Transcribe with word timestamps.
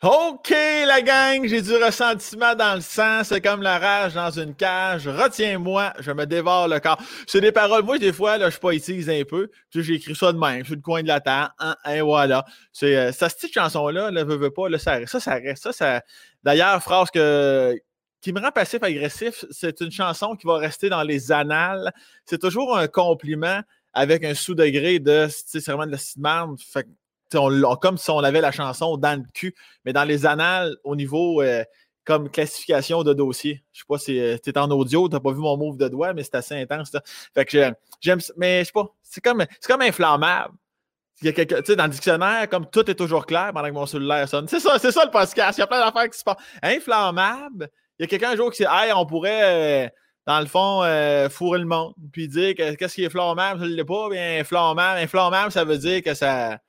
OK, 0.00 0.50
la 0.50 1.02
gang, 1.02 1.44
j'ai 1.48 1.60
du 1.60 1.74
ressentiment 1.74 2.54
dans 2.54 2.76
le 2.76 2.80
sang, 2.80 3.24
c'est 3.24 3.40
comme 3.40 3.62
la 3.62 3.80
rage 3.80 4.14
dans 4.14 4.30
une 4.30 4.54
cage. 4.54 5.08
Retiens-moi, 5.08 5.92
je 5.98 6.12
me 6.12 6.24
dévore 6.24 6.68
le 6.68 6.78
corps. 6.78 7.02
C'est 7.26 7.40
des 7.40 7.50
paroles, 7.50 7.82
moi, 7.82 7.98
des 7.98 8.12
fois, 8.12 8.38
là, 8.38 8.48
je 8.48 8.58
poétise 8.58 9.10
un 9.10 9.24
peu, 9.24 9.50
puis 9.70 9.82
j'ai 9.82 9.94
écrit 9.94 10.14
ça 10.14 10.32
de 10.32 10.38
même, 10.38 10.64
sur 10.64 10.76
le 10.76 10.82
coin 10.82 11.02
de 11.02 11.08
la 11.08 11.18
table, 11.20 11.52
hein, 11.58 11.74
et 11.90 12.00
voilà. 12.00 12.44
C'est, 12.72 12.96
euh, 12.96 13.10
cette 13.10 13.52
chanson-là, 13.52 14.12
ne 14.12 14.22
veut, 14.22 14.52
pas, 14.52 14.68
là, 14.68 14.78
ça, 14.78 15.04
ça, 15.08 15.18
ça 15.18 15.34
reste, 15.34 15.64
ça, 15.64 15.72
ça... 15.72 16.02
D'ailleurs, 16.44 16.80
phrase 16.80 17.10
que, 17.10 17.74
qui 18.20 18.32
me 18.32 18.40
rend 18.40 18.52
passif-agressif, 18.52 19.46
c'est 19.50 19.80
une 19.80 19.90
chanson 19.90 20.36
qui 20.36 20.46
va 20.46 20.58
rester 20.58 20.88
dans 20.88 21.02
les 21.02 21.32
annales. 21.32 21.92
C'est 22.24 22.38
toujours 22.38 22.78
un 22.78 22.86
compliment 22.86 23.62
avec 23.92 24.22
un 24.22 24.34
sous-degré 24.34 25.00
de, 25.00 25.26
c'est 25.28 25.66
vraiment 25.66 25.86
de 25.86 25.90
la 25.90 25.98
merde. 26.18 26.56
Fait 26.60 26.86
comme 27.32 27.98
si 27.98 28.10
on 28.10 28.18
avait 28.18 28.40
la 28.40 28.52
chanson 28.52 28.96
dans 28.96 29.20
le 29.20 29.26
cul, 29.34 29.54
mais 29.84 29.92
dans 29.92 30.04
les 30.04 30.26
annales, 30.26 30.76
au 30.84 30.96
niveau 30.96 31.42
euh, 31.42 31.64
comme 32.04 32.30
classification 32.30 33.02
de 33.02 33.12
dossier. 33.12 33.62
Je 33.72 33.80
sais 33.80 33.84
pas 33.86 33.98
si 33.98 34.18
euh, 34.18 34.38
tu 34.42 34.50
es 34.50 34.58
en 34.58 34.70
audio, 34.70 35.08
tu 35.08 35.14
n'as 35.14 35.20
pas 35.20 35.32
vu 35.32 35.40
mon 35.40 35.56
move 35.56 35.76
de 35.76 35.88
doigt, 35.88 36.14
mais 36.14 36.22
c'est 36.22 36.36
assez 36.36 36.54
intense. 36.54 36.90
Fait 37.34 37.44
que 37.44 37.70
j'aime, 38.00 38.20
mais 38.36 38.60
je 38.60 38.64
sais 38.64 38.72
pas, 38.72 38.86
c'est 39.02 39.22
comme, 39.22 39.44
comme 39.66 39.82
inflammable. 39.82 40.54
Dans 41.20 41.32
le 41.32 41.88
dictionnaire, 41.88 42.48
comme 42.48 42.70
tout 42.70 42.88
est 42.88 42.94
toujours 42.94 43.26
clair 43.26 43.50
pendant 43.52 43.66
que 43.66 43.72
mon 43.72 43.86
cellulaire 43.86 44.28
sonne. 44.28 44.46
C'est 44.46 44.60
ça, 44.60 44.78
c'est 44.78 44.92
ça 44.92 45.04
le 45.04 45.10
podcast. 45.10 45.58
Il 45.58 45.62
y 45.62 45.64
a 45.64 45.66
plein 45.66 45.84
d'affaires 45.84 46.08
qui 46.08 46.16
se 46.16 46.22
passent. 46.22 46.36
Inflammable. 46.62 47.68
Il 47.98 48.02
y 48.02 48.04
a 48.04 48.06
quelqu'un 48.06 48.30
un 48.30 48.36
jour 48.36 48.52
qui 48.52 48.62
dit 48.62 48.68
Hey, 48.70 48.92
on 48.92 49.04
pourrait, 49.04 49.86
euh, 49.86 49.88
dans 50.28 50.38
le 50.38 50.46
fond, 50.46 50.82
fourrer 51.28 51.58
le 51.58 51.64
monde. 51.64 51.94
Puis 52.12 52.28
dire 52.28 52.54
que 52.54 52.72
qu'est-ce 52.76 52.94
qui 52.94 53.02
est 53.02 53.06
inflammable, 53.06 53.60
je 53.60 53.64
ne 53.64 53.74
l'ai 53.74 53.84
pas. 53.84 54.08
Bien, 54.08 54.38
inflammable. 54.38 55.00
Inflammable, 55.00 55.50
ça 55.50 55.64
veut 55.64 55.78
dire 55.78 56.02
que 56.04 56.14
ça 56.14 56.60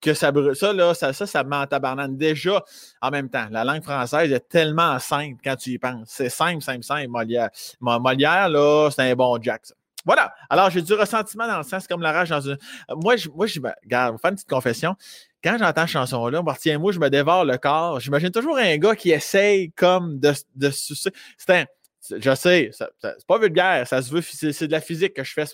que 0.00 0.14
ça 0.14 0.32
brûle. 0.32 0.56
Ça, 0.56 0.72
là, 0.72 0.94
ça, 0.94 1.12
ça, 1.12 1.26
ça 1.26 1.44
ment 1.44 1.66
tabarnane. 1.66 2.16
Déjà, 2.16 2.64
en 3.00 3.10
même 3.10 3.28
temps, 3.28 3.46
la 3.50 3.64
langue 3.64 3.82
française 3.82 4.32
est 4.32 4.48
tellement 4.48 4.98
simple 4.98 5.40
quand 5.42 5.56
tu 5.56 5.70
y 5.70 5.78
penses. 5.78 6.08
C'est 6.08 6.28
simple, 6.28 6.62
simple, 6.62 6.82
simple, 6.82 7.08
Molière. 7.08 7.50
Molière, 7.80 8.48
là, 8.48 8.90
c'est 8.90 9.10
un 9.10 9.14
bon 9.14 9.38
Jack, 9.40 9.62
Voilà. 10.04 10.32
Alors, 10.48 10.70
j'ai 10.70 10.82
du 10.82 10.94
ressentiment 10.94 11.46
dans 11.46 11.58
le 11.58 11.64
sens 11.64 11.86
comme 11.86 12.02
la 12.02 12.12
rage 12.12 12.30
dans 12.30 12.40
une. 12.40 12.58
Moi, 12.96 13.16
je, 13.16 13.28
moi, 13.28 13.46
je, 13.46 13.60
regarde, 13.60 14.20
faire 14.20 14.30
une 14.30 14.36
petite 14.36 14.48
confession. 14.48 14.96
Quand 15.42 15.56
j'entends 15.58 15.82
cette 15.82 15.90
chanson-là, 15.90 16.42
tiens-moi, 16.58 16.92
je 16.92 16.98
me 16.98 17.08
dévore 17.08 17.44
le 17.44 17.56
corps. 17.56 17.98
J'imagine 18.00 18.30
toujours 18.30 18.58
un 18.58 18.76
gars 18.76 18.94
qui 18.94 19.10
essaye 19.10 19.72
comme 19.72 20.18
de, 20.18 20.34
de 20.54 20.70
sucer. 20.70 21.10
C'est 21.38 21.50
un 21.50 21.64
je 22.08 22.34
sais, 22.34 22.70
c'est 22.72 23.26
pas 23.26 23.38
vulgaire, 23.38 23.86
ça 23.86 24.02
se 24.02 24.10
veut, 24.10 24.22
c'est 24.22 24.66
de 24.66 24.72
la 24.72 24.80
physique 24.80 25.14
que 25.14 25.24
je 25.24 25.32
fais 25.32 25.44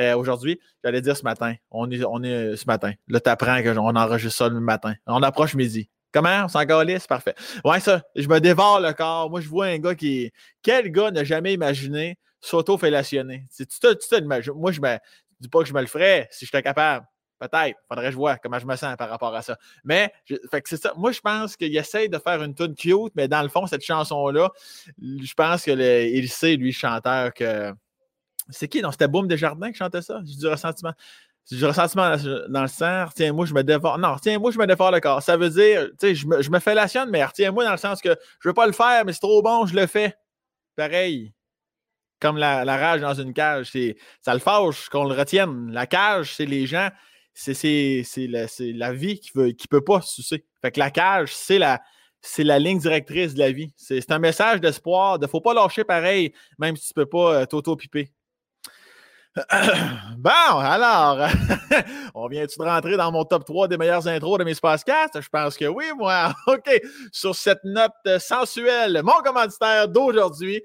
euh, 0.00 0.16
aujourd'hui. 0.16 0.60
J'allais 0.82 1.00
dire 1.00 1.16
ce 1.16 1.22
matin. 1.22 1.54
On 1.70 1.90
est, 1.90 2.04
on 2.04 2.22
est 2.22 2.52
euh, 2.52 2.56
ce 2.56 2.66
matin. 2.66 2.92
Là, 3.08 3.20
t'apprends 3.20 3.62
qu'on 3.62 3.76
enregistre 3.76 4.36
ça 4.36 4.48
le 4.48 4.60
matin. 4.60 4.94
On 5.06 5.22
approche 5.22 5.54
midi. 5.54 5.88
Comment? 6.12 6.44
On 6.44 6.48
s'en 6.48 6.60
c'est 6.60 7.08
parfait. 7.08 7.34
Ouais, 7.64 7.80
ça, 7.80 8.02
je 8.14 8.28
me 8.28 8.38
dévore 8.38 8.80
le 8.80 8.92
corps. 8.92 9.28
Moi, 9.30 9.40
je 9.40 9.48
vois 9.48 9.66
un 9.66 9.78
gars 9.78 9.96
qui. 9.96 10.30
Quel 10.62 10.92
gars 10.92 11.10
n'a 11.10 11.24
jamais 11.24 11.54
imaginé 11.54 12.18
s'auto-fellationner? 12.40 13.44
Tu 13.56 13.66
te, 13.66 14.22
moi, 14.22 14.70
je 14.70 14.80
me 14.80 14.96
dis 15.40 15.48
pas 15.48 15.60
que 15.60 15.64
je 15.68 15.74
me 15.74 15.80
le 15.80 15.88
ferais 15.88 16.28
si 16.30 16.44
j'étais 16.46 16.62
capable. 16.62 17.04
Peut-être. 17.48 17.78
Faudrait 17.88 18.06
que 18.06 18.10
je 18.12 18.16
vois 18.16 18.36
comment 18.36 18.58
je 18.58 18.66
me 18.66 18.76
sens 18.76 18.96
par 18.96 19.10
rapport 19.10 19.34
à 19.34 19.42
ça. 19.42 19.58
Mais, 19.84 20.12
fait 20.50 20.62
que 20.62 20.68
c'est 20.68 20.80
ça. 20.80 20.92
Moi, 20.96 21.12
je 21.12 21.20
pense 21.20 21.56
qu'il 21.56 21.76
essaye 21.76 22.08
de 22.08 22.18
faire 22.18 22.42
une 22.42 22.54
tune 22.54 22.74
cute, 22.74 23.12
mais 23.14 23.28
dans 23.28 23.42
le 23.42 23.48
fond, 23.48 23.66
cette 23.66 23.84
chanson-là, 23.84 24.50
je 24.98 25.34
pense 25.34 25.62
qu'il 25.62 26.28
sait, 26.28 26.56
lui, 26.56 26.72
chanteur, 26.72 27.34
que. 27.34 27.72
C'est 28.50 28.68
qui? 28.68 28.82
Non, 28.82 28.92
c'était 28.92 29.08
Boom 29.08 29.26
Desjardins 29.26 29.70
qui 29.70 29.78
chantait 29.78 30.02
ça? 30.02 30.20
J'ai 30.24 30.36
du 30.36 30.46
ressentiment. 30.46 30.92
J'ai 31.50 31.56
du 31.56 31.64
ressentiment 31.64 32.16
dans 32.48 32.62
le 32.62 32.68
sang. 32.68 33.06
Tiens-moi, 33.14 33.46
je 33.46 33.54
me 33.54 33.62
défore. 33.62 33.98
Non, 33.98 34.16
tiens-moi, 34.20 34.50
je 34.50 34.58
me 34.58 34.66
défore 34.66 34.90
le 34.90 35.00
corps. 35.00 35.22
Ça 35.22 35.36
veut 35.36 35.50
dire, 35.50 35.88
tu 35.90 36.08
sais, 36.08 36.14
je 36.14 36.26
me, 36.26 36.42
je 36.42 36.50
me 36.50 36.58
fais 36.58 36.74
la 36.74 36.88
sienne, 36.88 37.10
mais 37.10 37.24
tiens-moi 37.34 37.64
dans 37.64 37.72
le 37.72 37.78
sens 37.78 38.00
que 38.00 38.16
je 38.40 38.48
veux 38.48 38.54
pas 38.54 38.66
le 38.66 38.72
faire, 38.72 39.04
mais 39.04 39.12
c'est 39.12 39.20
trop 39.20 39.42
bon, 39.42 39.66
je 39.66 39.74
le 39.74 39.86
fais. 39.86 40.14
Pareil 40.76 41.32
comme 42.20 42.38
la, 42.38 42.64
la, 42.64 42.78
rage 42.78 43.02
dans 43.02 43.12
une 43.12 43.34
cage. 43.34 43.72
Ça 44.22 44.32
le 44.32 44.40
fâche 44.40 44.88
qu'on 44.88 45.04
le 45.04 45.14
retienne. 45.14 45.70
La 45.70 45.86
cage, 45.86 46.34
c'est 46.34 46.46
les 46.46 46.66
gens 46.66 46.88
c'est 47.34 48.04
la, 48.16 48.46
la, 48.58 48.92
vie 48.92 49.18
qui 49.18 49.30
ne 49.34 49.50
qui 49.50 49.68
peut 49.68 49.82
pas 49.82 50.00
se 50.00 50.14
sucer. 50.14 50.44
Fait 50.62 50.70
que 50.70 50.78
la 50.78 50.90
cage, 50.90 51.34
c'est 51.34 51.58
la, 51.58 51.82
c'est 52.20 52.44
la 52.44 52.58
ligne 52.58 52.78
directrice 52.78 53.34
de 53.34 53.40
la 53.40 53.52
vie. 53.52 53.72
C'est 53.76 54.10
un 54.10 54.18
message 54.18 54.60
d'espoir, 54.60 55.18
de 55.18 55.26
ne 55.26 55.30
faut 55.30 55.40
pas 55.40 55.52
lâcher 55.52 55.84
pareil, 55.84 56.32
même 56.58 56.76
si 56.76 56.92
tu 56.92 56.98
ne 56.98 57.04
peux 57.04 57.08
pas 57.08 57.34
euh, 57.34 57.46
t'auto-piper. 57.46 58.10
Bon, 60.16 60.58
alors, 60.58 61.28
on 62.14 62.28
vient-tu 62.28 62.56
de 62.56 62.64
rentrer 62.64 62.96
dans 62.96 63.10
mon 63.10 63.24
top 63.24 63.44
3 63.44 63.66
des 63.66 63.76
meilleures 63.76 64.06
intros 64.06 64.38
de 64.38 64.44
mes 64.44 64.54
podcasts? 64.54 65.20
Je 65.20 65.28
pense 65.28 65.56
que 65.56 65.64
oui, 65.64 65.86
moi. 65.96 66.32
OK. 66.46 66.70
Sur 67.12 67.34
cette 67.34 67.64
note 67.64 67.92
sensuelle, 68.20 69.02
mon 69.02 69.20
commanditaire 69.24 69.88
d'aujourd'hui, 69.88 70.62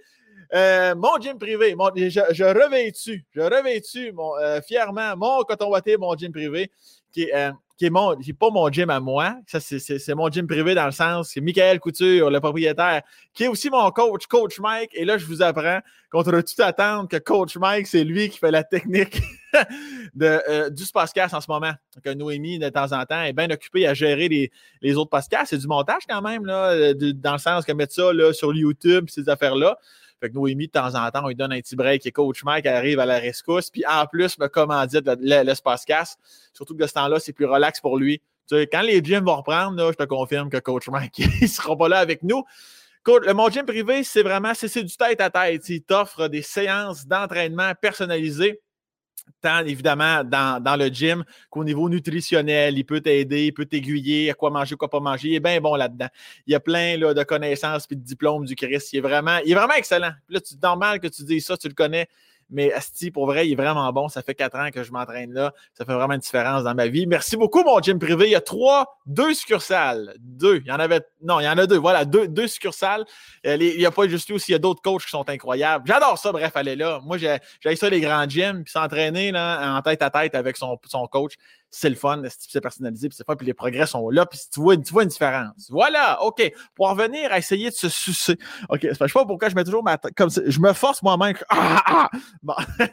euh, 0.55 0.95
mon 0.95 1.17
gym 1.19 1.37
privé, 1.37 1.75
je, 1.95 2.21
je 2.31 2.43
revêtu, 2.43 3.23
je 3.35 3.41
revêtu 3.41 4.13
euh, 4.41 4.61
fièrement 4.61 5.15
mon 5.15 5.43
coton 5.43 5.69
watté, 5.69 5.95
mon 5.95 6.15
gym 6.15 6.31
privé, 6.31 6.71
qui 7.11 7.23
est, 7.23 7.35
euh, 7.35 7.51
mon, 7.91 8.15
pas 8.15 8.49
mon 8.49 8.67
gym 8.69 8.89
à 8.89 8.99
moi. 8.99 9.35
Ça, 9.45 9.59
c'est 9.59 10.15
mon 10.15 10.27
gym 10.29 10.47
privé 10.47 10.73
dans 10.73 10.87
le 10.87 10.91
sens 10.91 11.33
que 11.33 11.39
Michael 11.39 11.79
Couture, 11.79 12.31
le 12.31 12.39
propriétaire, 12.39 13.03
qui 13.33 13.43
est 13.43 13.47
aussi 13.47 13.69
mon 13.69 13.91
coach, 13.91 14.25
Coach 14.25 14.59
Mike. 14.59 14.89
Et 14.93 15.05
là, 15.05 15.19
je 15.19 15.25
vous 15.25 15.43
apprends 15.43 15.81
contre 16.11 16.31
toute 16.41 16.59
attente 16.59 17.11
que 17.11 17.17
Coach 17.17 17.55
Mike, 17.55 17.85
c'est 17.85 18.03
lui 18.03 18.29
qui 18.29 18.39
fait 18.39 18.51
la 18.51 18.63
technique 18.63 19.21
de, 20.15 20.69
du 20.69 20.83
podcast 20.91 21.35
en 21.35 21.41
ce 21.41 21.49
moment. 21.49 21.73
Que 22.03 22.09
Noémie, 22.09 22.57
de 22.57 22.69
temps 22.69 22.91
en 22.91 23.05
temps, 23.05 23.21
est 23.21 23.33
bien 23.33 23.49
occupée 23.51 23.85
à 23.85 23.93
gérer 23.93 24.27
les, 24.27 24.51
les 24.81 24.95
autres 24.95 25.11
podcasts. 25.11 25.51
C'est 25.51 25.59
du 25.59 25.67
montage 25.67 26.01
quand 26.09 26.23
même, 26.23 26.45
là, 26.45 26.93
dans 26.95 27.33
le 27.33 27.39
sens 27.39 27.65
que 27.65 27.71
mettre 27.71 27.93
ça 27.93 28.11
là, 28.11 28.33
sur 28.33 28.53
YouTube, 28.53 29.05
ces 29.09 29.29
affaires-là. 29.29 29.77
Fait 30.19 30.29
que 30.29 30.35
Noémie, 30.35 30.67
de 30.67 30.71
temps 30.71 30.95
en 30.95 31.09
temps, 31.11 31.21
on 31.23 31.27
lui 31.29 31.35
donne 31.35 31.53
un 31.53 31.59
petit 31.59 31.75
break 31.75 32.05
et 32.05 32.11
coach 32.11 32.43
Mike 32.43 32.65
arrive 32.65 32.99
à 32.99 33.05
la 33.05 33.19
rescousse. 33.19 33.69
Puis 33.69 33.83
en 33.87 34.05
plus, 34.05 34.37
me 34.37 34.47
commandite 34.47 35.09
l'espace 35.19 35.85
casse. 35.85 36.17
Surtout 36.53 36.75
que 36.75 36.81
de 36.81 36.87
ce 36.87 36.93
temps-là, 36.93 37.19
c'est 37.19 37.33
plus 37.33 37.45
relax 37.45 37.79
pour 37.79 37.97
lui. 37.97 38.19
Tu 38.47 38.55
sais, 38.55 38.67
quand 38.67 38.81
les 38.81 39.03
gyms 39.03 39.25
vont 39.25 39.37
reprendre, 39.37 39.77
là, 39.77 39.91
je 39.91 39.95
te 39.95 40.03
confirme 40.03 40.49
que 40.49 40.57
coach 40.57 40.89
Mike, 40.89 41.17
il 41.19 41.29
ne 41.41 41.47
sera 41.47 41.77
pas 41.77 41.87
là 41.87 41.99
avec 41.99 42.23
nous. 42.23 42.43
Le, 43.07 43.33
mon 43.33 43.49
gym 43.49 43.65
privé, 43.65 44.03
c'est 44.03 44.21
vraiment 44.21 44.53
c'est 44.53 44.83
du 44.83 44.95
tête 44.95 45.21
à 45.21 45.29
tête. 45.29 45.67
Il 45.69 45.81
t'offre 45.81 46.27
des 46.27 46.41
séances 46.41 47.07
d'entraînement 47.07 47.73
personnalisées 47.81 48.59
tant 49.41 49.59
évidemment 49.65 50.23
dans, 50.23 50.79
le 50.79 50.87
gym 50.87 51.23
qu'au 51.49 51.63
niveau 51.63 51.89
nutritionnel. 51.89 52.77
Il 52.77 52.83
peut 52.85 53.01
t'aider, 53.01 53.47
il 53.47 53.53
peut 53.53 53.65
t'aiguiller 53.65 54.31
à 54.31 54.33
quoi 54.33 54.49
manger, 54.49 54.75
quoi 54.75 54.89
pas 54.89 54.99
manger. 54.99 55.29
Il 55.29 55.35
est 55.35 55.39
bien 55.39 55.59
bon 55.61 55.75
là-dedans. 55.75 56.07
Il 56.47 56.53
y 56.53 56.55
a 56.55 56.59
plein 56.59 56.97
de 56.97 57.23
connaissances 57.23 57.87
et 57.89 57.95
de 57.95 58.01
diplômes 58.01 58.45
du 58.45 58.55
Christ. 58.55 58.93
Il 58.93 58.97
est 58.97 59.01
vraiment, 59.01 59.37
il 59.45 59.51
est 59.51 59.55
vraiment 59.55 59.75
excellent. 59.75 60.11
là, 60.29 60.39
c'est 60.43 60.61
normal 60.61 60.99
que 60.99 61.07
tu 61.07 61.23
dises 61.23 61.45
ça, 61.45 61.57
tu 61.57 61.67
le 61.67 61.73
connais. 61.73 62.07
Mais 62.49 62.73
Asti, 62.73 63.11
pour 63.11 63.25
vrai, 63.25 63.47
il 63.47 63.53
est 63.53 63.55
vraiment 63.55 63.91
bon. 63.93 64.09
Ça 64.09 64.21
fait 64.21 64.35
quatre 64.35 64.57
ans 64.57 64.71
que 64.71 64.83
je 64.83 64.91
m'entraîne 64.91 65.33
là. 65.33 65.53
Ça 65.73 65.85
fait 65.85 65.93
vraiment 65.93 66.13
une 66.13 66.19
différence 66.19 66.63
dans 66.63 66.73
ma 66.73 66.87
vie. 66.87 67.05
Merci 67.05 67.37
beaucoup, 67.37 67.63
mon 67.63 67.79
gym 67.79 67.99
privé. 67.99 68.25
Il 68.25 68.31
y 68.31 68.35
a 68.35 68.41
trois, 68.41 68.97
deux 69.05 69.33
succursales. 69.33 70.15
Deux. 70.19 70.57
Il 70.57 70.67
y 70.67 70.71
en 70.71 70.79
avait. 70.79 71.01
Non, 71.21 71.39
il 71.39 71.45
y 71.45 71.49
en 71.49 71.57
a 71.57 71.67
deux. 71.67 71.77
Voilà, 71.77 72.05
deux, 72.05 72.47
succursales. 72.47 73.05
Euh, 73.45 73.57
il 73.59 73.77
n'y 73.77 73.85
a 73.85 73.91
pas 73.91 74.07
juste 74.07 74.27
lui 74.29 74.35
aussi, 74.35 74.51
il 74.51 74.53
y 74.53 74.55
a 74.55 74.59
d'autres 74.59 74.81
coachs 74.81 75.03
qui 75.03 75.09
sont 75.09 75.29
incroyables. 75.29 75.85
J'adore 75.87 76.17
ça, 76.17 76.31
bref, 76.31 76.55
aller 76.55 76.75
là. 76.75 76.99
Moi, 77.03 77.17
j'ai 77.17 77.37
ça, 77.75 77.89
les 77.89 78.01
grands 78.01 78.27
gyms, 78.27 78.63
puis 78.63 78.71
s'entraîner 78.71 79.31
en 79.35 79.81
tête 79.81 80.01
à 80.01 80.09
tête 80.09 80.35
avec 80.35 80.57
son 80.57 80.77
coach 81.11 81.35
c'est 81.71 81.89
le 81.89 81.95
fun, 81.95 82.21
c'est 82.27 82.61
personnalisé, 82.61 83.09
puis 83.09 83.15
c'est 83.15 83.25
fun, 83.25 83.35
puis 83.35 83.45
les 83.45 83.53
progrès 83.53 83.85
sont 83.85 84.09
là, 84.09 84.25
puis 84.25 84.39
tu 84.51 84.59
vois, 84.59 84.75
tu 84.77 84.91
vois 84.91 85.03
une 85.03 85.09
différence. 85.09 85.69
Voilà, 85.69 86.23
OK. 86.23 86.51
Pour 86.75 86.89
revenir 86.89 87.31
à 87.31 87.37
essayer 87.37 87.69
de 87.69 87.75
se 87.75 87.89
sucer. 87.89 88.37
OK, 88.69 88.79
je 88.81 88.93
sais 88.93 88.97
pas 88.97 89.25
pourquoi 89.25 89.49
je 89.49 89.55
mets 89.55 89.63
toujours 89.63 89.83
ma 89.83 89.97
comme 89.97 90.29
ça, 90.29 90.41
je 90.45 90.59
me 90.59 90.73
force 90.73 91.01
moi-même. 91.03 91.35
Ah, 91.49 91.83
ah! 91.85 92.09
Bon. 92.41 92.53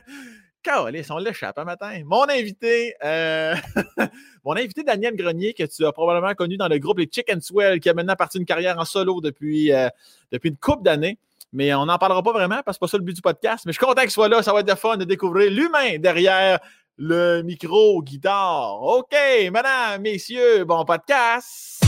Calice, 0.66 1.10
on 1.10 1.18
l'échappe 1.18 1.56
un 1.58 1.64
matin. 1.64 2.02
Mon 2.04 2.28
invité, 2.28 2.94
euh, 3.04 3.54
mon 4.44 4.56
invité 4.56 4.82
Daniel 4.82 5.14
Grenier, 5.14 5.54
que 5.54 5.62
tu 5.62 5.86
as 5.86 5.92
probablement 5.92 6.34
connu 6.34 6.56
dans 6.56 6.66
le 6.66 6.78
groupe 6.78 6.98
Les 6.98 7.08
Chicken 7.10 7.40
Swell, 7.40 7.78
qui 7.78 7.88
a 7.88 7.94
maintenant 7.94 8.16
parti 8.16 8.38
une 8.38 8.44
carrière 8.44 8.76
en 8.78 8.84
solo 8.84 9.20
depuis, 9.20 9.72
euh, 9.72 9.88
depuis 10.32 10.48
une 10.48 10.56
couple 10.56 10.82
d'années. 10.82 11.18
Mais 11.52 11.72
on 11.74 11.86
n'en 11.86 11.98
parlera 11.98 12.22
pas 12.22 12.32
vraiment 12.32 12.60
parce 12.64 12.76
que 12.78 12.86
c'est 12.86 12.86
pas 12.86 12.88
ça 12.88 12.98
le 12.98 13.04
but 13.04 13.14
du 13.14 13.22
podcast. 13.22 13.64
Mais 13.64 13.72
je 13.72 13.78
suis 13.78 13.86
content 13.86 14.02
qu'il 14.02 14.10
soit 14.10 14.28
là. 14.28 14.42
Ça 14.42 14.52
va 14.52 14.60
être 14.60 14.68
de 14.68 14.74
fun 14.74 14.96
de 14.96 15.04
découvrir 15.04 15.50
l'humain 15.52 15.98
derrière 15.98 16.58
le 16.98 17.42
micro 17.42 18.02
guitare. 18.02 18.82
OK, 18.82 19.14
madame, 19.52 20.02
messieurs, 20.02 20.64
bon 20.64 20.84
podcast. 20.84 21.80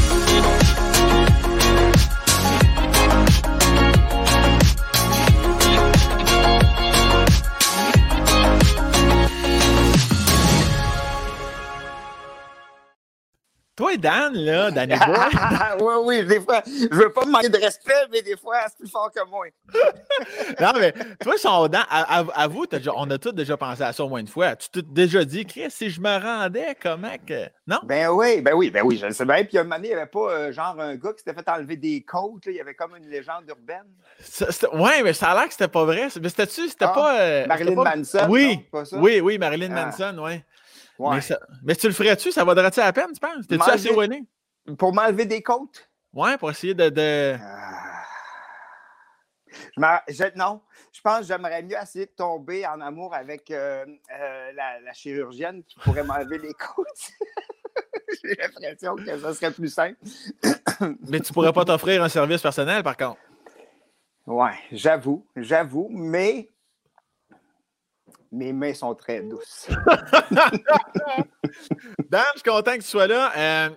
Toi, 13.78 13.96
Dan, 13.96 14.34
là, 14.34 14.70
Danny 14.72 14.94
oui, 15.80 15.94
oui, 16.02 16.26
des 16.26 16.40
fois, 16.40 16.62
je 16.66 16.92
veux 16.92 17.12
pas 17.12 17.24
me 17.24 17.30
manquer 17.30 17.48
de 17.48 17.58
respect, 17.58 18.08
mais 18.10 18.22
des 18.22 18.36
fois, 18.36 18.56
c'est 18.66 18.76
plus 18.76 18.90
fort 18.90 19.08
que 19.14 19.24
moi. 19.30 19.46
non, 20.60 20.72
mais 20.80 20.92
toi, 21.20 21.34
son 21.38 21.68
Dan, 21.68 21.84
à, 21.88 22.48
vous, 22.48 22.66
on 22.96 23.08
a 23.08 23.18
tous 23.18 23.30
déjà 23.30 23.56
pensé 23.56 23.84
à 23.84 23.92
ça 23.92 24.02
au 24.02 24.08
moins 24.08 24.18
une 24.18 24.26
fois. 24.26 24.56
Tu 24.56 24.68
t'es 24.68 24.82
déjà 24.82 25.24
dit, 25.24 25.46
Chris, 25.46 25.70
si 25.70 25.90
je 25.90 26.00
me 26.00 26.20
rendais, 26.20 26.76
comment 26.82 27.14
que. 27.24 27.44
Non? 27.68 27.78
Ben 27.84 28.08
oui, 28.08 28.40
ben 28.40 28.54
oui, 28.54 28.72
ben 28.72 28.82
oui, 28.84 28.96
je 28.96 29.06
le 29.06 29.12
sais 29.12 29.24
bien. 29.24 29.44
Puis, 29.44 29.56
un 29.56 29.62
moment 29.62 29.76
donné, 29.76 29.90
il 29.90 29.94
n'y 29.94 29.96
avait 29.96 30.10
pas 30.10 30.28
euh, 30.28 30.52
genre 30.52 30.74
un 30.80 30.96
gars 30.96 31.12
qui 31.12 31.18
s'était 31.18 31.34
fait 31.34 31.48
enlever 31.48 31.76
des 31.76 32.02
côtes, 32.02 32.46
il 32.46 32.54
y 32.54 32.60
avait 32.60 32.74
comme 32.74 32.96
une 32.96 33.08
légende 33.08 33.44
urbaine. 33.48 33.86
Oui, 34.72 34.90
mais 35.04 35.12
ça 35.12 35.30
a 35.30 35.34
l'air 35.36 35.46
que 35.46 35.52
c'était 35.52 35.68
pas 35.68 35.84
vrai. 35.84 36.08
Mais 36.20 36.28
c'était-tu, 36.28 36.68
c'était 36.68 36.86
ah, 36.86 36.88
pas. 36.88 37.20
Euh, 37.20 37.46
Marilyn 37.46 37.76
Manson. 37.76 38.26
Oui, 38.28 38.58
oui, 38.94 39.20
oui, 39.20 39.38
Marilyn 39.38 39.70
ah. 39.76 39.86
Manson, 39.86 40.16
oui. 40.20 40.42
Mais, 40.98 41.74
tu 41.76 41.86
le 41.86 41.92
ferais-tu? 41.92 42.32
Ça 42.32 42.44
vaudrait-tu 42.44 42.80
la 42.80 42.92
peine, 42.92 43.12
tu 43.12 43.20
penses? 43.20 43.46
T'es-tu 43.46 43.70
assez 43.70 43.88
éloigné? 43.88 44.24
Pour 44.76 44.92
m'enlever 44.92 45.24
des 45.26 45.42
côtes? 45.42 45.88
Ouais, 46.12 46.36
pour 46.38 46.50
essayer 46.50 46.74
de. 46.74 46.88
de... 46.88 47.36
Ah. 49.76 50.02
non, 50.36 50.60
je 50.92 51.00
pense 51.00 51.20
que 51.20 51.26
j'aimerais 51.26 51.62
mieux 51.62 51.76
essayer 51.80 52.06
de 52.06 52.10
tomber 52.10 52.66
en 52.66 52.80
amour 52.80 53.14
avec 53.14 53.50
euh, 53.50 53.86
euh, 54.12 54.52
la, 54.52 54.92
chirurgienne 54.92 55.62
qui 55.62 55.78
pourrait 55.78 56.02
m'enlever 56.04 56.38
les 56.38 56.54
côtes. 56.54 57.12
J'ai 58.24 58.34
l'impression 58.34 58.96
que 58.96 59.18
ça 59.18 59.34
serait 59.34 59.52
plus 59.52 59.72
simple. 59.72 59.98
mais 61.08 61.20
tu 61.20 61.32
pourrais 61.32 61.52
pas 61.52 61.64
t'offrir 61.64 62.02
un 62.02 62.08
service 62.08 62.42
personnel, 62.42 62.82
par 62.82 62.96
contre. 62.96 63.20
Ouais, 64.26 64.58
j'avoue, 64.72 65.26
j'avoue, 65.36 65.88
mais 65.90 66.50
mes 68.32 68.52
mains 68.52 68.74
sont 68.74 68.94
très 68.94 69.22
douces. 69.22 69.68
Dan, 72.10 72.24
je 72.34 72.40
suis 72.40 72.50
content 72.50 72.72
que 72.72 72.82
tu 72.82 72.88
sois 72.88 73.06
là. 73.06 73.32
Euh, 73.36 73.70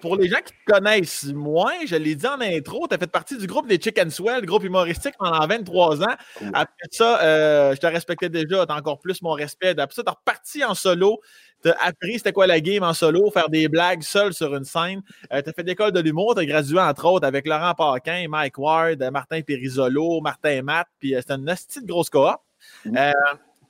pour 0.00 0.16
les 0.16 0.28
gens 0.28 0.38
qui 0.44 0.52
te 0.52 0.72
connaissent 0.72 1.24
moins, 1.24 1.74
je 1.84 1.96
l'ai 1.96 2.14
dit 2.14 2.26
en 2.26 2.40
intro, 2.40 2.86
tu 2.86 2.94
as 2.94 2.98
fait 2.98 3.10
partie 3.10 3.36
du 3.36 3.46
groupe 3.46 3.66
des 3.66 3.80
Chicken 3.80 4.10
Swell, 4.10 4.44
groupe 4.46 4.62
humoristique 4.62 5.14
pendant 5.18 5.44
23 5.46 6.02
ans. 6.02 6.16
Après 6.52 6.86
ça, 6.92 7.20
euh, 7.22 7.74
je 7.74 7.80
te 7.80 7.86
respectais 7.86 8.28
déjà, 8.28 8.66
tu 8.66 8.72
as 8.72 8.76
encore 8.76 9.00
plus 9.00 9.20
mon 9.22 9.32
respect. 9.32 9.70
Après 9.78 9.94
ça, 9.94 10.02
tu 10.02 10.08
es 10.08 10.14
reparti 10.14 10.64
en 10.64 10.74
solo. 10.74 11.20
Tu 11.64 11.70
as 11.70 11.76
appris 11.82 12.18
c'était 12.18 12.32
quoi 12.32 12.46
la 12.46 12.60
game 12.60 12.84
en 12.84 12.94
solo, 12.94 13.30
faire 13.32 13.48
des 13.48 13.66
blagues 13.66 14.02
seul 14.02 14.32
sur 14.32 14.54
une 14.54 14.64
scène. 14.64 15.02
Euh, 15.32 15.42
tu 15.42 15.50
as 15.50 15.52
fait 15.52 15.64
l'école 15.64 15.90
de 15.90 16.00
l'humour, 16.00 16.34
tu 16.34 16.40
as 16.40 16.46
gradué 16.46 16.78
entre 16.78 17.06
autres 17.06 17.26
avec 17.26 17.46
Laurent 17.46 17.74
Paquin, 17.74 18.26
Mike 18.28 18.58
Ward, 18.58 19.02
Martin 19.12 19.40
Périsolo, 19.42 20.20
Martin 20.20 20.62
Matt, 20.62 20.86
puis 21.00 21.14
c'était 21.16 21.34
une 21.34 21.46
petite 21.46 21.84
grosse 21.84 22.10
coop. 22.10 22.36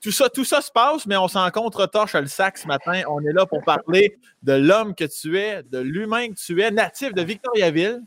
Tout 0.00 0.12
ça, 0.12 0.28
tout 0.28 0.44
ça 0.44 0.60
se 0.60 0.70
passe, 0.70 1.06
mais 1.06 1.16
on 1.16 1.28
s'en 1.28 1.50
contre-torche 1.50 2.14
le 2.14 2.26
sac 2.26 2.58
ce 2.58 2.66
matin. 2.66 3.02
On 3.08 3.20
est 3.20 3.32
là 3.32 3.46
pour 3.46 3.62
parler 3.62 4.18
de 4.42 4.52
l'homme 4.52 4.94
que 4.94 5.04
tu 5.04 5.38
es, 5.38 5.62
de 5.64 5.78
l'humain 5.78 6.28
que 6.28 6.34
tu 6.34 6.62
es, 6.62 6.70
natif 6.70 7.12
de 7.14 7.22
Victoriaville. 7.22 8.02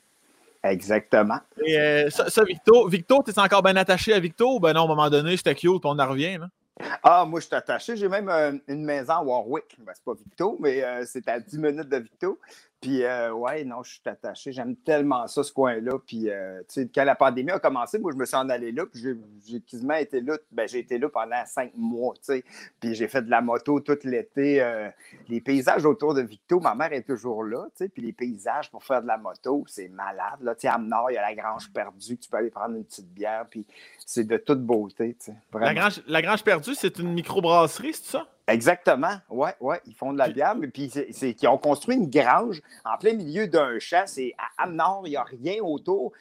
Exactement. 0.64 1.40
Et 1.66 1.78
euh, 1.80 2.10
ça, 2.10 2.44
Victo, 2.44 2.88
Victo, 2.88 3.24
tu 3.26 3.32
es 3.32 3.40
encore 3.40 3.64
bien 3.64 3.76
attaché 3.76 4.14
à 4.14 4.20
Victo? 4.20 4.60
Ben 4.60 4.74
non, 4.74 4.82
à 4.82 4.84
un 4.86 4.88
moment 4.88 5.10
donné, 5.10 5.36
c'était 5.36 5.56
cute, 5.56 5.86
on 5.86 5.98
en 5.98 6.08
revient, 6.08 6.38
là? 6.38 6.48
Ah, 7.04 7.26
moi, 7.26 7.40
je 7.40 7.46
suis 7.46 7.56
attaché. 7.56 7.96
J'ai 7.96 8.08
même 8.08 8.30
euh, 8.30 8.54
une 8.68 8.84
maison 8.84 9.14
à 9.14 9.22
Warwick. 9.22 9.78
Ben, 9.80 9.92
c'est 9.94 10.04
pas 10.04 10.14
Victo, 10.14 10.58
mais 10.60 10.84
euh, 10.84 11.04
c'est 11.06 11.28
à 11.28 11.40
10 11.40 11.58
minutes 11.58 11.90
de 11.90 11.98
Victo. 11.98 12.40
Puis, 12.82 13.04
euh, 13.04 13.32
ouais, 13.32 13.64
non, 13.64 13.84
je 13.84 13.92
suis 13.92 14.02
attaché. 14.06 14.52
J'aime 14.52 14.76
tellement 14.76 15.28
ça, 15.28 15.44
ce 15.44 15.54
coin-là. 15.54 16.00
Puis, 16.04 16.32
euh, 16.32 16.62
tu 16.62 16.82
sais, 16.82 16.90
quand 16.94 17.04
la 17.04 17.14
pandémie 17.14 17.52
a 17.52 17.60
commencé, 17.60 18.00
moi, 18.00 18.12
je 18.12 18.18
me 18.18 18.26
suis 18.26 18.36
en 18.36 18.50
allé 18.50 18.72
là. 18.72 18.88
Puis, 18.88 19.04
j'ai 19.48 19.62
quasiment 19.62 19.94
été 19.94 20.20
là. 20.20 20.36
Ben, 20.52 20.68
j'ai 20.68 20.80
été 20.80 20.98
là 20.98 21.08
pendant 21.08 21.46
cinq 21.46 21.74
mois, 21.76 22.16
tu 22.16 22.34
sais. 22.34 22.44
Puis, 22.80 22.96
j'ai 22.96 23.08
fait 23.08 23.22
de 23.22 23.30
la 23.30 23.42
moto 23.42 23.80
tout 23.82 24.00
l'été. 24.04 24.64
Euh, 24.64 24.90
les 25.30 25.42
paysages 25.42 25.86
autour 25.86 26.16
de 26.16 26.24
Victo, 26.24 26.60
ma 26.60 26.74
mère 26.74 26.92
est 26.92 27.04
toujours 27.04 27.44
là, 27.44 27.66
tu 27.78 27.84
sais. 27.84 27.90
Puis, 27.90 28.02
les 28.02 28.14
paysages 28.14 28.72
pour 28.72 28.84
faire 28.84 29.04
de 29.04 29.08
la 29.08 29.18
moto, 29.18 29.64
c'est 29.68 29.88
malade. 29.88 30.40
Là, 30.42 30.56
tu 30.56 30.62
sais, 30.62 30.68
à 30.68 30.80
Nord, 30.80 31.12
il 31.12 31.14
y 31.14 31.18
a 31.18 31.22
la 31.22 31.36
Grange 31.36 31.72
perdue. 31.72 32.18
Tu 32.18 32.30
peux 32.32 32.38
aller 32.38 32.50
prendre 32.50 32.76
une 32.76 32.84
petite 32.84 33.14
bière. 33.14 33.46
Puis, 33.48 33.64
c'est 34.00 34.26
de 34.26 34.38
toute 34.38 34.62
beauté, 34.62 35.16
tu 35.20 35.32
sais. 35.32 35.36
La 35.54 35.76
Grange, 35.76 36.02
la 36.08 36.22
Grange 36.24 36.44
perdue, 36.44 36.74
c'est 36.74 36.98
une 36.98 37.14
microbrasserie, 37.14 37.94
c'est 37.94 38.18
ça? 38.18 38.28
Exactement, 38.52 39.16
oui, 39.30 39.50
oui. 39.60 39.76
Ils 39.86 39.96
font 39.96 40.14
de 40.14 40.18
la 40.18 40.30
bière, 40.30 40.56
mais 40.56 40.68
puis 40.68 40.92
c'est 41.12 41.34
qu'ils 41.34 41.50
ont 41.50 41.58
construit 41.58 41.96
une 41.96 42.10
grange 42.10 42.62
en 42.86 42.98
plein 42.98 43.14
milieu 43.14 43.48
d'un 43.48 43.80
champ. 43.80 44.04
C'est 44.06 44.34
à 44.58 44.68
Nord, 44.68 45.04
il 45.06 45.12
n'y 45.12 45.16
a 45.16 45.24
rien 45.24 45.62
autour. 45.62 46.12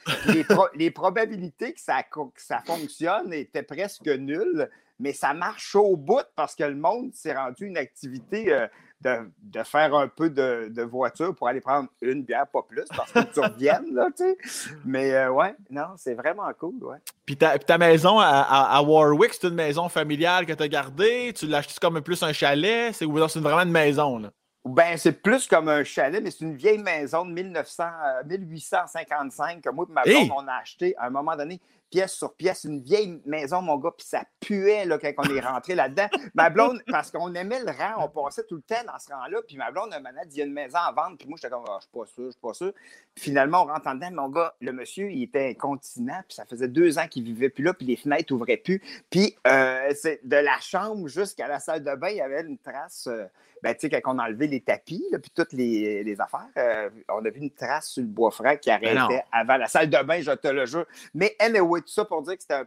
Les, 0.75 0.91
probabilités 0.91 1.73
que 1.73 1.81
ça, 1.81 2.03
ça 2.37 2.61
fonctionne 2.65 3.33
étaient 3.33 3.63
presque 3.63 4.07
nulles, 4.07 4.69
mais 4.99 5.13
ça 5.13 5.35
marche 5.35 5.75
au 5.75 5.97
bout 5.97 6.27
parce 6.37 6.55
que 6.55 6.65
le 6.65 6.77
monde 6.77 7.13
s'est 7.15 7.35
rendu 7.35 7.67
une 7.67 7.79
activité. 7.79 8.53
Euh, 8.53 8.67
de, 9.03 9.63
faire 9.65 9.95
un 9.95 10.09
peu 10.09 10.31
de, 10.31 10.83
voiture 10.83 11.35
pour 11.35 11.49
aller 11.49 11.61
prendre 11.61 11.89
une 12.03 12.23
bière, 12.23 12.47
pas 12.47 12.63
plus, 12.63 12.85
parce 12.97 13.13
que 13.13 13.21
tu 13.33 13.41
reviennes, 13.41 13.95
là, 13.95 14.09
tu 14.17 14.25
sais. 14.25 14.37
Mais 14.85 15.13
euh, 15.15 15.31
ouais, 15.31 15.55
non, 15.71 15.89
c'est 15.97 16.15
vraiment 16.15 16.51
cool, 16.59 16.83
ouais. 16.85 16.99
Puis 17.25 17.37
ta, 17.37 17.59
ta 17.59 17.79
maison 17.79 18.19
à, 18.21 18.83
Warwick, 18.83 19.35
c'est 19.35 19.49
une 19.49 19.55
maison 19.55 19.89
familiale 19.89 20.47
que 20.47 20.53
tu 20.53 20.63
as 20.63 20.69
gardée? 20.69 21.33
Tu 21.35 21.47
l'achètes 21.47 21.79
comme 21.79 22.01
plus 22.01 22.23
un 22.23 22.33
chalet? 22.33 22.93
C'est 22.95 23.07
vraiment 23.07 23.63
une 23.63 23.71
maison, 23.71 24.19
là? 24.19 24.31
Ben, 24.65 24.99
c'est 24.99 25.13
plus 25.23 25.47
comme 25.47 25.69
un 25.69 25.85
chalet, 25.85 26.23
mais 26.23 26.31
c'est 26.31 26.45
une 26.45 26.55
vieille 26.55 26.83
maison 26.83 27.25
de 27.25 27.33
1900, 27.33 27.85
1855 28.27 29.57
euh, 29.57 29.61
que 29.61 29.75
moi 29.75 29.87
et 29.89 29.93
ma 29.93 30.03
blonde, 30.03 30.31
on 30.37 30.47
a 30.49 30.53
acheté 30.53 30.95
à 30.99 31.07
un 31.07 31.11
moment 31.11 31.35
donné 31.35 31.61
pièce 31.91 32.13
sur 32.13 32.35
pièce, 32.35 32.65
une 32.65 32.81
vieille 32.81 33.21
maison, 33.27 33.61
mon 33.61 33.77
gars, 33.77 33.91
puis 33.97 34.07
ça 34.07 34.25
puait 34.41 34.85
là, 34.85 34.99
quand 34.99 35.13
on 35.19 35.35
est 35.35 35.41
rentré 35.41 35.75
là-dedans. 35.75 36.09
Ma 36.35 36.49
blonde, 36.49 36.81
parce 36.91 37.11
qu'on 37.11 37.35
aimait 37.35 37.61
le 37.61 37.71
rang, 37.71 38.05
on 38.05 38.09
passait 38.09 38.45
tout 38.45 38.57
le 38.57 38.63
temps 38.63 38.83
dans 38.87 38.99
ce 38.99 39.13
rang-là, 39.13 39.39
puis 39.47 39.57
ma 39.57 39.71
blonde, 39.71 39.93
un 39.93 40.01
dit 40.27 40.37
il 40.37 40.39
y 40.39 40.43
a 40.43 40.45
une 40.47 40.53
maison 40.53 40.79
à 40.79 40.93
vendre, 40.93 41.17
puis 41.19 41.29
moi, 41.29 41.37
j'étais 41.37 41.53
comme, 41.53 41.65
ah, 41.69 41.79
je 41.79 41.83
suis 41.83 41.91
pas 41.93 42.07
sûr, 42.07 42.25
je 42.27 42.31
suis 42.31 42.41
pas 42.41 42.55
sûr. 42.55 42.73
finalement, 43.17 43.65
on 43.65 43.67
rentre 43.67 43.87
en 43.89 43.95
dedans, 43.95 44.11
mon 44.13 44.29
gars, 44.29 44.55
le 44.61 44.73
monsieur, 44.73 45.11
il 45.11 45.25
était 45.25 45.49
incontinent, 45.51 46.23
puis 46.27 46.37
ça 46.37 46.45
faisait 46.47 46.69
deux 46.69 46.99
ans 46.99 47.07
qu'il 47.09 47.25
vivait 47.25 47.51
plus 47.51 47.65
là, 47.65 47.75
puis 47.75 47.87
les 47.87 47.97
fenêtres 47.97 48.33
ouvraient 48.33 48.57
plus. 48.57 48.81
Puis 49.11 49.37
euh, 49.47 49.93
c'est 49.95 50.21
de 50.25 50.37
la 50.37 50.59
chambre 50.61 51.09
jusqu'à 51.09 51.49
la 51.49 51.59
salle 51.59 51.83
de 51.83 51.95
bain, 51.95 52.11
il 52.11 52.17
y 52.17 52.21
avait 52.21 52.43
une 52.43 52.59
trace. 52.59 53.09
Euh, 53.09 53.27
ben, 53.63 53.75
tu 53.75 53.81
sais, 53.81 54.01
quand 54.01 54.15
on 54.15 54.19
a 54.19 54.25
enlevé 54.25 54.47
les 54.47 54.61
tapis, 54.61 55.05
puis 55.21 55.31
toutes 55.35 55.53
les, 55.53 56.17
affaires, 56.19 56.49
euh, 56.57 56.89
on 57.11 57.25
a 57.25 57.31
vu 57.31 57.41
une 57.41 57.51
trace 57.51 57.91
sur 57.91 58.03
le 58.03 58.09
bois 58.09 58.31
frais 58.31 58.59
qui 58.59 58.71
ben 58.71 58.97
arrêtait 58.97 59.25
avant 59.31 59.57
la 59.59 59.67
salle 59.67 59.91
de 59.91 60.03
bain, 60.03 60.21
je 60.21 60.33
te 60.33 60.49
le 60.49 60.65
jure. 60.65 60.87
Mais 61.15 61.37
anyway, 61.39 61.80
tout 61.81 61.93
ça 61.93 62.05
pour 62.05 62.23
dire 62.23 62.37
que 62.37 62.43
c'était, 62.43 62.63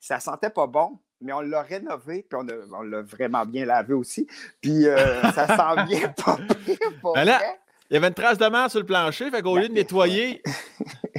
ça 0.00 0.20
sentait 0.20 0.50
pas 0.50 0.66
bon, 0.66 0.98
mais 1.20 1.32
on 1.32 1.40
l'a 1.40 1.62
rénové, 1.62 2.26
puis 2.28 2.38
on, 2.38 2.82
l'a 2.82 3.02
vraiment 3.02 3.44
bien 3.44 3.64
lavé 3.64 3.94
aussi. 3.94 4.26
Puis 4.60 4.86
euh, 4.86 5.22
ça 5.32 5.46
sent 5.56 5.84
bien 5.86 6.08
pas 6.08 6.36
pire, 6.64 6.78
ben 7.14 7.40
il 7.88 7.94
y 7.94 7.96
avait 7.98 8.08
une 8.08 8.14
trace 8.14 8.36
de 8.36 8.46
merde 8.46 8.70
sur 8.70 8.80
le 8.80 8.86
plancher, 8.86 9.30
fait 9.30 9.42
qu'au 9.42 9.56
lieu 9.56 9.68
de 9.68 9.72
nettoyer 9.72 10.42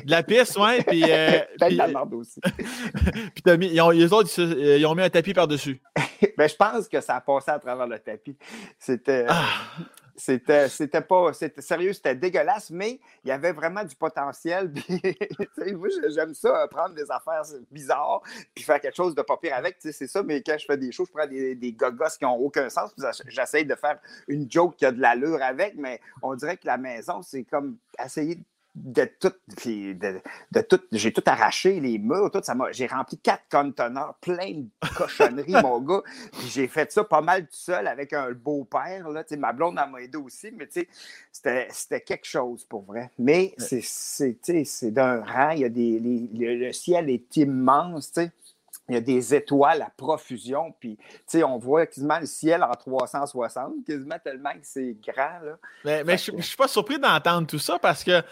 de 0.03 0.11
la 0.11 0.21
piste, 0.21 0.57
ouais, 0.57 0.83
puis. 0.87 1.03
Euh, 1.03 1.39
de 1.61 1.77
la 1.77 1.87
merde 1.87 2.13
aussi. 2.13 2.41
puis 3.35 3.57
mis, 3.57 3.67
ils 3.67 3.81
ont, 3.81 3.89
les 3.91 4.11
autres, 4.11 4.29
ils, 4.39 4.85
ont 4.85 4.93
mis 4.93 5.03
un 5.03 5.09
tapis 5.09 5.33
par-dessus. 5.33 5.81
ben, 6.37 6.49
je 6.49 6.55
pense 6.55 6.89
que 6.89 6.99
ça 6.99 7.15
a 7.15 7.21
passé 7.21 7.51
à 7.51 7.59
travers 7.59 7.87
le 7.87 7.99
tapis. 7.99 8.37
C'était. 8.79 9.25
Ah. 9.29 9.45
C'était, 10.19 10.67
c'était 10.67 11.01
pas. 11.01 11.31
C'était, 11.31 11.61
sérieux, 11.61 11.93
c'était 11.93 12.15
dégueulasse, 12.15 12.71
mais 12.71 12.99
il 13.23 13.27
y 13.27 13.31
avait 13.31 13.51
vraiment 13.51 13.83
du 13.83 13.95
potentiel. 13.95 14.73
moi, 15.75 15.89
j'aime 16.09 16.33
ça, 16.33 16.68
prendre 16.69 16.95
des 16.95 17.09
affaires 17.11 17.44
bizarres, 17.69 18.23
puis 18.56 18.63
faire 18.63 18.81
quelque 18.81 18.95
chose 18.95 19.13
de 19.13 19.21
pas 19.21 19.37
pire 19.37 19.53
avec. 19.53 19.77
C'est 19.80 20.07
ça, 20.07 20.23
mais 20.23 20.42
quand 20.42 20.57
je 20.57 20.65
fais 20.65 20.77
des 20.77 20.92
choses, 20.92 21.07
je 21.09 21.13
prends 21.13 21.27
des, 21.27 21.53
des 21.53 21.71
gogos 21.71 22.18
qui 22.18 22.25
n'ont 22.25 22.35
aucun 22.35 22.68
sens. 22.69 22.95
J'essaie 23.27 23.63
de 23.63 23.75
faire 23.75 23.99
une 24.27 24.51
joke 24.51 24.75
qui 24.75 24.87
a 24.87 24.92
de 24.92 24.99
l'allure 24.99 25.42
avec, 25.44 25.75
mais 25.75 26.01
on 26.23 26.33
dirait 26.33 26.57
que 26.57 26.65
la 26.65 26.77
maison, 26.77 27.21
c'est 27.21 27.44
comme 27.44 27.77
essayer 28.03 28.35
de 28.35 28.44
tout, 29.19 29.31
de, 29.49 30.61
tout 30.61 30.81
j'ai 30.91 31.13
tout 31.13 31.23
arraché, 31.25 31.79
les 31.79 31.97
murs, 31.97 32.31
tout, 32.31 32.41
ça 32.43 32.55
m'a, 32.55 32.71
j'ai 32.71 32.87
rempli 32.87 33.17
quatre 33.17 33.43
conteneurs 33.49 34.15
plein 34.21 34.53
de 34.53 34.95
cochonneries, 34.95 35.51
mon 35.63 35.79
gars. 35.81 36.01
Puis 36.33 36.47
j'ai 36.47 36.67
fait 36.67 36.91
ça 36.91 37.03
pas 37.03 37.21
mal 37.21 37.43
tout 37.43 37.55
seul 37.55 37.87
avec 37.87 38.13
un 38.13 38.31
beau-père, 38.31 39.09
là, 39.09 39.23
ma 39.37 39.53
blonde 39.53 39.75
m'a 39.75 40.01
aidé 40.01 40.17
aussi, 40.17 40.51
mais 40.51 40.67
c'était, 41.31 41.67
c'était 41.71 42.01
quelque 42.01 42.27
chose 42.27 42.65
pour 42.65 42.83
vrai. 42.83 43.11
Mais 43.17 43.53
c'est, 43.57 43.81
c'est, 43.81 44.91
d'un 44.91 45.23
rang, 45.23 45.51
il 45.51 45.59
y 45.59 45.65
a 45.65 45.69
des, 45.69 45.99
le, 45.99 46.71
ciel 46.73 47.09
est 47.09 47.37
immense, 47.37 48.11
tu 48.11 48.21
sais 48.21 48.31
il 48.89 48.95
y 48.95 48.97
a 48.97 49.01
des 49.01 49.35
étoiles 49.35 49.81
à 49.81 49.91
profusion, 49.95 50.73
puis 50.79 50.97
on 51.35 51.57
voit 51.57 51.85
quasiment 51.85 52.19
le 52.19 52.25
ciel 52.25 52.63
en 52.63 52.71
360, 52.71 53.85
quasiment 53.85 54.17
tellement 54.23 54.53
que 54.53 54.63
c'est 54.63 54.95
grand. 55.05 55.39
Là. 55.43 55.57
Mais, 55.83 56.03
mais 56.05 56.17
je 56.17 56.31
ne 56.31 56.41
suis 56.41 56.55
pas 56.55 56.69
surpris 56.69 56.97
d'entendre 56.97 57.47
tout 57.47 57.59
ça 57.59 57.77
parce 57.79 58.03
que 58.03 58.23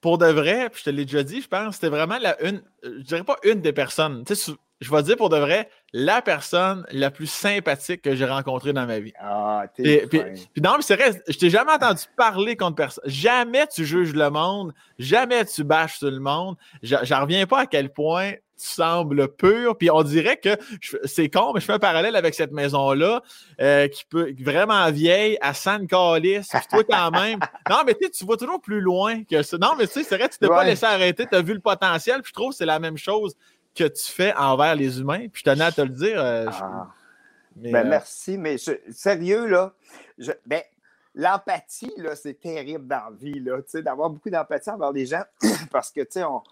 pour 0.00 0.18
de 0.18 0.26
vrai, 0.26 0.70
puis 0.70 0.80
je 0.80 0.84
te 0.84 0.90
l'ai 0.90 1.04
déjà 1.04 1.22
dit, 1.22 1.40
je 1.40 1.48
pense, 1.48 1.76
c'était 1.76 1.88
vraiment 1.88 2.18
la 2.18 2.40
une, 2.44 2.62
je 2.82 3.02
dirais 3.02 3.24
pas 3.24 3.36
une 3.44 3.60
des 3.60 3.72
personnes. 3.72 4.24
Tu 4.24 4.34
sais, 4.34 4.52
je 4.80 4.90
vais 4.90 5.02
dire 5.02 5.16
pour 5.16 5.28
de 5.28 5.36
vrai, 5.36 5.68
la 5.92 6.20
personne 6.20 6.84
la 6.90 7.10
plus 7.10 7.26
sympathique 7.26 8.02
que 8.02 8.14
j'ai 8.14 8.26
rencontrée 8.26 8.72
dans 8.72 8.86
ma 8.86 8.98
vie. 8.98 9.12
Ah, 9.18 9.64
t'es 9.74 10.06
puis, 10.06 10.20
puis, 10.52 10.62
non, 10.62 10.74
mais 10.76 10.82
c'est 10.82 10.96
vrai, 10.96 11.12
je 11.26 11.38
t'ai 11.38 11.48
jamais 11.48 11.72
entendu 11.72 12.02
parler 12.16 12.56
contre 12.56 12.76
personne. 12.76 13.04
Jamais 13.06 13.66
tu 13.66 13.84
juges 13.84 14.12
le 14.12 14.30
monde, 14.30 14.74
jamais 14.98 15.44
tu 15.44 15.64
bâches 15.64 15.98
sur 15.98 16.10
le 16.10 16.20
monde. 16.20 16.56
J'en 16.82 17.22
reviens 17.22 17.46
pas 17.46 17.60
à 17.60 17.66
quel 17.66 17.90
point 17.90 18.32
tu 18.32 18.66
sembles 18.66 19.28
pur. 19.28 19.76
Puis 19.76 19.90
on 19.90 20.02
dirait 20.02 20.38
que 20.38 20.56
c'est 21.04 21.28
con, 21.28 21.52
mais 21.54 21.60
je 21.60 21.66
fais 21.66 21.74
un 21.74 21.78
parallèle 21.78 22.16
avec 22.16 22.34
cette 22.34 22.52
maison-là, 22.52 23.22
euh, 23.60 23.88
qui 23.88 24.04
peut 24.04 24.34
vraiment 24.40 24.90
vieille, 24.90 25.38
à 25.40 25.54
San 25.54 25.86
Calis. 25.86 26.46
Toi, 26.70 26.84
quand 26.88 27.10
même. 27.10 27.38
non, 27.70 27.78
mais 27.86 27.94
tu 27.94 28.24
vas 28.24 28.36
toujours 28.36 28.60
plus 28.60 28.80
loin 28.80 29.24
que 29.24 29.42
ça. 29.42 29.56
Non, 29.58 29.74
mais 29.78 29.86
tu 29.86 29.94
sais, 29.94 30.04
c'est 30.04 30.16
vrai, 30.16 30.28
tu 30.28 30.38
t'es 30.38 30.48
pas 30.48 30.64
laissé 30.64 30.84
arrêter, 30.84 31.26
tu 31.26 31.34
as 31.34 31.42
vu 31.42 31.54
le 31.54 31.60
potentiel. 31.60 32.22
Puis 32.22 32.30
je 32.30 32.34
trouve 32.34 32.50
que 32.50 32.56
c'est 32.56 32.66
la 32.66 32.78
même 32.78 32.98
chose 32.98 33.34
que 33.76 33.84
tu 33.84 34.10
fais 34.10 34.34
envers 34.34 34.74
les 34.74 35.00
humains. 35.00 35.28
Puis 35.28 35.42
je 35.44 35.50
tenais 35.50 35.64
à 35.64 35.72
te 35.72 35.82
le 35.82 35.90
dire. 35.90 36.20
Euh, 36.20 36.46
ah. 36.50 36.88
ben, 37.54 37.74
euh, 37.74 37.84
merci, 37.88 38.38
mais 38.38 38.56
sérieux, 38.90 39.46
là, 39.46 39.72
ben, 40.46 40.62
l'empathie, 41.14 41.92
là, 41.96 42.16
c'est 42.16 42.40
terrible 42.40 42.86
dans 42.86 43.10
la 43.10 43.16
vie, 43.16 43.40
là, 43.40 43.58
d'avoir 43.82 44.10
beaucoup 44.10 44.30
d'empathie 44.30 44.70
envers 44.70 44.92
les 44.92 45.06
gens, 45.06 45.22
parce 45.70 45.90
que, 45.90 46.00
tu 46.02 46.12
sais, 46.12 46.24
on... 46.24 46.42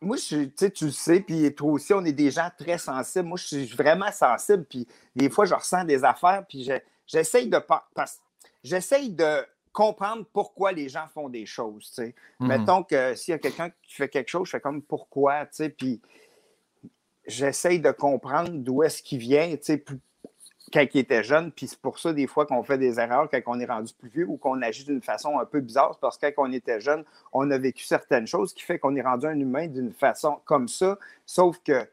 moi, 0.00 0.16
je, 0.16 0.44
tu 0.68 0.84
le 0.84 0.90
sais, 0.90 1.20
puis 1.20 1.54
toi 1.54 1.72
aussi, 1.72 1.92
on 1.94 2.04
est 2.04 2.12
des 2.12 2.30
gens 2.30 2.50
très 2.58 2.78
sensibles. 2.78 3.26
Moi, 3.26 3.38
je 3.38 3.46
suis 3.46 3.66
vraiment 3.66 4.12
sensible, 4.12 4.64
puis 4.64 4.86
des 5.16 5.30
fois, 5.30 5.44
je 5.44 5.54
ressens 5.54 5.84
des 5.84 6.04
affaires, 6.04 6.44
puis 6.48 6.68
j'essaye 7.06 7.48
de... 7.48 7.58
Parce, 7.94 8.20
j'essaye 8.62 9.10
de 9.10 9.44
comprendre 9.72 10.24
pourquoi 10.32 10.72
les 10.72 10.88
gens 10.88 11.06
font 11.14 11.28
des 11.28 11.46
choses, 11.46 11.88
tu 11.88 12.02
sais. 12.02 12.14
Mhm. 12.40 12.48
Mettons 12.48 12.82
que 12.82 13.14
s'il 13.14 13.32
y 13.32 13.34
a 13.34 13.38
quelqu'un 13.38 13.70
qui 13.82 13.94
fait 13.94 14.08
quelque 14.08 14.28
chose, 14.28 14.46
je 14.46 14.50
fais 14.50 14.60
comme 14.60 14.82
pourquoi, 14.82 15.46
tu 15.46 15.56
sais, 15.56 15.68
puis 15.68 16.00
j'essaye 17.30 17.80
de 17.80 17.90
comprendre 17.90 18.50
d'où 18.50 18.82
est-ce 18.82 19.02
qu'il 19.02 19.18
vient, 19.18 19.50
tu 19.52 19.58
sais, 19.62 19.84
quand 20.72 20.86
il 20.94 20.98
était 20.98 21.24
jeune. 21.24 21.52
Puis 21.52 21.68
c'est 21.68 21.78
pour 21.78 21.98
ça, 21.98 22.12
des 22.12 22.26
fois, 22.26 22.46
qu'on 22.46 22.62
fait 22.62 22.78
des 22.78 23.00
erreurs 23.00 23.28
quand 23.30 23.40
on 23.46 23.60
est 23.60 23.66
rendu 23.66 23.92
plus 23.92 24.08
vieux 24.08 24.26
ou 24.28 24.36
qu'on 24.36 24.60
agit 24.62 24.84
d'une 24.84 25.02
façon 25.02 25.38
un 25.38 25.44
peu 25.44 25.60
bizarre. 25.60 25.98
Parce 26.00 26.18
que 26.18 26.26
quand 26.26 26.48
on 26.48 26.52
était 26.52 26.80
jeune, 26.80 27.04
on 27.32 27.50
a 27.50 27.58
vécu 27.58 27.84
certaines 27.84 28.26
choses 28.26 28.52
qui 28.54 28.62
fait 28.62 28.78
qu'on 28.78 28.94
est 28.96 29.02
rendu 29.02 29.26
un 29.26 29.38
humain 29.38 29.66
d'une 29.66 29.92
façon 29.92 30.40
comme 30.44 30.68
ça. 30.68 30.98
Sauf 31.26 31.58
que, 31.64 31.82
tu 31.82 31.88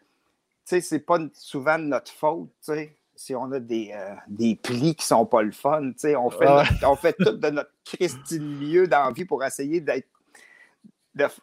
sais, 0.66 0.82
c'est 0.82 1.00
pas 1.00 1.20
souvent 1.34 1.80
de 1.80 1.86
notre 1.86 2.12
faute, 2.12 2.50
tu 2.64 2.74
sais. 2.74 2.94
Si 3.16 3.34
on 3.34 3.52
a 3.52 3.60
des, 3.60 3.94
euh, 3.96 4.14
des 4.28 4.56
plis 4.56 4.94
qui 4.94 5.04
sont 5.04 5.26
pas 5.26 5.42
le 5.42 5.52
fun, 5.52 5.92
tu 5.94 5.94
sais, 5.98 6.16
on 6.16 6.30
fait, 6.30 6.48
on 6.86 6.96
fait 6.96 7.14
tout 7.14 7.32
de 7.32 7.50
notre 7.50 7.72
Christine 7.84 8.60
lieu 8.60 8.88
d'envie 8.88 9.26
pour 9.26 9.44
essayer 9.44 9.82
d'être. 9.82 10.08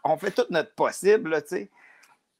on 0.04 0.16
fait 0.16 0.30
tout 0.30 0.46
notre 0.50 0.72
possible, 0.76 1.42
tu 1.42 1.48
sais. 1.48 1.70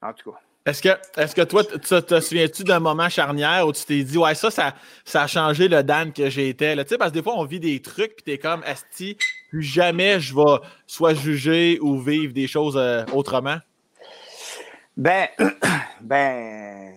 En 0.00 0.12
tout 0.12 0.30
cas. 0.30 0.38
Est-ce 0.66 0.80
que, 0.80 0.88
est 0.88 1.34
que 1.34 1.42
toi, 1.42 1.62
tu 1.62 1.78
te 1.78 2.20
souviens-tu 2.20 2.64
d'un 2.64 2.80
moment 2.80 3.10
charnière 3.10 3.66
où 3.66 3.72
tu 3.72 3.84
t'es 3.84 4.02
dit, 4.02 4.16
ouais, 4.16 4.34
ça, 4.34 4.50
ça, 4.50 4.74
ça 5.04 5.24
a 5.24 5.26
changé 5.26 5.68
le 5.68 5.82
Dan 5.82 6.10
que 6.10 6.30
j'étais? 6.30 6.74
Tu 6.76 6.88
sais, 6.88 6.98
parce 6.98 7.10
que 7.10 7.18
des 7.18 7.22
fois, 7.22 7.34
on 7.36 7.44
vit 7.44 7.60
des 7.60 7.82
trucs, 7.82 8.16
puis 8.16 8.24
t'es 8.24 8.38
comme, 8.38 8.62
Asti, 8.64 9.18
plus 9.50 9.62
jamais 9.62 10.20
je 10.20 10.34
vais 10.34 10.56
soit 10.86 11.12
juger 11.12 11.78
ou 11.82 12.00
vivre 12.00 12.32
des 12.32 12.46
choses 12.46 12.78
euh, 12.78 13.04
autrement? 13.12 13.58
Ben, 14.96 15.28
ben. 16.00 16.94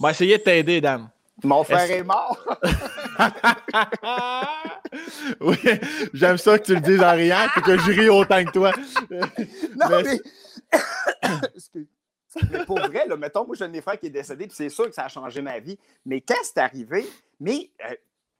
On 0.00 0.04
va 0.04 0.10
essayer 0.12 0.38
de 0.38 0.42
t'aider, 0.42 0.80
Dan. 0.80 1.10
Mon 1.42 1.64
frère 1.64 1.90
est, 1.90 2.02
mort. 2.02 2.38
oui, 5.40 5.58
j'aime 6.14 6.38
ça 6.38 6.58
que 6.58 6.64
tu 6.64 6.74
le 6.74 6.80
dises 6.80 7.02
en 7.02 7.12
riant 7.12 7.46
et 7.58 7.60
que 7.60 7.76
je 7.76 7.90
ris 7.90 8.08
autant 8.08 8.42
que 8.42 8.50
toi. 8.52 8.72
non, 9.10 9.88
mais... 9.90 10.02
mais 10.02 10.20
pour 12.66 12.78
vrai, 12.78 13.06
là, 13.06 13.16
mettons, 13.16 13.46
moi, 13.46 13.56
j'ai 13.56 13.64
un 13.64 13.68
de 13.68 13.72
mes 13.72 13.80
frères 13.80 13.98
qui 13.98 14.06
est 14.06 14.10
décédé, 14.10 14.46
puis 14.46 14.56
c'est 14.56 14.68
sûr 14.68 14.86
que 14.86 14.94
ça 14.94 15.04
a 15.04 15.08
changé 15.08 15.42
ma 15.42 15.58
vie. 15.58 15.78
Mais 16.04 16.20
quand 16.20 16.34
c'est 16.42 16.58
arrivé, 16.58 17.06
mais 17.40 17.70
euh, 17.84 17.94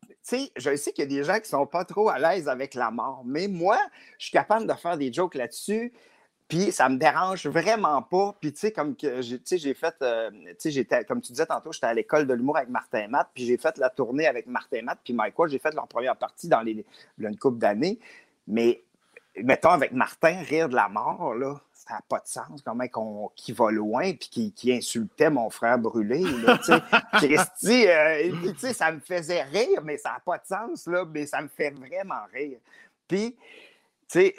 tu 0.09 0.17
sais, 0.23 0.53
je 0.57 0.77
sais 0.77 0.93
qu'il 0.93 1.05
y 1.05 1.07
a 1.07 1.11
des 1.19 1.25
gens 1.25 1.35
qui 1.35 1.43
ne 1.43 1.59
sont 1.59 1.67
pas 1.67 1.85
trop 1.85 2.09
à 2.09 2.19
l'aise 2.19 2.49
avec 2.49 2.75
la 2.75 2.91
mort, 2.91 3.23
mais 3.25 3.49
moi, 3.49 3.79
je 4.19 4.27
suis 4.27 4.33
capable 4.33 4.67
de 4.67 4.73
faire 4.75 4.97
des 4.97 5.13
jokes 5.13 5.35
là-dessus. 5.35 5.93
Puis 6.47 6.73
ça 6.73 6.91
me 6.91 6.99
dérange 6.99 7.47
vraiment 7.47 8.03
pas. 8.03 8.35
Puis 8.39 8.53
tu 8.53 8.61
sais, 8.61 8.73
comme 8.73 8.97
que 8.97 9.23
j'ai 9.23 9.75
fait, 9.75 9.95
euh, 10.03 10.31
tu 10.31 10.55
sais, 10.59 10.71
j'étais, 10.71 11.05
comme 11.05 11.23
tu 11.23 11.33
disais 11.33 11.47
tantôt, 11.47 11.73
j'étais 11.73 11.87
à 11.87 11.95
l'école 11.95 12.27
de 12.27 12.35
l'humour 12.35 12.59
avec 12.59 12.69
Martin 12.69 13.09
Matt, 13.09 13.31
puis 13.35 13.47
j'ai 13.47 13.57
fait 13.57 13.79
la 13.79 13.89
tournée 13.89 14.27
avec 14.27 14.47
Martin 14.47 14.83
Matt, 14.83 14.99
puis 15.03 15.15
Mike 15.15 15.35
j'ai 15.49 15.59
fait 15.59 15.75
leur 15.75 15.89
première 15.89 16.17
partie 16.17 16.49
dans 16.49 16.61
les, 16.61 16.85
une 17.19 17.39
couple 17.39 17.59
d'années. 17.59 17.99
Mais 18.47 18.85
mettons, 19.43 19.71
avec 19.71 19.93
Martin, 19.93 20.43
rire 20.43 20.69
de 20.69 20.75
la 20.75 20.89
mort, 20.89 21.35
là, 21.35 21.61
ça 21.87 21.95
n'a 21.95 22.01
pas 22.09 22.19
de 22.19 22.27
sens. 22.27 22.63
Comment 22.65 22.89
qu'on, 22.89 23.31
qui 23.37 23.53
va 23.53 23.71
loin 23.71 24.13
puis 24.15 24.53
qui, 24.55 24.73
insultait 24.73 25.31
mon 25.31 25.51
frère 25.51 25.79
brûlé. 25.79 26.21
Là, 26.21 26.59
Christy, 27.15 27.87
euh, 27.87 28.73
ça 28.73 28.91
me 28.91 29.01
faisait 29.01 29.43
rire, 29.43 29.83
mais 29.85 29.99
ça 29.99 30.13
n'a 30.13 30.21
pas 30.21 30.39
de 30.39 30.47
sens, 30.47 30.87
là, 30.87 31.05
mais 31.05 31.27
ça 31.27 31.43
me 31.43 31.49
fait 31.49 31.71
vraiment 31.71 32.25
rire. 32.33 32.59
Puis, 33.07 33.37
tu 34.09 34.19
sais, 34.21 34.35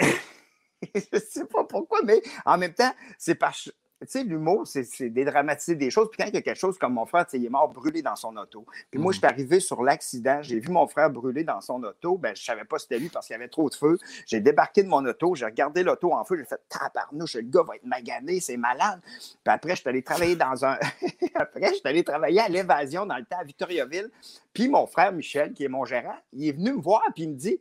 je 0.96 1.20
sais 1.20 1.46
pas 1.46 1.64
pourquoi, 1.64 2.02
mais 2.04 2.22
en 2.46 2.58
même 2.58 2.74
temps, 2.74 2.94
c'est 3.18 3.36
parce 3.36 3.72
tu 4.02 4.08
sais, 4.10 4.24
l'humour, 4.24 4.68
c'est 4.68 5.10
dédramatiser 5.10 5.76
des 5.76 5.90
choses. 5.90 6.10
Puis 6.12 6.22
quand 6.22 6.30
il 6.30 6.36
y 6.36 6.38
a 6.38 6.42
quelque 6.42 6.60
chose 6.60 6.78
comme 6.78 6.94
mon 6.94 7.06
frère, 7.06 7.26
il 7.32 7.46
est 7.46 7.50
mort 7.50 7.70
brûlé 7.70 8.02
dans 8.02 8.16
son 8.16 8.36
auto. 8.36 8.66
Puis 8.92 9.00
moi, 9.00 9.14
je 9.14 9.20
suis 9.20 9.26
mm. 9.26 9.30
arrivé 9.30 9.60
sur 9.62 9.84
l'accident, 9.84 10.40
j'ai 10.42 10.60
vu 10.60 10.70
mon 10.70 10.86
frère 10.88 11.10
brûler 11.10 11.44
dans 11.44 11.62
son 11.62 11.82
auto. 11.82 12.18
Ben, 12.18 12.36
je 12.36 12.42
ne 12.42 12.46
savais 12.46 12.66
pas 12.66 12.78
c'était 12.78 13.00
lui 13.00 13.10
parce 13.10 13.28
qu'il 13.28 13.34
y 13.34 13.38
avait 13.38 13.48
trop 13.48 13.70
de 13.70 13.76
feu. 13.76 13.98
J'ai 14.28 14.42
débarqué 14.42 14.84
de 14.84 14.90
mon 14.90 15.06
auto, 15.06 15.34
j'ai 15.36 15.46
regardé 15.46 15.82
l'auto 15.82 16.12
en 16.14 16.26
feu, 16.26 16.38
j'ai 16.38 16.46
fait 16.46 16.60
tabarnouche, 16.68 17.36
le 17.36 17.44
gars 17.44 17.64
va 17.64 17.78
être 17.78 17.86
magané, 17.86 18.42
c'est 18.42 18.58
malade. 18.58 19.00
Puis 19.04 19.40
après, 19.46 19.76
je 19.76 19.82
suis 19.82 19.90
allé 19.90 20.04
travailler 20.04 20.36
dans 20.36 20.66
un. 20.66 20.78
après, 21.36 21.70
je 21.70 21.76
suis 21.76 21.82
allé 21.88 22.04
travailler 22.04 22.42
à 22.42 22.50
l'évasion 22.50 23.06
dans 23.06 23.18
le 23.18 23.24
temps 23.24 23.40
à 23.40 23.44
Victoriaville. 23.44 24.10
Puis 24.54 24.68
mon 24.68 24.88
frère 24.88 25.14
Michel, 25.14 25.54
qui 25.54 25.64
est 25.64 25.70
mon 25.70 25.86
gérant, 25.86 26.18
il 26.34 26.50
est 26.50 26.54
venu 26.54 26.74
me 26.74 26.82
voir 26.82 27.02
puis 27.14 27.24
il 27.24 27.30
me 27.30 27.36
dit 27.36 27.60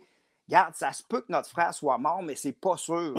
Regarde, 0.48 0.74
ça 0.74 0.92
se 0.92 1.02
peut 1.02 1.22
que 1.22 1.32
notre 1.32 1.48
frère 1.48 1.72
soit 1.72 1.96
mort, 1.96 2.22
mais 2.22 2.36
c'est 2.36 2.52
pas 2.52 2.76
sûr. 2.76 3.14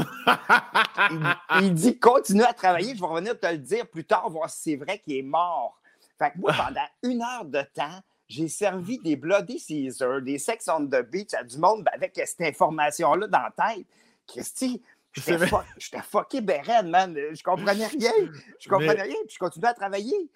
il, 1.62 1.74
dit 1.74 1.98
continue 1.98 2.44
à 2.44 2.53
travailler, 2.53 2.96
je 2.96 3.01
vais 3.01 3.08
revenir 3.08 3.39
te 3.39 3.48
le 3.48 3.58
dire 3.58 3.88
plus 3.88 4.05
tard, 4.05 4.29
voir 4.29 4.50
si 4.50 4.72
c'est 4.72 4.75
vrai 4.75 5.00
qu'il 5.00 5.17
est 5.17 5.24
mort. 5.24 5.79
Fait 6.20 6.32
que 6.32 6.38
moi, 6.38 6.53
pendant 6.53 6.86
une 7.03 7.22
heure 7.22 7.46
de 7.46 7.62
temps, 7.74 8.00
j'ai 8.27 8.48
servi 8.48 9.00
des 9.00 9.15
Bloody 9.15 9.60
Caesar, 9.60 10.22
des 10.22 10.38
Sex 10.38 10.67
on 10.67 10.86
the 10.86 11.01
Beach 11.01 11.34
à 11.34 11.44
du 11.44 11.58
monde 11.58 11.88
avec 11.91 12.13
cette 12.25 12.41
information-là 12.41 13.27
dans 13.27 13.41
la 13.41 13.74
tête. 13.74 13.86
Christy, 14.27 14.82
j'étais 15.13 16.01
fucké 16.01 16.41
ben 16.41 16.62
man. 16.89 17.15
Je 17.15 17.44
comprenais 17.44 17.88
rien. 17.88 18.12
Je 18.60 18.70
comprenais 18.70 19.03
rien, 19.03 19.15
puis 19.25 19.34
je 19.34 19.39
continuais 19.39 19.70
à 19.70 19.74
travailler. 19.74 20.29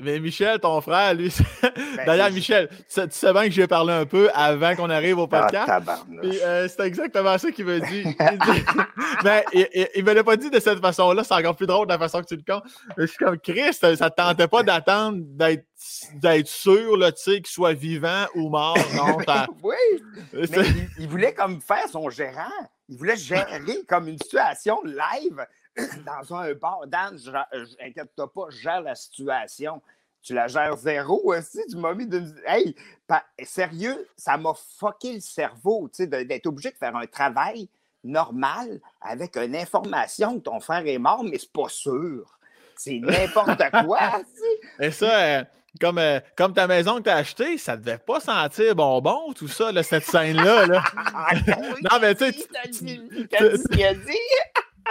Mais 0.00 0.18
Michel, 0.18 0.58
ton 0.58 0.80
frère, 0.80 1.14
lui. 1.14 1.32
Ben, 1.62 1.70
D'ailleurs, 2.06 2.32
Michel, 2.32 2.68
tu 2.68 3.00
sais 3.10 3.32
bien 3.32 3.44
que 3.44 3.52
j'ai 3.52 3.68
parlé 3.68 3.92
un 3.92 4.04
peu 4.04 4.28
avant 4.34 4.74
qu'on 4.74 4.90
arrive 4.90 5.18
au 5.18 5.28
podcast. 5.28 5.70
Ah, 5.70 6.02
euh, 6.24 6.68
c'est 6.68 6.84
exactement 6.84 7.38
ça 7.38 7.52
qu'il 7.52 7.64
me 7.64 7.78
dit. 7.78 8.04
Mais 9.22 9.44
il, 9.52 9.88
ne 10.02 10.02
me 10.02 10.12
l'a 10.12 10.24
pas 10.24 10.36
dit 10.36 10.50
de 10.50 10.58
cette 10.58 10.80
façon-là. 10.80 11.22
C'est 11.22 11.34
encore 11.34 11.54
plus 11.54 11.68
drôle 11.68 11.86
de 11.86 11.92
la 11.92 11.98
façon 11.98 12.20
que 12.22 12.26
tu 12.26 12.34
le 12.34 12.42
comptes. 12.42 12.64
Je 12.98 13.06
suis 13.06 13.18
comme 13.18 13.38
Christ, 13.38 13.94
ça 13.94 14.06
ne 14.06 14.08
tentait 14.08 14.48
pas 14.48 14.64
d'attendre 14.64 15.18
d'être 15.20 16.48
sûr 16.48 16.96
là, 16.96 17.12
qu'il 17.12 17.46
soit 17.46 17.74
vivant 17.74 18.26
ou 18.34 18.48
mort. 18.48 18.76
Non, 18.94 19.16
oui. 19.62 19.74
Mais 20.32 20.68
il, 20.98 21.08
voulait 21.08 21.34
comme 21.34 21.60
faire 21.60 21.88
son 21.90 22.10
gérant. 22.10 22.42
Il 22.88 22.96
voulait 22.96 23.16
gérer 23.16 23.60
comme 23.88 24.08
une 24.08 24.18
situation 24.18 24.80
live 24.84 25.44
dans 26.06 26.34
un 26.36 26.54
bar. 26.54 26.86
Dan, 26.86 27.18
inquiète-toi 27.80 28.32
pas, 28.32 28.46
je 28.50 28.56
gère 28.58 28.80
la 28.80 28.94
situation. 28.94 29.80
Tu 30.22 30.32
la 30.32 30.48
gères 30.48 30.76
zéro 30.76 31.20
aussi. 31.24 31.60
Tu 31.70 31.76
m'as 31.76 31.94
mis 31.94 32.06
d'une. 32.06 32.34
Hey, 32.46 32.74
sérieux, 33.42 34.08
ça 34.16 34.36
m'a 34.38 34.54
fucké 34.78 35.14
le 35.14 35.20
cerveau, 35.20 35.88
tu 35.94 36.04
sais, 36.04 36.24
d'être 36.24 36.46
obligé 36.46 36.70
de 36.70 36.76
faire 36.76 36.96
un 36.96 37.06
travail 37.06 37.68
normal 38.02 38.80
avec 39.00 39.36
une 39.36 39.56
information 39.56 40.38
que 40.38 40.44
ton 40.44 40.60
frère 40.60 40.86
est 40.86 40.98
mort, 40.98 41.24
mais 41.24 41.38
c'est 41.38 41.52
pas 41.52 41.68
sûr. 41.68 42.38
C'est 42.76 43.00
n'importe 43.00 43.62
quoi. 43.86 44.22
Et 44.80 44.90
ça, 44.90 45.18
euh, 45.18 45.44
comme, 45.80 45.98
euh, 45.98 46.20
comme 46.36 46.52
ta 46.52 46.66
maison 46.66 46.98
que 46.98 47.04
tu 47.04 47.10
as 47.10 47.16
achetée, 47.16 47.58
ça 47.58 47.76
devait 47.76 47.98
pas 47.98 48.20
sentir 48.20 48.74
bonbon, 48.74 49.32
tout 49.34 49.48
ça, 49.48 49.70
cette 49.82 50.04
scène-là. 50.04 50.66
Là. 50.66 50.84
Ah, 51.16 51.30
non, 51.46 52.00
mais 52.00 52.14
tu 52.14 52.32
sais. 52.32 52.48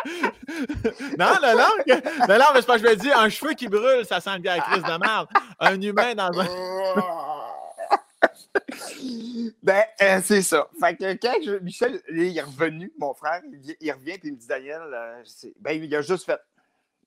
Non, 1.18 1.34
non, 1.42 1.56
non, 1.56 1.70
non, 1.88 2.46
mais 2.54 2.62
c'est 2.62 2.66
pas 2.66 2.78
que 2.80 2.86
je 2.86 2.90
me 2.90 2.96
dis, 2.96 3.12
un 3.12 3.30
cheveu 3.30 3.54
qui 3.54 3.68
brûle, 3.68 4.06
ça 4.06 4.20
sent 4.20 4.38
bien 4.40 4.58
la 4.58 4.62
crise 4.62 4.84
de 4.84 5.00
merde. 5.00 5.28
Un 5.60 5.82
humain 5.82 6.14
dans 6.16 6.40
un. 6.40 6.46
ben, 9.64 9.84
euh, 10.02 10.22
c'est 10.24 10.42
ça. 10.42 10.68
Fait 10.80 10.96
que 10.96 11.14
quand 11.14 11.36
je, 11.44 11.60
Michel 11.60 12.02
il 12.10 12.38
est 12.38 12.42
revenu, 12.42 12.92
mon 12.98 13.14
frère, 13.14 13.42
il, 13.80 13.92
revient 13.92 14.12
et 14.12 14.20
il 14.24 14.34
me 14.34 14.38
dit 14.38 14.48
Daniel, 14.48 14.82
euh, 14.94 15.22
ben, 15.60 15.84
il 15.84 15.96
a 15.96 16.02
juste 16.02 16.26
fait 16.26 16.40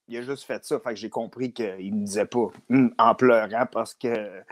il 0.08 0.16
a 0.18 0.22
juste 0.22 0.44
fait 0.44 0.64
ça. 0.64 0.78
Fait 0.78 0.90
que 0.90 0.96
j'ai 0.96 1.10
compris 1.10 1.52
qu'il 1.52 1.94
ne 1.94 2.00
me 2.00 2.04
disait 2.04 2.26
pas 2.26 2.48
hum, 2.70 2.94
en 2.98 3.14
pleurant 3.14 3.66
parce 3.70 3.94
qu'il 3.94 4.44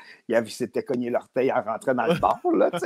s'était 0.49 0.82
cogné 0.82 1.11
l'orteil 1.11 1.52
en 1.52 1.62
rentrant 1.62 1.94
dans 1.94 2.06
le 2.06 2.14
bar. 2.20 2.40
Là, 2.52 2.70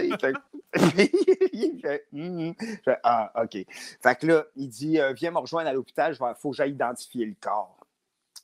il 1.53 1.81
fait, 1.81 2.07
hum, 2.13 2.39
hum. 2.39 2.55
Ah, 3.03 3.33
OK. 3.43 3.65
Fait 4.03 4.19
que 4.19 4.27
là, 4.27 4.45
il 4.57 4.69
dit 4.69 5.01
euh, 5.01 5.13
Viens 5.13 5.31
me 5.31 5.39
rejoindre 5.39 5.69
à 5.69 5.73
l'hôpital, 5.73 6.13
il 6.13 6.35
faut 6.39 6.51
que 6.51 6.57
j'aille 6.57 6.73
identifier 6.73 7.27
le 7.27 7.35
corps. 7.41 7.79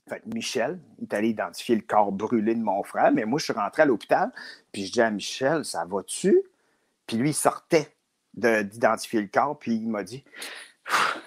Fait 0.08 0.22
Michel, 0.26 0.78
il 0.98 1.04
est 1.04 1.14
allé 1.14 1.28
identifier 1.28 1.76
le 1.76 1.82
corps 1.82 2.12
brûlé 2.12 2.54
de 2.54 2.62
mon 2.62 2.82
frère, 2.82 3.10
mais 3.12 3.24
moi, 3.24 3.38
je 3.38 3.44
suis 3.44 3.52
rentré 3.54 3.82
à 3.82 3.86
l'hôpital, 3.86 4.30
puis 4.70 4.86
je 4.86 4.92
dis 4.92 5.00
à 5.00 5.10
Michel, 5.10 5.64
ça 5.64 5.86
va-tu? 5.86 6.42
Puis 7.06 7.16
lui, 7.16 7.30
il 7.30 7.34
sortait 7.34 7.94
d'identifier 8.34 9.22
le 9.22 9.28
corps, 9.28 9.58
puis 9.58 9.76
il 9.76 9.88
m'a 9.88 10.02
dit, 10.02 10.22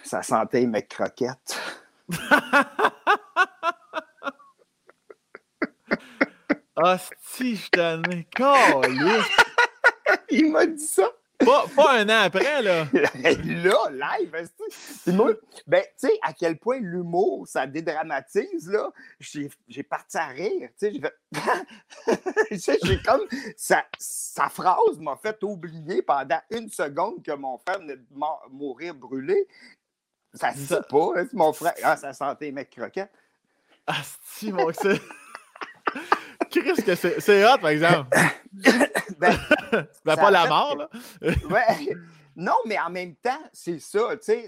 ça 0.04 0.22
sentait 0.22 0.66
mes 0.68 0.86
croquettes. 0.86 1.60
Ah, 6.80 7.00
si, 7.20 7.56
je 7.56 7.70
t'en 7.72 8.04
ai 8.04 8.28
Il 10.30 10.52
m'a 10.52 10.68
dit 10.68 10.80
ça. 10.80 11.12
Pas, 11.40 11.66
pas, 11.76 12.00
un 12.00 12.10
an 12.10 12.24
après, 12.26 12.62
là. 12.62 12.86
là, 12.94 14.20
live. 14.20 14.50
Moi, 15.08 15.34
ben, 15.66 15.84
tu 16.00 16.08
sais, 16.08 16.20
à 16.22 16.34
quel 16.34 16.58
point 16.58 16.80
l'humour, 16.80 17.48
ça 17.48 17.66
dédramatise, 17.66 18.70
là. 18.70 18.92
J'ai 19.20 19.84
parti 19.84 20.18
à 20.18 20.28
rire. 20.28 20.70
Tu 20.80 20.92
sais, 20.92 20.94
j'ai 20.94 21.02
fait. 21.02 22.78
j'ai 22.88 23.02
comme. 23.02 23.28
Sa, 23.56 23.84
sa 23.98 24.50
phrase 24.50 25.00
m'a 25.00 25.16
fait 25.16 25.42
oublier 25.44 26.04
pendant 26.04 26.42
une 26.52 26.70
seconde 26.70 27.24
que 27.24 27.32
mon 27.32 27.58
frère 27.58 27.80
venait 27.80 27.98
de 27.98 28.06
mourir 28.52 28.94
brûlé. 28.94 29.48
Ça 30.38 30.54
se 30.54 30.60
sait 30.60 30.82
pas, 30.90 31.12
hein, 31.18 31.28
mon 31.34 31.54
frère. 31.54 31.74
Ah, 31.84 31.98
ça 31.98 32.14
sentait 32.14 32.52
mec 32.52 32.70
croquet. 32.70 33.08
Ah, 33.86 33.96
si, 34.26 34.52
mon. 34.52 34.68
Qu'est-ce 36.50 36.82
que 36.82 36.96
c'est? 36.96 37.20
C'est 37.20 37.46
hot, 37.46 37.58
par 37.60 37.70
exemple. 37.70 38.10
ben, 39.20 39.38
ben 40.06 40.16
pas 40.16 40.32
la 40.32 40.48
mort, 40.48 40.76
là. 40.76 40.90
ouais. 41.22 41.96
Non, 42.40 42.54
mais 42.68 42.78
en 42.80 42.92
même 42.92 43.16
temps, 43.16 43.42
c'est 43.52 43.80
ça, 43.80 44.16
tu 44.16 44.48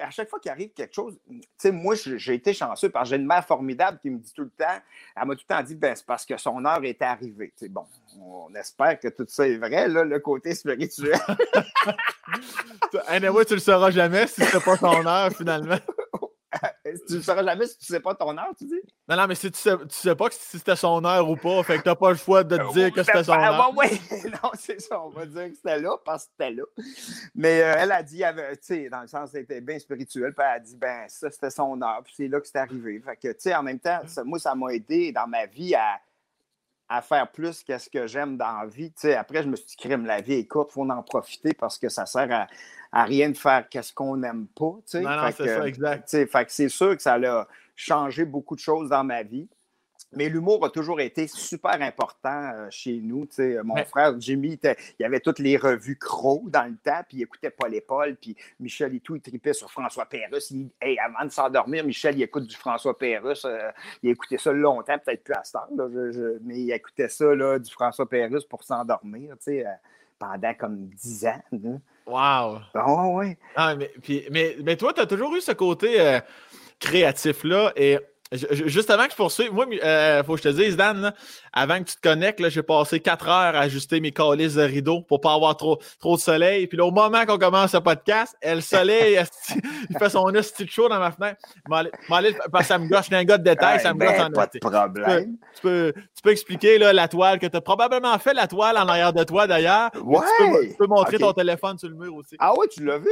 à 0.00 0.10
chaque 0.10 0.28
fois 0.28 0.40
qu'il 0.40 0.50
arrive 0.50 0.70
quelque 0.70 0.92
chose, 0.92 1.16
tu 1.28 1.40
sais, 1.56 1.70
moi, 1.70 1.94
j'ai 1.94 2.34
été 2.34 2.52
chanceux 2.52 2.88
parce 2.90 3.08
que 3.08 3.10
j'ai 3.14 3.22
une 3.22 3.26
mère 3.26 3.46
formidable 3.46 4.00
qui 4.02 4.10
me 4.10 4.18
dit 4.18 4.32
tout 4.34 4.42
le 4.42 4.50
temps, 4.50 4.80
elle 5.14 5.28
m'a 5.28 5.36
tout 5.36 5.44
le 5.48 5.54
temps 5.54 5.62
dit, 5.62 5.76
ben, 5.76 5.94
c'est 5.94 6.04
parce 6.04 6.26
que 6.26 6.36
son 6.36 6.64
heure 6.64 6.82
est 6.82 7.00
arrivée. 7.02 7.52
Tu 7.56 7.66
sais, 7.66 7.68
bon, 7.68 7.86
on 8.20 8.52
espère 8.56 8.98
que 8.98 9.06
tout 9.06 9.26
ça 9.28 9.46
est 9.46 9.58
vrai, 9.58 9.86
là, 9.86 10.02
le 10.02 10.18
côté 10.18 10.56
spirituel. 10.56 11.20
anyway, 13.06 13.44
tu 13.44 13.54
le 13.54 13.60
sauras 13.60 13.92
jamais 13.92 14.26
si 14.26 14.42
c'est 14.42 14.64
pas 14.64 14.76
son 14.76 15.06
heure, 15.06 15.30
finalement. 15.30 15.78
tu 17.06 17.14
ne 17.14 17.20
sauras 17.20 17.44
jamais 17.44 17.66
si 17.66 17.78
tu 17.78 17.92
ne 17.92 17.96
sais 17.96 18.00
pas 18.00 18.14
ton 18.14 18.36
heure, 18.36 18.52
tu 18.56 18.64
dis? 18.64 18.80
Non, 19.08 19.16
non, 19.16 19.26
mais 19.26 19.34
si 19.34 19.50
tu 19.50 19.58
sais, 19.58 19.76
tu 19.76 19.84
sais 19.88 20.14
pas 20.14 20.28
si 20.30 20.58
c'était 20.58 20.76
son 20.76 21.04
heure 21.04 21.28
ou 21.28 21.36
pas, 21.36 21.62
fait 21.62 21.78
que 21.78 21.82
tu 21.82 21.88
n'as 21.88 21.94
pas 21.94 22.10
le 22.10 22.16
choix 22.16 22.44
de 22.44 22.56
te 22.56 22.72
dire 22.72 22.92
que 22.92 23.02
c'était 23.02 23.24
son 23.24 23.32
heure. 23.32 23.72
Oui, 23.76 24.00
non, 24.42 24.50
c'est 24.54 24.80
ça, 24.80 25.02
on 25.02 25.10
va 25.10 25.26
dire 25.26 25.50
que 25.50 25.56
c'était 25.56 25.80
là 25.80 25.96
parce 26.04 26.24
que 26.24 26.30
c'était 26.32 26.52
là. 26.52 26.64
Mais 27.34 27.62
euh, 27.62 27.74
elle 27.78 27.92
a 27.92 28.02
dit, 28.02 28.22
tu 28.22 28.58
sais, 28.60 28.88
dans 28.88 29.00
le 29.00 29.06
sens, 29.06 29.30
c'était 29.30 29.60
bien 29.60 29.78
spirituel, 29.78 30.32
puis 30.34 30.44
elle 30.46 30.56
a 30.56 30.60
dit, 30.60 30.76
ben, 30.76 31.04
ça, 31.08 31.30
c'était 31.30 31.50
son 31.50 31.80
heure, 31.82 32.02
puis 32.04 32.14
c'est 32.16 32.28
là 32.28 32.40
que 32.40 32.46
c'est 32.46 32.58
arrivé. 32.58 33.00
Fait 33.00 33.16
que, 33.16 33.28
tu 33.28 33.40
sais, 33.40 33.54
en 33.54 33.62
même 33.62 33.80
temps, 33.80 34.00
moi, 34.24 34.38
ça 34.38 34.54
m'a 34.54 34.72
aidé 34.74 35.12
dans 35.12 35.26
ma 35.26 35.46
vie 35.46 35.74
à 35.74 35.98
à 36.90 37.00
faire 37.02 37.30
plus 37.30 37.62
que 37.62 37.78
ce 37.78 37.88
que 37.88 38.08
j'aime 38.08 38.36
dans 38.36 38.62
la 38.62 38.66
vie. 38.66 38.92
après, 39.16 39.44
je 39.44 39.48
me 39.48 39.54
suis 39.54 39.64
dit, 39.64 39.76
crime, 39.76 40.04
la 40.04 40.20
vie 40.20 40.34
est 40.34 40.46
courte, 40.46 40.70
il 40.72 40.74
faut 40.74 40.90
en 40.90 41.02
profiter 41.02 41.54
parce 41.54 41.78
que 41.78 41.88
ça 41.88 42.04
sert 42.04 42.30
à, 42.32 42.48
à 42.90 43.04
rien 43.04 43.30
de 43.30 43.36
faire 43.36 43.68
qu'est-ce 43.68 43.92
qu'on 43.92 44.16
n'aime 44.16 44.48
pas. 44.48 44.76
Non, 44.94 45.00
non, 45.00 45.30
c'est 45.34 45.46
ça, 45.46 45.68
exact. 45.68 46.10
Fait 46.10 46.44
que 46.44 46.52
c'est 46.52 46.68
sûr 46.68 46.96
que 46.96 47.02
ça 47.02 47.14
a 47.14 47.46
changé 47.76 48.24
beaucoup 48.24 48.56
de 48.56 48.60
choses 48.60 48.88
dans 48.88 49.04
ma 49.04 49.22
vie. 49.22 49.48
Mais 50.12 50.28
l'humour 50.28 50.64
a 50.64 50.70
toujours 50.70 51.00
été 51.00 51.28
super 51.28 51.80
important 51.80 52.50
euh, 52.54 52.66
chez 52.70 53.00
nous. 53.00 53.28
mon 53.62 53.84
frère 53.84 54.20
Jimmy, 54.20 54.58
il 54.62 54.76
y 54.98 55.04
avait 55.04 55.20
toutes 55.20 55.38
les 55.38 55.56
revues 55.56 55.96
Crow 55.96 56.42
dans 56.46 56.64
le 56.64 56.76
temps, 56.76 57.02
puis 57.08 57.18
il 57.18 57.22
écoutait 57.22 57.50
Paul 57.50 57.72
et 57.74 57.80
Paul, 57.80 58.16
puis 58.16 58.36
Michel 58.58 58.94
et 58.94 59.00
tout, 59.00 59.14
il 59.14 59.22
tripait 59.22 59.52
sur 59.52 59.70
François 59.70 60.06
Pérusse. 60.06 60.52
avant 60.82 61.24
de 61.24 61.30
s'endormir, 61.30 61.84
Michel, 61.84 62.16
il 62.16 62.22
écoute 62.22 62.46
du 62.46 62.56
François 62.56 62.98
Pérusse. 62.98 63.44
Euh, 63.44 63.70
il 64.02 64.10
écoutait 64.10 64.38
ça 64.38 64.52
longtemps, 64.52 64.98
peut-être 64.98 65.22
plus 65.22 65.34
à 65.34 65.44
ce 65.44 65.52
temps, 65.52 65.68
mais 66.42 66.60
il 66.60 66.72
écoutait 66.72 67.08
ça, 67.08 67.32
là, 67.32 67.58
du 67.60 67.70
François 67.70 68.08
Pérusse 68.08 68.44
pour 68.44 68.64
s'endormir, 68.64 69.36
euh, 69.48 69.62
pendant 70.18 70.54
comme 70.54 70.88
dix 70.88 71.24
ans. 71.24 71.40
Wow! 72.06 72.58
Ah 72.74 73.08
ouais. 73.10 73.38
Ah, 73.54 73.76
mais, 73.76 73.92
puis, 74.02 74.26
mais, 74.32 74.56
mais 74.64 74.76
toi, 74.76 74.92
tu 74.92 75.00
as 75.00 75.06
toujours 75.06 75.36
eu 75.36 75.40
ce 75.40 75.52
côté 75.52 76.18
créatif-là, 76.80 77.72
et 77.76 77.98
Juste 78.32 78.90
avant 78.90 79.06
que 79.06 79.10
je 79.10 79.16
poursuive, 79.16 79.52
moi, 79.52 79.66
il 79.68 79.80
euh, 79.80 80.22
faut 80.22 80.34
que 80.36 80.38
je 80.38 80.48
te 80.50 80.54
dise, 80.54 80.76
Dan, 80.76 81.12
avant 81.52 81.78
que 81.80 81.90
tu 81.90 81.96
te 81.96 82.00
connectes, 82.00 82.48
j'ai 82.48 82.62
passé 82.62 83.00
quatre 83.00 83.26
heures 83.28 83.56
à 83.56 83.60
ajuster 83.60 84.00
mes 84.00 84.12
calices 84.12 84.54
de 84.54 84.62
rideau 84.62 85.02
pour 85.02 85.20
pas 85.20 85.34
avoir 85.34 85.56
trop, 85.56 85.80
trop 85.98 86.14
de 86.14 86.20
soleil. 86.20 86.68
Puis 86.68 86.78
là, 86.78 86.84
au 86.84 86.92
moment 86.92 87.26
qu'on 87.26 87.38
commence 87.38 87.74
le 87.74 87.80
podcast, 87.80 88.36
le 88.40 88.60
soleil, 88.60 89.20
il 89.90 89.98
fait 89.98 90.10
son 90.10 90.32
style 90.42 90.70
chaud 90.70 90.88
dans 90.88 91.00
ma 91.00 91.10
fenêtre. 91.10 91.40
parce 92.52 92.62
que 92.62 92.68
ça 92.68 92.78
me 92.78 92.88
gâche, 92.88 93.10
un 93.10 93.24
gars 93.24 93.36
de 93.36 93.42
détail, 93.42 93.80
ça 93.80 93.92
me 93.92 93.98
gâche 93.98 94.20
en 94.20 94.30
Pas 94.30 94.46
de 94.46 94.58
problème. 94.60 95.36
Tu 95.56 95.62
peux, 95.62 95.92
tu 95.92 96.22
peux, 96.22 96.30
expliquer 96.30 96.78
là, 96.78 96.92
la 96.92 97.08
toile 97.08 97.40
que 97.40 97.46
tu 97.46 97.56
as 97.56 97.60
probablement 97.60 98.16
fait, 98.20 98.32
la 98.32 98.46
toile 98.46 98.76
en 98.78 98.86
arrière 98.86 99.12
de 99.12 99.24
toi 99.24 99.48
d'ailleurs. 99.48 99.90
Ouais. 100.04 100.20
Tu 100.38 100.76
peux, 100.76 100.86
montrer 100.86 101.18
ton 101.18 101.32
téléphone 101.32 101.78
sur 101.78 101.88
le 101.88 101.96
mur 101.96 102.14
aussi. 102.14 102.36
Ah 102.38 102.52
oui, 102.56 102.68
tu 102.70 102.84
l'as 102.84 102.98
vu? 102.98 103.10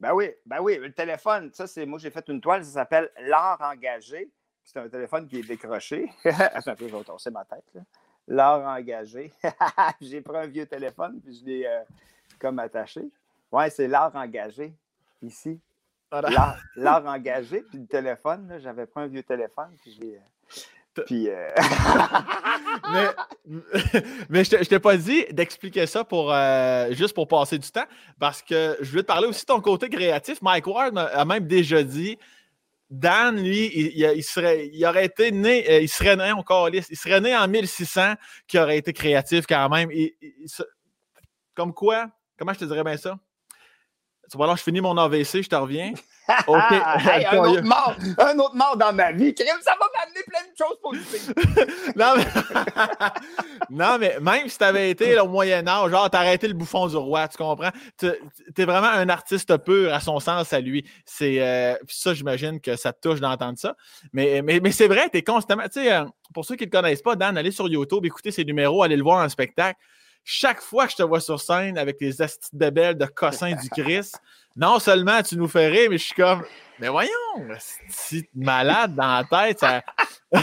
Ben 0.00 0.12
oui, 0.14 0.30
ben 0.46 0.58
oui, 0.60 0.78
le 0.78 0.92
téléphone, 0.92 1.50
ça, 1.52 1.66
c'est 1.66 1.84
moi, 1.84 1.98
j'ai 1.98 2.10
fait 2.10 2.24
une 2.28 2.40
toile, 2.40 2.64
ça 2.64 2.70
s'appelle 2.70 3.10
L'art 3.20 3.58
engagé 3.60 4.30
c'est 4.66 4.80
un 4.80 4.88
téléphone 4.88 5.28
qui 5.28 5.38
est 5.38 5.46
décroché. 5.46 6.10
Attends 6.24 6.74
je 6.78 6.84
vais 6.84 7.04
torser 7.04 7.30
ma 7.30 7.44
tête. 7.44 7.64
L'art 8.26 8.66
engagé. 8.66 9.32
J'ai 10.00 10.20
pris 10.20 10.36
un 10.36 10.46
vieux 10.46 10.66
téléphone, 10.66 11.20
puis 11.24 11.38
je 11.38 11.44
l'ai 11.44 11.66
euh, 11.66 11.82
comme 12.40 12.58
attaché. 12.58 13.08
Ouais, 13.52 13.70
c'est 13.70 13.86
l'art 13.86 14.14
engagé, 14.14 14.74
ici. 15.22 15.60
L'art 16.10 17.06
engagé, 17.06 17.62
puis 17.62 17.78
le 17.78 17.86
téléphone, 17.86 18.58
j'avais 18.60 18.86
pris 18.86 19.04
un 19.04 19.06
vieux 19.06 19.22
téléphone, 19.22 19.70
puis 19.80 19.92
je 19.92 20.00
l'ai. 20.00 20.16
Euh, 20.16 21.02
puis. 21.06 21.28
Euh, 21.28 21.48
mais, 22.92 23.62
mais 24.28 24.44
je 24.44 24.68
t'ai 24.68 24.80
pas 24.80 24.96
dit 24.96 25.26
d'expliquer 25.30 25.86
ça 25.86 26.02
pour 26.02 26.34
juste 26.90 27.14
pour 27.14 27.28
passer 27.28 27.58
du 27.58 27.70
temps, 27.70 27.86
parce 28.18 28.42
que 28.42 28.76
je 28.80 28.90
voulais 28.90 29.02
te 29.02 29.08
parler 29.08 29.28
aussi 29.28 29.42
de 29.42 29.46
ton 29.46 29.60
côté 29.60 29.88
créatif. 29.88 30.42
Mike 30.42 30.66
Ward 30.66 30.98
a 30.98 31.24
même 31.24 31.46
déjà 31.46 31.84
dit 31.84 32.18
Dan, 32.88 33.36
lui, 33.42 33.66
il, 33.74 34.22
serait, 34.22 34.68
il 34.72 34.86
aurait 34.86 35.06
été 35.06 35.32
né, 35.32 35.68
euh, 35.68 35.80
il 35.80 35.88
serait 35.88 36.14
né 36.14 36.30
encore, 36.30 36.68
il 36.68 36.84
serait 36.96 37.20
né 37.20 37.36
en 37.36 37.48
1600, 37.48 38.14
qui 38.46 38.58
aurait 38.58 38.78
été 38.78 38.92
créatif 38.92 39.44
quand 39.48 39.68
même. 39.68 39.90
comme 41.54 41.74
quoi, 41.74 42.08
comment 42.38 42.52
je 42.52 42.60
te 42.60 42.64
dirais 42.64 42.84
bien 42.84 42.96
ça? 42.96 43.18
Tu 44.30 44.36
vois, 44.36 44.46
là, 44.46 44.54
je 44.56 44.62
finis 44.62 44.80
mon 44.80 44.96
AVC, 44.96 45.42
je 45.42 45.48
te 45.48 45.56
reviens. 45.56 45.92
OK. 46.46 46.58
un, 46.58 47.38
autre 47.38 47.62
mort, 47.62 47.96
un 48.18 48.38
autre 48.38 48.54
mort 48.54 48.76
dans 48.76 48.92
ma 48.92 49.12
vie. 49.12 49.34
Ça 49.36 49.74
va 49.78 49.86
m'amener 49.96 50.22
plein 50.26 50.40
de 50.40 50.56
choses 50.56 50.78
positives. 50.82 51.34
non, 51.96 52.14
mais... 52.16 52.26
non, 53.70 53.98
mais 53.98 54.18
même 54.20 54.48
si 54.48 54.58
tu 54.58 54.64
avais 54.64 54.90
été 54.90 55.18
au 55.18 55.28
Moyen-Âge, 55.28 55.90
genre, 55.90 56.10
t'as 56.10 56.20
arrêté 56.20 56.48
le 56.48 56.54
bouffon 56.54 56.86
du 56.88 56.96
roi, 56.96 57.28
tu 57.28 57.36
comprends? 57.36 57.70
Tu 57.98 58.06
es 58.06 58.64
vraiment 58.64 58.88
un 58.88 59.08
artiste 59.08 59.56
pur 59.58 59.92
à 59.92 60.00
son 60.00 60.18
sens 60.20 60.52
à 60.52 60.60
lui. 60.60 60.88
C'est 61.04 61.40
euh, 61.40 61.76
ça, 61.88 62.14
j'imagine 62.14 62.60
que 62.60 62.76
ça 62.76 62.92
te 62.92 63.08
touche 63.08 63.20
d'entendre 63.20 63.58
ça. 63.58 63.76
Mais, 64.12 64.42
mais, 64.42 64.60
mais 64.60 64.72
c'est 64.72 64.88
vrai, 64.88 65.08
tu 65.10 65.18
es 65.18 65.22
constamment. 65.22 65.64
Tu 65.64 65.82
sais, 65.82 65.92
euh, 65.92 66.04
pour 66.34 66.44
ceux 66.44 66.56
qui 66.56 66.64
ne 66.64 66.70
le 66.70 66.76
connaissent 66.76 67.02
pas, 67.02 67.16
Dan, 67.16 67.36
allez 67.38 67.50
sur 67.50 67.68
YouTube, 67.68 68.04
écoutez 68.04 68.30
ses 68.30 68.44
numéros, 68.44 68.82
allez 68.82 68.96
le 68.96 69.02
voir 69.02 69.24
en 69.24 69.28
spectacle 69.28 69.78
chaque 70.28 70.60
fois 70.60 70.86
que 70.86 70.92
je 70.92 70.96
te 70.96 71.02
vois 71.04 71.20
sur 71.20 71.40
scène 71.40 71.78
avec 71.78 71.98
tes 71.98 72.20
astuces 72.20 72.52
de 72.52 72.68
belles 72.68 72.98
de 72.98 73.06
cossin 73.06 73.54
du 73.54 73.70
Christ, 73.70 74.20
non 74.56 74.78
seulement 74.78 75.22
tu 75.22 75.36
nous 75.36 75.48
fais 75.48 75.68
rire, 75.68 75.90
mais 75.90 75.98
je 75.98 76.04
suis 76.04 76.14
comme, 76.14 76.42
mais 76.78 76.88
voyons, 76.88 77.10
si 77.88 78.28
malade 78.34 78.94
dans 78.94 79.22
la 79.22 79.24
tête, 79.24 79.60
ça... 79.60 79.82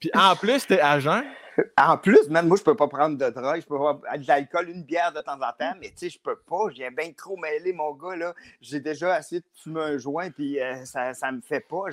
puis 0.00 0.10
en 0.14 0.34
plus, 0.36 0.66
t'es 0.66 0.80
agent. 0.80 1.22
En 1.76 1.96
plus, 1.96 2.28
même 2.28 2.48
moi, 2.48 2.56
je 2.56 2.62
peux 2.62 2.76
pas 2.76 2.88
prendre 2.88 3.18
de 3.18 3.30
drogue, 3.30 3.60
je 3.60 3.66
peux 3.66 3.78
pas 3.78 4.16
de 4.16 4.26
l'alcool, 4.26 4.70
une 4.70 4.84
bière 4.84 5.12
de 5.12 5.20
temps 5.20 5.34
en 5.34 5.52
temps, 5.52 5.74
mais 5.80 5.88
tu 5.88 5.98
sais, 5.98 6.10
je 6.10 6.18
peux 6.18 6.36
pas. 6.36 6.68
J'ai 6.74 6.90
bien 6.90 7.12
trop 7.12 7.36
mêlé, 7.36 7.72
mon 7.72 7.92
gars, 7.92 8.16
là. 8.16 8.34
J'ai 8.60 8.80
déjà 8.80 9.18
essayé 9.18 9.40
de 9.40 9.46
fumer 9.62 9.80
un 9.80 9.98
joint, 9.98 10.30
puis 10.30 10.60
euh, 10.60 10.84
ça, 10.84 11.14
ça 11.14 11.32
me 11.32 11.40
fait 11.40 11.60
pas. 11.60 11.84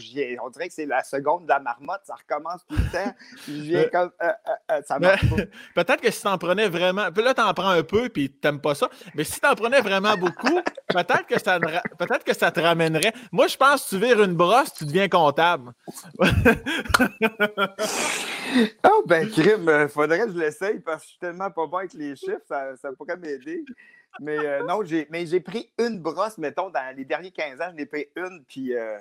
On 0.43 0.49
dirait 0.49 0.67
que 0.67 0.73
c'est 0.73 0.85
la 0.85 1.03
seconde 1.03 1.43
de 1.43 1.49
la 1.49 1.59
marmotte, 1.59 2.01
ça 2.03 2.15
recommence 2.15 2.65
tout 2.67 2.75
le 2.75 2.91
temps. 2.91 3.13
Je 3.47 3.53
viens 3.53 3.79
euh, 3.81 3.89
comme. 3.91 4.11
Euh, 4.21 4.81
ça 4.85 4.99
marche 4.99 5.29
pas. 5.29 5.35
Peut-être 5.83 6.01
que 6.01 6.11
si 6.11 6.23
t'en 6.23 6.37
prenais 6.37 6.69
vraiment. 6.69 7.11
Puis 7.11 7.23
là, 7.23 7.33
t'en 7.33 7.53
prends 7.53 7.69
un 7.69 7.83
peu, 7.83 8.09
puis 8.09 8.29
t'aimes 8.29 8.61
pas 8.61 8.75
ça. 8.75 8.89
Mais 9.15 9.23
si 9.23 9.39
t'en 9.39 9.55
prenais 9.55 9.81
vraiment 9.81 10.15
beaucoup, 10.17 10.61
peut-être 10.89 11.25
que, 11.25 11.39
ça, 11.39 11.59
peut 11.59 12.07
que 12.25 12.33
ça 12.33 12.51
te 12.51 12.59
ramènerait. 12.59 13.13
Moi, 13.31 13.47
je 13.47 13.57
pense 13.57 13.85
que 13.85 13.89
tu 13.89 13.97
vires 13.97 14.21
une 14.21 14.35
brosse, 14.35 14.73
tu 14.73 14.85
deviens 14.85 15.07
comptable. 15.07 15.71
oh, 18.83 19.03
ben, 19.05 19.29
crime, 19.49 19.69
euh, 19.69 19.87
faudrait 19.87 20.19
que 20.19 20.31
je 20.31 20.37
l'essaye 20.37 20.79
parce 20.79 21.01
que 21.01 21.03
je 21.03 21.09
suis 21.11 21.19
tellement 21.19 21.51
pas 21.51 21.67
bon 21.67 21.77
avec 21.77 21.93
les 21.93 22.15
chiffres, 22.15 22.41
ça, 22.47 22.75
ça 22.77 22.91
pourrait 22.93 23.17
m'aider. 23.17 23.63
Mais 24.19 24.37
euh, 24.37 24.63
non, 24.65 24.83
j'ai, 24.83 25.07
mais 25.11 25.25
j'ai 25.25 25.39
pris 25.39 25.69
une 25.77 25.99
brosse, 25.99 26.37
mettons, 26.37 26.69
dans 26.69 26.95
les 26.95 27.05
derniers 27.05 27.31
15 27.31 27.61
ans, 27.61 27.69
je 27.71 27.77
l'ai 27.77 27.85
pris 27.85 28.07
une, 28.15 28.43
puis 28.47 28.73
euh, 28.73 28.97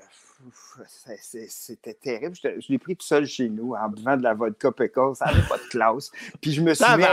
c'était 0.87 1.95
terrible. 1.95 2.37
Je, 2.37 2.71
l'ai 2.71 2.79
pris 2.79 2.95
tout 2.95 3.07
seul 3.07 3.27
chez 3.27 3.49
nous 3.49 3.75
en 3.75 3.89
buvant 3.89 4.17
de 4.17 4.23
la 4.23 4.35
vodka 4.35 4.71
pécor, 4.71 5.17
ça 5.17 5.27
n'avait 5.27 5.49
pas 5.49 5.57
de 5.57 5.69
classe. 5.71 6.11
Puis 6.41 6.53
je 6.53 6.61
me 6.61 6.75
suis 6.75 6.85
mis. 6.97 7.05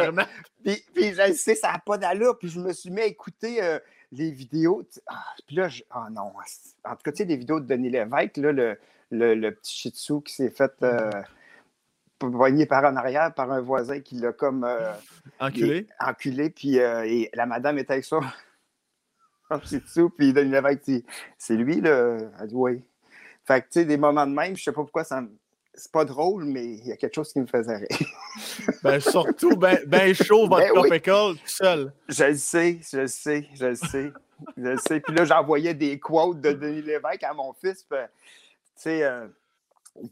puis, 0.63 0.83
puis 0.93 1.13
je 1.13 1.33
sais, 1.33 1.55
ça 1.55 1.71
n'a 1.71 1.79
pas 1.79 1.97
d'allure, 1.97 2.37
puis 2.37 2.49
je 2.49 2.59
me 2.59 2.73
suis 2.73 2.91
mis 2.91 3.01
à 3.01 3.05
écouter 3.05 3.79
les 4.11 4.31
vidéos. 4.31 4.83
Ah, 5.07 5.23
puis 5.47 5.55
là, 5.55 5.69
oh 5.95 6.09
non. 6.11 6.33
En 6.83 6.95
tout 6.95 7.01
cas, 7.03 7.11
tu 7.11 7.17
sais, 7.17 7.25
des 7.25 7.37
vidéos 7.37 7.59
de 7.59 7.65
Denis 7.65 7.89
Lévesque, 7.89 8.37
là, 8.37 8.51
le, 8.51 8.77
le, 9.11 9.51
petit 9.51 9.75
shih 9.75 9.89
tzu 9.91 10.21
qui 10.21 10.33
s'est 10.33 10.49
fait 10.49 10.71
euh, 10.83 11.09
poigner 12.19 12.65
par 12.65 12.85
en 12.85 12.95
arrière 12.95 13.33
par 13.33 13.51
un 13.51 13.61
voisin 13.61 13.99
qui 13.99 14.15
l'a 14.15 14.31
comme. 14.31 14.63
Euh, 14.63 14.93
enculé. 15.39 15.87
enculé, 15.99 16.49
puis 16.49 16.79
euh, 16.79 17.05
et 17.05 17.29
la 17.33 17.45
madame 17.45 17.77
était 17.77 17.93
avec 17.93 18.05
ça. 18.05 18.19
shih 19.63 19.79
tzu, 19.79 20.09
puis 20.17 20.33
Denis 20.33 20.51
Lévesque 20.51 20.83
dit 20.85 21.05
C'est 21.37 21.55
lui, 21.55 21.81
là 21.81 22.17
Elle 22.39 22.47
dit 22.47 22.55
Oui. 22.55 22.83
Fait 23.45 23.61
que, 23.61 23.67
tu 23.67 23.79
sais, 23.79 23.85
des 23.85 23.97
moments 23.97 24.25
de 24.25 24.33
même, 24.33 24.55
je 24.55 24.63
sais 24.63 24.71
pas 24.71 24.81
pourquoi 24.81 25.03
ça 25.03 25.21
me 25.21 25.29
c'est 25.77 25.91
pas 25.91 26.05
drôle, 26.05 26.45
mais 26.45 26.63
il 26.63 26.87
y 26.87 26.91
a 26.91 26.97
quelque 26.97 27.15
chose 27.15 27.31
qui 27.31 27.39
me 27.39 27.45
faisait 27.45 27.77
rire. 27.77 28.09
ben, 28.83 28.99
surtout, 28.99 29.55
ben, 29.55 29.79
ben 29.85 30.13
chaud, 30.13 30.47
votre 30.47 30.89
ben 30.89 31.01
tout 31.01 31.37
seul. 31.45 31.91
Je 32.07 32.23
le 32.23 32.35
sais, 32.35 32.79
je 32.91 32.99
le 32.99 33.07
sais, 33.07 33.47
je 33.53 33.65
le 33.65 33.75
sais. 33.75 34.13
je 34.57 34.63
le 34.63 34.77
sais. 34.77 34.99
Puis 34.99 35.15
là, 35.15 35.25
j'envoyais 35.25 35.73
des 35.73 35.99
quotes 35.99 36.41
de 36.41 36.53
Denis 36.53 36.81
Lévesque 36.81 37.23
à 37.23 37.33
mon 37.33 37.53
fils. 37.53 37.85
tu 37.89 37.95
sais, 38.75 39.03
euh, 39.03 39.27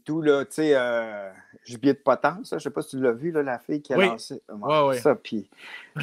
tout, 0.04 0.22
là, 0.22 0.44
tu 0.44 0.54
sais, 0.54 0.72
euh, 0.74 1.30
Jubilé 1.64 1.94
de 1.94 1.98
potence, 1.98 2.52
je 2.52 2.58
sais 2.58 2.70
pas 2.70 2.82
si 2.82 2.90
tu 2.90 3.00
l'as 3.00 3.12
vu, 3.12 3.30
là, 3.30 3.42
la 3.42 3.58
fille 3.58 3.82
qui 3.82 3.92
a 3.92 3.96
lancé 3.96 4.42
ouais, 4.50 4.98
ça. 4.98 5.14
Puis 5.14 5.48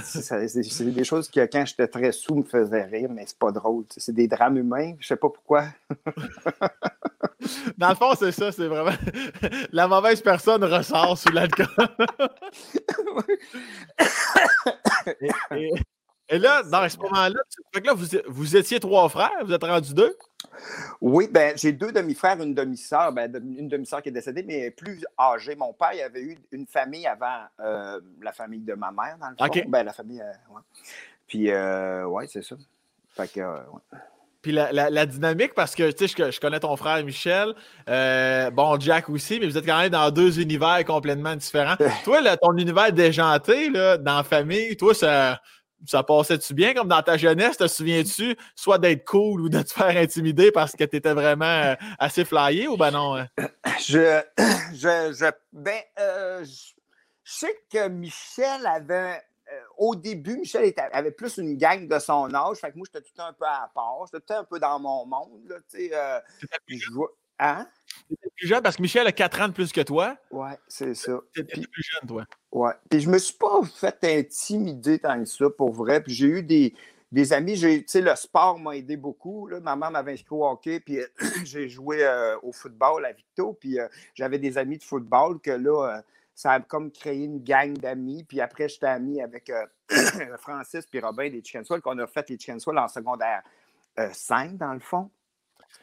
c'est 0.04 0.92
des 0.92 1.04
choses 1.04 1.30
qui, 1.30 1.40
quand 1.40 1.66
j'étais 1.66 1.88
très 1.88 2.12
sous, 2.12 2.36
me 2.36 2.44
faisaient 2.44 2.86
rire, 2.86 3.10
mais 3.12 3.26
c'est 3.28 3.38
pas 3.38 3.52
drôle. 3.52 3.86
C'est 3.96 4.14
des 4.14 4.28
drames 4.28 4.58
humains, 4.58 4.94
je 5.00 5.08
sais 5.08 5.16
pas 5.16 5.30
pourquoi. 5.30 5.66
Dans 7.78 7.90
le 7.90 7.96
fond, 7.96 8.14
c'est 8.18 8.32
ça, 8.32 8.52
c'est 8.52 8.68
vraiment. 8.68 8.96
La 9.72 9.88
mauvaise 9.88 10.22
personne 10.22 10.64
ressort 10.64 11.18
sous 11.18 11.32
l'alcool. 11.32 11.68
et, 16.30 16.38
là, 16.38 16.62
dans 16.64 16.88
ce 16.88 16.98
moment-là, 16.98 17.40
là 17.84 17.94
vous, 17.94 18.06
vous, 18.28 18.56
étiez 18.56 18.80
trois 18.80 19.10
frères, 19.10 19.32
vous 19.44 19.54
êtes 19.54 19.64
rendus 19.64 19.94
deux? 19.94 20.16
Oui, 21.00 21.28
ben 21.32 21.58
j'ai 21.58 21.72
deux 21.72 21.92
demi-frères, 21.92 22.42
une 22.42 22.54
demi-sœur, 22.54 23.12
ben, 23.12 23.32
une 23.36 23.68
demi-sœur 23.68 24.02
qui 24.02 24.10
est 24.10 24.14
décédée, 24.14 24.44
mais 24.44 24.72
plus 24.72 25.04
âgée. 25.20 25.56
Mon 25.56 25.74
père 25.74 25.94
il 25.94 26.02
avait 26.02 26.22
eu 26.22 26.38
une 26.52 26.68
famille 26.68 27.08
avant 27.08 27.42
euh, 27.60 28.00
la 28.22 28.32
famille 28.32 28.62
de 28.62 28.74
ma 28.74 28.92
mère, 28.92 29.18
dans 29.20 29.30
le 29.30 29.36
fond. 29.36 29.70
Ben, 29.70 29.84
la 29.84 29.94
famille, 29.94 30.22
euh, 30.22 30.60
Puis, 31.28 31.52
euh, 31.52 32.06
ouais, 32.06 32.28
c'est 32.28 32.44
ça. 32.44 32.56
Fait 33.10 33.32
que, 33.32 33.40
ouais. 33.40 34.00
Puis 34.42 34.52
la, 34.52 35.06
dynamique, 35.06 35.54
parce 35.54 35.76
que 35.76 35.92
tu 35.92 36.08
sais, 36.08 36.32
je, 36.32 36.40
connais 36.40 36.60
ton 36.60 36.76
frère 36.76 37.04
Michel, 37.06 37.54
euh, 37.88 38.50
bon, 38.50 38.80
Jack 38.80 39.08
aussi, 39.10 39.40
mais 39.40 39.46
vous 39.46 39.56
êtes 39.56 39.66
quand 39.66 39.80
même 39.80 39.92
dans 39.92 40.10
deux 40.10 40.40
univers 40.40 40.84
complètement 40.84 41.36
différents. 41.36 41.76
toi, 42.04 42.22
là, 42.22 42.38
ton 42.38 42.58
univers 42.58 42.92
déjanté, 42.92 43.70
là, 43.70 43.98
dans 43.98 44.18
la 44.18 44.24
famille, 44.24 44.76
toi, 44.76 44.96
ça, 44.96 45.40
ça 45.86 46.04
passait-tu 46.04 46.54
bien 46.54 46.74
comme 46.74 46.88
dans 46.88 47.02
ta 47.02 47.18
jeunesse? 47.18 47.58
Te 47.58 47.68
souviens-tu 47.68 48.36
soit 48.56 48.78
d'être 48.78 49.06
cool 49.06 49.42
ou 49.42 49.50
de 49.50 49.62
te 49.62 49.72
faire 49.72 49.98
intimider 49.98 50.52
parce 50.52 50.74
que 50.74 50.84
tu 50.84 50.98
étais 50.98 51.14
vraiment 51.14 51.46
euh, 51.46 51.76
assez 52.00 52.26
flyé 52.26 52.68
ou 52.68 52.78
ben 52.78 52.92
non? 52.92 53.16
Hein? 53.16 53.28
Je, 53.80 54.22
je, 54.74 55.14
je, 55.14 55.32
ben, 55.52 55.82
euh, 56.00 56.44
je 56.44 56.74
sais 57.24 57.56
que 57.72 57.88
Michel 57.88 58.66
avait 58.66 59.22
euh, 59.52 59.60
au 59.78 59.96
début, 59.96 60.38
Michel 60.38 60.74
avait 60.94 61.12
plus 61.12 61.38
une 61.38 61.58
gang 61.58 61.88
de 61.88 62.00
son 62.00 62.34
âge. 62.34 62.58
Fait 62.58 62.72
que 62.72 62.78
moi, 62.78 62.88
j'étais 62.92 63.06
tout 63.06 63.22
un 63.22 63.34
peu 63.34 63.46
à 63.46 63.70
part. 63.74 64.06
J'étais 64.06 64.26
tout 64.26 64.40
un 64.40 64.44
peu 64.46 64.60
dans 64.60 64.80
mon 64.80 65.06
monde. 65.06 65.42
Là, 65.48 65.58
euh, 65.76 66.20
je 66.68 66.90
Hein? 68.12 68.16
plus 68.36 68.48
jeune 68.48 68.62
parce 68.62 68.78
que 68.78 68.82
Michel 68.82 69.06
a 69.08 69.12
4 69.12 69.42
ans 69.42 69.48
de 69.48 69.54
plus 69.54 69.72
que 69.72 69.82
toi. 69.82 70.18
Ouais, 70.32 70.58
c'est 70.68 70.94
ça. 70.94 71.20
T'étais 71.34 71.62
plus 71.62 71.84
jeune, 71.84 72.08
toi. 72.08 72.26
Ouais. 72.52 72.74
Puis 72.90 73.02
je 73.02 73.10
me 73.10 73.18
suis 73.18 73.36
pas 73.36 73.62
fait 73.64 73.98
intimider 74.04 75.00
tant 75.00 75.20
que 75.20 75.26
ça, 75.26 75.50
pour 75.50 75.72
vrai. 75.72 76.02
Puis 76.02 76.14
j'ai 76.14 76.28
eu 76.28 76.44
des, 76.44 76.74
des 77.12 77.34
amis. 77.34 77.60
Tu 77.60 77.84
sais, 77.88 78.02
le 78.02 78.16
sport 78.16 78.60
m'a 78.60 78.76
aidé 78.76 78.98
beaucoup. 78.98 79.48
Là. 79.48 79.60
Maman 79.60 79.92
m'avait 79.92 80.14
inscrit 80.14 80.36
au 80.36 80.46
hockey, 80.46 80.80
puis 80.80 81.00
euh, 81.00 81.08
j'ai 81.46 81.70
joué 81.70 82.04
au 82.42 82.52
football 82.52 83.06
à 83.06 83.12
Victo. 83.12 83.54
Puis 83.60 83.78
j'avais 84.16 84.40
des 84.40 84.58
amis 84.58 84.78
de 84.78 84.84
football 84.84 85.40
que 85.40 85.52
là 85.52 86.02
ça 86.42 86.54
a 86.54 86.60
comme 86.60 86.92
créé 86.92 87.26
une 87.26 87.44
gang 87.44 87.74
d'amis. 87.74 88.24
Puis 88.24 88.42
après, 88.42 88.68
j'étais 88.68 88.88
ami 88.88 89.22
avec 89.22 89.50
euh, 89.50 89.66
Francis 90.38 90.86
puis 90.86 91.00
Robin 91.00 91.30
des 91.30 91.44
Chicken 91.44 91.64
qu'on 91.82 91.98
a 92.00 92.08
fait 92.08 92.30
les 92.30 92.40
Chicken 92.40 92.60
en 92.78 92.88
secondaire 92.88 93.44
5, 94.12 94.54
euh, 94.54 94.58
dans 94.58 94.74
le 94.74 94.80
fond, 94.80 95.10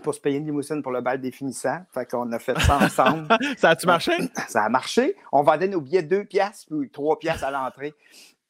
pour 0.02 0.14
se 0.14 0.20
payer 0.20 0.38
une 0.38 0.46
limousine 0.46 0.82
pour 0.82 0.92
le 0.92 1.00
bal 1.00 1.20
définissant. 1.20 1.78
Fait 1.92 2.06
qu'on 2.06 2.30
a 2.32 2.38
fait 2.38 2.58
ça 2.60 2.78
ensemble. 2.78 3.28
ça 3.58 3.70
a-tu 3.70 3.86
marché? 3.86 4.12
Ça 4.48 4.64
a 4.64 4.68
marché. 4.68 5.16
On 5.32 5.42
vendait 5.42 5.68
nos 5.68 5.80
billets 5.80 6.02
2 6.02 6.24
piastres 6.24 6.66
puis 6.68 6.90
3 6.90 7.18
piastres 7.18 7.44
à 7.44 7.50
l'entrée. 7.50 7.94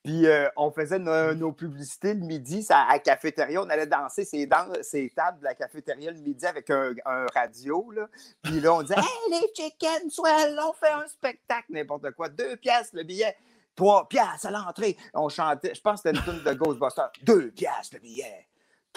Puis 0.04 0.26
euh, 0.26 0.48
on 0.56 0.70
faisait 0.70 0.98
nos 0.98 1.52
publicités 1.52 2.14
le 2.14 2.24
midi 2.24 2.64
à 2.70 2.92
la 2.92 2.98
cafétéria. 2.98 3.60
On 3.60 3.68
allait 3.68 3.86
danser 3.86 4.24
ces, 4.24 4.48
tables 4.48 5.38
de 5.40 5.44
la 5.44 5.54
cafétéria 5.54 6.10
le 6.10 6.20
midi 6.20 6.46
avec 6.46 6.70
un, 6.70 6.94
radio. 7.34 7.90
Là. 7.90 8.08
Puis 8.42 8.60
là, 8.60 8.74
on 8.74 8.82
disait 8.82 8.94
Hey, 8.96 9.30
les 9.30 9.48
chickens, 9.54 10.18
on 10.18 10.72
fait 10.72 10.92
un 10.92 11.06
spectacle, 11.08 11.66
n'importe 11.70 12.10
quoi. 12.12 12.28
Deux 12.28 12.56
pièces 12.56 12.92
le 12.92 13.02
billet. 13.02 13.36
Trois 13.74 14.08
pièces 14.08 14.44
à 14.44 14.50
l'entrée. 14.50 14.96
On 15.14 15.28
chantait, 15.28 15.74
je 15.74 15.80
pense 15.80 16.02
que 16.02 16.08
c'était 16.08 16.18
une 16.18 16.24
tune 16.24 16.44
de 16.44 16.56
Ghostbusters. 16.56 17.12
Deux 17.22 17.50
pièces 17.50 17.92
le 17.92 17.98
billet. 17.98 18.48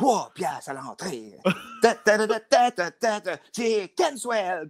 Trois 0.02 0.32
pièces 0.34 0.68
à 0.68 0.74
l'entrée. 0.74 1.38
Chicken 3.56 4.18
swell. 4.18 4.68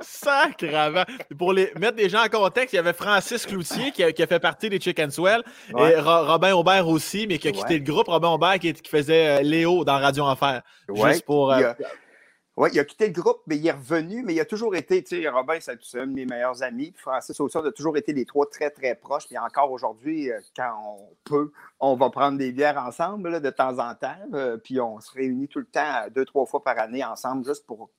Sacrement. 0.00 1.04
Pour 1.38 1.52
les, 1.52 1.70
mettre 1.78 1.96
des 1.96 2.08
gens 2.08 2.24
en 2.24 2.28
contexte, 2.28 2.72
il 2.72 2.76
y 2.76 2.78
avait 2.78 2.94
Francis 2.94 3.44
Cloutier 3.44 3.92
qui 3.92 4.02
a, 4.02 4.26
fait 4.26 4.40
partie 4.40 4.70
des 4.70 4.80
Chicken 4.80 5.10
Swell 5.10 5.42
et 5.68 5.96
Robin 5.98 6.54
Aubert 6.54 6.88
aussi, 6.88 7.26
mais 7.26 7.36
qui 7.36 7.48
a 7.48 7.52
quitté 7.52 7.78
le 7.78 7.84
groupe. 7.84 8.08
Robin 8.08 8.30
Aubert 8.30 8.58
qui, 8.58 8.72
faisait 8.88 9.40
euh, 9.40 9.42
Léo 9.42 9.84
dans 9.84 9.98
Radio 9.98 10.24
Enfer. 10.24 10.62
Juste 10.94 11.26
pour. 11.26 11.52
Euh, 11.52 11.74
oui, 12.56 12.68
il 12.74 12.80
a 12.80 12.84
quitté 12.84 13.06
le 13.06 13.12
groupe, 13.12 13.40
mais 13.46 13.56
il 13.56 13.66
est 13.66 13.72
revenu, 13.72 14.22
mais 14.22 14.34
il 14.34 14.40
a 14.40 14.44
toujours 14.44 14.76
été, 14.76 15.02
tu 15.02 15.22
sais, 15.22 15.28
Robin, 15.28 15.58
c'est 15.60 15.98
un 15.98 16.06
de 16.06 16.12
mes 16.12 16.26
meilleurs 16.26 16.62
amis, 16.62 16.90
puis 16.90 17.00
Francis 17.00 17.40
aussi, 17.40 17.56
on 17.56 17.64
a 17.64 17.72
toujours 17.72 17.96
été 17.96 18.12
les 18.12 18.26
trois 18.26 18.48
très, 18.48 18.70
très 18.70 18.94
proches, 18.94 19.26
puis 19.26 19.38
encore 19.38 19.72
aujourd'hui, 19.72 20.30
euh, 20.30 20.38
quand 20.54 20.72
on 20.86 21.16
peut, 21.24 21.50
on 21.80 21.96
va 21.96 22.10
prendre 22.10 22.36
des 22.36 22.52
bières 22.52 22.76
ensemble 22.76 23.40
de 23.40 23.50
temps 23.50 23.78
en 23.78 23.94
temps, 23.94 24.58
puis 24.62 24.80
on 24.80 25.00
se 25.00 25.10
réunit 25.12 25.48
tout 25.48 25.60
le 25.60 25.66
temps, 25.66 26.06
deux, 26.14 26.26
trois 26.26 26.44
fois 26.44 26.62
par 26.62 26.78
année 26.78 27.02
ensemble, 27.02 27.44
juste 27.44 27.66
pour 27.66 27.90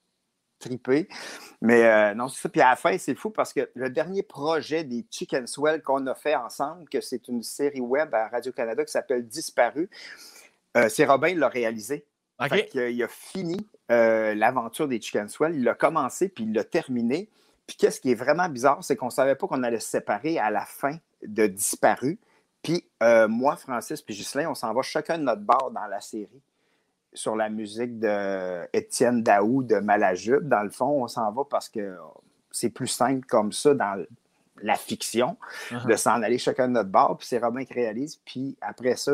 triper. 0.64 1.08
Mais 1.62 1.86
euh, 1.86 2.14
non, 2.14 2.28
c'est 2.28 2.42
ça. 2.42 2.50
Puis 2.50 2.62
à 2.62 2.72
la 2.72 2.76
fin, 2.76 2.98
c'est 2.98 3.16
fou 3.16 3.30
parce 3.30 3.54
que 3.54 3.70
le 3.76 3.90
dernier 3.90 4.24
projet 4.24 4.84
des 4.84 5.06
Chicken 5.10 5.48
Swell 5.48 5.82
qu'on 5.82 6.06
a 6.08 6.16
fait 6.16 6.36
ensemble, 6.36 6.88
que 6.90 7.02
c'est 7.02 7.28
une 7.28 7.44
série 7.44 7.82
web 7.82 8.14
à 8.14 8.28
Radio-Canada 8.30 8.84
qui 8.86 8.92
s'appelle 8.92 9.28
Disparu, 9.28 9.90
euh, 10.78 10.90
c'est 10.90 11.06
Robin 11.06 11.30
qui 11.30 11.36
l'a 11.36 11.50
réalisé. 11.50 12.06
Il 12.52 13.04
a 13.04 13.08
fini 13.08 13.68
euh, 13.92 14.34
l'aventure 14.36 14.88
des 14.88 15.02
Chicken 15.02 15.28
Swell. 15.28 15.56
Il 15.56 15.64
l'a 15.64 15.74
commencé 15.74 16.30
puis 16.30 16.44
il 16.46 16.54
l'a 16.54 16.64
terminé. 16.64 17.30
Puis 17.68 17.78
qu'est-ce 17.78 18.02
qui 18.02 18.12
est 18.12 18.16
vraiment 18.16 18.50
bizarre, 18.50 18.84
c'est 18.84 18.96
qu'on 18.96 19.06
ne 19.06 19.12
savait 19.12 19.36
pas 19.36 19.48
qu'on 19.48 19.64
allait 19.64 19.80
se 19.80 19.90
séparer 19.90 20.38
à 20.38 20.52
la 20.52 20.66
fin 20.66 20.98
de 21.26 21.48
Disparu. 21.48 22.20
Puis 22.62 22.86
moi, 23.30 23.56
Francis 23.56 24.02
puis 24.02 24.16
Ghislain, 24.16 24.50
on 24.50 24.56
s'en 24.56 24.74
va 24.74 24.82
chacun 24.82 25.18
de 25.18 25.24
notre 25.24 25.42
bord 25.42 25.72
dans 25.72 25.86
la 25.86 26.02
série 26.02 26.42
sur 27.14 27.36
la 27.36 27.50
musique 27.50 28.00
de 28.00 28.68
Étienne 28.74 29.24
Daou 29.24 29.64
de 29.64 29.76
Malajube. 29.78 30.48
Dans 30.48 30.64
le 30.64 30.70
fond, 30.70 31.04
on 31.04 31.08
s'en 31.08 31.32
va 31.32 31.44
parce 31.50 31.70
que 31.70 31.96
c'est 32.52 32.70
plus 32.70 32.88
simple 32.88 33.26
comme 33.26 33.52
ça 33.52 33.74
dans 33.74 34.04
la 34.62 34.76
fiction, 34.76 35.38
uh-huh. 35.72 35.88
de 35.88 35.96
s'en 35.96 36.22
aller 36.22 36.38
chacun 36.38 36.68
de 36.68 36.74
notre 36.74 36.90
bord. 36.90 37.18
Puis 37.18 37.28
c'est 37.28 37.40
Robin 37.40 37.66
qui 37.66 37.74
réalise. 37.74 38.18
Puis 38.26 38.58
après 38.62 38.96
ça, 38.96 39.12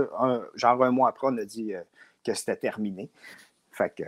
genre 0.56 0.84
un 0.84 0.92
mois 0.92 1.10
après, 1.10 1.28
on 1.30 1.38
a 1.38 1.46
dit 1.46 1.74
euh, 1.74 1.82
que 2.26 2.34
c'était 2.34 2.56
terminé. 2.56 3.10
Fait 3.72 3.94
que, 3.96 4.04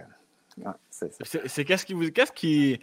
c'est 1.39 1.65
qu'est-ce 1.65 1.85
qui 1.85 1.93
vous. 1.93 2.11
Qu'est-ce 2.11 2.31
qui. 2.31 2.79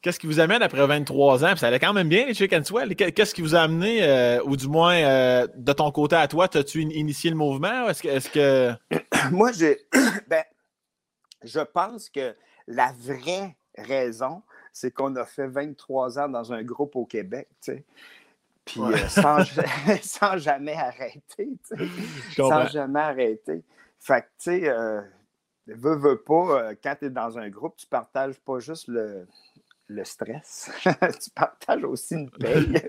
Qu'est-ce 0.00 0.20
qui 0.20 0.28
vous 0.28 0.38
amène 0.38 0.62
après 0.62 0.86
23 0.86 1.44
ans? 1.44 1.56
ça 1.56 1.66
allait 1.66 1.80
quand 1.80 1.92
même 1.92 2.08
bien, 2.08 2.26
les 2.26 2.34
Chicken 2.34 2.62
Swell. 2.62 2.94
Qu'est-ce 2.94 3.34
qui 3.34 3.42
vous 3.42 3.56
a 3.56 3.62
amené, 3.62 4.04
euh, 4.04 4.40
ou 4.44 4.56
du 4.56 4.68
moins 4.68 4.94
euh, 4.94 5.48
de 5.56 5.72
ton 5.72 5.90
côté 5.90 6.14
à 6.14 6.28
toi, 6.28 6.46
as-tu 6.54 6.82
initié 6.82 7.30
le 7.30 7.36
mouvement? 7.36 7.88
Est-ce 7.88 8.02
que, 8.02 8.08
est 8.08 8.30
que. 8.30 8.72
Moi, 9.32 9.50
j'ai. 9.52 9.78
ben, 10.28 10.44
je 11.42 11.58
pense 11.60 12.10
que 12.10 12.36
la 12.68 12.92
vraie 12.96 13.56
raison, 13.76 14.42
c'est 14.72 14.92
qu'on 14.92 15.16
a 15.16 15.24
fait 15.24 15.48
23 15.48 16.20
ans 16.20 16.28
dans 16.28 16.52
un 16.52 16.62
groupe 16.62 16.94
au 16.94 17.04
Québec, 17.04 17.48
tu 17.60 17.72
sais. 17.72 17.84
Puis 18.64 18.80
euh, 18.80 19.08
sans, 20.02 20.36
jamais 20.36 20.74
arrêter, 20.74 21.22
tu 21.36 21.76
sais. 21.76 21.88
Sans 22.36 22.68
jamais 22.68 23.00
arrêter. 23.00 23.64
Fait 24.00 24.22
que, 24.22 24.26
tu 24.26 24.60
sais, 24.60 24.70
veux, 25.66 25.96
veux 25.96 26.22
pas, 26.22 26.74
quand 26.76 26.96
tu 26.98 27.06
es 27.06 27.10
dans 27.10 27.38
un 27.38 27.48
groupe, 27.50 27.76
tu 27.76 27.86
partages 27.86 28.38
pas 28.40 28.58
juste 28.58 28.88
le, 28.88 29.26
le 29.88 30.04
stress. 30.04 30.70
tu 30.84 31.30
partages 31.34 31.84
aussi 31.84 32.14
une 32.14 32.30
paye. 32.30 32.82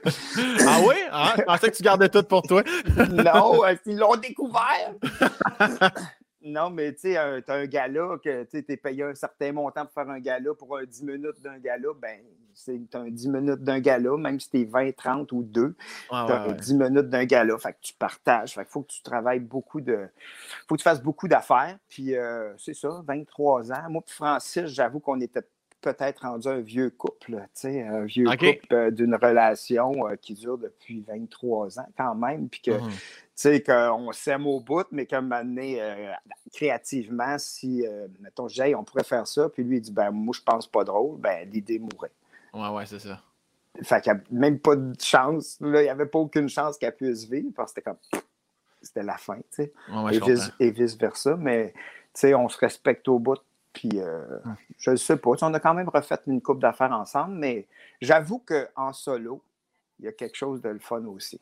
ah 0.68 0.80
oui? 0.86 0.96
Ah, 1.12 1.34
je 1.38 1.44
pensais 1.44 1.72
que 1.72 1.76
tu 1.78 1.84
gardais 1.84 2.10
tout 2.10 2.24
pour 2.24 2.42
toi. 2.44 2.64
non, 3.12 3.66
euh, 3.66 3.76
ils 3.86 3.98
l'ont 3.98 4.16
découvert. 4.18 4.94
non, 6.42 6.70
mais 6.70 6.94
tu 6.94 7.14
sais, 7.14 7.44
tu 7.44 7.52
as 7.52 7.56
un 7.56 7.66
gala 7.66 8.18
que 8.24 8.44
tu 8.44 8.64
es 8.68 8.78
payé 8.78 9.04
un 9.04 9.16
certain 9.16 9.52
montant 9.52 9.86
pour 9.86 9.94
faire 9.94 10.10
un 10.10 10.20
gala 10.20 10.54
pour 10.54 10.78
un 10.78 10.84
10 10.84 11.04
minutes 11.04 11.42
d'un 11.42 11.58
gala, 11.58 11.90
ben 12.00 12.20
C'est 12.60 12.96
un 12.96 13.10
10 13.10 13.28
minutes 13.30 13.64
d'un 13.64 13.80
gala, 13.80 14.18
même 14.18 14.40
si 14.40 14.50
t'es 14.50 14.66
20, 14.66 14.96
30 14.96 15.32
ou 15.32 15.44
2. 15.44 15.76
tu 16.10 16.16
as 16.16 16.54
10 16.54 16.74
minutes 16.76 17.10
d'un 17.10 17.26
gala. 17.26 17.58
Fait 17.58 17.74
que 17.74 17.78
tu 17.82 17.94
partages. 17.94 18.54
Fait 18.54 18.62
qu'il 18.62 18.72
faut 18.72 18.82
que 18.82 18.92
tu 18.92 19.02
travailles 19.02 19.40
beaucoup 19.40 19.82
de. 19.82 20.08
faut 20.68 20.76
que 20.76 20.80
tu 20.80 20.84
fasses 20.84 21.02
beaucoup 21.02 21.28
d'affaires. 21.28 21.78
Puis 21.88 22.16
euh, 22.16 22.54
c'est 22.58 22.74
ça, 22.74 23.02
23 23.06 23.72
ans. 23.72 23.90
Moi, 23.90 24.02
puis 24.06 24.16
Francis, 24.16 24.66
j'avoue 24.66 25.00
qu'on 25.00 25.22
était 25.22 25.44
peut-être 25.82 26.22
rendu 26.22 26.48
un 26.48 26.60
vieux 26.60 26.90
couple, 26.90 27.46
un 27.64 28.06
vieux 28.06 28.26
couple 28.26 28.74
euh, 28.74 28.92
d'une 28.92 29.16
relation 29.16 30.08
euh, 30.08 30.16
qui 30.16 30.34
dure 30.34 30.58
depuis 30.58 31.04
23 31.08 31.80
ans 31.80 31.88
quand 31.98 32.16
même, 32.16 32.50
puis 32.50 32.62
que, 32.62 32.72
mmh. 32.72 32.90
tu 32.90 32.96
sais, 33.36 33.64
qu'on 33.64 34.12
s'aime 34.12 34.46
au 34.48 34.60
bout, 34.60 34.86
mais 34.92 35.06
comme 35.06 35.30
donné, 35.30 35.82
euh, 35.82 36.12
créativement, 36.54 37.38
si, 37.38 37.86
mettons, 38.20 38.48
Jay, 38.48 38.76
on 38.76 38.84
pourrait 38.84 39.04
faire 39.04 39.28
ça, 39.28 39.50
puis 39.50 39.64
lui, 39.64 39.78
il 39.78 39.82
dit, 39.82 39.92
ben, 39.92 40.12
moi, 40.12 40.34
je 40.36 40.42
pense 40.42 40.68
pas 40.68 40.84
drôle, 40.84 41.20
ben, 41.20 41.50
l'idée 41.50 41.80
mourrait. 41.80 42.12
Ouais, 42.54 42.70
ouais, 42.70 42.86
c'est 42.86 43.00
ça. 43.00 43.22
Fait 43.84 44.02
qu'il 44.02 44.14
n'y 44.14 44.20
a 44.20 44.24
même 44.32 44.60
pas 44.60 44.76
de 44.76 45.00
chance, 45.00 45.58
là, 45.62 45.82
il 45.82 45.86
n'y 45.86 45.90
avait 45.90 46.06
pas 46.06 46.20
aucune 46.20 46.50
chance 46.50 46.78
qu'elle 46.78 46.96
puisse 46.96 47.26
vivre, 47.30 47.52
parce 47.56 47.72
que 47.72 47.82
c'était 47.82 47.90
comme, 47.90 48.22
c'était 48.82 49.04
la 49.04 49.18
fin, 49.18 49.38
tu 49.38 49.64
sais, 49.64 49.74
et, 50.60 50.72
vice, 50.72 50.98
versa, 50.98 51.36
mais, 51.38 51.74
tu 51.74 51.82
sais, 52.22 52.34
on 52.34 52.50
se 52.50 52.58
respecte 52.58 53.08
au 53.08 53.20
bout 53.20 53.40
puis, 53.74 53.90
euh, 53.96 54.24
je 54.78 54.92
ne 54.92 54.96
sais 54.96 55.18
pas. 55.18 55.32
On 55.42 55.54
a 55.54 55.60
quand 55.60 55.74
même 55.74 55.90
refait 55.90 56.18
une 56.28 56.42
coupe 56.42 56.60
d'affaires 56.60 56.92
ensemble, 56.92 57.36
mais 57.36 57.68
j'avoue 58.02 58.40
qu'en 58.40 58.94
solo, 58.94 59.44
il 60.00 60.06
y 60.06 60.08
a 60.08 60.12
quelque 60.12 60.36
chose 60.36 60.62
de 60.62 60.70
le 60.70 60.80
fun 60.80 61.06
aussi. 61.06 61.40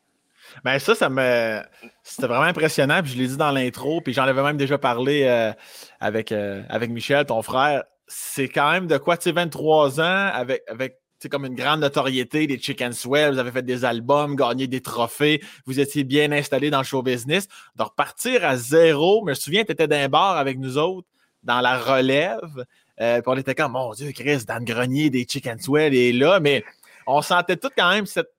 Ben 0.62 0.78
ça, 0.78 0.94
ça 0.94 1.08
me. 1.08 1.60
C'était 2.02 2.28
vraiment 2.28 2.44
impressionnant. 2.44 3.02
Puis 3.02 3.12
je 3.12 3.18
l'ai 3.18 3.26
dit 3.26 3.36
dans 3.36 3.50
l'intro, 3.50 4.00
puis 4.00 4.12
j'en 4.12 4.22
avais 4.22 4.42
même 4.42 4.56
déjà 4.56 4.78
parlé 4.78 5.24
euh, 5.24 5.52
avec, 5.98 6.30
euh, 6.30 6.62
avec 6.68 6.90
Michel, 6.90 7.24
ton 7.26 7.42
frère. 7.42 7.84
C'est 8.08 8.48
quand 8.48 8.72
même 8.72 8.86
de 8.86 8.98
quoi, 8.98 9.16
tu 9.16 9.24
sais, 9.24 9.32
23 9.32 10.00
ans 10.00 10.30
avec, 10.32 10.62
avec 10.66 10.98
comme 11.28 11.44
une 11.44 11.56
grande 11.56 11.80
notoriété 11.80 12.46
des 12.46 12.60
Chicken 12.60 12.92
Swell, 12.92 13.32
vous 13.32 13.38
avez 13.38 13.50
fait 13.50 13.64
des 13.64 13.84
albums, 13.84 14.36
gagné 14.36 14.68
des 14.68 14.80
trophées, 14.80 15.42
vous 15.66 15.80
étiez 15.80 16.04
bien 16.04 16.30
installé 16.30 16.70
dans 16.70 16.78
le 16.78 16.84
show 16.84 17.02
business. 17.02 17.48
De 17.74 17.82
repartir 17.82 18.44
à 18.44 18.56
zéro, 18.56 19.24
je 19.24 19.30
me 19.30 19.34
souviens, 19.34 19.64
tu 19.64 19.72
étais 19.72 19.88
d'un 19.88 20.08
bar 20.08 20.36
avec 20.36 20.58
nous 20.58 20.78
autres, 20.78 21.08
dans 21.42 21.60
la 21.60 21.76
relève. 21.76 22.64
Euh, 23.00 23.20
puis 23.20 23.24
on 23.26 23.36
était 23.36 23.56
comme, 23.56 23.72
mon 23.72 23.92
Dieu, 23.92 24.12
Chris, 24.12 24.44
Dan 24.46 24.64
Grenier 24.64 25.10
des 25.10 25.26
Chicken 25.28 25.58
Swell 25.58 25.94
est 25.94 26.12
là, 26.12 26.38
mais 26.38 26.64
on 27.06 27.20
sentait 27.20 27.56
tout 27.56 27.70
quand 27.76 27.90
même 27.90 28.06
cette, 28.06 28.30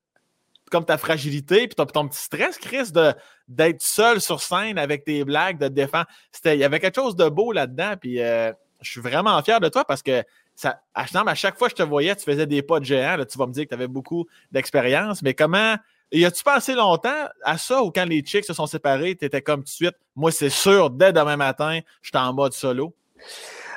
comme 0.71 0.85
ta 0.85 0.97
fragilité, 0.97 1.67
puis 1.67 1.75
ton, 1.75 1.85
ton 1.85 2.07
petit 2.07 2.21
stress, 2.21 2.57
Chris, 2.57 2.91
d'être 3.47 3.81
seul 3.81 4.21
sur 4.21 4.41
scène 4.41 4.77
avec 4.77 5.03
tes 5.03 5.25
blagues, 5.25 5.59
de 5.59 5.67
défendre. 5.67 6.07
Il 6.45 6.55
y 6.55 6.63
avait 6.63 6.79
quelque 6.79 7.01
chose 7.01 7.15
de 7.15 7.27
beau 7.27 7.51
là-dedans, 7.51 7.95
puis 7.99 8.21
euh, 8.21 8.53
je 8.81 8.91
suis 8.91 9.01
vraiment 9.01 9.41
fier 9.43 9.59
de 9.59 9.69
toi 9.69 9.85
parce 9.85 10.01
que 10.01 10.23
à, 10.93 11.35
chaque 11.35 11.57
fois 11.57 11.69
que 11.69 11.77
je 11.77 11.83
te 11.83 11.87
voyais, 11.87 12.15
tu 12.15 12.23
faisais 12.23 12.45
des 12.45 12.61
pas 12.61 12.79
de 12.79 12.85
géant. 12.85 13.17
Tu 13.25 13.37
vas 13.37 13.47
me 13.47 13.53
dire 13.53 13.63
que 13.63 13.69
tu 13.69 13.75
avais 13.75 13.87
beaucoup 13.87 14.25
d'expérience, 14.51 15.21
mais 15.21 15.33
comment. 15.33 15.75
Y 16.11 16.25
as-tu 16.25 16.43
pensé 16.43 16.73
longtemps 16.73 17.27
à 17.43 17.59
ça 17.59 17.83
ou 17.83 17.91
quand 17.91 18.05
les 18.05 18.21
chicks 18.21 18.45
se 18.45 18.53
sont 18.53 18.65
séparés, 18.65 19.15
tu 19.15 19.25
étais 19.25 19.43
comme 19.43 19.59
tout 19.59 19.65
de 19.65 19.69
suite, 19.69 19.95
moi 20.15 20.31
c'est 20.31 20.49
sûr, 20.49 20.89
dès 20.89 21.13
demain 21.13 21.37
matin, 21.37 21.81
je 22.01 22.09
suis 22.09 22.17
en 22.17 22.33
mode 22.33 22.53
solo? 22.53 22.95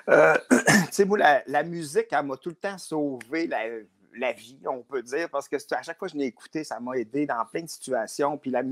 Euh, 0.08 0.34
tu 0.50 0.56
sais, 0.92 1.04
moi, 1.04 1.18
la, 1.46 1.62
musique, 1.62 2.06
elle 2.10 2.24
m'a 2.24 2.38
tout 2.38 2.48
le 2.48 2.54
temps 2.54 2.78
sauvé 2.78 3.46
la, 3.46 4.32
vie, 4.32 4.58
on 4.66 4.82
peut 4.82 5.02
dire, 5.02 5.28
parce 5.28 5.46
que 5.46 5.56
à 5.74 5.82
chaque 5.82 5.98
fois 5.98 6.08
que 6.08 6.14
je 6.14 6.18
l'ai 6.18 6.24
écouté, 6.24 6.64
ça 6.64 6.80
m'a 6.80 6.96
aidé 6.96 7.26
dans 7.26 7.44
plein 7.44 7.62
de 7.62 7.68
situations. 7.68 8.38
Puis, 8.38 8.50
la, 8.50 8.62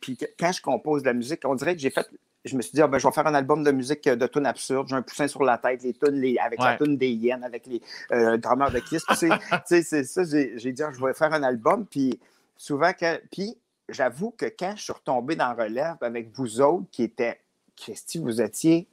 puis 0.00 0.18
quand 0.36 0.50
je 0.50 0.60
compose 0.60 1.02
de 1.02 1.06
la 1.06 1.14
musique, 1.14 1.42
on 1.44 1.54
dirait 1.54 1.76
que 1.76 1.80
j'ai 1.80 1.90
fait 1.90 2.08
je 2.44 2.56
me 2.56 2.62
suis 2.62 2.72
dit, 2.72 2.80
ah, 2.80 2.86
ben, 2.86 2.98
je 2.98 3.06
vais 3.06 3.12
faire 3.12 3.26
un 3.26 3.34
album 3.34 3.62
de 3.62 3.70
musique 3.70 4.08
de 4.08 4.26
tunes 4.26 4.46
absurdes. 4.46 4.88
J'ai 4.88 4.96
un 4.96 5.02
poussin 5.02 5.28
sur 5.28 5.42
la 5.44 5.58
tête, 5.58 5.82
les 5.82 5.92
tunes 5.92 6.22
avec 6.42 6.58
la 6.58 6.76
tune 6.76 6.96
des 6.96 7.10
hyènes, 7.10 7.44
avec 7.44 7.66
les 7.66 7.82
euh, 8.12 8.36
drummers 8.38 8.70
de 8.70 8.78
Kiss. 8.80 9.04
c'est 9.66 10.04
ça, 10.04 10.22
j'ai 10.24 10.72
dit, 10.72 10.82
ah, 10.82 10.90
je 10.92 11.04
vais 11.04 11.12
faire 11.12 11.32
un 11.32 11.42
album. 11.42 11.86
Puis 11.86 12.18
souvent, 12.56 12.92
puis 13.30 13.56
j'avoue 13.88 14.30
que 14.30 14.46
quand 14.46 14.74
je 14.76 14.84
suis 14.84 14.92
retombé 14.92 15.36
dans 15.36 15.54
Relève 15.54 15.96
avec 16.00 16.30
vous 16.34 16.60
autres 16.60 16.86
qui 16.90 17.02
étaient, 17.02 17.40
Christy, 17.76 18.18
vous 18.18 18.40
étiez 18.40 18.88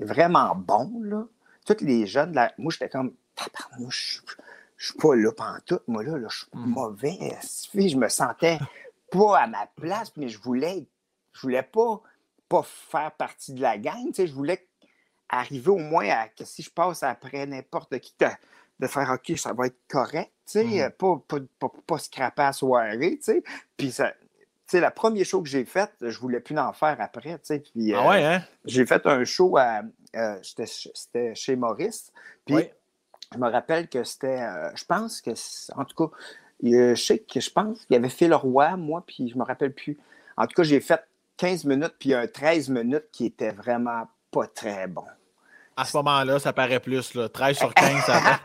vraiment 0.00 0.54
bon, 0.54 1.00
là. 1.02 1.24
Tous 1.66 1.84
les 1.84 2.06
jeunes, 2.06 2.32
là, 2.32 2.52
moi, 2.58 2.70
j'étais 2.70 2.88
comme, 2.88 3.12
je 3.88 4.86
suis 4.86 4.98
pas 4.98 5.16
là 5.16 5.30
tout. 5.64 5.80
Moi, 5.88 6.04
là, 6.04 6.28
je 6.28 6.36
suis 6.36 6.46
mm. 6.52 6.66
mauvais. 6.66 7.18
Je 7.74 7.96
me 7.96 8.08
sentais 8.08 8.58
pas 9.10 9.40
à 9.40 9.46
ma 9.46 9.66
place, 9.76 10.12
mais 10.16 10.28
je 10.28 10.38
voulais, 10.40 10.86
je 11.32 11.40
voulais 11.40 11.62
pas, 11.62 12.02
pas 12.48 12.62
faire 12.62 13.12
partie 13.12 13.52
de 13.52 13.60
la 13.60 13.78
gang. 13.78 14.06
Tu 14.06 14.14
sais, 14.14 14.26
je 14.26 14.34
voulais 14.34 14.66
arriver 15.28 15.70
au 15.70 15.78
moins 15.78 16.08
à 16.08 16.28
que 16.28 16.44
si 16.44 16.62
je 16.62 16.70
passe 16.70 17.02
après 17.02 17.46
n'importe 17.46 17.98
qui, 17.98 18.14
de, 18.78 18.86
faire 18.86 19.10
OK, 19.10 19.36
ça 19.36 19.52
va 19.52 19.66
être 19.66 19.80
correct. 19.88 20.32
Tu 20.46 20.52
sais, 20.52 20.88
mm. 20.88 20.92
pas, 20.92 21.22
pas, 21.26 21.68
pas, 21.86 21.98
scraper 21.98 22.42
à 22.42 22.52
soirée. 22.52 23.18
Tu 23.18 23.24
sais. 23.24 23.42
Puis 23.76 23.90
ça, 23.90 24.12
sais, 24.66 24.80
la 24.80 24.90
première 24.90 25.24
show 25.24 25.42
que 25.42 25.48
j'ai 25.48 25.64
faite, 25.64 25.94
je 26.00 26.18
voulais 26.18 26.40
plus 26.40 26.58
en 26.58 26.72
faire 26.72 26.96
après. 27.00 27.38
Puis, 27.38 27.94
ah 27.94 28.08
ouais, 28.08 28.24
hein? 28.24 28.42
J'ai 28.64 28.86
fait 28.86 29.04
un 29.06 29.24
show 29.24 29.56
à. 29.56 29.82
Euh, 30.14 30.38
c'était 30.42 31.34
chez 31.34 31.56
Maurice. 31.56 32.12
Puis 32.44 32.68
je 33.32 33.38
me 33.38 33.48
rappelle 33.48 33.88
que 33.88 34.04
c'était. 34.04 34.42
Euh, 34.42 34.70
je 34.74 34.84
pense 34.84 35.20
que. 35.20 35.30
En 35.76 35.84
tout 35.84 36.08
cas, 36.08 36.16
je 36.62 36.94
sais 36.94 37.18
que 37.18 37.40
je 37.40 37.50
pense 37.50 37.84
qu'il 37.84 37.94
y 37.94 37.96
avait 37.96 38.08
fait 38.08 38.28
le 38.28 38.36
roi, 38.36 38.76
moi, 38.76 39.04
puis 39.06 39.28
je 39.28 39.38
me 39.38 39.44
rappelle 39.44 39.72
plus. 39.72 39.98
En 40.36 40.46
tout 40.46 40.54
cas, 40.54 40.64
j'ai 40.64 40.80
fait 40.80 41.00
15 41.36 41.64
minutes, 41.64 41.94
puis 41.98 42.14
un 42.14 42.26
13 42.26 42.70
minutes 42.70 43.08
qui 43.12 43.26
était 43.26 43.52
vraiment 43.52 44.08
pas 44.30 44.46
très 44.46 44.86
bon 44.86 45.04
à 45.76 45.84
ce 45.84 45.96
moment-là, 45.98 46.38
ça 46.38 46.52
paraît 46.52 46.80
plus. 46.80 47.14
Là. 47.14 47.28
13 47.28 47.58
sur 47.58 47.74
15, 47.74 48.04
ça 48.04 48.40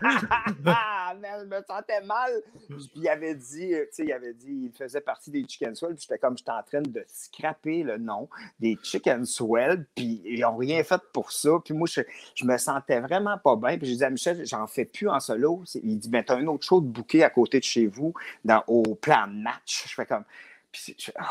ah, 0.65 1.13
je 1.39 1.45
me 1.45 1.62
sentais 1.65 2.01
mal. 2.01 2.32
Puis 2.67 2.91
il 2.95 3.08
avait 3.08 3.36
dit, 3.36 3.73
euh, 3.73 3.86
tu 3.86 3.95
sais, 3.95 4.04
il 4.06 4.12
avait 4.12 4.34
dit, 4.34 4.65
il 4.65 4.71
faisait 4.77 4.99
partie 4.99 5.32
des 5.32 5.45
Chicken 5.47 5.73
Swell. 5.73 5.95
Puis 5.95 6.01
j'étais 6.10 6.19
comme, 6.19 6.38
j'étais 6.38 6.51
en 6.51 6.63
train 6.63 6.82
de 6.82 7.06
scraper 7.08 7.84
le 7.84 7.97
nom 7.97 8.27
des 8.60 8.77
Chicken 8.84 9.25
Swell. 9.25 9.86
Puis 9.95 10.21
ils 10.25 10.41
n'ont 10.41 10.58
rien 10.58 10.84
fait 10.84 11.01
pour 11.13 11.32
ça. 11.32 11.51
Puis 11.63 11.73
moi, 11.73 11.88
je, 11.89 12.01
je, 12.36 12.45
me 12.45 12.58
sentais 12.58 12.99
vraiment 12.99 13.38
pas 13.38 13.56
bien. 13.56 13.77
Puis 13.77 13.88
j'ai 13.88 13.95
dit 13.95 14.04
à 14.04 14.10
Michel, 14.10 14.45
j'en 14.45 14.67
fais 14.67 14.86
plus 14.86 15.08
en 15.08 15.21
solo. 15.21 15.63
Il 15.82 15.99
dit, 15.99 16.10
ben, 16.10 16.23
t'as 16.23 16.36
un 16.36 16.47
autre 16.47 16.65
show 16.65 16.82
de 16.82 16.88
bouquet 16.88 17.23
à 17.23 17.30
côté 17.30 17.60
de 17.60 17.63
chez 17.63 17.88
vous, 17.88 18.13
dans, 18.43 18.63
au 18.67 18.95
plan 18.95 19.27
de 19.27 19.41
match. 19.41 19.86
Je 19.88 19.93
fais 19.93 20.06
comme, 20.06 20.25
puis 20.69 20.97
oh, 21.17 21.23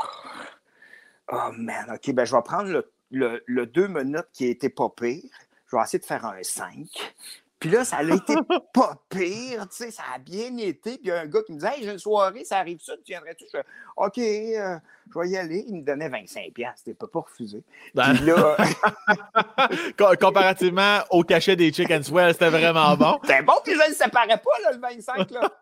oh, 1.33 1.51
man, 1.57 1.91
OK, 1.95 2.13
ben 2.13 2.25
je 2.25 2.35
vais 2.35 2.43
prendre 2.43 2.85
le, 3.11 3.67
deux 3.67 3.89
minutes 3.89 4.29
qui 4.33 4.47
était 4.47 4.69
pas 4.69 4.89
pire 4.89 5.23
je 5.71 5.77
vais 5.77 5.83
essayer 5.83 5.99
de 5.99 6.05
faire 6.05 6.25
un 6.27 6.43
5. 6.43 7.15
Puis 7.61 7.69
là, 7.69 7.85
ça 7.85 7.99
a 7.99 8.03
été 8.03 8.35
pas 8.73 8.97
pire, 9.11 9.69
tu 9.69 9.77
sais, 9.77 9.91
ça 9.91 10.03
a 10.15 10.19
bien 10.19 10.57
été. 10.57 10.93
Puis 10.93 11.01
il 11.03 11.09
y 11.09 11.11
a 11.11 11.21
un 11.21 11.27
gars 11.27 11.43
qui 11.43 11.53
me 11.53 11.59
disait 11.59 11.75
Hey, 11.77 11.85
j'ai 11.85 11.93
une 11.93 11.99
soirée, 11.99 12.43
ça 12.45 12.57
arrive 12.57 12.81
ça, 12.81 12.95
tu 12.97 13.13
viendrais-tu? 13.13 13.45
Je 13.45 13.59
fais 13.59 13.65
OK, 13.97 14.17
euh, 14.17 14.79
je 15.13 15.19
vais 15.19 15.29
y 15.29 15.37
aller. 15.37 15.65
Il 15.69 15.77
me 15.77 15.83
donnait 15.83 16.09
25$, 16.09 16.55
tu 16.83 16.95
peux 16.95 17.07
pas 17.07 17.21
refuser. 17.21 17.63
Ben... 17.95 18.15
Puis 18.15 18.25
là. 18.25 18.57
Comparativement 20.21 21.01
au 21.11 21.23
cachet 21.23 21.55
des 21.55 21.71
Chicken 21.71 22.03
Swell, 22.03 22.33
c'était 22.33 22.49
vraiment 22.49 22.97
bon. 22.97 23.19
C'était 23.25 23.43
bon, 23.43 23.55
puis 23.63 23.75
je 23.75 23.79
ne 23.79 23.89
le 23.89 23.95
séparais 23.95 24.39
pas, 24.39 24.51
là, 24.63 24.73
le 24.73 24.79
25$. 24.79 25.35
Là. 25.35 25.53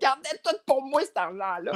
Gardais 0.00 0.40
tout 0.42 0.56
pour 0.66 0.82
moi, 0.82 1.02
cet 1.02 1.16
argent-là. 1.16 1.72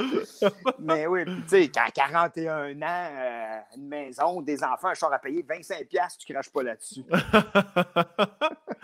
Mais 0.79 1.07
oui, 1.07 1.23
tu 1.25 1.47
sais, 1.47 1.71
à 1.77 1.89
41 1.89 2.81
ans, 2.81 2.85
euh, 2.85 3.59
une 3.77 3.87
maison, 3.87 4.41
des 4.41 4.61
enfants, 4.63 4.89
un 4.89 4.93
char 4.93 5.13
à 5.13 5.19
payer, 5.19 5.43
25$, 5.43 6.17
tu 6.17 6.33
craches 6.33 6.49
pas 6.49 6.63
là-dessus. 6.63 7.05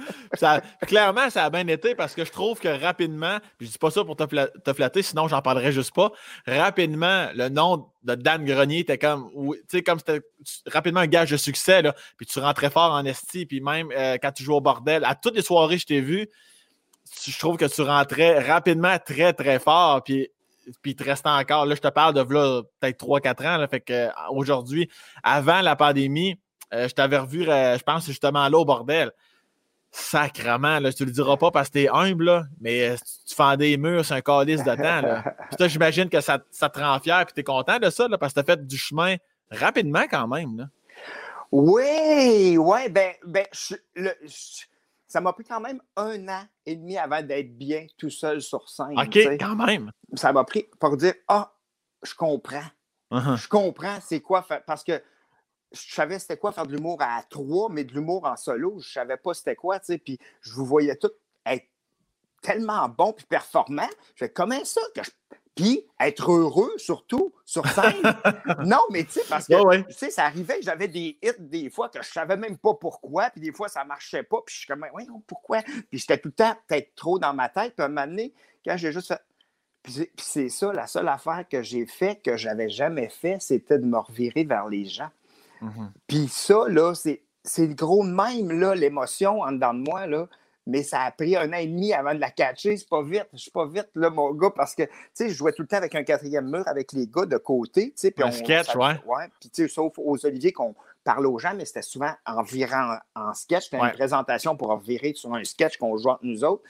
clairement, 0.88 1.30
ça 1.30 1.46
a 1.46 1.50
bien 1.50 1.68
été 1.68 1.96
parce 1.96 2.14
que 2.16 2.26
je 2.26 2.32
trouve 2.32 2.60
que 2.60 2.68
rapidement, 2.68 3.40
puis 3.58 3.68
je 3.68 3.72
dis 3.74 3.78
pas 3.78 3.92
ça 3.92 4.04
pour 4.04 4.16
te, 4.16 4.26
flatter, 4.74 5.02
sinon 5.02 5.28
j'en 5.28 5.42
parlerai 5.42 5.72
juste 5.72 5.94
pas. 5.94 6.12
Rapidement, 6.46 7.28
le 7.36 7.50
nom 7.50 7.88
de 8.04 8.16
Dan 8.16 8.46
Grenier 8.46 8.80
était 8.80 8.98
comme, 8.98 9.30
tu 9.34 9.64
sais, 9.68 9.84
comme 9.84 10.00
c'était 10.00 10.22
rapidement 10.68 11.02
un 11.02 11.08
gage 11.08 11.32
de 11.32 11.38
succès, 11.38 11.82
là, 11.82 11.96
puis 12.18 12.26
tu 12.26 12.40
rentrais 12.40 12.70
fort 12.70 12.92
en 12.92 13.06
esti, 13.06 13.46
puis 13.46 13.62
même 13.62 13.90
euh, 13.92 14.18
quand 14.22 14.32
tu 14.32 14.44
joues 14.44 14.56
au 14.56 14.62
bordel, 14.62 15.06
à 15.06 15.16
toutes 15.16 15.36
les 15.36 15.42
soirées 15.42 15.78
je 15.78 15.86
t'ai 15.86 16.02
vu, 16.02 16.30
je 17.26 17.40
trouve 17.40 17.58
que 17.58 17.66
tu 17.66 17.82
rentrais 17.82 18.40
rapidement 18.40 18.98
très, 19.00 19.34
très 19.34 19.60
fort. 19.60 20.04
Puis, 20.04 20.30
puis 20.82 20.92
il 20.92 20.96
te 20.96 21.04
restait 21.04 21.30
encore. 21.30 21.66
Là, 21.66 21.76
je 21.76 21.82
te 21.82 21.88
parle 21.90 22.14
de 22.14 22.24
peut-être 22.24 23.06
3-4 23.06 23.48
ans. 23.48 23.58
Là, 23.58 23.68
fait 23.68 23.82
que 23.82 24.10
aujourd'hui, 24.32 24.90
avant 25.24 25.62
la 25.62 25.76
pandémie, 25.76 26.38
euh, 26.74 26.88
je 26.88 26.94
t'avais 26.94 27.18
revu, 27.18 27.48
euh, 27.48 27.78
je 27.78 27.84
pense, 27.84 28.06
justement 28.06 28.48
là 28.50 28.58
au 28.58 28.66
bordel. 28.66 29.12
Sacrement, 29.96 30.80
là, 30.80 30.92
tu 30.92 31.06
le 31.06 31.12
diras 31.12 31.38
pas 31.38 31.52
parce 31.52 31.70
que 31.70 31.74
t'es 31.74 31.88
humble, 31.88 32.26
là, 32.26 32.46
mais 32.60 32.90
euh, 32.90 32.96
tu 33.28 33.36
fends 33.36 33.56
des 33.56 33.78
murs, 33.78 34.04
c'est 34.04 34.16
un 34.16 34.22
calice 34.22 34.64
de 34.64 34.76
temps. 34.76 35.02
Là. 35.02 35.24
j'imagine 35.68 36.10
que 36.10 36.20
ça, 36.20 36.40
ça, 36.50 36.68
te 36.68 36.80
rend 36.80 37.00
fier 37.00 37.22
et 37.22 37.26
tu 37.26 37.40
es 37.40 37.44
content 37.44 37.78
de 37.78 37.92
ça 37.92 38.08
là, 38.08 38.18
parce 38.18 38.34
que 38.34 38.40
tu 38.40 38.52
as 38.52 38.56
fait 38.56 38.66
du 38.66 38.76
chemin 38.76 39.18
rapidement 39.52 40.06
quand 40.10 40.28
même. 40.28 40.58
Là. 40.58 40.66
Oui, 41.52 42.58
oui, 42.58 42.90
ben, 42.90 43.14
ben 43.24 43.46
je, 43.52 43.76
ça 45.06 45.22
m'a 45.22 45.32
pris 45.32 45.44
quand 45.44 45.60
même 45.60 45.80
un 45.96 46.28
an 46.28 46.42
et 46.66 46.76
demi 46.76 46.98
avant 46.98 47.22
d'être 47.22 47.56
bien 47.56 47.86
tout 48.00 48.10
seul 48.10 48.42
sur 48.42 48.68
scène. 48.68 49.00
OK, 49.00 49.16
quand 49.40 49.56
même. 49.56 49.92
Ça 50.16 50.34
m'a 50.34 50.44
pris 50.44 50.66
pour 50.80 50.98
dire 50.98 51.14
Ah, 51.28 51.54
je 52.02 52.16
comprends. 52.16 52.66
Uh-huh. 53.12 53.38
Je 53.38 53.48
comprends 53.48 54.00
c'est 54.02 54.22
quoi 54.22 54.42
faire. 54.42 54.64
Parce 54.66 54.84
que 54.84 55.00
je 55.74 55.94
savais 55.94 56.20
c'était 56.20 56.38
quoi 56.38 56.52
faire 56.52 56.66
de 56.66 56.76
l'humour 56.76 57.02
à 57.02 57.24
trois, 57.30 57.70
mais 57.70 57.84
de 57.84 57.94
l'humour 57.94 58.26
en 58.26 58.36
solo, 58.38 58.80
je 58.80 58.92
savais 58.92 59.18
pas 59.18 59.34
c'était 59.34 59.56
quoi, 59.56 59.80
tu 59.80 59.88
sais. 59.88 59.98
Puis 59.98 60.20
je 60.42 60.54
vous 60.54 60.66
voyais 60.66 60.96
tous 60.96 61.12
être 61.46 61.68
tellement 62.42 62.88
bon 62.90 63.14
puis 63.14 63.26
performant. 63.26 63.90
Je 64.16 64.26
fais 64.26 64.30
comment 64.30 64.64
ça 64.64 64.82
que 64.96 65.04
je 65.04 65.12
puis 65.56 65.86
être 66.00 66.32
heureux, 66.32 66.74
surtout, 66.78 67.34
sur 67.46 67.66
scène. 67.68 68.02
non, 68.66 68.82
mais 68.90 69.04
tu 69.04 69.12
sais, 69.12 69.22
parce 69.30 69.48
que, 69.48 69.82
tu 69.84 69.94
sais, 69.94 70.10
ça 70.10 70.26
arrivait 70.26 70.60
que 70.60 70.66
j'avais 70.66 70.88
des 70.88 71.18
hits 71.22 71.32
des 71.40 71.70
fois 71.70 71.90
que 71.90 72.02
je 72.02 72.10
savais 72.10 72.38
même 72.38 72.58
pas 72.58 72.74
pourquoi, 72.74 73.30
puis 73.30 73.42
des 73.42 73.52
fois, 73.52 73.68
ça 73.68 73.84
marchait 73.84 74.24
pas, 74.24 74.42
puis 74.46 74.54
je 74.54 74.60
suis 74.60 74.68
comme, 74.68 74.86
oui, 74.94 75.08
pourquoi? 75.28 75.62
Puis 75.62 76.00
j'étais 76.00 76.18
tout 76.18 76.30
le 76.30 76.34
temps 76.34 76.56
peut-être 76.68 76.96
trop 76.96 77.20
dans 77.20 77.34
ma 77.34 77.50
tête, 77.50 77.76
puis 77.76 77.84
à 77.84 77.86
un 77.86 77.90
moment 77.90 78.08
donné, 78.08 78.34
quand 78.66 78.78
j'ai 78.78 78.92
juste 78.92 79.10
fait... 79.10 79.22
Puis 79.84 80.10
c'est 80.18 80.48
ça, 80.48 80.72
la 80.72 80.88
seule 80.88 81.10
affaire 81.10 81.46
que 81.50 81.62
j'ai 81.62 81.86
fait 81.86 82.16
que 82.16 82.38
j'avais 82.38 82.70
jamais 82.70 83.10
fait, 83.10 83.38
c'était 83.42 83.78
de 83.78 83.86
me 83.86 83.98
revirer 83.98 84.46
vers 84.46 84.70
les 84.70 84.86
gens. 84.86 85.10
Mm-hmm. 85.64 85.90
Puis 86.08 86.28
ça, 86.28 86.66
là, 86.68 86.94
c'est 86.94 87.22
le 87.58 87.74
gros 87.74 88.04
même, 88.04 88.52
là, 88.60 88.76
l'émotion 88.76 89.42
en 89.42 89.52
dedans 89.52 89.74
de 89.74 89.80
moi, 89.80 90.08
là 90.08 90.28
mais 90.66 90.84
ça 90.84 91.02
a 91.02 91.12
pris 91.12 91.36
un 91.36 91.52
an 91.52 91.58
et 91.58 91.68
demi 91.68 91.94
avant 91.94 92.14
de 92.14 92.20
la 92.20 92.32
catcher. 92.32 92.78
C'est 92.78 92.88
pas 92.88 93.04
vite. 93.04 93.28
Je 93.34 93.40
suis 93.40 93.52
pas 93.52 93.66
vite, 93.66 93.90
là, 93.96 94.10
mon 94.10 94.32
gars, 94.34 94.52
parce 94.56 94.76
que, 94.76 94.84
tu 94.84 94.92
sais, 95.14 95.30
je 95.30 95.34
jouais 95.34 95.52
tout 95.52 95.62
le 95.62 95.68
temps 95.68 95.78
avec 95.78 95.94
un 95.96 96.04
quatrième 96.04 96.50
mur 96.50 96.68
avec 96.68 96.94
les 96.94 97.08
gars 97.08 97.26
de 97.26 97.38
côté, 97.38 97.88
tu 97.88 97.94
sais. 97.96 98.14
Un 98.24 98.32
sketch, 98.32 98.76
ouais. 98.76 99.00
ouais. 99.06 99.28
Puis, 99.40 99.50
tu 99.50 99.64
sais, 99.64 99.68
sauf 99.68 99.94
aux 99.98 100.26
Olivier 100.26 100.52
qu'on 100.52 100.76
parle 101.04 101.28
aux 101.28 101.38
gens, 101.38 101.54
mais 101.54 101.66
c'était 101.66 101.82
souvent 101.82 102.14
en 102.26 102.42
virant 102.44 102.98
en 103.16 103.34
sketch. 103.34 103.66
C'était 103.66 103.78
une 103.78 103.92
présentation 103.92 104.56
pour 104.56 104.76
virer 104.78 105.14
sur 105.16 105.34
un 105.34 105.44
sketch 105.44 105.78
qu'on 105.78 105.98
joue 105.98 106.10
entre 106.10 106.26
nous 106.26 106.44
autres. 106.44 106.64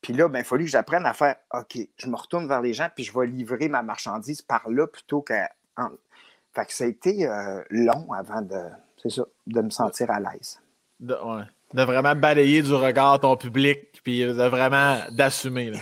Puis 0.00 0.12
là, 0.12 0.28
ben, 0.28 0.38
il 0.38 0.42
a 0.42 0.44
fallu 0.44 0.64
que 0.64 0.70
j'apprenne 0.70 1.06
à 1.06 1.12
faire 1.12 1.36
OK, 1.52 1.76
je 1.96 2.06
me 2.08 2.16
retourne 2.16 2.46
vers 2.46 2.62
les 2.62 2.72
gens, 2.72 2.88
puis 2.94 3.04
je 3.04 3.16
vais 3.16 3.26
livrer 3.26 3.68
ma 3.68 3.82
marchandise 3.82 4.42
par 4.42 4.68
là 4.68 4.86
plutôt 4.86 5.22
que. 5.22 5.34
Fait 6.58 6.66
que 6.66 6.72
ça 6.72 6.84
a 6.84 6.86
été 6.88 7.26
euh, 7.26 7.62
long 7.70 8.10
avant 8.12 8.42
de, 8.42 8.60
ça, 9.08 9.22
de 9.46 9.60
me 9.60 9.70
sentir 9.70 10.10
à 10.10 10.18
l'aise. 10.18 10.60
Ouais 11.00 11.44
de 11.74 11.82
vraiment 11.82 12.14
balayer 12.14 12.62
du 12.62 12.74
regard 12.74 13.20
ton 13.20 13.36
public, 13.36 14.00
puis 14.02 14.20
de 14.20 14.32
vraiment 14.32 14.98
d'assumer. 15.10 15.72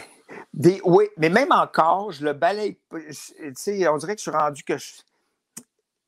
oui, 0.85 1.05
mais 1.17 1.29
même 1.29 1.53
encore, 1.53 2.11
je 2.11 2.25
le 2.25 2.33
balaye. 2.33 2.77
Tu 2.91 3.12
sais, 3.55 3.89
on 3.89 3.97
dirait 3.97 4.15
que 4.15 4.21
je 4.21 4.31
suis 4.31 4.37
rendu 4.37 4.65
que 4.65 4.75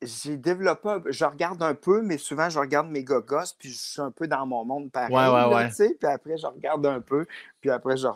j'ai 0.01 0.37
développé, 0.37 0.89
je 1.11 1.25
regarde 1.25 1.61
un 1.61 1.75
peu, 1.75 2.01
mais 2.01 2.17
souvent 2.17 2.49
je 2.49 2.59
regarde 2.59 2.89
mes 2.89 3.03
gogos, 3.03 3.53
puis 3.57 3.69
je 3.69 3.77
suis 3.77 4.01
un 4.01 4.11
peu 4.11 4.27
dans 4.27 4.45
mon 4.45 4.65
monde 4.65 4.91
pareil. 4.91 5.13
Ouais, 5.13 5.27
ouais, 5.27 5.55
ouais. 5.55 5.69
puis 5.69 6.09
après 6.09 6.37
je 6.37 6.47
regarde 6.47 6.85
un 6.85 7.01
peu, 7.01 7.25
puis 7.61 7.69
après 7.69 7.97
je. 7.97 8.07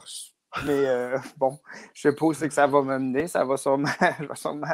Mais 0.65 0.85
euh, 0.85 1.17
bon, 1.37 1.59
je 1.93 2.01
sais 2.01 2.15
pas 2.15 2.25
où 2.25 2.33
c'est 2.33 2.47
que 2.47 2.53
ça 2.53 2.67
va 2.67 2.81
me 2.81 2.99
mener, 2.99 3.27
ça 3.27 3.43
va 3.43 3.57
sûrement, 3.57 3.89
sûrement 4.35 4.67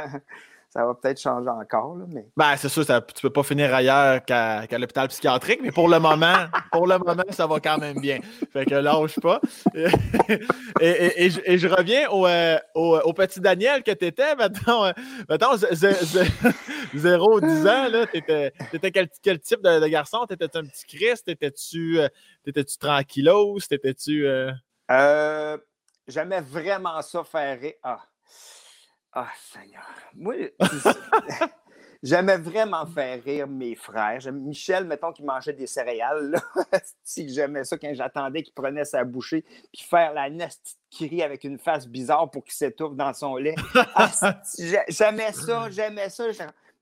ça 0.69 0.85
va 0.85 0.93
peut-être 0.93 1.19
changer 1.19 1.49
encore. 1.49 1.95
Là, 1.97 2.05
mais... 2.07 2.27
Ben, 2.37 2.55
c'est 2.55 2.69
sûr, 2.69 2.85
ça, 2.85 3.01
tu 3.01 3.21
peux 3.23 3.31
pas 3.31 3.41
finir 3.41 3.73
ailleurs 3.73 4.23
qu'à 4.23 4.67
l'hôpital 4.77 5.07
psychiatrique, 5.07 5.61
mais 5.63 5.71
pour 5.71 5.89
le 5.89 5.99
moment, 5.99 6.45
pour 6.71 6.85
le 6.85 6.99
moment, 6.99 7.23
ça 7.31 7.47
va 7.47 7.59
quand 7.59 7.79
même 7.79 7.99
bien. 7.99 8.19
Fait 8.53 8.65
que 8.65 8.75
lâche 8.75 9.19
pas. 9.19 9.41
et, 9.73 9.87
et, 11.25 11.57
je, 11.57 11.67
reviens 11.67 12.07
au, 12.11 12.27
euh, 12.27 12.59
au, 12.75 13.13
petit 13.13 13.39
Daniel 13.39 13.81
que 13.81 13.89
tu 13.91 14.05
étais, 14.05 14.35
maintenant, 14.35 14.85
euh, 14.85 14.91
mettons 15.27 15.55
0 15.57 17.41
10 17.41 17.47
ans, 17.67 17.89
là, 17.89 18.05
t'étais, 18.05 18.53
étais 18.71 18.91
quel, 18.91 19.09
quel, 19.23 19.39
type 19.39 19.63
de, 19.63 19.87
garçon? 19.87 20.27
T'étais-tu 20.27 20.57
un 20.59 20.65
petit 20.65 20.85
Christ? 20.85 21.25
T'étais-tu, 21.25 21.99
euh, 21.99 22.07
t'étais-tu 22.43 22.77
tranquillos? 22.77 23.57
T'étais-tu. 23.67 24.27
J'aimais 26.07 26.41
vraiment 26.41 27.01
ça 27.01 27.23
faire 27.23 27.59
Ah, 27.83 28.01
ah, 29.13 29.29
Seigneur. 29.51 29.87
Moi, 30.15 30.35
j'aimais 32.03 32.37
vraiment 32.37 32.85
faire 32.85 33.23
rire 33.23 33.47
mes 33.47 33.75
frères. 33.75 34.19
Michel, 34.31 34.85
mettons, 34.85 35.11
qui 35.11 35.23
mangeait 35.23 35.53
des 35.53 35.67
céréales. 35.67 36.39
si 37.03 37.27
j'aimais 37.33 37.63
ça 37.63 37.77
quand 37.77 37.93
j'attendais 37.93 38.43
qu'il 38.43 38.53
prenait 38.53 38.85
sa 38.85 39.03
bouchée, 39.03 39.43
puis 39.73 39.83
faire 39.83 40.13
la 40.13 40.29
qui 40.89 41.23
avec 41.23 41.43
une 41.43 41.57
face 41.57 41.87
bizarre 41.87 42.29
pour 42.29 42.43
qu'il 42.43 42.53
s'étouffe 42.53 42.95
dans 42.95 43.13
son 43.13 43.35
lait. 43.37 43.55
Ah, 43.95 44.11
j'aimais 44.87 45.33
ça, 45.33 45.69
j'aimais 45.69 46.09
ça. 46.09 46.27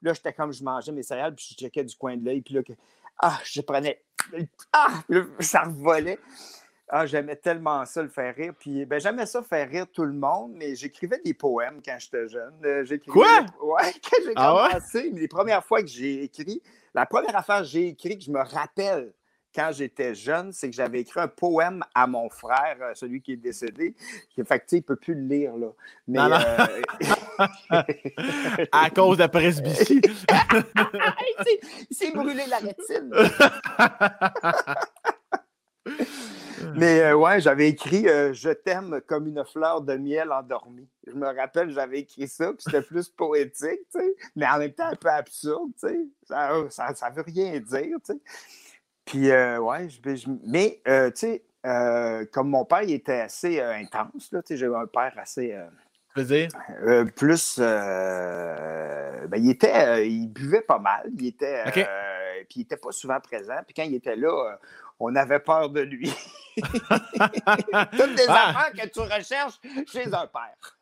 Là, 0.02 0.14
j'étais 0.14 0.34
comme 0.34 0.52
je 0.52 0.64
mangeais 0.64 0.92
mes 0.92 1.04
céréales, 1.04 1.34
puis 1.34 1.48
je 1.52 1.56
checkais 1.56 1.84
du 1.84 1.96
coin 1.96 2.18
de 2.18 2.26
l'œil, 2.26 2.42
puis 2.42 2.54
là, 2.54 2.62
ah, 3.20 3.40
je 3.44 3.62
prenais. 3.62 4.04
Ah, 4.74 5.02
ça 5.40 5.64
revolait. 5.64 6.20
Ah, 6.90 7.06
j'aimais 7.06 7.36
tellement 7.36 7.86
ça, 7.86 8.02
le 8.02 8.08
faire 8.08 8.34
rire. 8.34 8.54
Puis, 8.58 8.86
ben, 8.86 9.00
j'aimais 9.00 9.26
ça 9.26 9.44
faire 9.44 9.70
rire 9.70 9.88
tout 9.92 10.06
le 10.06 10.14
monde, 10.14 10.54
mais 10.56 10.74
j'écrivais 10.76 11.20
des 11.24 11.34
poèmes 11.34 11.82
quand 11.84 11.98
j'étais 12.00 12.30
jeune. 12.30 12.54
Euh, 12.64 12.86
Quoi? 13.08 13.46
Ouais, 13.62 13.94
quand 14.04 14.18
j'ai 14.24 14.34
ah 14.38 14.70
commencé, 14.70 15.12
les 15.12 15.28
premières 15.28 15.66
fois 15.66 15.82
que 15.82 15.88
j'ai 15.88 16.24
écrit, 16.24 16.62
la 16.94 17.06
première 17.06 17.36
affaire 17.36 17.60
que 17.60 17.68
j'ai 17.68 17.88
écrit, 17.90 18.18
que 18.18 18.24
je 18.24 18.32
me 18.32 18.40
rappelle 18.40 19.12
quand 19.54 19.72
j'étais 19.74 20.16
jeune, 20.16 20.54
c'est 20.54 20.70
que 20.70 20.76
j'avais 20.76 21.02
écrit 21.02 21.20
un 21.20 21.28
poème 21.28 21.84
à 21.94 22.08
mon 22.08 22.30
frère, 22.30 22.78
euh, 22.82 22.94
celui 22.94 23.22
qui 23.22 23.34
est 23.34 23.38
décédé. 23.38 23.96
Fait 24.36 24.60
que, 24.60 24.66
tu 24.66 24.68
sais, 24.68 24.78
il 24.78 24.82
ne 24.82 24.82
peut 24.84 24.96
plus 24.96 25.16
le 25.16 25.28
lire, 25.28 25.58
là. 25.58 25.68
Mais, 26.08 26.20
euh, 26.20 27.82
à 28.72 28.90
cause 28.92 29.18
de 29.18 29.24
la 29.24 29.30
presbytie. 29.30 30.00
il 31.90 31.96
s'est 31.96 32.12
brûlé 32.12 32.44
la 32.48 32.60
rétine. 32.60 33.12
Mais 36.76 37.02
euh, 37.02 37.16
ouais, 37.16 37.40
j'avais 37.40 37.70
écrit 37.70 38.08
euh, 38.08 38.34
Je 38.34 38.50
t'aime 38.50 39.02
comme 39.08 39.28
une 39.28 39.44
fleur 39.46 39.82
de 39.82 39.96
miel 39.96 40.32
endormie. 40.32 40.88
Je 41.06 41.14
me 41.14 41.28
rappelle, 41.28 41.72
j'avais 41.72 42.00
écrit 42.00 42.28
ça, 42.28 42.54
puis 42.54 42.64
c'était 42.66 42.82
plus 42.88 43.10
poétique, 43.10 43.82
tu 43.92 44.00
sais, 44.00 44.16
mais 44.36 44.48
en 44.48 44.60
même 44.60 44.74
temps 44.74 44.88
un 44.88 44.96
peu 44.96 45.10
absurde, 45.10 45.72
tu 45.80 45.88
sais. 45.88 45.98
Ça, 46.24 46.52
ça, 46.70 46.96
ça, 46.96 47.10
veut 47.10 47.24
rien 47.26 47.60
dire, 47.60 47.98
tu 48.06 48.14
sais. 48.14 48.20
Puis, 49.06 49.32
euh, 49.32 49.60
ouais, 49.60 49.88
je, 49.88 50.00
mais, 50.46 50.82
tu 50.86 51.12
sais, 51.16 51.44
comme 52.32 52.50
mon 52.50 52.66
père, 52.66 52.84
il 52.84 52.94
était 52.94 53.22
assez 53.22 53.62
intense, 53.62 54.32
là, 54.32 54.42
tu 54.42 54.50
sais, 54.50 54.58
j'ai 54.58 54.68
un 54.68 54.86
père 54.86 55.14
assez. 55.18 55.56
dire? 56.18 56.50
plus. 57.16 57.60
ben, 57.60 59.38
il 59.38 59.50
était. 59.50 60.10
il 60.10 60.28
buvait 60.28 60.62
pas 60.62 60.80
mal. 60.80 61.10
Il 61.18 61.28
était. 61.28 61.64
puis 62.50 62.58
il 62.58 62.60
n'était 62.60 62.78
pas 62.78 62.92
souvent 62.92 63.20
présent. 63.22 63.60
Puis 63.66 63.74
quand 63.74 63.84
il 63.84 63.96
était 63.96 64.18
là, 64.18 64.58
on 65.00 65.16
avait 65.16 65.40
peur 65.40 65.70
de 65.70 65.82
lui. 65.82 66.12
Toutes 66.58 68.16
des 68.16 68.26
ah. 68.28 68.50
affaires 68.50 68.72
que 68.74 68.88
tu 68.88 69.00
recherches 69.00 69.60
chez 69.92 70.06
un 70.14 70.28
père. 70.28 70.78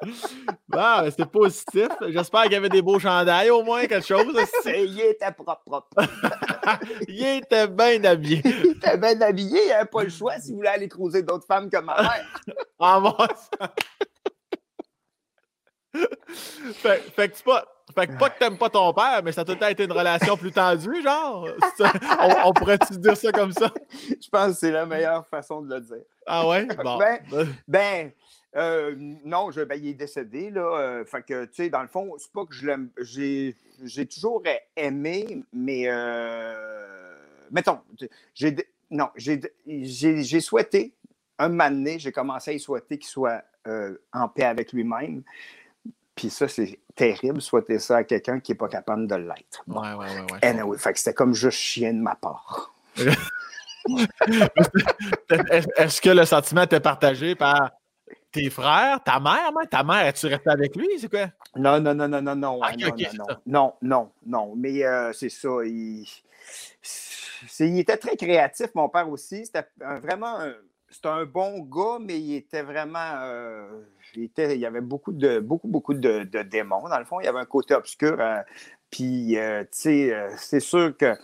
Ah, 0.72 1.04
c'est 1.14 1.26
positif. 1.26 1.88
J'espère 2.08 2.44
qu'il 2.44 2.52
y 2.52 2.56
avait 2.56 2.68
des 2.68 2.82
beaux 2.82 3.00
chandails 3.00 3.50
au 3.50 3.64
moins, 3.64 3.84
quelque 3.86 4.06
chose. 4.06 4.32
il 4.64 5.00
était 5.00 5.32
propre, 5.32 5.60
propre. 5.66 5.88
il 7.08 7.26
était 7.26 7.66
bien 7.66 8.04
habillé. 8.04 8.40
Il 8.44 8.76
était 8.76 8.96
bien 8.96 9.20
habillé, 9.20 9.60
il 9.64 9.68
n'avait 9.70 9.86
pas 9.86 10.04
le 10.04 10.08
choix 10.08 10.38
s'il 10.38 10.54
voulait 10.54 10.68
aller 10.68 10.88
croiser 10.88 11.24
d'autres 11.24 11.46
femmes 11.46 11.68
que 11.68 11.78
ma 11.78 12.00
mère. 12.00 12.24
ah, 12.78 13.00
bon. 13.00 13.16
fait, 16.74 17.00
fait 17.10 17.28
que 17.28 17.36
c'est 17.36 17.44
pas 17.44 17.66
fait 17.92 18.06
que 18.06 18.18
pas 18.18 18.30
que 18.30 18.38
t'aimes 18.38 18.58
pas 18.58 18.70
ton 18.70 18.92
père, 18.92 19.22
mais 19.24 19.32
ça 19.32 19.42
a 19.42 19.44
tout 19.44 19.56
été 19.64 19.84
une 19.84 19.92
relation 19.92 20.36
plus 20.36 20.52
tendue, 20.52 21.02
genre. 21.02 21.48
on, 22.44 22.52
pourrait-tu 22.52 22.98
dire 22.98 23.16
ça 23.16 23.32
comme 23.32 23.52
ça? 23.52 23.72
Je 23.90 24.28
pense 24.30 24.52
que 24.52 24.58
c'est 24.58 24.70
la 24.70 24.86
meilleure 24.86 25.26
façon 25.26 25.62
de 25.62 25.74
le 25.74 25.80
dire. 25.80 26.04
Ah 26.26 26.46
ouais? 26.48 26.66
Bon. 26.82 26.98
ben, 26.98 27.18
ben 27.66 28.12
euh, 28.56 28.94
non, 29.24 29.50
je, 29.50 29.60
ben, 29.62 29.78
il 29.80 29.88
est 29.88 29.94
décédé, 29.94 30.50
là. 30.50 30.78
Euh, 30.78 31.04
fait 31.04 31.22
que, 31.22 31.44
tu 31.44 31.54
sais, 31.54 31.70
dans 31.70 31.82
le 31.82 31.88
fond, 31.88 32.14
c'est 32.18 32.32
pas 32.32 32.44
que 32.44 32.54
je 32.54 32.66
l'aime. 32.66 32.90
J'ai, 33.00 33.54
toujours 34.06 34.42
aimé, 34.76 35.42
mais 35.52 35.84
euh, 35.86 37.14
mettons, 37.50 37.80
j'ai 38.34 38.56
non, 38.90 39.10
j'ai, 39.16 39.40
j'ai, 39.66 40.40
souhaité, 40.40 40.94
un 41.38 41.50
moment 41.50 41.70
donné, 41.70 41.98
j'ai 41.98 42.10
commencé 42.10 42.52
à 42.52 42.54
y 42.54 42.60
souhaiter 42.60 42.98
qu'il 42.98 43.08
soit 43.08 43.44
en 44.14 44.28
paix 44.28 44.44
avec 44.44 44.72
lui-même. 44.72 45.22
Puis 46.18 46.30
ça, 46.30 46.48
c'est 46.48 46.80
terrible, 46.96 47.40
souhaiter 47.40 47.78
ça 47.78 47.98
à 47.98 48.02
quelqu'un 48.02 48.40
qui 48.40 48.50
n'est 48.50 48.58
pas 48.58 48.66
capable 48.66 49.06
de 49.06 49.14
l'être. 49.14 49.62
Ouais, 49.68 49.78
ouais, 49.78 49.94
ouais. 49.94 50.32
ouais. 50.32 50.38
Anyway, 50.42 50.76
fait 50.76 50.92
que 50.92 50.98
c'était 50.98 51.14
comme 51.14 51.32
juste 51.32 51.58
chien 51.58 51.94
de 51.94 52.00
ma 52.00 52.16
part. 52.16 52.74
Est-ce 55.76 56.00
que 56.00 56.10
le 56.10 56.24
sentiment 56.24 56.62
était 56.62 56.80
partagé 56.80 57.36
par 57.36 57.70
tes 58.32 58.50
frères, 58.50 59.00
ta 59.04 59.20
mère, 59.20 59.52
ta 59.70 59.84
mère, 59.84 60.06
es-tu 60.06 60.26
resté 60.26 60.50
avec 60.50 60.74
lui? 60.74 60.88
C'est 60.98 61.08
quoi? 61.08 61.28
Non, 61.54 61.80
non, 61.80 61.94
non, 61.94 62.08
non, 62.08 62.20
non, 62.20 62.34
non. 62.34 62.58
non, 62.58 62.66
non, 62.66 63.32
non, 63.46 63.74
non, 63.80 64.10
non, 64.26 64.54
Mais 64.56 64.84
euh, 64.84 65.12
c'est 65.12 65.28
ça. 65.28 65.48
Il... 65.64 66.04
il... 67.60 67.78
était 67.78 67.96
très 67.96 68.16
créatif, 68.16 68.74
mon 68.74 68.88
père 68.88 69.08
aussi. 69.08 69.46
C'était 69.46 69.68
vraiment 69.78 70.40
c'était 70.90 71.08
un 71.08 71.24
bon 71.24 71.60
gars, 71.60 71.98
mais 72.00 72.18
il 72.18 72.34
était 72.36 72.62
vraiment. 72.62 73.20
Euh, 73.22 73.82
il, 74.36 74.58
y 74.58 74.66
avait 74.66 74.80
beaucoup 74.80 75.12
de 75.12 75.38
beaucoup, 75.40 75.68
beaucoup 75.68 75.94
de, 75.94 76.24
démons, 76.42 76.88
dans 76.88 76.98
le 76.98 77.04
fond. 77.04 77.20
Il 77.20 77.24
y 77.24 77.28
avait 77.28 77.38
un 77.38 77.44
côté 77.44 77.74
obscur. 77.74 78.16
Euh, 78.20 78.40
puis, 78.90 79.38
euh, 79.38 79.62
tu 79.64 79.68
sais, 79.72 80.28
c'est 80.36 80.60
sûr 80.60 80.96
que. 80.96 81.14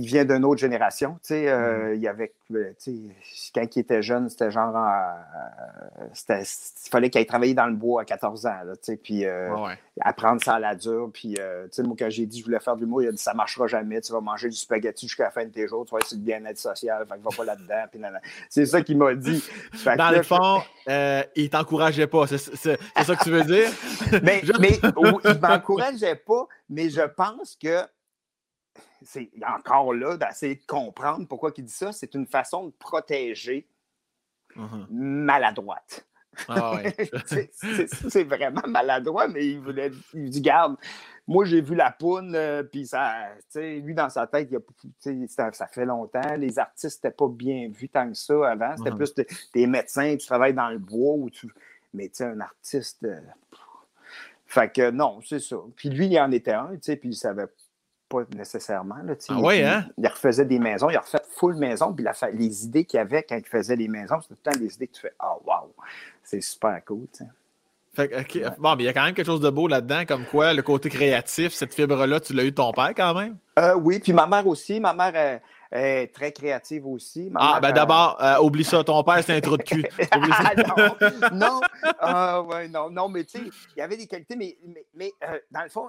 Il 0.00 0.06
vient 0.06 0.24
d'une 0.24 0.44
autre 0.44 0.60
génération. 0.60 1.12
Tu 1.22 1.28
sais, 1.34 1.48
euh, 1.48 1.92
Mm. 1.94 1.96
il 2.00 2.08
avait, 2.08 2.32
euh, 2.54 2.72
tu 2.82 2.92
sais, 3.22 3.50
quand 3.54 3.76
il 3.76 3.78
était 3.80 4.02
jeune, 4.02 4.28
c'était 4.30 4.50
genre, 4.50 4.74
euh, 4.76 6.04
c'était- 6.14 6.42
il 6.42 6.90
fallait 6.90 7.10
qu'il 7.10 7.18
aille 7.18 7.26
travailler 7.26 7.54
dans 7.54 7.66
le 7.66 7.74
bois 7.74 8.02
à 8.02 8.04
14 8.04 8.46
ans, 8.46 8.56
là, 8.64 8.72
tu 8.74 8.80
sais, 8.82 8.96
puis 8.96 9.24
euh, 9.24 9.54
Ouais, 9.54 9.62
ouais. 9.68 9.78
apprendre 10.00 10.42
ça 10.42 10.54
à 10.54 10.58
la 10.58 10.74
dure. 10.74 11.10
Puis, 11.12 11.34
tu 11.34 11.40
sais, 11.70 11.82
moi, 11.82 11.96
quand 11.98 12.08
j'ai 12.10 12.26
dit 12.26 12.38
que 12.38 12.40
je 12.40 12.44
voulais 12.46 12.60
faire 12.60 12.76
de 12.76 12.80
l'humour, 12.80 13.02
il 13.02 13.08
a 13.08 13.12
dit 13.12 13.18
ça 13.18 13.34
marchera 13.34 13.66
jamais. 13.66 14.00
Tu 14.00 14.12
vas 14.12 14.20
manger 14.20 14.48
du 14.48 14.56
spaghetti 14.56 15.06
jusqu'à 15.06 15.24
la 15.24 15.30
fin 15.30 15.44
de 15.44 15.50
tes 15.50 15.66
jours. 15.68 15.84
Tu 15.86 15.94
vas 15.94 16.00
essayer 16.00 16.20
de 16.20 16.24
bien-être 16.24 16.58
social. 16.58 17.04
Fait 17.08 17.16
que 17.18 17.22
va 17.22 17.30
pas 17.36 17.44
là-dedans. 17.44 17.84
Puis, 17.90 18.00
c'est 18.48 18.66
ça 18.66 18.80
qu'il 18.82 18.96
m'a 18.98 19.14
dit. 19.14 19.42
Fait 19.72 19.96
Dans 19.96 20.10
le 20.10 20.16
je- 20.18 20.22
fond, 20.22 20.62
euh, 20.88 21.22
il 21.36 21.50
t'encourageait 21.50 22.06
pas. 22.06 22.26
C'est 22.26 22.38
c'est- 22.38 22.78
c'est 22.96 23.04
ça 23.04 23.16
que 23.16 23.22
tu 23.24 23.30
veux 23.30 23.44
dire? 23.44 23.68
Mais, 24.24 24.40
Je- 24.44 24.52
mais 24.58 24.78
il 24.82 25.40
m'encourageait 25.40 26.16
pas, 26.16 26.46
mais 26.68 26.88
je 26.90 27.02
pense 27.02 27.56
que 27.62 27.82
c'est 29.02 29.30
encore 29.46 29.92
là 29.94 30.16
d'essayer 30.16 30.56
de 30.56 30.66
comprendre 30.66 31.26
pourquoi 31.26 31.52
il 31.56 31.64
dit 31.64 31.72
ça. 31.72 31.92
C'est 31.92 32.14
une 32.14 32.26
façon 32.26 32.66
de 32.66 32.72
protéger 32.78 33.66
Mhm. 34.56 34.86
maladroite. 34.90 36.06
Ah 36.48 36.74
ouais. 36.74 36.94
c'est 38.08 38.24
vraiment 38.24 38.62
maladroit, 38.66 39.28
mais 39.28 39.46
il 39.46 39.60
voulait 39.60 39.90
il 40.14 40.30
dit 40.30 40.40
garde. 40.40 40.76
Moi, 41.28 41.44
j'ai 41.44 41.60
vu 41.60 41.76
la 41.76 41.92
poune, 41.92 42.34
euh, 42.34 42.62
puis 42.64 42.86
ça, 42.86 43.28
lui, 43.54 43.94
dans 43.94 44.08
sa 44.08 44.26
tête, 44.26 44.48
il 44.50 44.56
a- 44.56 45.26
ça, 45.28 45.52
ça 45.52 45.66
fait 45.68 45.84
longtemps. 45.84 46.34
Les 46.36 46.58
artistes 46.58 47.04
n'étaient 47.04 47.14
pas 47.16 47.28
bien 47.28 47.68
vus 47.68 47.88
tant 47.88 48.08
que 48.08 48.14
ça 48.16 48.50
avant. 48.50 48.76
C'était 48.76 48.90
Mhm. 48.90 48.96
plus 48.96 49.14
des, 49.14 49.26
des 49.54 49.66
médecins, 49.68 50.16
tu 50.16 50.26
travailles 50.26 50.54
dans 50.54 50.70
le 50.70 50.78
bois, 50.78 51.14
ou 51.14 51.30
tu... 51.30 51.48
mais 51.94 52.08
tu 52.08 52.16
sais, 52.16 52.24
un 52.24 52.40
artiste. 52.40 53.04
euh, 53.04 53.20
Fait 54.46 54.72
que 54.72 54.90
non, 54.90 55.20
c'est 55.24 55.38
ça. 55.38 55.56
Puis 55.76 55.90
lui, 55.90 56.06
il 56.06 56.18
en 56.18 56.32
était 56.32 56.52
un, 56.52 56.70
tu 56.72 56.78
sais, 56.82 56.96
puis 56.96 57.10
il 57.10 57.14
savait 57.16 57.46
pas 58.10 58.24
nécessairement. 58.36 58.96
Là. 59.04 59.14
Ah 59.28 59.40
ouais, 59.40 59.58
Puis 59.58 59.64
hein? 59.64 59.86
Il 59.96 60.06
refaisait 60.06 60.44
des 60.44 60.58
maisons, 60.58 60.90
il 60.90 60.96
a 60.96 61.00
refait 61.00 61.22
full 61.36 61.54
maison, 61.54 61.94
puis 61.94 62.04
la 62.04 62.12
les 62.32 62.64
idées 62.64 62.84
qu'il 62.84 62.98
avait 62.98 63.22
quand 63.22 63.36
il 63.36 63.46
faisait 63.46 63.76
les 63.76 63.88
maisons, 63.88 64.20
c'était 64.20 64.34
tout 64.34 64.40
le 64.44 64.52
temps 64.52 64.58
des 64.58 64.74
idées 64.74 64.86
que 64.88 64.94
tu 64.94 65.00
fais 65.00 65.14
Ah, 65.18 65.36
wow, 65.46 65.72
c'est 66.22 66.40
super 66.42 66.84
cool. 66.84 67.06
Fait 67.94 68.08
Bon, 68.58 68.76
mais 68.76 68.84
il 68.84 68.86
y 68.86 68.88
a 68.88 68.92
quand 68.92 69.04
même 69.04 69.14
quelque 69.14 69.26
chose 69.26 69.40
de 69.40 69.50
beau 69.50 69.68
là-dedans, 69.68 70.04
comme 70.06 70.24
quoi 70.24 70.52
le 70.52 70.62
côté 70.62 70.90
créatif, 70.90 71.52
cette 71.52 71.72
fibre-là, 71.72 72.20
tu 72.20 72.34
l'as 72.34 72.44
eu 72.44 72.50
de 72.50 72.56
ton 72.56 72.72
père 72.72 72.92
quand 72.96 73.14
même? 73.14 73.36
Euh, 73.58 73.74
oui, 73.74 74.00
puis 74.00 74.12
ma 74.12 74.26
mère 74.26 74.46
aussi. 74.46 74.80
Ma 74.80 74.92
mère 74.92 75.14
est, 75.16 75.42
est 75.72 76.12
très 76.14 76.32
créative 76.32 76.86
aussi. 76.86 77.30
Ma 77.30 77.40
Ah, 77.40 77.52
mère, 77.52 77.60
ben 77.60 77.68
euh, 77.68 77.72
d'abord, 77.72 78.22
euh, 78.22 78.38
oublie 78.40 78.64
ça, 78.64 78.82
ton 78.82 79.02
père, 79.04 79.22
c'est 79.22 79.36
un 79.36 79.40
trou 79.40 79.56
de 79.56 79.62
cul. 79.62 79.84
Ah, 80.10 80.52
non, 80.56 80.96
non, 81.32 81.60
Ah, 82.00 82.42
ouais, 82.42 82.68
non, 82.68 82.90
non, 82.90 83.08
mais 83.08 83.24
tu 83.24 83.38
sais, 83.38 83.44
il 83.76 83.78
y 83.78 83.82
avait 83.82 83.96
des 83.96 84.06
qualités, 84.06 84.34
mais, 84.36 84.56
mais, 84.66 84.84
mais, 84.94 85.12
euh, 85.24 85.38
dans 85.50 85.62
le 85.62 85.68
fond, 85.68 85.88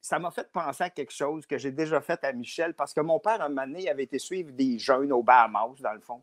ça 0.00 0.18
m'a 0.18 0.30
fait 0.30 0.50
penser 0.52 0.84
à 0.84 0.90
quelque 0.90 1.12
chose 1.12 1.46
que 1.46 1.56
j'ai 1.58 1.70
déjà 1.72 2.00
fait 2.00 2.22
à 2.24 2.32
Michel, 2.32 2.74
parce 2.74 2.92
que 2.92 3.00
mon 3.00 3.18
père, 3.18 3.40
un 3.40 3.48
moment 3.48 3.66
donné, 3.66 3.88
avait 3.88 4.04
été 4.04 4.18
suivre 4.18 4.52
des 4.52 4.78
jeunes 4.78 5.12
au 5.12 5.22
Bahamas, 5.22 5.80
dans 5.80 5.92
le 5.94 6.00
fond. 6.00 6.20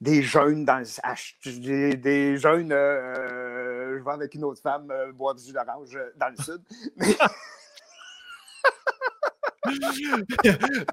Des 0.00 0.22
jeunes 0.22 0.64
dans 0.64 0.78
le- 0.78 1.58
des, 1.60 1.94
des 1.96 2.36
jeunes, 2.38 2.70
je 2.70 4.02
vais 4.02 4.10
avec 4.10 4.34
une 4.34 4.44
autre 4.44 4.60
femme 4.62 4.90
boire 5.14 5.34
du 5.34 5.44
jus 5.44 5.52
d'orange 5.52 5.98
dans 6.16 6.28
le 6.28 6.36
sud. 6.42 6.62
Mais- 6.96 7.06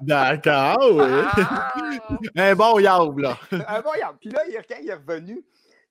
D'accord, 0.02 0.78
oui. 0.92 2.18
Un 2.36 2.54
bon 2.54 2.78
yaourt, 2.78 3.18
là. 3.18 3.38
Ah, 3.66 3.82
bon, 3.82 3.90
regarde. 3.90 4.16
Puis 4.20 4.30
là, 4.30 4.40
il- 4.48 4.54
quand 4.68 4.76
il 4.80 4.88
est 4.88 4.94
revenu, 4.94 5.44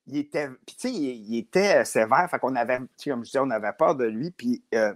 il 0.08 0.18
était, 0.18 0.48
puis 0.66 0.76
tu 0.80 0.88
sais, 0.90 0.92
il, 0.94 1.34
il 1.34 1.38
était 1.40 1.84
sévère. 1.86 2.28
Fait 2.30 2.40
qu'on 2.40 2.56
avait, 2.56 2.80
tu 2.80 2.86
sais, 2.98 3.10
comme 3.12 3.20
je 3.22 3.30
disais, 3.32 3.40
on 3.40 3.50
avait 3.50 3.74
peur 3.78 3.96
de 3.96 4.06
lui. 4.06 4.32
Puis 4.32 4.64
euh, 4.76 4.94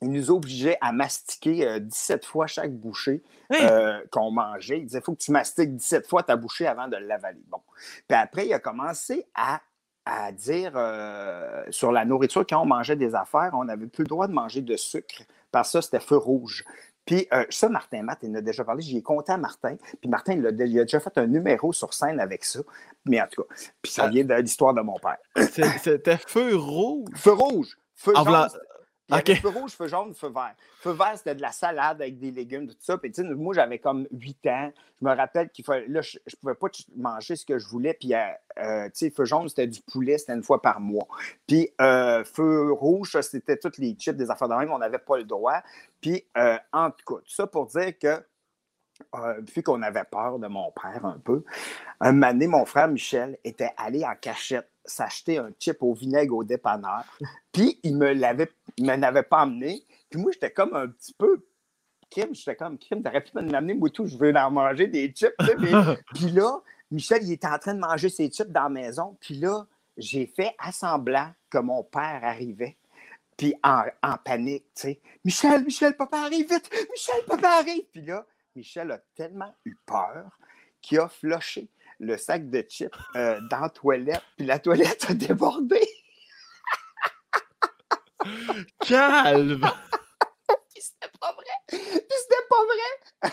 il 0.00 0.10
nous 0.12 0.30
obligeait 0.30 0.78
à 0.80 0.92
mastiquer 0.92 1.66
euh, 1.66 1.78
17 1.80 2.24
fois 2.24 2.46
chaque 2.46 2.72
bouchée 2.72 3.22
Hein? 3.50 3.56
euh, 3.62 4.00
qu'on 4.10 4.30
mangeait. 4.30 4.78
Il 4.80 4.86
disait, 4.86 4.98
il 4.98 5.04
faut 5.04 5.12
que 5.14 5.22
tu 5.22 5.32
mastiques 5.32 5.74
17 5.76 6.06
fois 6.06 6.22
ta 6.22 6.36
bouchée 6.36 6.66
avant 6.66 6.86
de 6.88 6.96
l'avaler. 6.96 7.40
Bon. 7.48 7.60
Puis 8.06 8.16
après, 8.16 8.46
il 8.46 8.52
a 8.52 8.58
commencé 8.58 9.26
à, 9.34 9.60
à 10.04 10.32
dire 10.32 10.72
euh, 10.76 11.64
sur 11.70 11.90
la 11.90 12.04
nourriture, 12.04 12.44
quand 12.46 12.60
on 12.62 12.66
mangeait 12.66 12.96
des 12.96 13.14
affaires, 13.14 13.50
on 13.54 13.64
n'avait 13.64 13.86
plus 13.86 14.02
le 14.04 14.08
droit 14.08 14.26
de 14.28 14.32
manger 14.34 14.60
de 14.62 14.76
sucre. 14.76 15.22
Parce 15.50 15.68
que 15.68 15.72
ça, 15.72 15.82
c'était 15.82 16.00
feu 16.00 16.18
rouge. 16.18 16.62
Puis 17.08 17.26
euh, 17.32 17.44
ça, 17.48 17.70
Martin 17.70 18.02
Matt, 18.02 18.18
il 18.22 18.30
en 18.30 18.34
a 18.34 18.40
déjà 18.42 18.64
parlé. 18.64 18.82
J'y 18.82 18.98
ai 18.98 19.02
compté 19.02 19.32
à 19.32 19.38
Martin. 19.38 19.76
Puis 20.00 20.10
Martin, 20.10 20.34
il 20.34 20.46
a, 20.46 20.50
il 20.50 20.78
a 20.78 20.82
déjà 20.82 21.00
fait 21.00 21.16
un 21.16 21.26
numéro 21.26 21.72
sur 21.72 21.94
scène 21.94 22.20
avec 22.20 22.44
ça. 22.44 22.60
Mais 23.06 23.18
en 23.20 23.26
tout 23.26 23.42
cas, 23.44 23.54
puis 23.80 23.90
ça 23.90 24.04
Ah. 24.04 24.08
vient 24.08 24.24
de 24.24 24.34
l'histoire 24.34 24.74
de 24.74 24.82
mon 24.82 24.96
père. 24.98 25.16
C'était 25.82 26.18
feu 26.18 26.54
rouge. 26.54 27.08
Feu 27.16 27.32
rouge. 27.32 27.78
Feu 27.94 28.12
En 28.14 28.24
jaune. 28.24 28.48
Il 29.08 29.14
y 29.14 29.18
avait 29.18 29.34
feu 29.36 29.48
rouge, 29.48 29.72
feu 29.72 29.88
jaune, 29.88 30.14
feu 30.14 30.28
vert. 30.28 30.54
Feu 30.80 30.92
vert, 30.92 31.14
c'était 31.16 31.34
de 31.34 31.40
la 31.40 31.52
salade 31.52 32.02
avec 32.02 32.18
des 32.18 32.30
légumes, 32.30 32.68
tout 32.68 32.76
ça. 32.80 32.98
Puis, 32.98 33.10
tu 33.10 33.22
sais, 33.22 33.28
moi, 33.28 33.54
j'avais 33.54 33.78
comme 33.78 34.06
8 34.12 34.46
ans. 34.48 34.72
Je 35.00 35.06
me 35.06 35.14
rappelle 35.14 35.48
qu'il 35.50 35.64
fallait. 35.64 35.88
Là, 35.88 36.02
je 36.02 36.18
ne 36.18 36.36
pouvais 36.40 36.54
pas 36.54 36.68
manger 36.96 37.36
ce 37.36 37.46
que 37.46 37.58
je 37.58 37.66
voulais. 37.66 37.94
Puis, 37.94 38.14
euh, 38.14 38.26
euh, 38.58 38.84
tu 38.86 38.90
sais, 38.94 39.10
feu 39.10 39.24
jaune, 39.24 39.48
c'était 39.48 39.66
du 39.66 39.80
poulet, 39.80 40.18
c'était 40.18 40.34
une 40.34 40.42
fois 40.42 40.60
par 40.60 40.80
mois. 40.80 41.06
Puis, 41.46 41.70
euh, 41.80 42.24
feu 42.24 42.72
rouge, 42.72 43.18
c'était 43.22 43.56
toutes 43.56 43.78
les 43.78 43.94
chips, 43.98 44.16
des 44.16 44.30
affaires 44.30 44.48
de 44.48 44.54
même, 44.54 44.70
on 44.70 44.78
n'avait 44.78 44.98
pas 44.98 45.16
le 45.16 45.24
droit. 45.24 45.62
Puis, 46.00 46.24
euh, 46.36 46.58
en 46.72 46.90
tout 46.90 47.14
cas, 47.14 47.20
tout 47.20 47.32
ça 47.32 47.46
pour 47.46 47.66
dire 47.66 47.98
que 47.98 48.22
euh, 49.16 49.40
vu 49.54 49.62
qu'on 49.62 49.82
avait 49.82 50.04
peur 50.04 50.38
de 50.38 50.48
mon 50.48 50.70
père 50.72 51.04
un 51.04 51.18
peu, 51.18 51.44
un 52.00 52.12
moment 52.12 52.32
donné, 52.32 52.46
mon 52.46 52.64
frère 52.64 52.88
Michel 52.88 53.38
était 53.44 53.72
allé 53.76 54.04
en 54.04 54.14
cachette 54.20 54.68
s'acheter 54.84 55.38
un 55.38 55.50
chip 55.58 55.82
au 55.82 55.94
vinaigre 55.94 56.34
au 56.36 56.44
dépanneur. 56.44 57.04
Puis 57.52 57.78
il 57.82 57.96
me 57.96 58.12
l'avait, 58.12 58.50
il 58.76 58.86
m'en 58.86 59.02
avait 59.02 59.22
pas 59.22 59.40
amené. 59.40 59.84
Puis 60.10 60.20
moi, 60.20 60.30
j'étais 60.32 60.50
comme 60.52 60.74
un 60.74 60.88
petit 60.88 61.12
peu. 61.14 61.44
Kim, 62.10 62.34
j'étais 62.34 62.56
comme 62.56 62.78
Kim, 62.78 63.02
t'aurais 63.02 63.20
pu 63.22 63.30
me 63.34 63.42
l'amener, 63.42 63.74
moi 63.74 63.90
tout, 63.90 64.06
je 64.06 64.16
veux 64.16 64.34
en 64.34 64.50
manger 64.50 64.86
des 64.86 65.08
chips. 65.12 65.34
mais- 65.58 65.72
Puis 66.14 66.30
là, 66.30 66.60
Michel, 66.90 67.22
il 67.24 67.32
était 67.32 67.48
en 67.48 67.58
train 67.58 67.74
de 67.74 67.80
manger 67.80 68.08
ses 68.08 68.30
chips 68.30 68.48
dans 68.50 68.64
la 68.64 68.68
maison. 68.70 69.16
Puis 69.20 69.34
là, 69.34 69.66
j'ai 69.98 70.26
fait 70.26 70.54
assemblant 70.58 71.30
que 71.50 71.58
mon 71.58 71.82
père 71.84 72.20
arrivait. 72.22 72.76
Puis 73.36 73.54
en, 73.62 73.82
en 74.02 74.16
panique, 74.16 74.64
tu 74.74 74.82
sais. 74.82 75.00
Michel, 75.24 75.64
Michel, 75.64 75.96
papa 75.96 76.18
arrive 76.18 76.48
vite! 76.48 76.70
Michel, 76.90 77.24
papa 77.26 77.48
arrive! 77.60 77.84
Puis 77.92 78.02
là, 78.02 78.26
Michel 78.58 78.90
a 78.90 78.98
tellement 79.14 79.54
eu 79.64 79.76
peur 79.86 80.36
qu'il 80.82 80.98
a 80.98 81.08
floché 81.08 81.68
le 82.00 82.16
sac 82.16 82.50
de 82.50 82.60
chips 82.68 82.92
euh, 83.16 83.40
dans 83.50 83.60
la 83.60 83.68
toilette. 83.70 84.22
Puis 84.36 84.46
la 84.46 84.58
toilette 84.58 85.06
a 85.08 85.14
débordé. 85.14 85.80
Calme! 88.80 89.60
Puis 90.74 90.82
c'était 90.82 91.12
pas 91.20 91.32
vrai! 91.32 91.44
Puis 91.68 91.80
c'était 91.80 92.46
pas 92.48 92.64
vrai! 92.64 93.32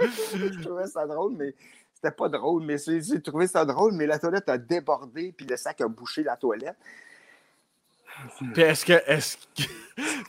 Je 0.52 0.62
trouvais 0.62 0.86
ça 0.86 1.06
drôle, 1.06 1.34
mais 1.36 1.54
c'était 1.94 2.10
pas 2.14 2.28
drôle. 2.28 2.64
Mais 2.64 2.76
j'ai 2.78 3.20
trouvé 3.22 3.46
ça 3.46 3.64
drôle, 3.64 3.92
mais 3.92 4.06
la 4.06 4.18
toilette 4.18 4.48
a 4.48 4.58
débordé, 4.58 5.32
puis 5.32 5.46
le 5.46 5.56
sac 5.56 5.80
a 5.80 5.88
bouché 5.88 6.22
la 6.22 6.36
toilette. 6.36 6.76
Puis 8.52 8.62
est-ce 8.62 8.84
que. 8.84 8.92
Est-ce 9.06 9.36
que... 9.36 9.62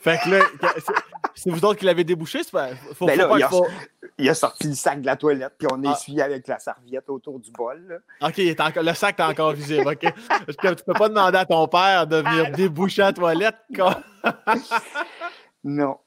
fait 0.01 0.19
que 0.23 0.29
là, 0.29 0.45
c'est- 1.35 1.49
vous 1.49 1.63
autres 1.65 1.79
qui 1.79 1.85
l'avez 1.85 2.03
débouché? 2.03 2.43
C'est 2.43 2.51
pas. 2.51 2.75
Faut, 2.95 3.05
Ben 3.05 3.13
faut 3.13 3.19
là, 3.21 3.27
pas- 3.27 3.37
il 3.37 3.39
y 3.41 3.43
a- 3.43 3.49
faut- 3.49 3.67
Il 4.17 4.29
a 4.29 4.33
sorti 4.35 4.67
le 4.67 4.75
sac 4.75 5.01
de 5.01 5.05
la 5.05 5.15
toilette, 5.15 5.53
puis 5.57 5.67
on 5.71 5.83
Ah. 5.85 5.91
essuyé 5.93 6.21
avec 6.21 6.47
la 6.47 6.59
serviette 6.59 7.09
autour 7.09 7.39
du 7.39 7.51
bol. 7.51 7.83
là. 7.87 8.27
Ok, 8.27 8.37
il 8.37 8.49
est 8.49 8.59
encore... 8.61 8.83
le 8.83 8.93
sac 8.93 9.19
est 9.19 9.23
encore 9.23 9.53
visible. 9.53 9.87
Ok. 9.87 10.05
Parce 10.27 10.55
que 10.57 10.73
tu 10.75 10.83
peux 10.83 10.93
pas 10.93 11.09
demander 11.09 11.37
à 11.37 11.45
ton 11.45 11.67
père 11.67 12.05
de 12.07 12.17
venir 12.17 12.51
déboucher 12.51 13.01
la 13.01 13.13
toilette. 13.13 13.55
Quand... 13.75 13.95
Non. 15.63 15.97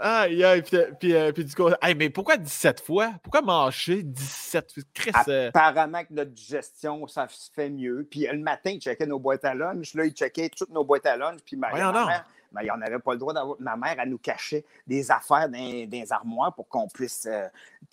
Aïe, 0.00 0.42
aïe. 0.44 0.62
Puis, 0.62 0.76
puis, 0.98 1.14
euh, 1.14 1.32
puis 1.32 1.44
du 1.44 1.54
coup, 1.54 1.68
hey, 1.82 1.94
mais 1.94 2.10
pourquoi 2.10 2.36
17 2.36 2.80
fois? 2.80 3.12
Pourquoi 3.22 3.42
manger 3.42 4.02
17 4.02 4.74
Chris, 4.94 5.10
euh, 5.28 5.48
Apparemment 5.48 6.02
que 6.04 6.12
notre 6.12 6.30
digestion, 6.32 7.06
ça 7.06 7.26
se 7.28 7.50
fait 7.52 7.70
mieux. 7.70 8.06
Puis 8.10 8.26
euh, 8.26 8.32
le 8.32 8.40
matin, 8.40 8.70
il 8.70 8.80
checkait 8.80 9.06
nos 9.06 9.18
boîtes 9.18 9.44
à 9.44 9.54
lunch. 9.54 9.94
Là, 9.94 10.04
il 10.04 10.12
checkait 10.12 10.48
toutes 10.48 10.70
nos 10.70 10.84
boîtes 10.84 11.06
à 11.06 11.16
lunch. 11.16 11.40
Puis 11.44 11.56
ma, 11.56 11.72
mère, 11.72 12.24
ben, 12.52 12.62
on 12.74 12.78
n'avait 12.78 12.98
pas 12.98 13.12
le 13.12 13.18
droit 13.18 13.32
d'avoir. 13.34 13.56
Ma 13.60 13.76
mère, 13.76 13.96
elle 13.98 14.08
nous 14.10 14.18
cachait 14.18 14.64
des 14.86 15.10
affaires 15.10 15.48
dans, 15.48 15.58
dans 15.58 15.90
les 15.90 16.12
armoires 16.12 16.54
pour 16.54 16.68
qu'on 16.68 16.88
puisse 16.88 17.26
euh, 17.26 17.46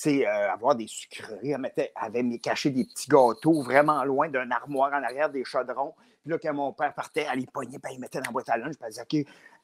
euh, 0.08 0.51
avoir 0.51 0.76
des 0.76 0.88
sucreries. 0.88 1.51
Elle, 1.51 1.60
mettait, 1.60 1.91
elle 1.99 2.08
avait 2.08 2.24
mis- 2.24 2.39
caché 2.39 2.70
des 2.70 2.86
petits 2.86 3.10
gâteaux 3.10 3.62
vraiment 3.64 4.03
loin 4.06 4.30
d'un 4.30 4.49
armoire 4.51 4.91
en 4.93 5.03
arrière 5.03 5.30
des 5.30 5.43
chaudrons. 5.43 5.93
Puis 6.22 6.32
là, 6.32 6.39
quand 6.41 6.53
mon 6.53 6.74
père 6.74 6.93
partait, 6.93 7.28
elle 7.32 7.39
les 7.39 7.45
pognait, 7.45 7.78
elle 7.84 7.91
les 7.91 7.97
mettait 7.99 8.20
dans 8.20 8.26
la 8.26 8.32
boîte 8.32 8.49
à 8.49 8.58
lunch. 8.58 8.76
Puis 8.76 8.80
elle 8.84 8.89
disait, 8.89 9.01
OK, 9.01 9.14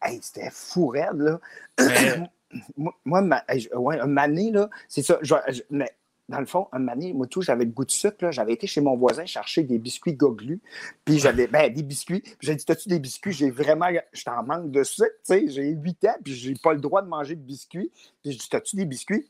hey, 0.03 0.19
c'était 0.21 0.49
fou 0.51 0.87
raide, 0.87 1.17
là. 1.19 1.39
mais- 1.79 2.29
moi, 3.05 3.21
ma, 3.21 3.43
je- 3.55 3.69
ouais, 3.75 3.97
là, 3.97 4.69
c'est 4.87 5.03
ça. 5.03 5.17
je- 5.21 5.33
je- 5.47 5.61
mais 5.69 5.89
dans 6.31 6.39
le 6.39 6.45
fond, 6.45 6.67
un 6.71 6.79
mané, 6.79 7.13
moi, 7.13 7.27
tout, 7.27 7.41
j'avais 7.41 7.65
le 7.65 7.71
goût 7.71 7.83
de 7.83 7.91
sucre. 7.91 8.31
J'avais 8.31 8.53
été 8.53 8.65
chez 8.65 8.79
mon 8.79 8.95
voisin 8.95 9.25
chercher 9.25 9.63
des 9.63 9.77
biscuits 9.77 10.13
goglus. 10.13 10.61
Puis 11.03 11.19
j'avais, 11.19 11.47
ben, 11.47 11.71
des 11.71 11.83
biscuits. 11.83 12.23
J'ai 12.39 12.55
dit, 12.55 12.65
t'as-tu 12.65 12.87
des 12.87 12.99
biscuits? 12.99 13.33
J'ai 13.33 13.51
vraiment, 13.51 13.87
je 14.13 14.23
t'en 14.23 14.41
manque 14.43 14.71
de 14.71 14.83
sucre, 14.83 15.11
tu 15.25 15.33
sais. 15.33 15.47
J'ai 15.49 15.69
8 15.71 16.05
ans, 16.05 16.15
puis 16.23 16.33
j'ai 16.33 16.53
pas 16.53 16.73
le 16.73 16.79
droit 16.79 17.01
de 17.01 17.07
manger 17.07 17.35
de 17.35 17.41
biscuits. 17.41 17.91
Puis 18.23 18.31
j'ai 18.31 18.37
dit, 18.37 18.49
t'as-tu 18.49 18.77
des 18.77 18.85
biscuits? 18.85 19.27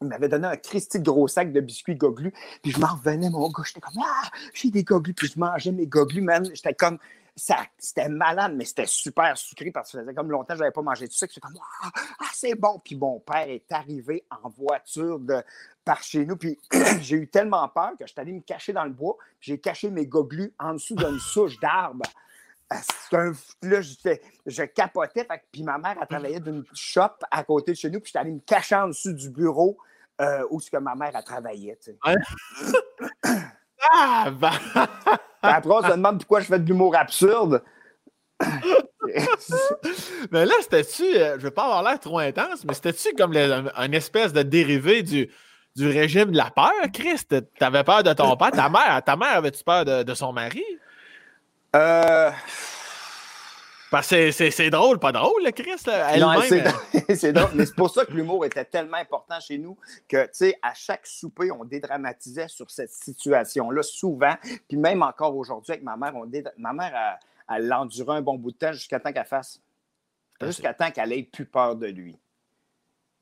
Il 0.00 0.08
m'avait 0.08 0.28
donné 0.28 0.48
un 0.48 0.56
Christy 0.56 0.98
gros 0.98 1.28
sac 1.28 1.52
de 1.52 1.60
biscuits 1.60 1.94
goglus. 1.94 2.34
Puis 2.60 2.72
je 2.72 2.80
m'en 2.80 2.88
revenais, 2.88 3.30
mon 3.30 3.48
gars. 3.48 3.62
J'étais 3.64 3.80
comme, 3.80 4.02
ah, 4.04 4.28
j'ai 4.52 4.70
des 4.70 4.82
goglus. 4.82 5.14
Puis 5.14 5.28
je 5.28 5.38
mangeais 5.38 5.70
mes 5.70 5.86
goglus, 5.86 6.22
man. 6.22 6.44
J'étais 6.52 6.74
comme, 6.74 6.98
c'était 7.34 8.08
malade, 8.08 8.54
mais 8.54 8.64
c'était 8.64 8.86
super 8.86 9.36
sucré 9.38 9.70
parce 9.70 9.90
que 9.90 9.98
ça 9.98 10.02
faisait 10.02 10.14
comme 10.14 10.30
longtemps 10.30 10.54
que 10.54 10.58
je 10.58 10.60
n'avais 10.60 10.72
pas 10.72 10.82
mangé 10.82 11.08
tout 11.08 11.14
ça. 11.14 11.26
comme, 11.26 11.54
ah, 11.82 11.90
ah, 12.20 12.26
c'est 12.32 12.54
bon. 12.54 12.80
Puis 12.84 12.94
mon 12.96 13.20
père 13.20 13.48
est 13.48 13.70
arrivé 13.72 14.24
en 14.30 14.48
voiture 14.50 15.18
de, 15.18 15.42
par 15.84 16.02
chez 16.02 16.26
nous. 16.26 16.36
Puis 16.36 16.58
j'ai 17.00 17.16
eu 17.16 17.28
tellement 17.28 17.68
peur 17.68 17.92
que 17.98 18.06
je 18.06 18.12
suis 18.12 18.20
allé 18.20 18.32
me 18.32 18.40
cacher 18.40 18.72
dans 18.72 18.84
le 18.84 18.90
bois. 18.90 19.16
J'ai 19.40 19.58
caché 19.58 19.90
mes 19.90 20.06
goglus 20.06 20.52
en 20.58 20.74
dessous 20.74 20.94
d'une 20.94 21.18
souche 21.32 21.58
d'arbre. 21.58 22.04
Un, 23.12 23.32
là, 23.62 23.82
je, 23.82 24.62
capotais. 24.64 25.26
puis 25.50 25.62
ma 25.62 25.76
mère, 25.76 26.00
a 26.00 26.06
travaillé 26.06 26.40
d'une 26.40 26.64
shop 26.72 27.18
à 27.30 27.44
côté 27.44 27.72
de 27.72 27.76
chez 27.76 27.90
nous. 27.90 28.00
Puis 28.00 28.08
j'étais 28.08 28.18
allé 28.18 28.32
me 28.32 28.40
cacher 28.40 28.76
en 28.76 28.88
dessous 28.88 29.12
du 29.12 29.28
bureau 29.28 29.76
euh, 30.20 30.46
où 30.50 30.58
ce 30.60 30.70
que 30.70 30.78
ma 30.78 30.94
mère 30.94 31.14
a 31.14 31.22
travaillé. 31.22 31.78
ah, 33.92 34.30
ben... 34.30 34.52
Après, 35.42 35.70
on 35.70 35.82
se 35.82 35.90
demande 35.90 36.18
pourquoi 36.18 36.40
je 36.40 36.46
fais 36.46 36.58
de 36.58 36.66
l'humour 36.66 36.96
absurde. 36.96 37.62
mais 40.30 40.46
là, 40.46 40.54
c'était-tu, 40.60 41.16
euh, 41.16 41.36
je 41.38 41.42
vais 41.42 41.50
pas 41.50 41.64
avoir 41.64 41.82
l'air 41.82 41.98
trop 42.00 42.18
intense, 42.18 42.64
mais 42.64 42.74
c'était-tu 42.74 43.14
comme 43.14 43.36
une 43.36 43.94
espèce 43.94 44.32
de 44.32 44.42
dérivé 44.42 45.02
du, 45.02 45.30
du 45.76 45.88
régime 45.88 46.30
de 46.30 46.36
la 46.36 46.50
peur, 46.50 46.72
Chris? 46.92 47.20
T'avais 47.58 47.84
peur 47.84 48.02
de 48.02 48.12
ton 48.12 48.36
père? 48.36 48.50
Ta 48.52 48.68
mère, 48.68 49.02
ta 49.04 49.16
mère 49.16 49.36
avait-tu 49.36 49.64
peur 49.64 49.84
de, 49.84 50.02
de, 50.02 50.14
son 50.14 50.32
mari? 50.32 50.64
Euh. 51.74 52.30
Parce 53.92 54.08
que 54.08 54.30
c'est 54.30 54.70
drôle, 54.70 54.98
pas 54.98 55.12
drôle, 55.12 55.44
le 55.44 55.50
Chris. 55.50 55.76
c'est 57.14 57.34
drôle. 57.34 57.50
Mais 57.54 57.66
c'est 57.66 57.76
pour 57.76 57.90
ça 57.90 58.06
que 58.06 58.12
l'humour 58.12 58.46
était 58.46 58.64
tellement 58.64 58.96
important 58.96 59.38
chez 59.38 59.58
nous 59.58 59.76
que, 60.08 60.24
tu 60.24 60.30
sais, 60.32 60.58
à 60.62 60.72
chaque 60.72 61.06
souper, 61.06 61.50
on 61.50 61.62
dédramatisait 61.62 62.48
sur 62.48 62.70
cette 62.70 62.90
situation-là 62.90 63.82
souvent. 63.82 64.34
Puis 64.66 64.78
même 64.78 65.02
encore 65.02 65.36
aujourd'hui 65.36 65.72
avec 65.72 65.84
ma 65.84 65.98
mère, 65.98 66.16
on 66.16 66.26
ma 66.56 66.72
mère, 66.72 67.18
elle, 67.50 67.70
a 67.70 67.82
enduré 67.82 68.16
un 68.16 68.22
bon 68.22 68.38
bout 68.38 68.52
de 68.52 68.56
temps 68.56 68.72
jusqu'à 68.72 68.98
temps 68.98 69.12
qu'elle 69.12 69.26
fasse. 69.26 69.60
Ah, 70.40 70.46
jusqu'à 70.46 70.72
temps 70.72 70.90
qu'elle 70.90 71.12
ait 71.12 71.24
plus 71.24 71.44
peur 71.44 71.76
de 71.76 71.88
lui. 71.88 72.18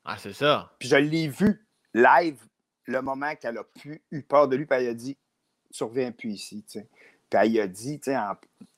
Ah, 0.05 0.15
c'est 0.17 0.31
ça. 0.31 0.71
Puis 0.79 0.87
je 0.87 0.95
l'ai 0.95 1.27
vu 1.27 1.67
live 1.93 2.37
le 2.85 3.01
moment 3.01 3.35
qu'elle 3.35 3.57
a 3.57 3.65
plus 3.65 4.01
eu 4.09 4.23
peur 4.23 4.47
de 4.47 4.55
lui, 4.55 4.65
puis 4.65 4.79
elle 4.79 4.87
a 4.87 4.93
dit 4.93 5.17
Tu 5.73 5.83
reviens 5.83 6.13
plus 6.13 6.29
ici. 6.29 6.63
Puis 6.65 6.85
elle 7.29 7.59
a 7.59 7.67
dit, 7.67 7.99
tu 7.99 8.11
sais, 8.11 8.17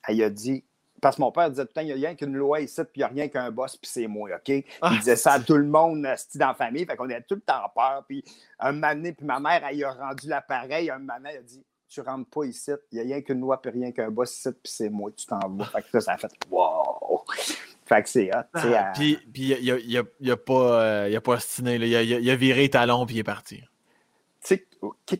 elle 0.08 0.22
a 0.24 0.30
dit 0.30 0.64
parce 1.04 1.16
que 1.16 1.20
mon 1.20 1.32
père 1.32 1.50
disait 1.50 1.64
le 1.64 1.68
temps, 1.68 1.82
il 1.82 1.88
n'y 1.88 1.92
a 1.92 1.96
rien 1.96 2.14
qu'une 2.14 2.34
loi 2.34 2.62
ici, 2.62 2.80
puis 2.80 2.92
il 2.94 2.98
n'y 3.00 3.04
a 3.04 3.08
rien 3.08 3.28
qu'un 3.28 3.50
boss, 3.50 3.76
puis 3.76 3.90
c'est 3.92 4.06
moi, 4.06 4.30
OK? 4.34 4.48
il 4.48 4.64
ah, 4.80 4.96
disait 4.96 5.16
ça 5.16 5.32
à 5.32 5.40
tout 5.40 5.58
le 5.58 5.66
monde, 5.66 6.02
dans 6.02 6.46
la 6.46 6.54
famille, 6.54 6.86
fait 6.86 6.96
qu'on 6.96 7.04
avait 7.04 7.20
tout 7.20 7.34
le 7.34 7.42
temps 7.42 7.70
peur. 7.74 8.06
Puis 8.08 8.24
un 8.58 8.72
moment 8.72 8.94
donné, 8.94 9.12
puis 9.12 9.26
ma 9.26 9.38
mère, 9.38 9.62
elle 9.70 9.84
a 9.84 9.92
rendu 9.92 10.26
l'appareil. 10.28 10.88
Un 10.88 11.00
moment 11.00 11.12
elle 11.26 11.36
a 11.36 11.42
dit, 11.42 11.62
tu 11.90 12.00
rentres 12.00 12.30
pas 12.30 12.44
ici, 12.44 12.70
il 12.90 12.96
n'y 12.96 13.00
a 13.00 13.04
rien 13.16 13.20
qu'une 13.20 13.40
loi, 13.40 13.60
puis 13.60 13.70
rien 13.70 13.92
qu'un 13.92 14.10
boss 14.10 14.34
ici, 14.34 14.48
puis 14.50 14.72
c'est 14.72 14.88
moi, 14.88 15.10
tu 15.14 15.26
t'en 15.26 15.46
vas. 15.46 15.66
Fait 15.66 15.82
que 15.82 15.88
ça, 15.92 16.00
ça 16.00 16.12
a 16.12 16.16
fait, 16.16 16.32
wow! 16.48 17.22
Fait 17.84 18.02
que 18.02 18.08
c'est 18.08 18.34
hot, 18.34 18.44
ah, 18.54 18.92
Puis 18.94 19.18
il 19.34 19.92
n'a 19.92 20.30
a, 20.30 20.32
a, 20.32 20.36
pas, 20.38 20.82
euh, 20.82 21.08
il 21.10 21.16
a 21.16 21.20
pas 21.20 21.36
il, 21.66 21.94
a, 21.94 22.02
il 22.02 22.30
a 22.30 22.36
viré 22.36 22.70
talon, 22.70 23.04
puis 23.04 23.16
il 23.16 23.18
est 23.18 23.24
parti. 23.24 23.62
Tu 24.42 24.58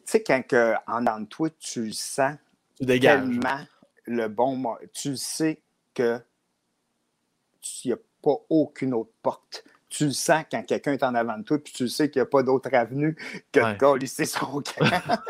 sais, 0.07 0.23
quand 0.23 0.43
en 0.87 1.25
toi, 1.27 1.51
tu 1.59 1.93
sens 1.93 2.37
tu 2.79 2.87
dégages. 2.87 3.21
tellement 3.21 3.67
le 4.07 4.29
bon 4.29 4.77
tu 4.93 5.17
sais 5.17 5.63
qu'il 5.95 6.21
n'y 7.87 7.93
a 7.93 7.97
pas 8.23 8.37
aucune 8.49 8.95
autre 8.95 9.13
porte. 9.23 9.65
Tu 9.89 10.07
le 10.07 10.11
sens 10.11 10.45
quand 10.51 10.63
quelqu'un 10.65 10.93
est 10.93 11.03
en 11.05 11.15
avant 11.15 11.39
de 11.39 11.45
toi, 11.45 11.59
puis 11.59 11.73
tu 11.73 11.89
sais 11.89 12.11
qu'il 12.11 12.21
n'y 12.21 12.27
a 12.27 12.27
pas 12.27 12.43
d'autre 12.43 12.69
avenue 12.73 13.17
que 13.53 13.61
de 13.61 13.79
coller 13.79 14.07
son 14.07 14.61
camp. 14.63 15.21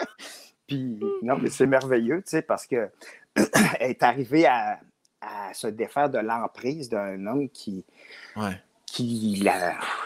puis, 0.66 0.98
non, 1.22 1.36
mais 1.36 1.50
c'est 1.50 1.66
merveilleux, 1.66 2.22
tu 2.22 2.30
sais, 2.30 2.42
parce 2.42 2.66
qu'elle 2.66 2.90
est 3.80 4.02
arrivée 4.02 4.46
à, 4.46 4.80
se 5.54 5.66
défaire 5.68 6.10
de 6.10 6.18
l'emprise 6.18 6.90
d'un 6.90 7.26
homme 7.26 7.48
qui. 7.48 7.84
qui 8.84 9.42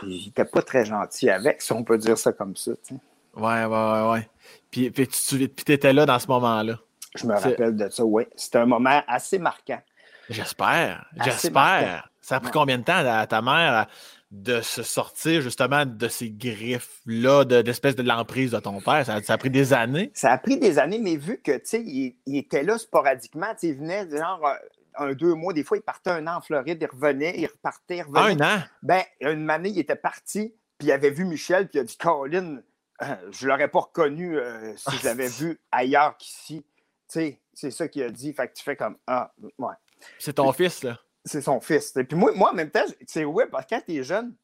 n'était 0.02 0.44
pas 0.44 0.62
très 0.62 0.84
gentil 0.84 1.28
avec, 1.28 1.60
si 1.60 1.72
on 1.72 1.82
peut 1.82 1.98
dire 1.98 2.16
ça 2.16 2.32
comme 2.32 2.54
ça. 2.54 2.72
Tu 2.86 2.94
sais. 2.94 3.00
Ouais, 3.34 3.64
ouais, 3.64 3.66
ouais, 3.66 4.10
ouais. 4.12 4.28
Puis, 4.70 4.90
puis 4.90 5.08
tu 5.08 5.72
étais 5.72 5.92
là 5.92 6.06
dans 6.06 6.18
ce 6.18 6.26
moment-là. 6.28 6.78
Je 7.14 7.26
me 7.26 7.34
rappelle 7.34 7.76
de 7.76 7.88
ça, 7.88 8.04
oui. 8.04 8.24
C'était 8.36 8.58
un 8.58 8.66
moment 8.66 9.02
assez 9.06 9.38
marquant. 9.38 9.80
J'espère. 10.28 11.06
J'espère. 11.24 12.10
Ça 12.20 12.36
a 12.36 12.40
pris 12.40 12.50
combien 12.50 12.78
de 12.78 12.84
temps 12.84 13.04
à 13.06 13.26
ta 13.26 13.40
mère 13.40 13.86
de 14.30 14.60
se 14.60 14.82
sortir 14.82 15.40
justement 15.40 15.86
de 15.86 16.08
ces 16.08 16.30
griffes-là, 16.30 17.44
d'espèce 17.44 17.96
de, 17.96 18.02
l'emprise 18.02 18.50
de 18.50 18.58
ton 18.58 18.80
père? 18.80 19.06
Ça, 19.06 19.14
a 19.26 19.38
pris 19.38 19.50
des 19.50 19.72
années? 19.72 20.10
Ça 20.14 20.32
a 20.32 20.38
pris 20.38 20.58
des 20.58 20.78
années, 20.78 20.98
mais 20.98 21.16
vu 21.16 21.40
que, 21.42 21.52
tu 21.52 21.64
sais, 21.64 21.82
il, 21.82 22.36
était 22.36 22.62
là 22.62 22.76
sporadiquement, 22.76 23.54
il 23.62 23.76
venait 23.76 24.08
genre 24.10 24.46
euh, 24.46 24.54
un, 24.96 25.12
deux 25.14 25.34
mois, 25.34 25.52
des 25.52 25.64
fois, 25.64 25.78
il 25.78 25.82
partait 25.82 26.10
un 26.10 26.26
an 26.26 26.36
en 26.36 26.40
Floride, 26.40 26.78
il 26.80 26.86
revenait, 26.86 27.34
il 27.38 27.46
repartait, 27.46 27.98
il 27.98 28.02
revenait. 28.02 28.42
Un 28.42 28.56
an? 28.56 28.62
Ben, 28.82 29.02
une 29.20 29.48
année, 29.48 29.70
il 29.70 29.78
était 29.78 29.96
parti, 29.96 30.54
puis 30.76 30.88
il 30.88 30.92
avait 30.92 31.10
vu 31.10 31.24
Michel, 31.24 31.68
puis 31.68 31.78
il 31.78 31.80
a 31.80 31.84
dit, 31.84 31.96
Caroline, 31.96 32.62
euh, 33.02 33.06
je 33.30 33.46
ne 33.46 33.50
l'aurais 33.50 33.68
pas 33.68 33.80
reconnu 33.80 34.38
euh, 34.38 34.76
si 34.76 34.98
je 34.98 35.04
l'avais 35.04 35.28
vu 35.40 35.58
ailleurs 35.72 36.16
qu'ici. 36.18 36.64
Tu 37.10 37.20
sais, 37.20 37.40
c'est 37.54 37.70
ça 37.70 37.88
qu'il 37.88 38.02
a 38.02 38.10
dit. 38.10 38.34
Fait 38.34 38.48
que 38.48 38.52
tu 38.52 38.62
fais 38.62 38.76
comme, 38.76 38.98
ah, 39.06 39.32
ouais. 39.58 39.74
C'est 40.18 40.34
ton 40.34 40.52
fils, 40.52 40.82
là. 40.82 40.98
C'est 41.24 41.42
son 41.42 41.60
fils. 41.60 41.96
Et 41.96 42.04
puis 42.04 42.16
moi, 42.16 42.32
moi, 42.32 42.50
en 42.50 42.54
même 42.54 42.70
temps, 42.70 42.84
c'est 43.06 43.24
ouais, 43.24 43.46
parce 43.46 43.66
que 43.66 43.74
quand 43.74 43.82
t'es 43.86 44.02
jeune, 44.02 44.34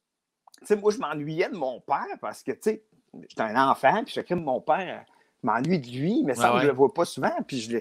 tu 0.61 0.67
sais, 0.67 0.77
moi, 0.77 0.93
je 0.93 0.99
m'ennuyais 0.99 1.49
de 1.49 1.57
mon 1.57 1.81
père 1.81 2.19
parce 2.21 2.43
que, 2.43 2.53
tu 2.53 2.59
sais, 2.63 2.85
j'étais 3.29 3.43
un 3.43 3.71
enfant, 3.71 4.05
puis 4.05 4.15
chacun 4.15 4.37
de 4.37 4.43
mon 4.43 4.61
père, 4.61 5.05
je 5.43 5.47
m'ennuie 5.47 5.79
de 5.79 5.89
lui, 5.89 6.23
mais 6.25 6.35
ça, 6.35 6.59
je 6.61 6.67
le 6.67 6.73
vois 6.73 6.93
pas 6.93 7.05
souvent. 7.05 7.35
Puis 7.47 7.61
je 7.61 7.79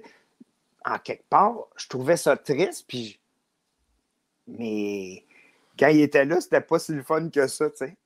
en 0.86 1.00
quelque 1.00 1.28
part, 1.30 1.68
je 1.78 1.88
trouvais 1.88 2.18
ça 2.18 2.36
triste, 2.36 2.86
puis 2.88 3.20
mais 4.48 5.26
quand 5.80 5.88
il 5.88 6.02
était 6.02 6.26
là, 6.26 6.42
c'était 6.42 6.62
pas 6.62 6.80
si 6.80 6.92
le 6.92 7.04
fun 7.04 7.30
que 7.30 7.48
ça, 7.48 7.70
tu 7.70 7.78
sais. 7.78 7.98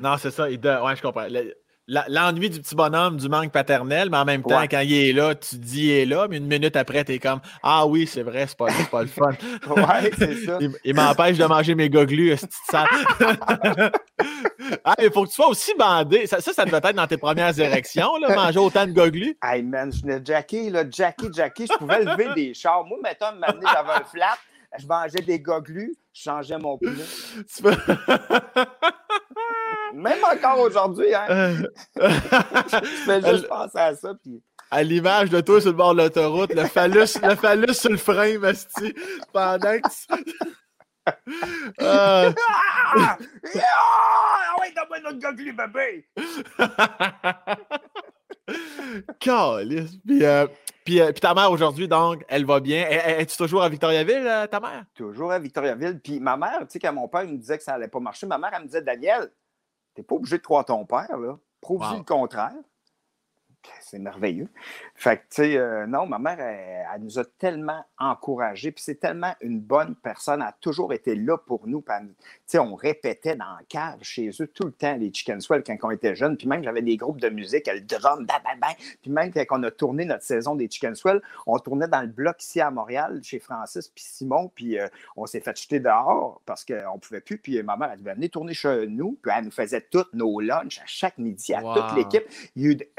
Non, 0.00 0.16
c'est 0.18 0.30
ça. 0.30 0.50
Il... 0.50 0.58
Ouais, 0.58 0.96
je 0.96 1.02
comprends 1.02 1.26
l'ennui 2.08 2.50
du 2.50 2.60
petit 2.60 2.74
bonhomme, 2.74 3.16
du 3.16 3.28
manque 3.28 3.50
paternel, 3.50 4.08
mais 4.10 4.18
en 4.18 4.24
même 4.24 4.42
temps, 4.42 4.62
quand 4.70 4.80
il 4.80 4.92
est 4.92 5.12
là, 5.12 5.34
tu 5.34 5.56
dis 5.56 5.86
il 5.86 5.90
est 5.90 6.06
là, 6.06 6.26
mais 6.28 6.36
une 6.36 6.46
minute 6.46 6.76
après, 6.76 7.04
tu 7.04 7.12
es 7.12 7.18
comme 7.18 7.40
Ah 7.62 7.86
oui, 7.86 8.06
c'est 8.06 8.22
vrai, 8.22 8.46
c'est 8.46 8.56
pas, 8.56 8.68
pas 8.90 9.02
le 9.02 9.08
fun. 9.08 9.30
ouais, 9.76 10.10
c'est 10.16 10.34
ça. 10.46 10.58
Il, 10.84 10.94
m'empêche 10.94 11.36
de 11.36 11.44
manger 11.44 11.74
mes 11.74 11.90
goglus, 11.90 12.36
ça. 12.70 12.84
ah, 14.84 14.94
il 15.00 15.10
faut 15.12 15.24
que 15.24 15.28
tu 15.28 15.34
sois 15.34 15.48
aussi 15.48 15.74
bandé. 15.74 16.26
Ça, 16.26 16.40
ça, 16.40 16.64
devait 16.64 16.76
être 16.78 16.92
dans 16.92 17.06
tes 17.06 17.18
premières 17.18 17.58
érections, 17.58 18.16
là, 18.18 18.34
manger 18.34 18.60
autant 18.60 18.86
de 18.86 18.92
goglus. 18.92 19.36
Hey 19.42 19.62
man, 19.62 19.92
je 19.92 20.02
venais 20.02 20.20
Jackie, 20.24 20.70
là, 20.70 20.84
Jackie, 20.88 21.28
Jackie, 21.34 21.66
je 21.66 21.76
pouvais 21.76 22.04
lever 22.04 22.28
des 22.34 22.54
chars. 22.54 22.84
Moi, 22.84 22.98
mettons, 23.02 23.32
m'amener, 23.32 23.66
j'avais 23.66 24.00
un 24.00 24.04
flat, 24.04 24.38
je 24.78 24.86
mangeais 24.86 25.22
des 25.22 25.40
goglus, 25.40 25.96
je 26.12 26.22
changeais 26.22 26.58
mon 26.58 26.78
poulet. 26.78 27.04
Même 29.94 30.18
encore 30.24 30.60
aujourd'hui, 30.60 31.14
hein? 31.14 31.26
Euh. 31.30 31.54
je 32.00 32.86
fais 33.04 33.20
juste 33.22 33.48
penser 33.48 33.78
à 33.78 33.94
ça. 33.94 34.14
Puis... 34.22 34.42
À 34.70 34.82
l'image 34.82 35.30
de 35.30 35.40
toi 35.40 35.60
sur 35.60 35.70
le 35.70 35.76
bord 35.76 35.94
de 35.94 36.02
l'autoroute, 36.02 36.54
le 36.54 36.64
phallus, 36.66 37.18
le 37.22 37.34
phallus 37.34 37.74
sur 37.74 37.90
le 37.90 37.96
frein, 37.96 38.38
Masti, 38.38 38.94
pendant 39.32 39.78
que 39.80 39.88
tu... 39.88 40.24
Euh... 41.80 42.32
Ah! 43.00 43.18
Ah 43.56 44.60
ouais, 44.60 44.72
donne-moi 44.76 45.00
notre 45.02 45.18
goglu, 45.18 45.52
bébé! 45.52 46.06
Calice! 49.18 49.96
Puis, 50.06 50.24
euh, 50.24 50.46
puis, 50.84 51.00
euh, 51.00 51.12
puis, 51.12 51.20
ta 51.20 51.34
mère 51.34 51.50
aujourd'hui, 51.50 51.88
donc, 51.88 52.24
elle 52.28 52.44
va 52.44 52.60
bien. 52.60 52.86
Es-tu 52.88 53.36
toujours 53.36 53.62
à 53.62 53.68
Victoriaville, 53.68 54.48
ta 54.50 54.60
mère? 54.60 54.84
Toujours 54.94 55.32
à 55.32 55.38
Victoriaville. 55.38 56.00
Puis 56.00 56.20
ma 56.20 56.36
mère, 56.36 56.60
tu 56.60 56.66
sais, 56.70 56.78
quand 56.78 56.92
mon 56.92 57.08
père 57.08 57.26
me 57.26 57.36
disait 57.36 57.58
que 57.58 57.64
ça 57.64 57.72
n'allait 57.72 57.88
pas 57.88 58.00
marcher, 58.00 58.26
ma 58.26 58.38
mère, 58.38 58.50
elle 58.54 58.62
me 58.62 58.66
disait, 58.66 58.82
Daniel, 58.82 59.30
T'es 60.00 60.04
pas 60.04 60.14
obligé 60.14 60.38
de 60.38 60.42
croire 60.42 60.64
ton 60.64 60.86
père, 60.86 61.18
là. 61.18 61.38
Prouve-lui 61.60 61.98
le 61.98 62.04
contraire 62.04 62.54
c'est 63.90 63.98
merveilleux. 63.98 64.48
Fait 64.94 65.16
que, 65.16 65.22
tu 65.22 65.26
sais, 65.42 65.56
euh, 65.56 65.86
non, 65.86 66.06
ma 66.06 66.18
mère, 66.18 66.38
elle, 66.40 67.02
nous 67.02 67.18
a 67.18 67.24
tellement 67.24 67.84
encouragés, 67.98 68.70
puis 68.70 68.82
c'est 68.82 69.00
tellement 69.00 69.34
une 69.40 69.60
bonne 69.60 69.94
personne, 69.96 70.40
elle 70.40 70.48
a 70.48 70.56
toujours 70.60 70.92
été 70.92 71.14
là 71.14 71.36
pour 71.36 71.66
nous. 71.66 71.82
Tu 71.82 72.14
sais, 72.46 72.58
on 72.58 72.74
répétait 72.74 73.36
dans 73.36 73.44
la 73.44 73.62
cave 73.68 73.98
chez 74.02 74.30
eux 74.40 74.46
tout 74.46 74.64
le 74.64 74.72
temps 74.72 74.96
les 74.96 75.12
Chicken 75.12 75.40
Swell 75.40 75.62
quand 75.64 75.76
on 75.82 75.90
était 75.90 76.14
jeunes, 76.14 76.36
puis 76.36 76.46
même 76.46 76.62
j'avais 76.62 76.82
des 76.82 76.96
groupes 76.96 77.20
de 77.20 77.28
musique, 77.28 77.68
le 77.72 77.80
drum, 77.80 78.26
bam, 78.26 78.40
bam, 78.44 78.58
bam. 78.60 78.70
Puis 79.02 79.10
même 79.10 79.32
quand 79.32 79.44
on 79.50 79.62
a 79.64 79.70
tourné 79.70 80.04
notre 80.04 80.24
saison 80.24 80.54
des 80.54 80.68
Chicken 80.70 80.94
Swell, 80.94 81.20
on 81.46 81.58
tournait 81.58 81.88
dans 81.88 82.02
le 82.02 82.08
bloc 82.08 82.42
ici 82.42 82.60
à 82.60 82.70
Montréal, 82.70 83.20
chez 83.22 83.38
Francis 83.38 83.88
puis 83.88 84.04
Simon, 84.04 84.50
puis 84.54 84.78
euh, 84.78 84.86
on 85.16 85.26
s'est 85.26 85.40
fait 85.40 85.58
jeter 85.60 85.80
dehors 85.80 86.40
parce 86.46 86.64
qu'on 86.64 86.94
ne 86.94 87.00
pouvait 87.00 87.20
plus, 87.20 87.38
puis 87.38 87.62
ma 87.62 87.76
mère, 87.76 87.90
elle 87.92 88.00
devait 88.00 88.14
venir 88.14 88.30
tourner 88.30 88.54
chez 88.54 88.86
nous, 88.86 89.18
puis 89.22 89.32
elle 89.36 89.44
nous 89.44 89.50
faisait 89.50 89.86
toutes 89.90 90.12
nos 90.14 90.40
lunchs 90.40 90.78
à 90.78 90.86
chaque 90.86 91.18
midi, 91.18 91.54
à 91.54 91.62
toute 91.62 91.96
l'équipe. 91.96 92.24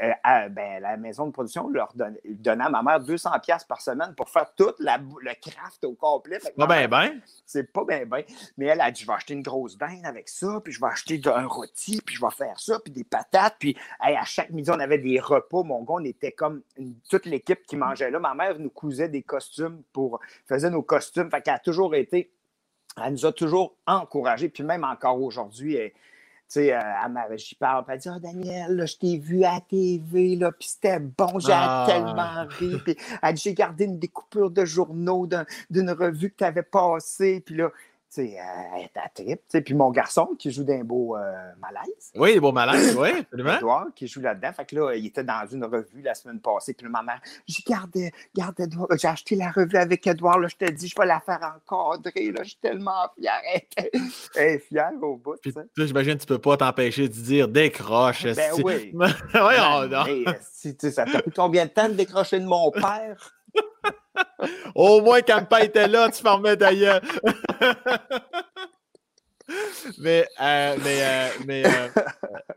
Euh, 0.02 0.48
ben, 0.48 0.81
la, 0.82 0.96
maison 0.96 1.26
de 1.26 1.32
production 1.32 1.68
leur 1.68 1.92
donnait 1.94 2.64
à 2.64 2.68
ma 2.68 2.82
mère 2.82 3.00
200$ 3.00 3.66
par 3.66 3.80
semaine 3.80 4.14
pour 4.14 4.28
faire 4.28 4.52
tout 4.54 4.72
le 4.78 5.32
craft 5.40 5.84
au 5.84 5.94
complet. 5.94 6.38
Pas 6.56 6.66
bien, 6.66 6.88
bien. 6.88 7.20
C'est 7.46 7.72
pas 7.72 7.84
bien, 7.84 8.04
bien. 8.04 8.22
Mais 8.56 8.66
elle 8.66 8.80
a 8.80 8.90
dit 8.90 9.02
Je 9.02 9.06
vais 9.06 9.12
acheter 9.14 9.34
une 9.34 9.42
grosse 9.42 9.78
dinde 9.78 10.04
avec 10.04 10.28
ça, 10.28 10.60
puis 10.62 10.72
je 10.72 10.80
vais 10.80 10.88
acheter 10.88 11.20
un 11.26 11.46
rôti, 11.46 12.00
puis 12.04 12.16
je 12.16 12.20
vais 12.20 12.30
faire 12.30 12.58
ça, 12.58 12.78
puis 12.80 12.92
des 12.92 13.04
patates. 13.04 13.56
Puis 13.58 13.76
à 14.00 14.24
chaque 14.24 14.50
midi, 14.50 14.70
on 14.70 14.80
avait 14.80 14.98
des 14.98 15.18
repas. 15.20 15.62
Mon 15.62 15.82
gars, 15.82 15.94
on 15.94 16.04
était 16.04 16.32
comme 16.32 16.62
toute 17.08 17.26
l'équipe 17.26 17.64
qui 17.66 17.76
mangeait 17.76 18.10
là. 18.10 18.18
Ma 18.18 18.34
mère 18.34 18.58
nous 18.58 18.70
cousait 18.70 19.08
des 19.08 19.22
costumes 19.22 19.82
pour. 19.92 20.20
faisait 20.46 20.70
nos 20.70 20.82
costumes. 20.82 21.30
Fait 21.30 21.42
qu'elle 21.42 21.54
a 21.54 21.58
toujours 21.58 21.94
été. 21.94 22.32
Elle 23.02 23.12
nous 23.12 23.26
a 23.26 23.32
toujours 23.32 23.76
encouragés. 23.86 24.48
Puis 24.48 24.62
même 24.62 24.84
encore 24.84 25.20
aujourd'hui, 25.22 25.78
sais, 26.52 26.74
euh, 26.74 27.36
j'y 27.36 27.54
parle, 27.54 27.84
elle 27.88 27.98
dit 27.98 28.08
oh, 28.14 28.18
Daniel, 28.18 28.86
je 28.86 28.96
t'ai 28.96 29.18
vu 29.18 29.44
à 29.44 29.54
la 29.54 29.60
TV, 29.60 30.36
là, 30.36 30.52
puis 30.52 30.68
c'était 30.68 30.98
bon, 30.98 31.38
j'ai 31.38 31.52
ah. 31.52 31.84
tellement 31.86 32.46
ri. 32.58 32.78
Puis 32.84 32.96
elle 33.22 33.34
dit 33.34 33.42
J'ai 33.42 33.54
gardé 33.54 33.84
une 33.84 33.98
découpure 33.98 34.50
de 34.50 34.64
journaux 34.64 35.26
d'une 35.70 35.90
revue 35.90 36.30
que 36.30 36.36
tu 36.36 36.44
avais 36.44 36.62
passée. 36.62 37.42
Puis 37.44 37.56
là, 37.56 37.70
sais, 38.12 38.36
elle 38.74 38.82
est 38.82 38.96
à 38.96 39.08
trip. 39.08 39.40
Puis 39.64 39.74
mon 39.74 39.90
garçon 39.90 40.34
qui 40.38 40.50
joue 40.50 40.64
d'un 40.64 40.84
beau 40.84 41.16
euh, 41.16 41.32
malaise. 41.60 42.12
Oui, 42.14 42.34
des 42.34 42.40
beaux 42.40 42.52
malaises, 42.52 42.96
oui, 42.96 43.10
absolument. 43.20 43.56
Edouard 43.56 43.86
qui 43.94 44.06
joue 44.06 44.20
là-dedans. 44.20 44.52
Fait 44.52 44.64
que 44.64 44.76
là, 44.76 44.94
il 44.94 45.06
était 45.06 45.24
dans 45.24 45.46
une 45.50 45.64
revue 45.64 46.02
la 46.02 46.14
semaine 46.14 46.40
passée. 46.40 46.74
Puis 46.74 46.88
ma 46.88 47.02
mère, 47.02 47.20
j'ai 47.46 47.62
gardé, 47.66 48.12
Edouard. 48.58 48.88
J'ai 48.98 49.08
acheté 49.08 49.36
la 49.36 49.50
revue 49.50 49.76
avec 49.76 50.06
Edouard. 50.06 50.38
Là, 50.38 50.48
je 50.48 50.56
te 50.56 50.70
dis, 50.70 50.88
je 50.88 50.94
vais 50.98 51.06
la 51.06 51.20
faire 51.20 51.58
encadrer. 51.68 52.32
Là, 52.32 52.42
je 52.42 52.50
suis 52.50 52.58
tellement 52.58 53.08
fière. 53.18 53.40
Elle 53.76 53.90
est 54.36 54.58
fière 54.58 54.92
au 55.00 55.16
bout. 55.16 55.36
Puis, 55.40 55.54
j'imagine 55.76 56.14
que 56.14 56.20
tu 56.20 56.26
peux 56.26 56.38
pas 56.38 56.56
t'empêcher 56.56 57.08
de 57.08 57.14
dire 57.14 57.48
décroche. 57.48 58.24
Ben 58.24 58.52
oui. 58.62 58.92
oui, 58.94 59.10
on, 59.34 59.88
non. 59.88 60.04
si, 60.52 60.76
ça 60.78 61.04
t'a 61.04 61.22
pris 61.22 61.32
combien 61.34 61.64
de 61.64 61.70
temps 61.70 61.88
de 61.88 61.94
décrocher 61.94 62.40
de 62.40 62.46
mon 62.46 62.70
père? 62.70 63.32
Au 64.74 65.00
moins, 65.00 65.20
pas 65.46 65.64
était 65.64 65.88
là, 65.88 66.10
tu 66.10 66.22
fermais 66.22 66.56
d'ailleurs. 66.56 67.00
mais, 69.98 70.26
euh, 70.40 70.76
mais, 70.82 70.98
euh, 71.02 71.28
mais 71.46 71.66
euh, 71.66 71.88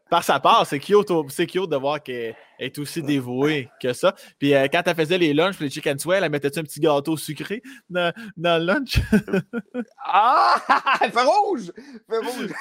par 0.09 0.23
sa 0.23 0.39
part, 0.39 0.65
c'est 0.65 0.79
cute, 0.79 1.09
cute 1.47 1.69
de 1.69 1.75
voir 1.75 2.01
qu'elle 2.01 2.35
est 2.60 2.78
aussi 2.80 3.01
dévouée 3.01 3.70
que 3.82 3.93
ça. 3.93 4.16
Puis 4.39 4.51
quand 4.72 4.82
elle 4.86 4.95
faisait 4.95 5.18
les 5.18 5.34
lunchs, 5.34 5.60
les 5.60 5.70
chicken 5.70 5.97
swell, 5.99 6.24
elle 6.24 6.32
mettait-tu 6.32 6.60
un 6.60 6.64
petit 6.64 6.80
gâteau 6.80 7.18
sucré 7.18 7.62
dans, 7.89 8.14
dans 8.38 8.60
le 8.60 8.66
lunch? 8.66 8.99
ah! 9.99 10.56
Elle 11.01 11.12
fait 11.12 11.24
rouge! 11.24 11.72
Elle 11.78 12.03
fait 12.10 12.32
rouge! 12.32 12.51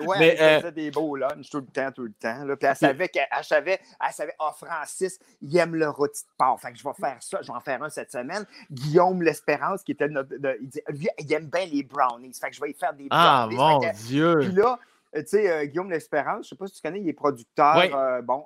ouais, 0.06 0.18
mais, 0.18 0.36
elle 0.38 0.60
faisait 0.60 0.72
des 0.72 0.90
beaux 0.90 1.16
lunchs 1.16 1.50
tout 1.50 1.58
le 1.58 1.66
temps, 1.66 1.90
tout 1.92 2.04
le 2.04 2.12
temps. 2.12 2.44
Là. 2.44 2.56
Puis 2.56 2.68
elle 2.68 2.76
savait 2.76 3.08
qu'elle 3.08 3.26
savait, 3.42 3.80
elle 4.04 4.12
savait, 4.12 4.34
oh, 4.40 4.50
Francis, 4.56 5.18
il 5.42 5.56
aime 5.56 5.74
le 5.74 5.88
rôti 5.88 6.24
de 6.24 6.28
porc. 6.36 6.60
Fait 6.60 6.72
que 6.72 6.78
je 6.78 6.84
vais 6.84 6.94
faire 6.94 7.16
ça, 7.20 7.38
je 7.42 7.46
vais 7.46 7.56
en 7.56 7.60
faire 7.60 7.82
un 7.82 7.88
cette 7.88 8.12
semaine. 8.12 8.44
Guillaume 8.70 9.22
L'Espérance, 9.22 9.82
qui 9.82 9.92
était 9.92 10.08
notre. 10.08 10.34
il 10.60 10.68
dit, 10.68 10.80
lui, 10.88 11.08
il 11.18 11.32
aime 11.32 11.46
bien 11.46 11.66
les 11.66 11.82
brownies. 11.82 12.32
Fait 12.34 12.50
que 12.50 12.56
je 12.56 12.60
vais 12.60 12.70
y 12.70 12.74
faire 12.74 12.94
des 12.94 13.06
ah, 13.10 13.46
brownies. 13.48 13.86
Ah, 13.86 13.92
mon 13.92 14.06
Dieu! 14.06 14.38
Puis 14.40 14.52
là, 14.52 14.78
tu 15.14 15.22
sais, 15.26 15.50
euh, 15.50 15.64
Guillaume 15.64 15.90
L'Espérance, 15.90 16.34
je 16.34 16.38
ne 16.38 16.42
sais 16.50 16.56
pas 16.56 16.66
si 16.66 16.74
tu 16.74 16.82
connais, 16.82 17.00
il 17.00 17.08
est 17.08 17.14
producteur. 17.14 17.76
Euh, 17.76 18.22
bon, 18.22 18.44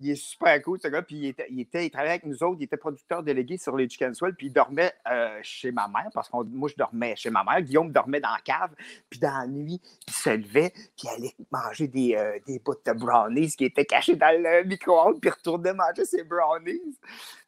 il 0.00 0.10
est 0.10 0.14
super 0.14 0.60
cool, 0.62 0.78
ce 0.80 0.88
gars. 0.88 1.02
Puis 1.02 1.16
il, 1.16 1.26
était, 1.28 1.46
il, 1.50 1.60
était, 1.60 1.86
il 1.86 1.90
travaillait 1.90 2.12
avec 2.12 2.26
nous 2.26 2.42
autres. 2.42 2.56
Il 2.60 2.64
était 2.64 2.76
producteur 2.76 3.22
délégué 3.22 3.56
sur 3.56 3.76
les 3.76 3.88
Chicken 3.88 4.14
Swell. 4.14 4.34
Puis 4.34 4.48
il 4.48 4.52
dormait 4.52 4.92
euh, 5.10 5.38
chez 5.42 5.72
ma 5.72 5.88
mère, 5.88 6.10
parce 6.12 6.28
que 6.28 6.36
moi, 6.36 6.68
je 6.68 6.76
dormais 6.76 7.16
chez 7.16 7.30
ma 7.30 7.42
mère. 7.42 7.62
Guillaume 7.62 7.90
dormait 7.90 8.20
dans 8.20 8.32
la 8.32 8.40
cave. 8.40 8.74
Puis 9.08 9.18
dans 9.18 9.38
la 9.38 9.46
nuit, 9.46 9.80
il 10.06 10.12
se 10.12 10.30
levait. 10.30 10.70
Puis 10.70 11.04
il 11.04 11.08
allait 11.08 11.34
manger 11.50 11.88
des, 11.88 12.40
des 12.46 12.58
bouts 12.58 12.74
de 12.84 12.92
brownies 12.92 13.52
qui 13.52 13.64
étaient 13.64 13.86
cachés 13.86 14.16
dans 14.16 14.34
le 14.38 14.64
micro-ondes. 14.64 15.20
Puis 15.20 15.30
retournait 15.30 15.74
manger 15.74 16.04
ses 16.04 16.24
brownies. 16.24 16.98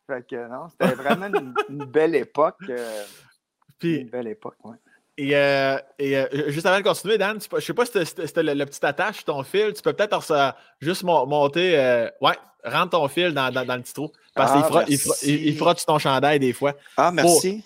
Fait 0.06 0.26
que 0.26 0.48
non, 0.48 0.68
c'était 0.70 0.94
vraiment 0.94 1.26
une, 1.68 1.84
belle 1.84 2.14
époque. 2.14 2.60
Puis, 3.78 3.96
une 3.96 4.08
belle 4.08 4.28
époque, 4.28 4.56
oui. 4.64 4.76
Et, 5.18 5.34
euh, 5.34 5.78
et 5.98 6.16
euh, 6.18 6.26
juste 6.48 6.66
avant 6.66 6.78
de 6.78 6.82
continuer, 6.82 7.16
Dan, 7.16 7.38
je 7.40 7.56
ne 7.56 7.60
sais 7.60 7.72
pas 7.72 7.86
si 7.86 7.92
c'était 8.04 8.42
le, 8.42 8.66
petit 8.66 8.84
attache 8.84 9.24
ton 9.24 9.42
fil. 9.42 9.72
Tu 9.72 9.82
peux 9.82 9.94
peut-être 9.94 10.54
juste 10.80 11.04
monter. 11.04 11.78
Euh, 11.78 12.10
ouais, 12.20 12.34
rentre 12.64 12.90
ton 12.90 13.08
fil 13.08 13.32
dans, 13.32 13.50
dans, 13.50 13.76
le 13.76 13.82
petit 13.82 13.94
trou. 13.94 14.10
Parce 14.34 14.52
qu'il 14.52 14.98
ah, 15.00 15.20
il, 15.22 15.56
frotte 15.56 15.84
ton 15.86 15.98
chandail 15.98 16.38
des 16.38 16.52
fois. 16.52 16.74
Ah, 16.98 17.10
merci. 17.10 17.64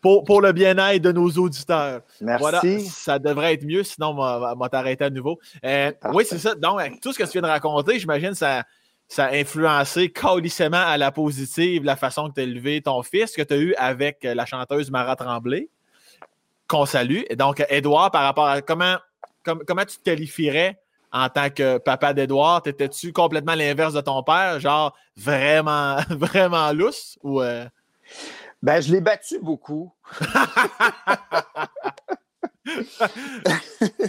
Pour, 0.00 0.24
pour, 0.24 0.40
le 0.40 0.52
bien-être 0.52 1.02
de 1.02 1.12
nos 1.12 1.30
auditeurs. 1.30 2.02
Merci. 2.20 2.40
Voilà, 2.40 2.60
ça 2.88 3.18
devrait 3.18 3.54
être 3.54 3.64
mieux, 3.64 3.84
sinon, 3.84 4.10
on 4.18 4.56
va 4.56 4.68
t'arrêter 4.68 5.04
à 5.04 5.10
nouveau. 5.10 5.38
oui, 5.64 6.24
c'est 6.24 6.38
ça. 6.38 6.54
Donc, 6.54 6.80
tout 7.00 7.12
ce 7.12 7.18
que 7.18 7.24
tu 7.24 7.32
viens 7.32 7.42
de 7.42 7.46
raconter, 7.46 7.98
j'imagine, 7.98 8.34
ça, 8.34 8.64
ça 9.08 9.26
a 9.26 9.34
influencé 9.34 10.08
collissément 10.08 10.84
à 10.84 10.96
la 10.98 11.12
positive 11.12 11.84
la 11.84 11.96
façon 11.96 12.28
que 12.28 12.34
tu 12.34 12.40
as 12.40 12.44
élevé 12.44 12.80
ton 12.80 13.02
fils 13.02 13.32
que 13.32 13.42
tu 13.42 13.54
as 13.54 13.58
eu 13.58 13.74
avec 13.74 14.18
la 14.22 14.46
chanteuse 14.46 14.90
Mara 14.90 15.16
Tremblay 15.16 15.68
qu'on 16.72 16.86
salue. 16.86 17.20
Et 17.28 17.36
donc, 17.36 17.62
Edouard, 17.68 18.10
par 18.10 18.22
rapport 18.22 18.46
à 18.46 18.62
comment, 18.62 18.96
comment 19.44 19.84
tu 19.84 19.98
te 19.98 20.02
qualifierais 20.02 20.80
en 21.12 21.28
tant 21.28 21.50
que 21.50 21.76
papa 21.76 22.14
d'Edouard? 22.14 22.62
T'étais-tu 22.62 23.12
complètement 23.12 23.54
l'inverse 23.54 23.92
de 23.92 24.00
ton 24.00 24.22
père, 24.22 24.58
genre 24.58 24.96
vraiment, 25.14 25.98
vraiment 26.10 26.72
lousse? 26.72 27.18
Ou, 27.22 27.42
euh? 27.42 27.66
Ben, 28.62 28.80
je 28.80 28.90
l'ai 28.90 29.02
battu 29.02 29.38
beaucoup. 29.38 29.92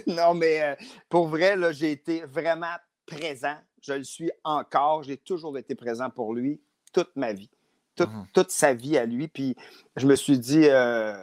non, 0.08 0.34
mais 0.34 0.62
euh, 0.62 0.76
pour 1.10 1.28
vrai, 1.28 1.58
là, 1.58 1.74
j'ai 1.74 1.92
été 1.92 2.24
vraiment 2.26 2.76
présent. 3.06 3.58
Je 3.82 3.94
le 3.94 4.06
suis 4.06 4.32
encore. 4.46 5.04
J'ai 5.04 5.18
toujours 5.18 5.58
été 5.58 5.76
présent 5.76 6.10
pour 6.10 6.34
lui 6.34 6.62
toute 6.94 7.14
ma 7.18 7.34
vie. 7.34 7.50
Toute, 7.96 8.10
mmh 8.10 8.28
toute 8.34 8.52
sa 8.52 8.74
vie 8.74 8.98
à 8.98 9.06
lui. 9.06 9.28
Puis 9.28 9.56
je 9.98 10.08
me 10.08 10.16
suis 10.16 10.40
dit, 10.40 10.68
euh, 10.70 11.14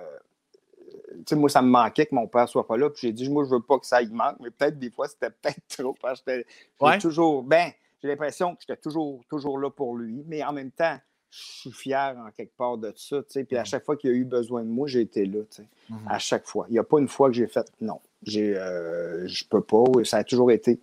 sais, 1.27 1.37
moi, 1.37 1.49
ça 1.49 1.63
me 1.63 1.69
manquait 1.69 2.07
que 2.07 2.15
mon 2.15 2.27
père 2.27 2.49
soit 2.49 2.67
pas 2.67 2.77
là. 2.77 2.91
Puis 2.91 3.01
j'ai 3.03 3.13
dit, 3.13 3.29
moi, 3.29 3.45
je 3.45 3.51
veux 3.51 3.61
pas 3.61 3.79
que 3.79 3.87
ça 3.87 4.03
y 4.03 4.09
manque, 4.09 4.37
mais 4.41 4.51
peut-être 4.51 4.79
des 4.79 4.91
fois, 4.91 5.09
c'était 5.09 5.31
peut-être 5.43 5.61
trop. 5.69 5.97
Parce 6.01 6.23
que 6.23 6.45
j'étais 6.81 6.99
toujours, 6.99 7.43
ben, 7.43 7.71
j'ai 8.03 8.09
l'impression 8.09 8.55
que 8.55 8.63
j'étais 8.67 8.81
toujours, 8.81 9.23
toujours 9.29 9.59
là 9.59 9.71
pour 9.71 9.97
lui, 9.97 10.25
mais 10.27 10.43
en 10.45 10.53
même 10.53 10.71
temps, 10.71 10.99
je 11.31 11.39
suis 11.39 11.73
fier 11.73 12.17
en 12.19 12.31
quelque 12.31 12.57
part 12.57 12.77
de 12.77 12.93
ça. 12.97 13.23
Puis 13.23 13.57
à 13.57 13.63
mm. 13.63 13.67
chaque 13.67 13.85
fois 13.85 13.97
qu'il 13.97 14.11
a 14.11 14.13
eu 14.13 14.25
besoin 14.25 14.63
de 14.63 14.69
moi, 14.69 14.89
j'ai 14.89 15.01
été 15.01 15.27
là. 15.27 15.41
Mm-hmm. 15.41 15.95
À 16.09 16.19
chaque 16.19 16.47
fois. 16.47 16.67
Il 16.69 16.73
n'y 16.73 16.79
a 16.79 16.85
pas 16.85 16.99
une 16.99 17.09
fois 17.09 17.29
que 17.29 17.35
j'ai 17.35 17.47
fait 17.47 17.71
non. 17.81 18.01
J'ai, 18.23 18.57
euh, 18.57 19.27
je 19.27 19.45
peux 19.45 19.63
pas. 19.63 19.85
Ça 20.05 20.19
a 20.19 20.25
toujours 20.25 20.51
été 20.51 20.81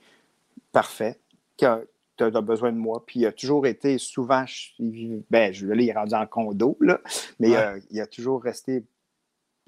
parfait. 0.72 1.20
tu 1.58 1.66
as 1.66 2.42
besoin 2.42 2.72
de 2.72 2.78
moi. 2.78 3.04
Puis 3.06 3.22
il 3.22 3.26
a 3.26 3.32
toujours 3.32 3.68
été 3.68 3.98
souvent, 3.98 4.46
ben, 4.80 5.54
je, 5.54 5.68
là, 5.68 5.76
il 5.76 5.90
est 5.90 5.94
rendu 5.94 6.16
en 6.16 6.26
condo, 6.26 6.78
là, 6.80 7.02
mais 7.40 7.56
euh, 7.56 7.80
il 7.92 8.00
a 8.00 8.08
toujours 8.08 8.42
resté 8.42 8.84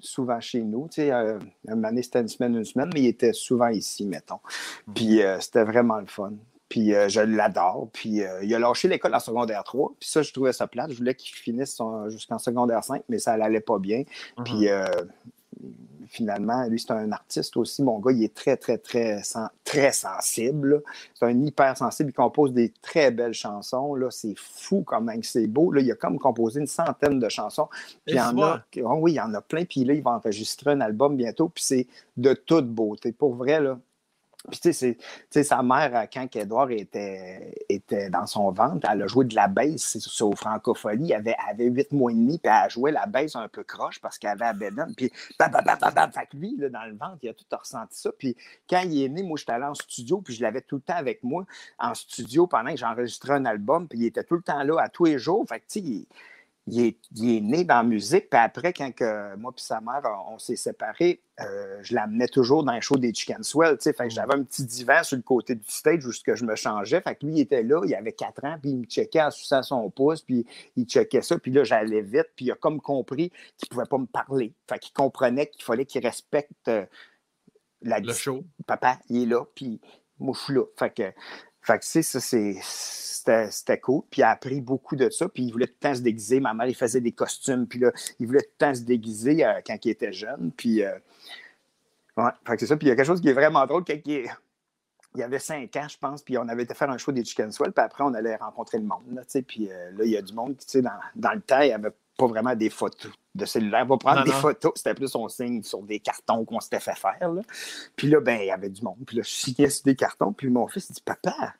souvent 0.00 0.40
chez 0.40 0.62
nous. 0.62 0.88
Tu 0.88 1.02
sais, 1.02 1.12
euh, 1.12 1.38
une 1.68 1.84
année, 1.84 2.02
c'était 2.02 2.20
une 2.20 2.28
semaine, 2.28 2.56
une 2.56 2.64
semaine, 2.64 2.90
mais 2.94 3.00
il 3.02 3.06
était 3.06 3.32
souvent 3.32 3.68
ici, 3.68 4.06
mettons. 4.06 4.40
Mhm. 4.86 4.94
Puis 4.94 5.22
euh, 5.22 5.38
c'était 5.40 5.64
vraiment 5.64 5.98
le 5.98 6.06
fun. 6.06 6.32
Puis 6.68 6.94
euh, 6.94 7.08
je 7.08 7.20
l'adore. 7.20 7.88
Puis 7.92 8.22
il 8.42 8.54
a 8.54 8.58
lâché 8.58 8.88
l'école 8.88 9.14
en 9.14 9.20
secondaire 9.20 9.64
3. 9.64 9.94
Puis 9.98 10.08
ça, 10.08 10.22
je 10.22 10.32
trouvais 10.32 10.52
ça 10.52 10.66
plate. 10.66 10.90
Je 10.92 10.98
voulais 10.98 11.14
qu'il 11.14 11.34
finisse 11.34 11.80
jusqu'en 12.08 12.38
secondaire 12.38 12.84
5, 12.84 13.02
mais 13.08 13.18
ça 13.18 13.36
n'allait 13.36 13.60
pas 13.60 13.78
bien. 13.78 14.04
Mhm. 14.38 14.44
Puis 14.44 14.68
finalement, 16.10 16.66
lui, 16.66 16.80
c'est 16.80 16.90
un 16.90 17.12
artiste 17.12 17.56
aussi. 17.56 17.82
Mon 17.82 18.00
gars, 18.00 18.10
il 18.10 18.24
est 18.24 18.34
très, 18.34 18.56
très, 18.56 18.78
très, 18.78 19.22
très 19.64 19.92
sensible. 19.92 20.82
C'est 21.14 21.24
un 21.24 21.40
hypersensible. 21.44 22.10
Il 22.10 22.12
compose 22.12 22.52
des 22.52 22.72
très 22.82 23.12
belles 23.12 23.32
chansons. 23.32 23.94
Là. 23.94 24.10
C'est 24.10 24.34
fou 24.36 24.82
comment 24.84 25.12
c'est 25.22 25.46
beau. 25.46 25.70
Là. 25.70 25.80
Il 25.80 25.90
a 25.90 25.94
comme 25.94 26.18
composé 26.18 26.60
une 26.60 26.66
centaine 26.66 27.20
de 27.20 27.28
chansons. 27.28 27.68
Puis 28.04 28.16
il 28.16 28.16
y 28.16 28.20
en 28.20 28.36
a, 28.42 28.60
oh 28.82 28.98
oui, 29.00 29.12
il 29.12 29.16
y 29.16 29.20
en 29.20 29.32
a 29.34 29.40
plein. 29.40 29.64
Puis 29.64 29.84
là, 29.84 29.94
il 29.94 30.02
va 30.02 30.10
enregistrer 30.10 30.72
un 30.72 30.80
album 30.80 31.16
bientôt. 31.16 31.48
Puis 31.48 31.62
c'est 31.62 31.86
de 32.16 32.34
toute 32.34 32.68
beauté. 32.68 33.12
Pour 33.12 33.34
vrai, 33.36 33.60
là, 33.60 33.78
puis, 34.48 34.58
tu 34.60 34.72
sais, 34.72 34.96
sa 35.42 35.62
mère, 35.62 35.94
euh, 35.94 36.06
quand 36.10 36.34
Edouard 36.34 36.70
était, 36.70 37.54
était 37.68 38.08
dans 38.08 38.26
son 38.26 38.50
ventre, 38.50 38.88
elle 38.90 39.02
a 39.02 39.06
joué 39.06 39.26
de 39.26 39.34
la 39.34 39.48
baisse 39.48 39.98
sur 39.98 40.34
francophonie. 40.34 41.12
Elle 41.12 41.18
avait, 41.18 41.36
avait 41.50 41.66
8 41.66 41.92
mois 41.92 42.10
et 42.10 42.14
demi, 42.14 42.38
puis 42.38 42.50
elle 42.50 42.70
joué 42.70 42.90
la 42.90 43.04
baisse 43.06 43.36
un 43.36 43.48
peu 43.48 43.64
croche 43.64 44.00
parce 44.00 44.18
qu'elle 44.18 44.30
avait 44.30 44.46
à 44.46 44.52
Bédon. 44.54 44.86
Puis, 44.96 45.12
bam, 45.38 45.50
bam, 45.50 45.64
bam, 45.94 46.12
Fait 46.12 46.26
que 46.26 46.36
lui, 46.38 46.56
là, 46.56 46.70
dans 46.70 46.84
le 46.84 46.92
ventre, 46.92 47.18
il 47.22 47.28
a 47.28 47.34
tout 47.34 47.44
ressenti 47.52 47.98
ça. 47.98 48.10
Puis, 48.18 48.34
quand 48.68 48.80
il 48.80 49.02
est 49.02 49.08
né, 49.08 49.22
moi, 49.22 49.36
j'étais 49.36 49.52
allé 49.52 49.66
en 49.66 49.74
studio, 49.74 50.22
puis 50.22 50.34
je 50.34 50.42
l'avais 50.42 50.62
tout 50.62 50.76
le 50.76 50.82
temps 50.82 50.96
avec 50.96 51.22
moi 51.22 51.44
en 51.78 51.94
studio 51.94 52.46
pendant 52.46 52.70
que 52.70 52.78
j'enregistrais 52.78 53.34
un 53.34 53.44
album. 53.44 53.88
Puis, 53.88 53.98
il 53.98 54.06
était 54.06 54.24
tout 54.24 54.36
le 54.36 54.42
temps 54.42 54.62
là, 54.62 54.80
à 54.80 54.88
tous 54.88 55.04
les 55.04 55.18
jours. 55.18 55.44
Fait 55.46 55.60
que, 55.60 55.66
tu 55.68 55.80
sais, 55.80 56.06
il 56.70 57.36
est, 57.36 57.40
né 57.40 57.64
dans 57.64 57.76
la 57.76 57.82
musique. 57.82 58.30
Puis 58.30 58.38
après, 58.38 58.72
quand 58.72 58.92
que 58.92 59.34
moi 59.36 59.52
et 59.56 59.60
sa 59.60 59.80
mère, 59.80 60.02
on, 60.28 60.38
s'est 60.38 60.56
séparés, 60.56 61.22
euh, 61.40 61.78
je 61.82 61.94
l'amenais 61.94 62.28
toujours 62.28 62.62
dans 62.64 62.72
les 62.72 62.80
show 62.80 62.96
des 62.96 63.12
Chicken 63.12 63.42
Swell. 63.42 63.76
Fait 63.80 63.92
que 63.92 64.08
j'avais 64.08 64.34
un 64.34 64.42
petit 64.42 64.64
divan 64.64 65.02
sur 65.02 65.16
le 65.16 65.22
côté 65.22 65.54
du 65.54 65.68
stage 65.68 66.06
où 66.06 66.12
je 66.12 66.44
me 66.44 66.54
changeais. 66.54 67.00
Fait 67.00 67.16
que 67.16 67.26
lui, 67.26 67.34
il 67.36 67.40
était 67.40 67.62
là, 67.62 67.82
il 67.84 67.94
avait 67.94 68.12
quatre 68.12 68.44
ans, 68.44 68.56
puis 68.60 68.70
il 68.70 68.78
me 68.78 68.84
checkait 68.84 69.22
en 69.22 69.30
suçant 69.30 69.62
son 69.62 69.90
pouce, 69.90 70.22
puis 70.22 70.46
il 70.76 70.84
checkait 70.84 71.22
ça. 71.22 71.38
Puis 71.38 71.50
là, 71.50 71.64
j'allais 71.64 72.02
vite, 72.02 72.28
puis 72.36 72.46
il 72.46 72.52
a 72.52 72.54
comme 72.54 72.80
compris 72.80 73.30
qu'il 73.56 73.68
ne 73.70 73.74
pouvait 73.74 73.88
pas 73.88 73.98
me 73.98 74.06
parler. 74.06 74.54
Fait 74.68 74.78
qu'il 74.78 74.92
comprenait 74.92 75.46
qu'il 75.48 75.64
fallait 75.64 75.86
qu'il 75.86 76.04
respecte 76.06 76.68
euh, 76.68 76.86
la 77.82 77.98
le 77.98 78.12
show. 78.12 78.44
Papa, 78.66 78.98
il 79.08 79.22
est 79.22 79.26
là, 79.26 79.44
puis 79.54 79.80
moi, 80.18 80.34
je 80.36 80.44
suis 80.44 80.54
là. 80.54 80.64
Fait 80.78 80.94
que 80.94 81.02
Fait 81.62 81.78
que, 81.78 81.84
tu 81.84 82.02
sais, 82.02 82.54
ça, 82.62 83.50
c'était 83.50 83.78
cool. 83.78 84.02
Puis 84.10 84.20
il 84.20 84.24
a 84.24 84.30
appris 84.30 84.60
beaucoup 84.60 84.96
de 84.96 85.10
ça. 85.10 85.28
Puis 85.28 85.44
il 85.44 85.52
voulait 85.52 85.66
tout 85.66 85.74
le 85.82 85.88
temps 85.88 85.94
se 85.94 86.00
déguiser. 86.00 86.40
Ma 86.40 86.54
mère, 86.54 86.66
il 86.66 86.74
faisait 86.74 87.00
des 87.00 87.12
costumes. 87.12 87.66
Puis 87.66 87.78
là, 87.78 87.92
il 88.18 88.26
voulait 88.26 88.40
tout 88.40 88.50
le 88.60 88.66
temps 88.66 88.74
se 88.74 88.80
déguiser 88.80 89.44
euh, 89.44 89.60
quand 89.66 89.76
il 89.84 89.90
était 89.90 90.12
jeune. 90.12 90.52
Puis, 90.56 90.82
euh, 90.82 90.98
ouais, 92.16 92.30
c'est 92.58 92.66
ça. 92.66 92.76
Puis 92.76 92.86
il 92.86 92.90
y 92.90 92.92
a 92.92 92.96
quelque 92.96 93.06
chose 93.06 93.20
qui 93.20 93.28
est 93.28 93.34
vraiment 93.34 93.66
drôle. 93.66 93.84
Il, 93.88 94.30
il 95.14 95.20
y 95.20 95.22
avait 95.22 95.38
cinq 95.38 95.74
ans, 95.76 95.88
je 95.88 95.98
pense. 95.98 96.22
Puis 96.22 96.38
on 96.38 96.48
avait 96.48 96.62
été 96.62 96.74
faire 96.74 96.90
un 96.90 96.98
show 96.98 97.12
des 97.12 97.24
Chicken 97.24 97.52
Swell. 97.52 97.72
Puis 97.72 97.84
après, 97.84 98.04
on 98.04 98.14
allait 98.14 98.36
rencontrer 98.36 98.78
le 98.78 98.84
monde. 98.84 99.02
Là, 99.12 99.22
puis 99.46 99.70
euh, 99.70 99.90
là, 99.92 100.04
il 100.04 100.10
y 100.10 100.16
a 100.16 100.22
du 100.22 100.32
monde. 100.32 100.56
Tu 100.56 100.64
sais, 100.66 100.82
dans, 100.82 100.90
dans 101.14 101.32
le 101.32 101.40
temps, 101.40 101.60
il 101.60 101.68
n'y 101.68 101.72
avait 101.72 101.92
pas 102.16 102.26
vraiment 102.26 102.54
des 102.54 102.70
photos 102.70 103.12
de 103.34 103.44
cellulaire. 103.44 103.84
On 103.84 103.90
va 103.90 103.96
prendre 103.98 104.24
des 104.24 104.32
photos. 104.32 104.72
C'était 104.76 104.94
plus 104.94 105.08
son 105.08 105.28
signe 105.28 105.62
sur 105.62 105.82
des 105.82 106.00
cartons 106.00 106.44
qu'on 106.44 106.60
s'était 106.60 106.80
fait 106.80 106.96
faire. 106.96 107.32
Là. 107.32 107.42
Puis 107.96 108.08
là, 108.08 108.20
ben, 108.20 108.40
il 108.40 108.46
y 108.46 108.50
avait 108.50 108.68
du 108.68 108.82
monde. 108.82 108.98
Puis 109.06 109.16
là, 109.16 109.22
je 109.22 109.28
chiais 109.28 109.70
sur 109.70 109.84
des 109.84 109.96
cartons. 109.96 110.32
Puis 110.32 110.48
mon 110.48 110.66
fils, 110.66 110.88
il 110.90 110.94
dit 110.94 111.02
Papa, 111.02 111.54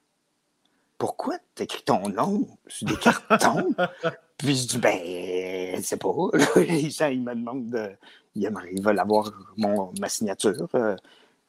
pourquoi 0.98 1.36
tu 1.54 1.62
écris 1.62 1.82
ton 1.82 2.08
nom 2.08 2.46
sur 2.66 2.86
des 2.86 2.96
cartons? 2.96 3.74
puis 4.36 4.56
je 4.56 4.66
dis 4.68 4.78
Ben, 4.78 5.82
c'est 5.82 5.96
pas. 5.96 6.08
il 6.56 7.22
me 7.22 7.34
demande 7.34 7.70
de. 7.70 7.90
Il, 8.36 8.44
aimerait, 8.44 8.70
il 8.72 8.82
veut 8.82 8.98
avoir 8.98 9.32
mon, 9.56 9.92
ma 9.98 10.08
signature. 10.08 10.68
Euh. 10.74 10.96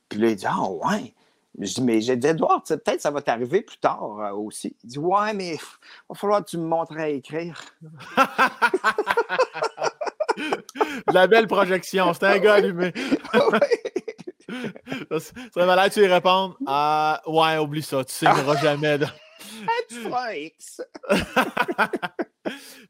Puis 0.10 0.20
là, 0.20 0.30
il 0.30 0.36
dit 0.36 0.46
Ah, 0.48 0.70
ouais. 0.70 1.14
Je 1.60 1.74
dis, 1.74 1.82
mais 1.82 2.00
j'ai 2.00 2.16
dit, 2.16 2.28
Edouard, 2.28 2.64
peut-être 2.64 3.02
ça 3.02 3.12
va 3.12 3.22
t'arriver 3.22 3.62
plus 3.62 3.78
tard 3.78 4.20
euh, 4.20 4.32
aussi. 4.32 4.74
Il 4.84 4.90
dit, 4.90 5.00
ouais, 5.00 5.34
mais 5.34 5.56
il 5.56 5.60
va 6.10 6.16
falloir 6.16 6.46
que 6.46 6.50
tu 6.50 6.58
me 6.58 6.66
montres 6.66 6.98
à 6.98 7.10
écrire. 7.10 7.62
La 11.14 11.28
belle 11.28 11.48
projection, 11.48 12.14
c'était 12.14 12.28
un 12.28 12.40
gars 12.40 12.56
allumé. 12.56 12.94
ça 15.12 15.20
serait 15.54 15.66
malade, 15.66 15.92
tu 15.92 16.00
lui 16.00 16.08
réponds, 16.08 16.56
ah, 16.68 17.22
ouais, 17.26 17.58
oublie 17.58 17.82
ça, 17.82 18.04
tu 18.04 18.14
signeras 18.14 18.58
jamais. 18.62 19.00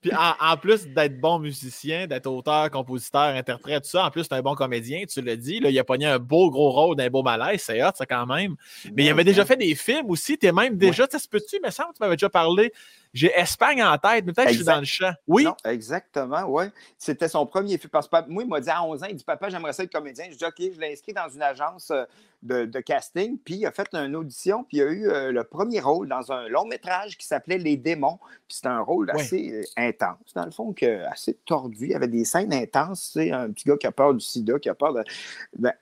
Puis 0.01 0.11
en, 0.13 0.57
plus 0.57 0.87
d'être 0.87 1.19
bon 1.19 1.39
musicien, 1.39 2.07
d'être 2.07 2.27
auteur, 2.27 2.71
compositeur, 2.71 3.35
interprète, 3.35 3.83
tout 3.83 3.89
ça, 3.89 4.05
en 4.05 4.11
plus, 4.11 4.23
c'est 4.23 4.33
un 4.33 4.41
bon 4.41 4.55
comédien, 4.55 5.03
tu 5.05 5.21
l'as 5.21 5.35
dit. 5.35 5.59
Là, 5.59 5.69
il 5.69 5.77
a 5.77 5.83
pogné 5.83 6.07
un 6.07 6.19
beau 6.19 6.49
gros 6.49 6.71
rôle 6.71 6.95
d'un 6.95 7.09
beau 7.09 7.21
malaise, 7.23 7.61
c'est 7.61 7.83
hot, 7.83 7.91
ça 7.95 8.05
quand 8.05 8.25
même. 8.25 8.55
Mais 8.95 9.05
il 9.05 9.09
avait 9.09 9.23
déjà 9.23 9.45
fait 9.45 9.57
des 9.57 9.75
films 9.75 10.09
aussi. 10.09 10.37
Tu 10.37 10.47
es 10.47 10.51
même 10.51 10.77
déjà, 10.77 11.07
ça 11.09 11.19
se 11.19 11.27
peut-tu, 11.27 11.59
mais 11.61 11.71
ça, 11.71 11.87
tu 11.93 12.01
m'avais 12.01 12.15
déjà 12.15 12.29
parlé 12.29 12.71
j'ai 13.13 13.31
Espagne 13.37 13.83
en 13.83 13.97
tête, 13.97 14.25
mais 14.25 14.31
peut-être 14.31 14.47
que 14.47 14.53
je 14.53 14.57
suis 14.57 14.65
dans 14.65 14.79
le 14.79 14.85
champ. 14.85 15.11
Oui. 15.27 15.45
exactement, 15.65 16.43
oui. 16.47 16.65
C'était 16.97 17.27
son 17.27 17.45
premier 17.45 17.77
film. 17.77 17.89
Parce 17.89 18.07
que 18.07 18.15
moi, 18.29 18.43
il 18.43 18.49
m'a 18.49 18.61
dit 18.61 18.69
à 18.69 18.83
11 18.83 19.03
ans, 19.03 19.07
il 19.09 19.15
dit 19.15 19.23
Papa, 19.23 19.49
j'aimerais 19.49 19.73
ça 19.73 19.83
être 19.83 19.91
comédien. 19.91 20.25
Je 20.31 20.37
dis 20.37 20.45
OK, 20.45 20.55
je 20.57 20.79
l'ai 20.79 20.93
inscrit 20.93 21.13
dans 21.13 21.27
une 21.27 21.41
agence 21.41 21.91
euh, 21.91 22.05
de, 22.41 22.79
casting. 22.79 23.37
Puis 23.37 23.55
il 23.55 23.65
a 23.65 23.71
fait 23.71 23.93
une 23.93 24.15
audition, 24.15 24.63
puis 24.63 24.77
il 24.77 24.81
a 24.81 24.85
eu 24.85 25.07
euh, 25.09 25.31
le 25.31 25.43
premier 25.43 25.79
rôle 25.81 26.07
dans 26.07 26.31
un 26.31 26.47
long 26.47 26.65
métrage 26.65 27.17
qui 27.17 27.25
s'appelait 27.27 27.57
Les 27.57 27.75
démons. 27.75 28.17
Puis 28.47 28.57
c'était 28.57 28.69
un 28.69 28.81
rôle 28.81 29.11
assez 29.11 29.51
euh, 29.51 29.63
intense, 29.77 30.33
dans 30.33 30.45
le 30.45 30.51
fond, 30.51 30.71
que, 30.71 31.05
assez 31.05 31.33
tordu. 31.45 31.85
Il 31.85 31.91
y 31.91 31.95
avait 31.95 32.07
des 32.07 32.23
scènes 32.23 32.53
intenses. 32.53 33.11
C'est 33.13 33.31
un 33.31 33.51
petit 33.51 33.67
gars 33.67 33.77
qui 33.77 33.87
a 33.87 33.91
peur 33.91 34.13
du 34.13 34.21
sida, 34.21 34.57
qui 34.57 34.69
a 34.69 34.73
peur 34.73 34.93
de. 34.93 35.03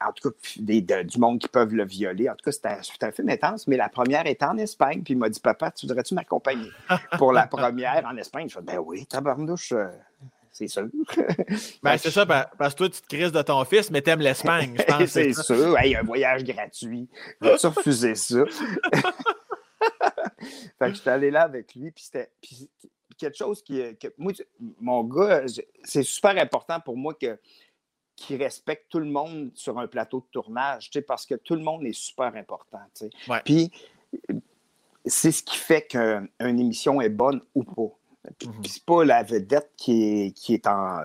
En 0.02 0.12
tout 0.14 0.32
cas, 0.32 1.04
du 1.04 1.20
monde 1.20 1.40
qui 1.40 1.48
peuvent 1.48 1.74
le 1.74 1.86
violer. 1.86 2.28
En 2.28 2.34
tout 2.34 2.44
cas, 2.44 2.52
c'était 2.52 3.06
un 3.06 3.12
film 3.12 3.30
intense, 3.30 3.68
mais 3.68 3.78
la 3.78 3.90
première 3.90 4.26
était 4.26 4.46
en 4.46 4.58
Espagne. 4.58 5.04
Puis 5.04 5.14
il 5.14 5.18
m'a 5.18 5.30
dit 5.30 5.40
Papa, 5.40 5.70
tu 5.72 5.86
voudrais-tu 5.86 6.16
m'accompagner? 6.16 6.72
pour 7.20 7.34
la 7.34 7.46
première 7.52 8.04
en 8.06 8.18
Espagne. 8.18 8.50
Je 8.50 8.56
fais, 8.56 8.62
ben 8.62 8.80
oui, 8.80 9.06
tabarnouche. 9.06 9.74
Euh, 9.74 9.90
c'est 10.52 10.68
sûr. 10.68 10.88
ben, 11.84 11.98
c'est 11.98 12.10
ça, 12.10 12.26
parce 12.26 12.74
que 12.74 12.78
toi, 12.78 12.90
tu 12.90 13.02
te 13.02 13.08
crises 13.08 13.32
de 13.32 13.42
ton 13.42 13.64
fils, 13.66 13.92
mais 13.92 14.02
t'aimes 14.02 14.22
l'Espagne, 14.22 14.76
je 14.78 14.84
pense. 14.84 15.06
c'est 15.12 15.34
sûr. 15.34 15.78
Hey, 15.78 15.96
un 15.96 16.02
voyage 16.04 16.44
gratuit. 16.44 17.08
Vas-tu 17.40 17.68
refuser 17.68 18.16
ça? 18.16 18.44
fait 20.80 20.90
que 20.90 20.94
j'étais 20.94 21.10
allé 21.10 21.30
là 21.30 21.44
avec 21.44 21.76
lui, 21.76 21.92
puis 21.92 22.04
c'était 22.04 22.32
quelque 23.18 23.38
chose 23.38 23.62
qui. 23.62 23.80
Que, 23.98 24.08
moi, 24.18 24.34
mon 24.80 25.04
gars, 25.04 25.44
c'est 25.84 26.04
super 26.04 26.38
important 26.38 26.80
pour 26.80 26.98
moi 26.98 27.14
que 27.14 27.38
qu'il 28.16 28.42
respecte 28.44 28.88
tout 28.90 29.00
le 29.00 29.06
monde 29.06 29.52
sur 29.54 29.80
un 29.80 29.88
plateau 29.88 30.20
de 30.20 30.26
tournage, 30.30 30.90
parce 31.08 31.26
que 31.26 31.36
tout 31.36 31.56
le 31.56 31.62
monde 31.62 31.86
est 31.86 31.94
super 31.94 32.36
important. 32.36 32.82
Ouais. 33.30 33.42
Puis 33.46 33.72
c'est 35.06 35.32
ce 35.32 35.44
qui 35.44 35.58
fait 35.58 35.88
qu'une 35.88 36.30
émission 36.40 37.02
est 37.02 37.10
bonne 37.10 37.42
ou 37.56 37.64
pas. 37.64 37.96
Puis, 38.38 38.50
mhm. 38.50 38.66
c'est 38.66 38.84
pas 38.84 39.06
la 39.06 39.24
vedette 39.24 39.72
qui 39.78 40.04
est, 40.04 40.32
qui 40.32 40.54
est 40.54 40.68
en. 40.68 41.04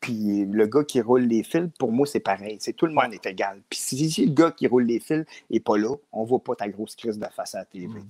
Puis 0.00 0.46
le 0.46 0.66
gars 0.66 0.82
qui 0.82 1.02
roule 1.02 1.24
les 1.24 1.42
fils, 1.42 1.68
pour 1.78 1.92
moi, 1.92 2.06
c'est 2.06 2.20
pareil. 2.20 2.56
C'est 2.58 2.72
tout 2.72 2.86
le 2.86 2.92
monde 2.92 3.12
est 3.12 3.26
égal. 3.26 3.60
Puis 3.68 3.78
si, 3.78 4.24
le 4.24 4.32
gars 4.32 4.50
qui 4.50 4.66
roule 4.66 4.84
les 4.84 4.98
fils 4.98 5.26
n'est 5.50 5.60
pas 5.60 5.76
là, 5.76 5.94
on 6.10 6.24
voit 6.24 6.42
pas 6.42 6.54
ta 6.54 6.68
grosse 6.68 6.96
crise 6.96 7.18
de 7.18 7.26
face 7.26 7.54
à 7.54 7.58
la 7.58 7.64
télé. 7.66 7.86
Mhm. 7.86 8.02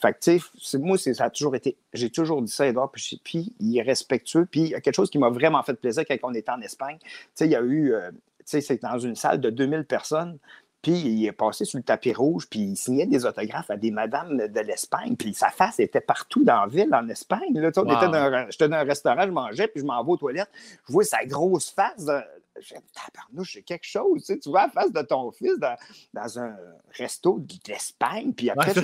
Fait 0.00 0.12
que, 0.12 0.18
tu 0.38 0.44
sais, 0.60 0.78
moi, 0.78 0.98
ça 0.98 1.24
a 1.24 1.30
toujours 1.30 1.54
été. 1.54 1.76
J'ai 1.94 2.10
toujours 2.10 2.42
dit 2.42 2.52
ça, 2.52 2.66
Edouard, 2.66 2.90
puis, 2.90 3.20
puis, 3.24 3.54
il 3.58 3.78
est 3.78 3.82
respectueux. 3.82 4.46
Puis 4.50 4.60
il 4.60 4.68
y 4.68 4.74
a 4.74 4.80
quelque 4.80 4.96
chose 4.96 5.10
qui 5.10 5.18
m'a 5.18 5.30
vraiment 5.30 5.62
fait 5.62 5.74
plaisir 5.74 6.04
quand 6.06 6.16
on 6.24 6.34
était 6.34 6.50
en 6.50 6.60
Espagne. 6.60 6.98
Tu 7.00 7.08
sais, 7.34 7.46
il 7.46 7.52
y 7.52 7.56
a 7.56 7.62
eu. 7.62 7.94
Euh, 7.94 8.10
tu 8.10 8.44
sais, 8.44 8.60
c'est 8.60 8.82
dans 8.82 8.98
une 8.98 9.14
salle 9.14 9.40
de 9.40 9.50
2000 9.50 9.84
personnes. 9.84 10.38
Puis 10.82 10.92
il 10.92 11.26
est 11.26 11.32
passé 11.32 11.64
sur 11.64 11.78
le 11.78 11.82
tapis 11.82 12.12
rouge, 12.12 12.46
puis 12.48 12.60
il 12.60 12.76
signait 12.76 13.06
des 13.06 13.26
autographes 13.26 13.70
à 13.70 13.76
des 13.76 13.90
madames 13.90 14.36
de 14.36 14.60
l'Espagne. 14.60 15.16
Puis 15.16 15.34
sa 15.34 15.50
face 15.50 15.80
était 15.80 16.00
partout 16.00 16.44
dans 16.44 16.60
la 16.60 16.66
ville, 16.68 16.94
en 16.94 17.08
Espagne. 17.08 17.58
Là, 17.58 17.70
j'étais 18.48 18.68
dans 18.68 18.76
un 18.76 18.84
restaurant, 18.84 19.22
je 19.22 19.30
mangeais, 19.30 19.66
puis 19.66 19.80
je 19.80 19.86
m'en 19.86 20.02
vais 20.04 20.12
aux 20.12 20.16
toilettes. 20.16 20.50
Je 20.86 20.92
vois 20.92 21.04
sa 21.04 21.24
grosse 21.24 21.70
face. 21.70 22.04
De... 22.04 22.20
Je 22.60 22.74
tabarnouche, 22.94 23.54
c'est 23.54 23.62
quelque 23.62 23.86
chose. 23.86 24.20
Tu, 24.20 24.34
sais, 24.34 24.38
tu 24.38 24.50
vois 24.50 24.66
la 24.66 24.68
face 24.68 24.92
de 24.92 25.02
ton 25.02 25.30
fils 25.32 25.58
dans, 25.58 25.76
dans 26.12 26.38
un 26.38 26.56
resto 26.92 27.40
d'Espagne. 27.64 28.32
Puis 28.32 28.50
après, 28.50 28.72
je, 28.74 28.80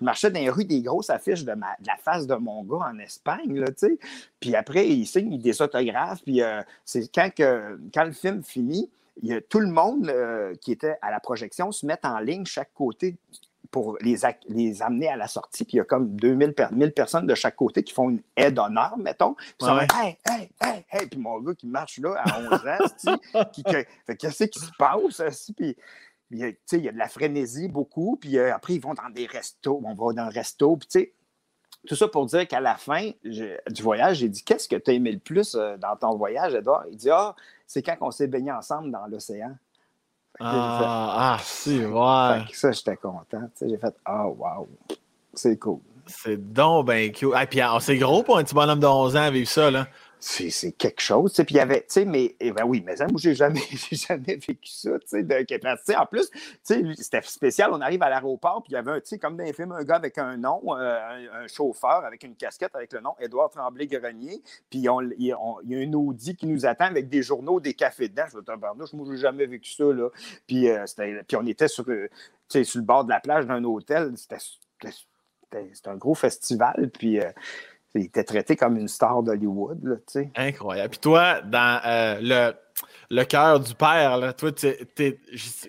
marchais, 0.00 0.30
dans 0.30 0.40
les 0.40 0.50
rues 0.50 0.64
des 0.64 0.82
grosses 0.82 1.10
affiches 1.10 1.44
de, 1.44 1.52
la 1.52 1.96
face 2.02 2.26
de 2.26 2.34
mon 2.34 2.64
gars 2.64 2.88
en 2.92 2.98
Espagne. 2.98 3.56
Là, 3.56 3.68
tu 3.68 3.74
sais. 3.76 3.98
Puis 4.40 4.56
après, 4.56 4.88
il 4.88 5.06
signe 5.06 5.38
des 5.38 5.62
autographes. 5.62 6.22
Puis 6.22 6.42
euh, 6.42 6.60
c'est 6.84 7.12
quand, 7.12 7.30
que, 7.34 7.78
quand 7.92 8.04
le 8.04 8.12
film 8.12 8.42
finit, 8.42 8.90
il 9.22 9.28
y 9.28 9.34
a 9.34 9.40
tout 9.40 9.60
le 9.60 9.70
monde 9.70 10.08
euh, 10.08 10.54
qui 10.56 10.72
était 10.72 10.96
à 11.02 11.10
la 11.10 11.20
projection 11.20 11.72
se 11.72 11.86
met 11.86 11.98
en 12.04 12.18
ligne 12.18 12.44
chaque 12.46 12.72
côté 12.74 13.18
pour 13.70 13.96
les, 14.00 14.16
les 14.48 14.82
amener 14.82 15.08
à 15.08 15.16
la 15.16 15.28
sortie. 15.28 15.64
Puis 15.64 15.74
il 15.74 15.76
y 15.76 15.80
a 15.80 15.84
comme 15.84 16.16
2000 16.16 16.54
1000 16.72 16.92
personnes 16.92 17.26
de 17.26 17.34
chaque 17.34 17.56
côté 17.56 17.82
qui 17.82 17.92
font 17.92 18.10
une 18.10 18.22
aide 18.36 18.54
d'honneur, 18.54 18.96
mettons. 18.98 19.34
Puis 19.58 19.68
ouais. 19.68 19.86
hey, 19.94 20.18
hey, 20.28 20.50
hey, 20.60 20.84
hey. 20.90 21.06
Puis 21.06 21.20
mon 21.20 21.40
gars 21.40 21.54
qui 21.54 21.66
marche 21.66 21.98
là 21.98 22.14
à 22.16 22.40
11 22.40 22.52
ans, 22.52 23.44
qui, 23.52 23.62
fait 23.62 24.16
qu'est-ce 24.16 24.44
qui 24.44 24.58
se 24.58 24.72
passe? 24.78 25.52
Puis, 25.56 25.76
il 26.32 26.38
y, 26.38 26.44
a, 26.44 26.48
il 26.72 26.84
y 26.84 26.88
a 26.88 26.92
de 26.92 26.98
la 26.98 27.08
frénésie 27.08 27.68
beaucoup. 27.68 28.16
Puis 28.20 28.38
euh, 28.38 28.54
après, 28.54 28.74
ils 28.74 28.80
vont 28.80 28.94
dans 28.94 29.10
des 29.10 29.26
restos. 29.26 29.80
On 29.84 29.94
va 29.94 30.12
dans 30.12 30.22
un 30.22 30.28
resto. 30.28 30.76
Puis 30.76 30.88
tu 30.88 31.00
sais, 31.00 31.14
tout 31.86 31.96
ça 31.96 32.08
pour 32.08 32.26
dire 32.26 32.46
qu'à 32.46 32.60
la 32.60 32.76
fin 32.76 33.10
du 33.24 33.82
voyage, 33.82 34.18
j'ai 34.18 34.28
dit 34.28 34.42
Qu'est-ce 34.42 34.68
que 34.68 34.76
tu 34.76 34.90
as 34.90 34.94
aimé 34.94 35.12
le 35.12 35.18
plus 35.18 35.54
euh, 35.54 35.76
dans 35.76 35.96
ton 35.96 36.16
voyage, 36.16 36.54
Edouard? 36.54 36.84
Il 36.90 36.96
dit 36.96 37.10
Ah, 37.10 37.34
c'est 37.66 37.82
quand 37.82 37.96
on 38.00 38.10
s'est 38.10 38.26
baigné 38.26 38.52
ensemble 38.52 38.90
dans 38.90 39.06
l'océan. 39.06 39.56
Ah, 40.38 41.34
ah, 41.34 41.38
si, 41.42 41.84
ouais. 41.84 42.44
ça, 42.52 42.72
j'étais 42.72 42.96
content. 42.96 43.48
J'ai 43.60 43.76
fait 43.78 43.94
Ah, 44.04 44.26
wow, 44.26 44.68
c'est 45.34 45.58
cool. 45.58 45.80
C'est 46.06 46.52
donc 46.52 46.86
ben 46.86 47.12
cool. 47.12 47.34
Ah, 47.36 47.46
puis 47.46 47.60
c'est 47.80 47.96
gros 47.96 48.22
pour 48.22 48.38
un 48.38 48.44
petit 48.44 48.54
bonhomme 48.54 48.80
de 48.80 48.86
11 48.86 49.16
ans 49.16 49.22
à 49.22 49.30
vivre 49.30 49.48
ça, 49.48 49.70
là 49.70 49.86
c'est 50.20 50.72
quelque 50.72 51.00
chose. 51.00 51.32
Puis 51.34 51.46
il 51.50 51.56
y 51.56 51.60
avait, 51.60 51.80
tu 51.80 51.86
sais, 51.88 52.04
mais 52.04 52.36
eh 52.40 52.52
ben 52.52 52.64
oui, 52.64 52.82
mais 52.84 52.96
ça, 52.96 53.06
moi, 53.06 53.18
j'ai 53.18 53.34
jamais, 53.34 53.62
jamais 53.92 54.36
vécu 54.36 54.70
ça, 54.70 54.98
tu 54.98 55.06
sais, 55.06 55.22
de 55.22 55.96
En 55.96 56.06
plus, 56.06 56.30
tu 56.30 56.38
sais, 56.62 56.82
c'était 56.96 57.22
spécial. 57.22 57.70
On 57.72 57.80
arrive 57.80 58.02
à 58.02 58.10
l'aéroport, 58.10 58.62
puis 58.62 58.72
il 58.72 58.74
y 58.74 58.78
avait, 58.78 59.00
tu 59.00 59.08
sais, 59.08 59.18
comme 59.18 59.36
dans 59.36 59.44
les 59.44 59.52
films, 59.52 59.72
un 59.72 59.82
gars 59.82 59.96
avec 59.96 60.18
un 60.18 60.36
nom, 60.36 60.60
euh, 60.76 60.98
un, 61.32 61.46
chauffeur 61.46 62.04
avec 62.04 62.22
une 62.22 62.36
casquette 62.36 62.74
avec 62.74 62.92
le 62.92 63.00
nom 63.00 63.14
Édouard 63.18 63.50
Tremblay-Grenier. 63.50 64.42
Puis 64.68 64.80
il, 64.80 64.84
y 64.84 65.32
a 65.32 65.36
un 65.38 65.92
Audi 65.94 66.36
qui 66.36 66.46
nous 66.46 66.66
attend 66.66 66.86
avec 66.86 67.08
des 67.08 67.22
journaux, 67.22 67.58
des 67.58 67.74
cafés 67.74 68.08
dedans. 68.08 68.24
Je 68.30 68.36
me 68.36 68.86
dis, 68.86 68.96
moi, 68.96 69.06
j'ai 69.10 69.16
jamais 69.16 69.46
vécu 69.46 69.72
ça, 69.72 69.84
là. 69.84 70.08
Puis, 70.46 70.68
euh, 70.68 70.84
on 71.34 71.46
était 71.46 71.68
sur, 71.68 71.88
euh, 71.88 72.08
sur 72.48 72.78
le 72.78 72.84
bord 72.84 73.04
de 73.04 73.10
la 73.10 73.20
plage 73.20 73.46
d'un 73.46 73.64
hôtel. 73.64 74.12
C'était 74.16 74.38
un 75.86 75.96
gros 75.96 76.14
festival. 76.14 76.90
Puis 76.92 77.18
il 77.94 78.04
était 78.04 78.24
traité 78.24 78.56
comme 78.56 78.76
une 78.76 78.88
star 78.88 79.22
d'Hollywood. 79.22 80.00
Incroyable. 80.36 80.90
Puis 80.90 81.00
toi, 81.00 81.40
dans 81.40 81.80
euh, 81.84 82.52
le, 83.10 83.24
cœur 83.24 83.58
du 83.58 83.74
père, 83.74 84.16
là, 84.18 84.32
toi, 84.32 84.50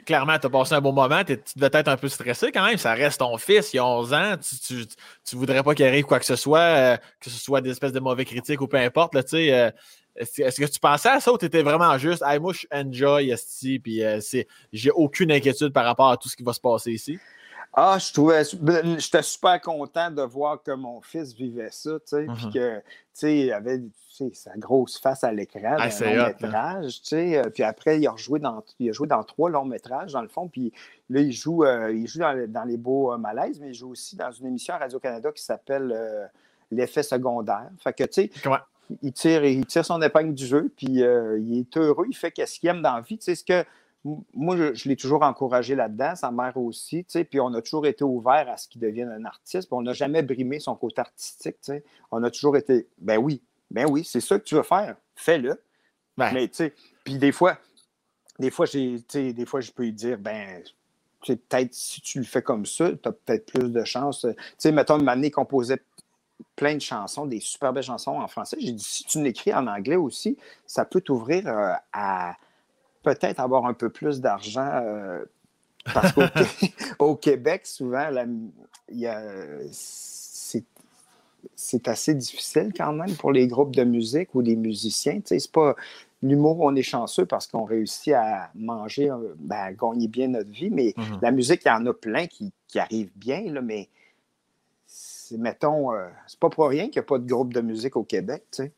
clairement, 0.06 0.38
tu 0.38 0.46
as 0.46 0.50
passé 0.50 0.76
un 0.76 0.82
bon 0.82 0.94
moment. 0.94 1.24
Tu 1.24 1.38
devais 1.56 1.70
être 1.74 1.88
un 1.88 1.98
peu 1.98 2.10
stressé 2.10 2.52
quand 2.52 2.66
même. 2.66 2.78
Ça 2.78 2.94
reste 2.94 3.20
ton 3.20 3.36
fils, 3.38 3.74
il 3.74 3.80
a 3.80 3.86
11 3.86 4.14
ans. 4.14 4.36
Tu, 4.68 4.86
tu, 5.26 5.36
voudrais 5.36 5.64
pas 5.64 5.74
qu'il 5.74 5.86
arrive 5.86 6.06
quoi 6.06 6.20
que 6.20 6.26
ce 6.26 6.36
soit, 6.36 6.60
euh, 6.60 6.98
que 7.20 7.30
ce 7.30 7.40
soit 7.40 7.62
des 7.62 7.72
espèces 7.72 7.94
de 7.94 8.00
mauvais 8.00 8.26
critiques 8.26 8.62
ou 8.62 8.68
peu 8.68 8.78
importe. 8.78 9.16
Là, 9.16 9.22
euh, 9.34 9.72
est-ce 10.16 10.62
que 10.62 10.66
tu 10.66 10.80
pensais 10.80 11.10
à 11.10 11.20
ça 11.20 11.34
ou 11.34 11.38
tu 11.40 11.46
étais 11.46 11.64
vraiment 11.64 11.98
juste, 11.98 12.22
hey, 12.24 12.40
moi, 12.40 12.54
je 12.54 12.68
enjoy, 12.72 13.34
puis 13.82 14.04
j'ai 14.74 14.92
aucune 14.92 15.32
inquiétude 15.32 15.74
par 15.74 15.86
rapport 15.86 16.12
à 16.12 16.18
tout 16.18 16.30
ce 16.30 16.36
qui 16.36 16.44
va 16.44 16.54
se 16.54 16.60
passer 16.60 16.92
ici? 16.92 17.18
Ah, 17.74 17.98
je 18.00 18.12
trouvais. 18.12 18.44
Ben, 18.60 19.00
j'étais 19.00 19.24
super 19.24 19.62
content 19.62 20.12
de 20.12 20.22
voir 20.22 20.62
que 20.62 20.72
mon 20.72 21.02
fils 21.02 21.34
vivait 21.34 21.72
ça, 21.72 21.92
tu 22.00 22.08
sais, 22.08 22.26
puis 22.26 22.46
mhm. 22.48 22.54
que, 22.54 22.78
tu 22.80 22.84
sais, 23.14 23.38
il 23.38 23.54
avait 23.54 23.82
sa 24.34 24.56
grosse 24.58 25.00
face 25.00 25.24
à 25.24 25.32
l'écran, 25.32 25.78
ah, 25.80 25.84
un 25.84 26.14
long 26.14 26.22
hein. 26.22 26.28
métrage, 26.28 27.02
tu 27.02 27.08
sais. 27.08 27.38
Euh, 27.38 27.50
puis 27.50 27.64
après, 27.64 28.00
il 28.00 28.08
a, 28.08 28.16
joué 28.16 28.40
dans, 28.40 28.64
il 28.80 28.90
a 28.90 28.94
joué 28.94 29.08
dans 29.08 29.24
trois 29.24 29.50
longs 29.50 29.66
métrages, 29.66 30.14
dans 30.14 30.22
le 30.22 30.28
fond. 30.28 30.48
Puis 30.48 30.72
là, 31.10 31.22
il 31.22 31.32
joue, 31.32 31.64
euh, 31.64 31.92
il 31.92 32.08
joue 32.08 32.20
dans, 32.20 32.64
Les 32.64 32.78
Beaux 32.78 33.14
euh, 33.14 33.18
Malaises, 33.18 33.60
mais 33.60 33.70
il 33.70 33.74
joue 33.74 33.92
aussi 33.92 34.16
dans 34.16 34.32
une 34.32 34.48
émission 34.48 34.74
à 34.76 34.80
Radio-Canada 34.80 35.32
qui 35.32 35.44
s'appelle 35.44 36.30
L'effet 36.70 37.04
secondaire. 37.04 37.70
Fait 37.80 37.94
que, 37.94 38.04
tu 38.04 38.30
sais, 38.30 38.32
il 39.02 39.14
tire, 39.14 39.44
il 39.44 39.66
tire 39.66 39.86
son 39.86 40.02
épingle 40.02 40.34
du 40.34 40.46
jeu, 40.46 40.72
puis 40.76 40.88
il 40.88 41.58
est 41.60 41.78
heureux, 41.78 42.06
il 42.10 42.16
fait 42.16 42.34
ce 42.46 42.60
qu'il 42.60 42.70
aime 42.70 42.82
dans 42.82 42.96
la 42.96 43.02
vie. 43.02 43.18
Tu 43.18 43.26
sais, 43.26 43.36
ce 43.36 43.44
que 43.44 43.66
moi, 44.04 44.56
je, 44.74 44.90
l'ai 44.90 44.96
toujours 44.96 45.22
encouragé 45.24 45.76
là-dedans, 45.76 46.16
sa 46.16 46.32
mère 46.32 46.58
aussi, 46.58 47.06
tu 47.06 47.12
sais, 47.12 47.24
puis 47.24 47.40
on 47.40 47.54
a 47.54 47.62
toujours 47.62 47.86
été 47.86 48.04
ouvert 48.04 48.50
à 48.50 48.58
ce 48.58 48.68
qu'il 48.68 48.82
devienne 48.82 49.10
un 49.10 49.26
artiste, 49.26 49.68
puis 49.68 49.78
on 49.78 49.84
n'a 49.84 49.94
jamais 49.94 50.24
brimé 50.24 50.60
son 50.60 50.76
côté 50.76 51.02
artistique, 51.02 51.58
tu 51.62 51.74
sais. 51.74 51.84
On 52.10 52.24
a 52.24 52.32
toujours 52.32 52.58
été, 52.58 52.88
ben 52.98 53.18
oui, 53.18 53.44
ben 53.70 53.86
oui, 53.90 54.04
c'est 54.04 54.22
ça 54.22 54.40
que 54.40 54.44
tu 54.44 54.56
veux 54.56 54.64
faire, 54.64 54.96
fais-le. 55.16 55.62
Mais, 56.18 56.48
tu 56.48 56.56
sais, 56.56 56.74
puis 57.04 57.18
des 57.18 57.32
fois, 57.32 57.58
des 58.38 58.52
fois, 58.52 58.66
j'ai, 58.66 59.00
des 59.12 59.46
fois, 59.46 59.62
je 59.62 59.72
peux 59.72 59.84
lui 59.84 59.94
dire, 59.94 60.18
ben, 60.18 60.62
peut-être 61.26 61.74
si 61.74 62.02
tu 62.02 62.20
le 62.20 62.26
fais 62.26 62.42
comme 62.42 62.66
ça, 62.66 62.92
tu 62.92 63.10
as 63.10 63.12
peut-être 63.12 63.46
plus 63.52 63.70
de 63.70 63.84
chance. 63.84 64.22
Tu 64.22 64.36
sais, 64.58 64.72
mettons, 64.72 65.00
une 65.00 65.10
année, 65.10 65.32
composait 65.32 65.82
plein 66.56 66.76
de 66.76 66.82
chansons, 66.82 67.26
des 67.26 67.40
super 67.40 67.74
belles 67.74 67.84
chansons 67.84 68.20
en 68.20 68.28
français. 68.28 68.58
J'ai 68.60 68.72
dit, 68.72 68.84
si 68.84 69.04
tu 69.06 69.22
l'écris 69.24 69.54
en 69.54 69.68
anglais 69.68 69.96
aussi, 69.96 70.38
ça 70.66 70.86
peut 70.86 71.02
t'ouvrir 71.02 71.48
euh, 71.48 71.74
à 71.94 72.36
peut-être 73.04 73.40
avoir 73.40 73.66
un 73.66 73.74
peu 73.74 73.90
plus 73.90 74.22
d'argent. 74.22 74.70
Euh, 74.84 75.24
parce 75.94 76.14
qu'au 76.98 77.16
Québec, 77.22 77.66
souvent, 77.66 78.10
c'est 81.56 81.88
assez 81.88 82.14
difficile 82.14 82.72
quand 82.76 82.94
même 82.94 83.16
pour 83.16 83.32
les 83.32 83.48
groupes 83.48 83.76
de 83.76 83.84
musique 83.84 84.36
ou 84.36 84.42
les 84.42 84.56
musiciens. 84.56 85.20
C'est 85.26 85.52
pas 85.52 85.76
l'humour, 86.22 86.60
on 86.60 86.76
est 86.76 86.84
chanceux 86.84 87.26
parce 87.26 87.48
qu'on 87.48 87.64
réussit 87.64 88.14
à 88.14 88.52
manger, 88.54 89.10
euh, 89.10 89.34
ben, 89.40 89.58
à 89.58 89.74
gagner 89.74 90.08
bien 90.08 90.28
notre 90.28 90.52
vie, 90.52 90.70
mais 90.70 90.90
mm-hmm. 90.90 91.22
la 91.22 91.32
musique, 91.32 91.62
il 91.66 91.70
y 91.70 91.72
en 91.72 91.86
a 91.88 91.94
plein 91.94 92.28
qui, 92.28 92.54
arrivent 92.76 93.12
bien, 93.16 93.42
là, 93.52 93.62
mais 93.62 93.90
mettons, 95.32 95.94
euh, 95.94 96.08
c'est 96.28 96.40
pas 96.40 96.50
pour 96.50 96.68
rien 96.68 96.86
qu'il 96.86 97.00
n'y 97.00 97.00
a 97.00 97.04
pas 97.04 97.18
de 97.18 97.28
groupe 97.28 97.54
de 97.54 97.62
musique 97.62 97.96
au 97.96 98.04
Québec. 98.04 98.44
sais. 98.52 98.72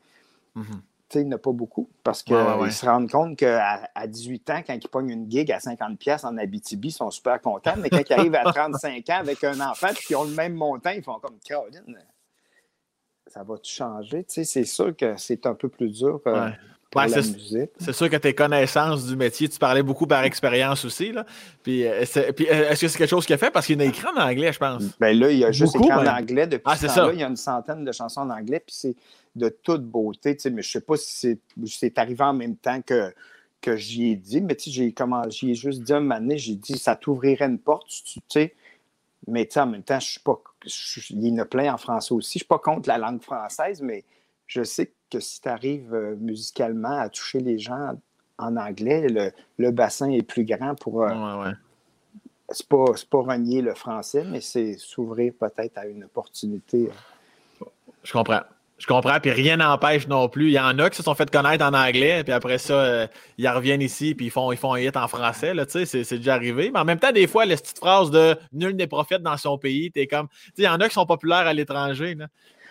Il 1.16 1.28
n'y 1.28 1.34
en 1.34 1.38
a 1.38 1.40
pas 1.40 1.52
beaucoup 1.52 1.90
parce 2.04 2.24
qu'ils 2.24 2.36
se 2.72 2.86
rendent 2.86 3.10
compte 3.10 3.38
qu'à 3.38 3.90
à 3.94 4.08
18 4.08 4.50
ans, 4.50 4.62
quand 4.66 4.74
ils 4.74 4.88
pognent 4.88 5.12
une 5.12 5.30
gig 5.30 5.52
à 5.52 5.60
50$ 5.60 6.26
en 6.26 6.38
Abitibi, 6.38 6.90
ils 6.90 6.92
sont 6.92 7.12
super 7.12 7.42
contents. 7.42 7.76
Mais 7.78 7.90
quand 7.90 8.02
ils 8.08 8.14
arrivent 8.14 8.36
à 8.36 8.52
35 8.52 9.10
ans 9.10 9.20
avec 9.20 9.44
un 9.44 9.60
enfant 9.62 9.88
et 9.88 9.96
qu'ils 9.96 10.16
ont 10.16 10.24
le 10.24 10.36
même 10.36 10.54
montant, 10.54 10.92
ils 10.92 11.04
font 11.04 11.20
comme 11.20 11.38
Caroline, 11.44 11.98
ça 13.28 13.44
va-tu 13.44 13.74
changer? 13.74 14.26
c'est 14.28 14.66
sûr 14.66 14.96
que 14.96 15.16
c'est 15.18 15.46
un 15.46 15.56
peu 15.56 15.70
plus 15.70 15.90
dur. 15.90 16.22
Euh, 16.28 16.50
pour 16.94 17.02
la 17.02 17.18
musique. 17.18 17.72
C'est 17.80 17.94
sûr 17.94 18.10
que 18.10 18.16
tes 18.16 18.34
connaissances 18.34 19.06
du 19.06 19.16
métier, 19.16 19.50
tu 19.50 19.60
parlais 19.60 19.84
beaucoup 19.84 20.08
par 20.08 20.24
expérience 20.24 20.86
aussi. 20.86 21.12
Là. 21.12 21.26
Puis, 21.62 21.86
euh, 21.86 22.02
est-ce 22.02 22.82
que 22.82 22.88
c'est 22.88 22.98
quelque 22.98 23.10
chose 23.10 23.26
qu'il 23.26 23.36
a 23.36 23.38
fait? 23.38 23.52
Parce 23.52 23.66
qu'il 23.66 23.80
y 23.80 23.82
a 23.82 23.86
écrit 23.86 24.08
en 24.08 24.20
anglais, 24.20 24.54
je 24.54 24.60
pense. 24.60 24.84
Ben 25.00 25.18
là, 25.18 25.32
il 25.32 25.44
a 25.44 25.52
juste 25.52 25.76
écrit 25.76 25.92
en 25.92 26.06
anglais 26.06 26.48
depuis 26.48 26.64
ah, 26.66 26.78
ce 26.78 26.88
temps-là. 26.88 27.14
Il 27.14 27.20
y 27.20 27.24
a 27.24 27.28
une 27.28 27.36
centaine 27.36 27.84
de 27.84 27.92
chansons 27.92 28.22
en 28.22 28.30
anglais. 28.30 28.64
Puis 28.66 28.76
c'est 28.78 28.96
de 29.36 29.50
toute 29.50 29.84
beauté. 29.84 30.38
Mais 30.46 30.50
je 30.50 30.56
ne 30.56 30.62
sais 30.62 30.82
pas 30.82 30.98
si 30.98 31.40
c'est 31.66 31.98
arrivé 31.98 32.24
en 32.24 32.34
même 32.34 32.56
temps 32.56 32.82
que, 32.82 33.14
que 33.62 33.76
j'y 33.76 34.12
ai 34.12 34.16
dit, 34.16 34.42
mais 34.42 34.56
j'ai 34.60 34.94
j'y 35.30 35.52
ai 35.52 35.56
juste 35.56 35.82
dit 35.82 35.94
un 35.94 36.02
moment 36.02 36.20
donné, 36.20 36.38
j'ai 36.38 36.56
dit 36.56 36.78
ça 36.78 36.96
t'ouvrirait 36.96 37.46
une 37.46 37.60
porte, 37.60 37.88
tu 37.90 38.20
sais. 38.30 38.54
Mais 39.28 39.48
en 39.58 39.68
même 39.68 39.84
temps, 39.84 40.00
je 40.00 40.12
suis 40.12 40.20
pas. 40.20 40.42
il 41.10 41.28
y 41.28 41.32
en 41.32 41.38
a 41.38 41.46
plein 41.46 41.74
en 41.74 41.78
français 41.78 42.14
aussi. 42.14 42.34
Je 42.34 42.36
ne 42.36 42.40
suis 42.40 42.48
pas 42.48 42.60
contre 42.60 42.90
la 42.90 42.98
langue 42.98 43.22
française, 43.22 43.82
mais 43.82 44.04
je 44.48 44.64
sais 44.64 44.88
que 44.88 44.92
si 45.20 45.42
tu 45.42 45.50
arrives 45.50 45.94
euh, 45.94 46.16
musicalement 46.20 47.00
à 47.00 47.10
toucher 47.10 47.40
les 47.40 47.60
gens 47.60 47.94
en 48.38 48.58
anglais, 48.58 49.08
le, 49.58 49.72
bassin 49.72 50.10
est 50.10 50.24
plus 50.24 50.46
grand 50.46 50.76
pour. 50.76 51.04
Euh, 51.04 51.10
ouais, 51.10 51.46
ouais. 51.46 51.54
C'est 52.50 52.68
pas, 52.68 52.86
pas 53.10 53.22
renier 53.22 53.62
le 53.62 53.74
français, 53.74 54.24
mais 54.30 54.42
c'est 54.42 54.78
s'ouvrir 54.78 55.34
peut-être 55.40 55.78
à 55.78 55.88
une 55.88 56.04
opportunité. 56.04 56.90
Je 58.04 58.12
comprends. 58.12 58.42
Je 58.84 58.88
comprends, 58.88 59.18
puis 59.22 59.32
rien 59.32 59.58
n'empêche 59.58 60.08
non 60.08 60.28
plus. 60.28 60.48
Il 60.48 60.54
y 60.54 60.60
en 60.60 60.78
a 60.80 60.90
qui 60.90 60.98
se 60.98 61.04
sont 61.04 61.16
fait 61.16 61.30
connaître 61.32 61.64
en 61.64 61.74
anglais, 61.74 62.22
puis 62.26 62.34
après 62.34 62.58
ça, 62.58 62.74
euh, 62.74 63.08
ils 63.38 63.48
reviennent 63.48 63.82
ici, 63.82 64.14
puis 64.14 64.26
ils 64.26 64.30
font, 64.30 64.52
ils 64.52 64.58
font 64.58 64.74
un 64.74 64.80
hit 64.80 64.98
en 64.98 65.08
français, 65.08 65.54
là, 65.54 65.66
tu 65.66 65.86
sais, 65.86 66.04
c'est 66.04 66.18
déjà 66.18 66.34
arrivé. 66.34 66.70
Mais 66.70 66.80
en 66.80 66.84
même 66.84 67.00
temps, 67.00 67.14
des 67.14 67.28
fois, 67.28 67.46
les 67.46 67.56
petites 67.56 67.78
phrases 67.78 68.12
de 68.12 68.36
«nul 68.52 68.76
n'est 68.76 68.88
prophète 68.88 69.22
dans 69.22 69.38
son 69.38 69.58
pays», 69.58 69.90
t'es 69.94 70.06
comme... 70.06 70.28
Il 70.58 70.66
y 70.66 70.68
en 70.68 70.82
a 70.82 70.90
qui 70.90 70.96
sont 70.96 71.06
populaires 71.06 71.48
à 71.48 71.54
l'étranger, 71.54 72.18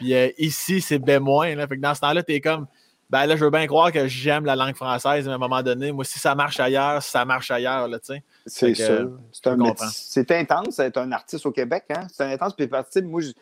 puis 0.03 0.15
euh, 0.15 0.31
ici, 0.37 0.81
c'est 0.81 0.99
bien 0.99 1.21
moins, 1.21 1.55
là. 1.55 1.67
Fait 1.69 1.77
que 1.77 1.81
dans 1.81 1.95
ce 1.95 2.01
temps-là, 2.01 2.25
t'es 2.25 2.41
comme... 2.41 2.67
Ben 3.09 3.27
là, 3.27 3.37
je 3.37 3.45
veux 3.45 3.51
bien 3.51 3.67
croire 3.67 3.93
que 3.93 4.09
j'aime 4.09 4.47
la 4.47 4.57
langue 4.57 4.75
française, 4.75 5.27
mais 5.27 5.33
à 5.33 5.35
un 5.35 5.39
moment 5.39 5.63
donné, 5.63 5.93
moi, 5.93 6.03
si 6.03 6.19
ça 6.19 6.35
marche 6.35 6.59
ailleurs, 6.59 7.03
ça 7.03 7.25
marche 7.27 7.51
ailleurs, 7.51 7.87
là, 7.87 7.99
tu 7.99 8.15
sais. 8.15 8.23
C'est 8.47 8.75
ça. 8.75 9.05
C'est 9.93 10.31
intense 10.33 10.79
d'être 10.79 10.97
un 10.97 11.13
artiste 11.13 11.45
au 11.45 11.53
Québec, 11.53 11.85
hein. 11.91 12.07
C'est 12.11 12.25
intense, 12.25 12.55
puis 12.57 12.69
moi, 13.03 13.21
je 13.21 13.33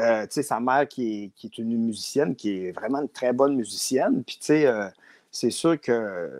euh, 0.00 0.26
sa 0.30 0.58
mère 0.58 0.88
qui 0.88 1.30
est, 1.44 1.58
une 1.58 1.76
musicienne, 1.76 2.34
qui 2.34 2.64
est 2.64 2.72
vraiment 2.72 3.02
une 3.02 3.08
très 3.10 3.34
bonne 3.34 3.54
musicienne. 3.54 4.24
Puis, 4.24 4.38
tu 4.40 4.46
sais, 4.46 4.66
euh, 4.66 4.88
c'est 5.30 5.50
sûr 5.50 5.78
que 5.78 6.30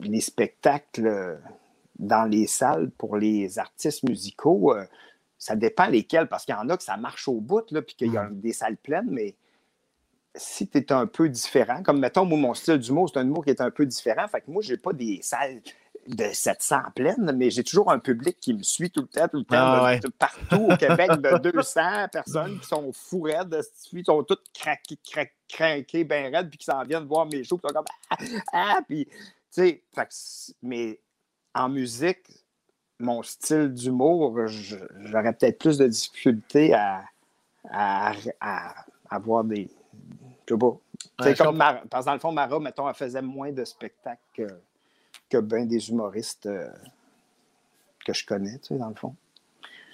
les 0.00 0.20
spectacles 0.20 1.36
dans 1.98 2.24
les 2.24 2.46
salles 2.46 2.90
pour 2.96 3.16
les 3.16 3.58
artistes 3.58 4.04
musicaux, 4.04 4.72
ça 5.42 5.56
dépend 5.56 5.88
lesquels, 5.88 6.28
parce 6.28 6.44
qu'il 6.44 6.54
y 6.54 6.56
en 6.56 6.68
a 6.68 6.76
que 6.76 6.84
ça 6.84 6.96
marche 6.96 7.26
au 7.26 7.40
bout, 7.40 7.68
là, 7.72 7.82
puis 7.82 7.96
qu'il 7.96 8.12
y 8.12 8.16
a 8.16 8.28
des 8.30 8.52
salles 8.52 8.76
pleines, 8.76 9.08
mais 9.10 9.34
si 10.36 10.68
tu 10.68 10.78
es 10.78 10.92
un 10.92 11.08
peu 11.08 11.28
différent, 11.28 11.82
comme 11.82 11.98
mettons, 11.98 12.24
moi, 12.24 12.38
mon 12.38 12.54
style 12.54 12.78
d'humour, 12.78 13.10
c'est 13.12 13.18
un 13.18 13.26
humour 13.26 13.42
qui 13.42 13.50
est 13.50 13.60
un 13.60 13.72
peu 13.72 13.84
différent. 13.84 14.28
Fait 14.28 14.40
que 14.40 14.48
moi, 14.52 14.62
j'ai 14.62 14.76
pas 14.76 14.92
des 14.92 15.18
salles 15.20 15.60
de 16.06 16.26
700 16.32 16.76
pleines, 16.94 17.32
mais 17.34 17.50
j'ai 17.50 17.64
toujours 17.64 17.90
un 17.90 17.98
public 17.98 18.38
qui 18.40 18.54
me 18.54 18.62
suit 18.62 18.92
tout 18.92 19.00
le 19.00 19.08
temps, 19.08 19.26
tout 19.26 19.38
le 19.38 19.44
temps, 19.44 19.56
ah, 19.56 19.96
partout 20.16 20.68
au 20.70 20.76
Québec, 20.76 21.10
de 21.10 21.38
200 21.50 21.80
personnes 22.12 22.60
qui 22.60 22.68
sont 22.68 22.92
fous 22.92 23.22
raides, 23.22 23.62
qui 23.82 24.04
sont 24.04 24.22
toutes 24.22 24.44
craquées, 24.54 24.98
craquées, 25.48 26.04
bien 26.04 26.30
raides, 26.30 26.50
puis 26.50 26.58
qui 26.58 26.66
s'en 26.66 26.84
viennent 26.84 27.06
voir 27.06 27.26
mes 27.26 27.42
shows, 27.42 27.58
puis 27.58 27.68
sont 27.68 27.74
comme 27.74 28.38
Ah, 28.52 28.76
ah 28.76 28.80
puis, 28.86 29.06
tu 29.06 29.12
sais, 29.50 29.82
mais 30.62 31.00
en 31.52 31.68
musique, 31.68 32.28
mon 33.02 33.22
style 33.22 33.72
d'humour, 33.72 34.34
j'aurais 34.46 35.32
peut-être 35.32 35.58
plus 35.58 35.78
de 35.78 35.86
difficulté 35.86 36.72
à, 36.74 37.04
à, 37.70 38.12
avoir 39.10 39.44
des. 39.44 39.68
Je 40.48 40.54
sais 40.54 41.34
pas. 41.34 41.44
comme, 41.44 41.58
parce 41.58 42.04
que 42.04 42.10
dans 42.10 42.14
le 42.14 42.18
fond, 42.20 42.32
Mara, 42.32 42.58
mettons, 42.60 42.88
elle 42.88 42.94
faisait 42.94 43.22
moins 43.22 43.52
de 43.52 43.64
spectacles 43.64 44.20
que 44.34 44.46
que 45.32 45.38
bien 45.38 45.64
des 45.64 45.88
humoristes 45.88 46.44
euh, 46.44 46.70
que 48.04 48.12
je 48.12 48.26
connais, 48.26 48.58
tu 48.58 48.68
sais, 48.68 48.78
dans 48.78 48.90
le 48.90 48.94
fond. 48.94 49.14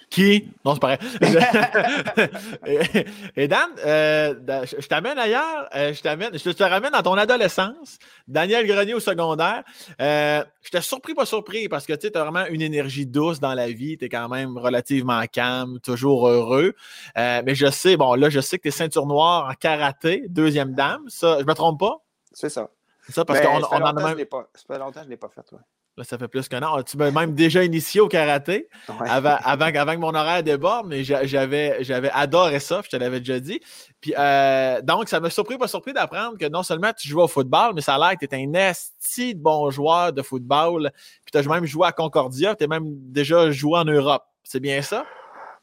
Qui? 0.09 0.51
Non, 0.65 0.73
c'est 0.73 0.79
pareil. 0.79 0.97
et, 3.35 3.47
Dan, 3.47 3.69
euh, 3.85 4.33
je 4.65 4.87
t'amène 4.87 5.19
ailleurs, 5.19 5.69
euh, 5.75 5.93
je 5.93 6.01
t'amène, 6.01 6.31
je 6.33 6.49
te 6.49 6.63
ramène 6.63 6.91
dans 6.91 7.03
ton 7.03 7.13
adolescence, 7.13 7.99
Daniel 8.27 8.65
Grenier 8.65 8.95
au 8.95 8.99
secondaire. 8.99 9.63
Euh, 10.01 10.43
J'étais 10.63 10.81
surpris, 10.81 11.13
pas 11.13 11.25
surpris, 11.25 11.69
parce 11.69 11.85
que 11.85 11.93
tu 11.93 12.09
as 12.13 12.23
vraiment 12.23 12.45
une 12.47 12.61
énergie 12.61 13.05
douce 13.05 13.39
dans 13.39 13.53
la 13.53 13.67
vie, 13.67 13.97
tu 13.97 14.05
es 14.05 14.09
quand 14.09 14.29
même 14.29 14.57
relativement 14.57 15.21
calme, 15.31 15.79
toujours 15.79 16.27
heureux. 16.27 16.73
mais 17.15 17.53
je 17.55 17.69
sais, 17.69 17.95
bon, 17.95 18.15
là, 18.15 18.29
je 18.29 18.39
sais 18.39 18.57
que 18.57 18.63
tu 18.63 18.69
es 18.69 18.71
ceinture 18.71 19.05
noire 19.05 19.47
en 19.49 19.53
karaté, 19.53 20.25
deuxième 20.29 20.73
dame, 20.73 21.03
ça, 21.07 21.37
je 21.39 21.45
me 21.45 21.53
trompe 21.53 21.79
pas? 21.79 21.97
C'est 22.31 22.49
ça. 22.49 22.69
Ça, 23.09 23.25
parce 23.25 23.41
qu'on 23.41 23.61
on 23.61 23.81
en 23.81 23.85
a 23.85 23.93
même. 23.93 24.25
Ça 24.53 24.63
fait 24.67 24.79
longtemps 24.79 24.91
que 24.91 24.99
je 24.99 25.05
ne 25.05 25.09
l'ai 25.09 25.17
pas 25.17 25.29
fait, 25.29 25.43
toi. 25.43 25.59
Là, 25.97 26.03
ça 26.03 26.17
fait 26.17 26.27
plus 26.27 26.47
qu'un 26.47 26.61
an. 26.63 26.81
Tu 26.83 26.95
m'as 26.95 27.11
même 27.11 27.35
déjà 27.35 27.63
initié 27.63 27.99
au 27.99 28.07
karaté? 28.07 28.69
Avant, 28.87 29.37
avant, 29.43 29.71
que 29.71 29.97
mon 29.97 30.13
horaire 30.13 30.43
déborde, 30.43 30.87
mais 30.87 31.03
j'avais, 31.03 31.83
j'avais 31.83 32.09
adoré 32.11 32.59
ça, 32.59 32.81
je 32.83 32.89
te 32.89 32.95
l'avais 32.95 33.19
déjà 33.19 33.39
dit. 33.39 33.59
Puis, 33.99 34.13
euh, 34.17 34.81
donc, 34.81 35.09
ça 35.09 35.19
m'a 35.19 35.29
surpris, 35.29 35.57
pas 35.57 35.67
surpris 35.67 35.91
d'apprendre 35.91 36.37
que 36.37 36.47
non 36.47 36.63
seulement 36.63 36.93
tu 36.93 37.09
jouais 37.09 37.23
au 37.23 37.27
football, 37.27 37.73
mais 37.75 37.81
ça 37.81 37.95
a 37.95 37.99
l'air 37.99 38.13
que 38.13 38.19
tu 38.19 38.25
étais 38.25 38.37
un 38.37 38.53
esti 38.53 39.35
de 39.35 39.41
bon 39.41 39.69
joueur 39.71 40.13
de 40.13 40.21
football. 40.21 40.89
Puis, 41.25 41.31
tu 41.33 41.37
as 41.37 41.43
même 41.43 41.65
joué 41.65 41.87
à 41.87 41.91
Concordia, 41.91 42.55
tu 42.55 42.63
as 42.63 42.67
même 42.67 42.85
déjà 42.85 43.51
joué 43.51 43.79
en 43.79 43.85
Europe. 43.85 44.23
C'est 44.43 44.61
bien 44.61 44.81
ça? 44.81 45.05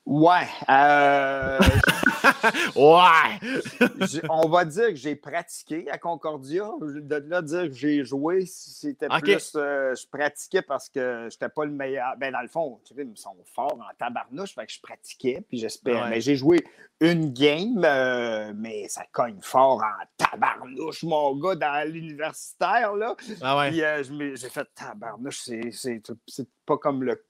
Ouais. 0.06 0.46
Euh, 0.68 1.58
ouais! 2.76 4.20
on 4.30 4.48
va 4.48 4.64
dire 4.64 4.90
que 4.90 4.94
j'ai 4.94 5.16
pratiqué 5.16 5.90
à 5.90 5.98
Concordia. 5.98 6.70
De 6.80 7.16
là, 7.16 7.42
dire 7.42 7.64
que 7.64 7.72
j'ai 7.72 8.04
joué, 8.04 8.46
c'était 8.46 9.08
plus. 9.08 9.52
Euh, 9.56 9.96
je 9.96 10.06
pratiquais 10.06 10.62
parce 10.62 10.88
que 10.88 11.26
j'étais 11.28 11.48
pas 11.48 11.64
le 11.64 11.72
meilleur. 11.72 12.16
Ben, 12.18 12.32
dans 12.32 12.40
le 12.40 12.46
fond, 12.46 12.80
tu 12.84 12.94
sais, 12.94 13.02
ils 13.04 13.18
sont 13.18 13.36
forts 13.52 13.80
en 13.80 13.94
tabarnouche, 13.98 14.54
fait 14.54 14.66
que 14.66 14.72
je 14.72 14.80
pratiquais, 14.80 15.44
puis 15.48 15.58
j'espère. 15.58 16.08
Mais 16.08 16.20
j'ai 16.20 16.36
joué 16.36 16.64
une 17.00 17.32
game, 17.32 17.82
euh, 17.84 18.52
mais 18.54 18.88
ça 18.88 19.04
cogne 19.10 19.40
fort 19.42 19.82
en 19.82 20.04
tabarnouche, 20.16 21.02
mon 21.02 21.34
gars, 21.36 21.56
dans 21.56 21.92
l'universitaire, 21.92 22.94
là. 22.94 23.16
Ah 23.42 23.58
ouais. 23.58 23.70
Puis 23.70 23.82
euh, 23.82 24.34
j'ai 24.36 24.48
fait 24.48 24.68
tabarnouche, 24.72 25.40
c'est 25.72 26.48
pas 26.64 26.78
comme 26.78 27.02
le 27.02 27.24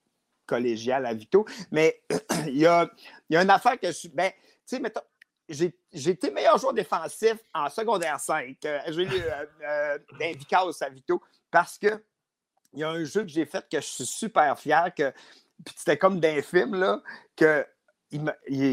collégial 0.47 1.05
à 1.07 1.15
Vito. 1.15 1.45
Mais 1.71 2.03
il 2.47 2.59
y 2.59 2.67
a, 2.67 2.89
il 3.29 3.35
y 3.35 3.37
a 3.37 3.43
une 3.43 3.51
affaire 3.51 3.79
que 3.79 3.89
je 3.89 3.93
suis. 3.93 4.09
Ben, 4.09 4.31
tu 4.31 4.77
sais, 4.77 4.81
mettons, 4.81 5.01
j'ai 5.49 6.11
été 6.11 6.31
meilleur 6.31 6.59
joueur 6.59 6.73
défensif 6.73 7.37
en 7.55 7.69
secondaire 7.69 8.19
5. 8.19 8.57
Euh, 8.65 8.81
j'ai 8.89 9.03
eu 9.03 9.09
euh, 9.09 9.99
euh 10.19 10.75
à 10.81 10.89
Vito 10.89 11.23
parce 11.51 11.79
que 11.79 12.03
il 12.73 12.81
y 12.81 12.85
a 12.85 12.91
un 12.91 13.05
jeu 13.05 13.23
que 13.23 13.29
j'ai 13.29 13.47
fait 13.47 13.65
que 13.71 13.81
je 13.81 13.87
suis 13.87 14.07
super 14.07 14.59
fier 14.59 14.93
que 14.95 15.13
c'était 15.77 15.97
comme 15.97 16.21
d'un 16.21 16.43
film 16.43 16.75
là 16.75 17.01
que 17.35 17.65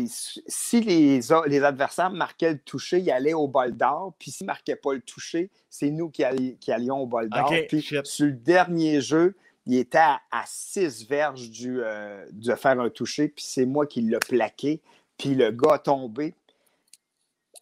si 0.08 0.82
les, 0.82 1.20
les, 1.48 1.64
adversaires 1.64 2.12
marquaient 2.12 2.54
le 2.54 2.60
toucher, 2.60 3.00
ils 3.00 3.12
allaient 3.12 3.34
au 3.34 3.48
bol 3.48 3.76
d'or. 3.76 4.14
Puis 4.20 4.32
s'ils 4.32 4.46
ne 4.46 4.48
marquaient 4.52 4.76
pas 4.76 4.94
le 4.94 5.02
toucher, 5.02 5.50
c'est 5.70 5.90
nous 5.90 6.10
qui, 6.10 6.24
allions 6.24 7.00
au 7.00 7.08
bol 7.08 7.30
d'or. 7.30 7.52
puis 7.68 7.82
sur 7.82 8.26
le 8.26 8.34
dernier 8.34 9.02
jeu, 9.02 9.36
il 9.66 9.78
était 9.78 9.98
à, 9.98 10.20
6 10.46 11.08
verges 11.08 11.50
du, 11.50 11.82
euh, 11.82 12.26
de 12.32 12.56
faire 12.56 12.80
un 12.80 12.90
toucher. 12.90 13.30
Puis 13.30 13.46
c'est 13.48 13.66
moi 13.66 13.86
qui 13.86 14.02
l'ai 14.02 14.20
plaqué. 14.20 14.82
Puis 15.18 15.36
le 15.36 15.52
gars 15.52 15.76
a 15.76 15.80
tombé 15.80 16.36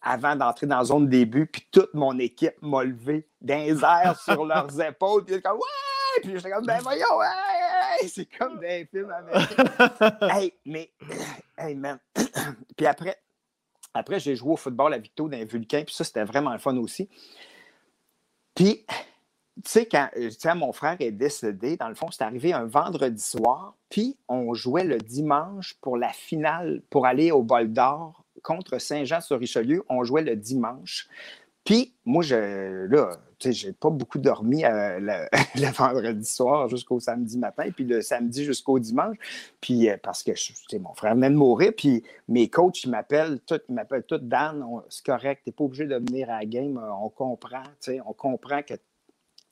avant 0.00 0.34
d'entrer 0.34 0.66
dans 0.66 0.78
la 0.78 0.84
zone 0.84 1.08
début. 1.08 1.46
Puis 1.46 1.66
toute 1.70 1.94
mon 1.94 2.18
équipe 2.18 2.60
m'a 2.60 2.82
levé 2.82 3.28
d'un 3.40 3.78
airs 3.80 4.20
sur 4.20 4.44
leurs 4.46 4.80
épaules. 4.80 5.24
Puis 5.24 5.40
comme 5.40 5.58
Ouais! 5.58 6.20
Puis 6.22 6.32
j'étais 6.36 6.50
comme 6.50 6.66
Ben 6.66 6.80
voyons, 6.82 7.16
ouais! 7.18 8.08
C'est 8.08 8.26
comme 8.36 8.58
des 8.58 8.86
films 8.90 9.10
américains. 9.10 10.18
hey, 10.36 10.52
mais, 10.64 10.92
hey, 11.58 11.74
man. 11.74 11.98
puis 12.76 12.86
après, 12.86 13.16
après 13.94 14.18
j'ai 14.18 14.34
joué 14.34 14.52
au 14.52 14.56
football 14.56 14.92
à 14.92 14.98
Victo 14.98 15.28
dans 15.28 15.38
les 15.38 15.44
Vulcains. 15.44 15.84
Puis 15.84 15.94
ça, 15.94 16.02
c'était 16.02 16.24
vraiment 16.24 16.52
le 16.52 16.58
fun 16.58 16.76
aussi. 16.78 17.08
Puis, 18.54 18.84
tu 19.56 19.70
sais, 19.70 19.86
quand 19.86 20.56
mon 20.56 20.72
frère 20.72 20.96
est 21.00 21.10
décédé, 21.10 21.76
dans 21.76 21.88
le 21.88 21.94
fond, 21.94 22.10
c'est 22.10 22.24
arrivé 22.24 22.52
un 22.52 22.64
vendredi 22.64 23.22
soir, 23.22 23.76
puis 23.90 24.16
on 24.28 24.54
jouait 24.54 24.84
le 24.84 24.98
dimanche 24.98 25.74
pour 25.80 25.96
la 25.96 26.10
finale, 26.10 26.82
pour 26.88 27.06
aller 27.06 27.30
au 27.30 27.42
bol 27.42 27.72
d'or 27.72 28.24
contre 28.42 28.78
Saint-Jean-sur-Richelieu. 28.78 29.84
On 29.88 30.04
jouait 30.04 30.22
le 30.22 30.36
dimanche. 30.36 31.08
Puis, 31.64 31.94
moi, 32.04 32.24
je, 32.24 32.86
là, 32.86 33.16
tu 33.38 33.48
sais, 33.48 33.52
j'ai 33.52 33.72
pas 33.72 33.90
beaucoup 33.90 34.18
dormi 34.18 34.64
euh, 34.64 34.98
le, 34.98 35.70
vendredi 35.76 36.24
soir 36.24 36.68
jusqu'au 36.68 36.98
samedi 36.98 37.38
matin, 37.38 37.70
puis 37.70 37.84
le 37.84 38.02
samedi 38.02 38.44
jusqu'au 38.44 38.80
dimanche. 38.80 39.16
Puis, 39.60 39.88
euh, 39.88 39.96
parce 40.02 40.24
que, 40.24 40.32
mon 40.78 40.94
frère 40.94 41.14
venait 41.14 41.30
de 41.30 41.36
mourir, 41.36 41.72
puis 41.76 42.02
mes 42.26 42.48
coachs, 42.48 42.82
ils 42.82 42.90
m'appellent 42.90 43.38
tout, 43.46 43.60
ils 43.68 43.74
m'appellent 43.74 44.02
tout 44.02 44.18
Dan, 44.18 44.64
c'est 44.88 45.04
correct, 45.04 45.42
t'es 45.44 45.52
pas 45.52 45.62
obligé 45.62 45.86
de 45.86 45.94
venir 45.94 46.30
à 46.30 46.40
la 46.40 46.46
game, 46.46 46.82
on 47.00 47.08
comprend, 47.10 47.62
tu 47.62 47.92
sais, 47.92 48.00
on 48.06 48.12
comprend 48.12 48.62
que 48.62 48.74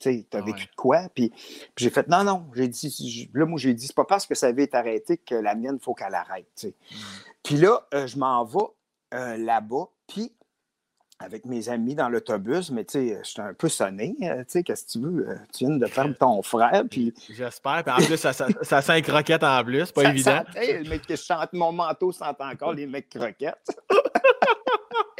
tu 0.01 0.09
as 0.33 0.39
ah 0.39 0.41
vécu 0.41 0.65
de 0.65 0.75
quoi? 0.75 1.09
Puis, 1.13 1.31
j'ai 1.77 1.89
fait 1.89 2.07
non, 2.07 2.23
non. 2.23 2.45
J'ai 2.55 2.67
dit, 2.67 3.29
là, 3.33 3.45
moi, 3.45 3.59
j'ai 3.59 3.73
dit, 3.73 3.87
c'est 3.87 3.95
pas 3.95 4.05
parce 4.05 4.25
que 4.25 4.35
ça 4.35 4.47
avait 4.47 4.63
été 4.63 4.77
arrêté 4.77 5.17
que 5.17 5.35
la 5.35 5.55
mienne, 5.55 5.77
il 5.79 5.83
faut 5.83 5.93
qu'elle 5.93 6.15
arrête. 6.15 6.63
Mmh. 6.63 6.69
Puis 7.43 7.55
là, 7.57 7.87
euh, 7.93 8.07
je 8.07 8.17
m'en 8.17 8.43
vais 8.45 8.59
euh, 9.13 9.37
là-bas, 9.37 9.85
puis 10.07 10.31
avec 11.19 11.45
mes 11.45 11.69
amis 11.69 11.93
dans 11.93 12.09
l'autobus, 12.09 12.71
mais 12.71 12.83
tu 12.83 12.93
sais, 12.93 13.21
j'étais 13.23 13.41
un 13.41 13.53
peu 13.53 13.69
sonné. 13.69 14.15
Euh, 14.23 14.39
tu 14.39 14.45
sais, 14.47 14.63
qu'est-ce 14.63 14.85
que 14.85 14.91
tu 14.91 14.99
veux? 14.99 15.37
Tu 15.53 15.65
viens 15.65 15.77
de 15.77 15.85
perdre 15.85 16.15
ton 16.17 16.41
frère. 16.41 16.83
Puis... 16.89 17.13
J'espère. 17.29 17.83
Puis 17.83 17.93
en 17.93 17.97
plus, 17.97 18.17
ça, 18.17 18.33
ça, 18.33 18.47
ça 18.63 18.81
sent 18.81 19.01
croquettes 19.03 19.43
en 19.43 19.63
plus, 19.63 19.85
c'est 19.85 19.93
pas 19.93 20.09
évident. 20.09 20.43
le 20.55 20.89
mec 20.89 21.03
qui 21.03 21.15
chante 21.17 21.53
mon 21.53 21.71
manteau 21.71 22.11
sent 22.11 22.23
encore 22.39 22.73
les 22.73 22.87
mecs 22.87 23.09
croquettes. 23.09 23.69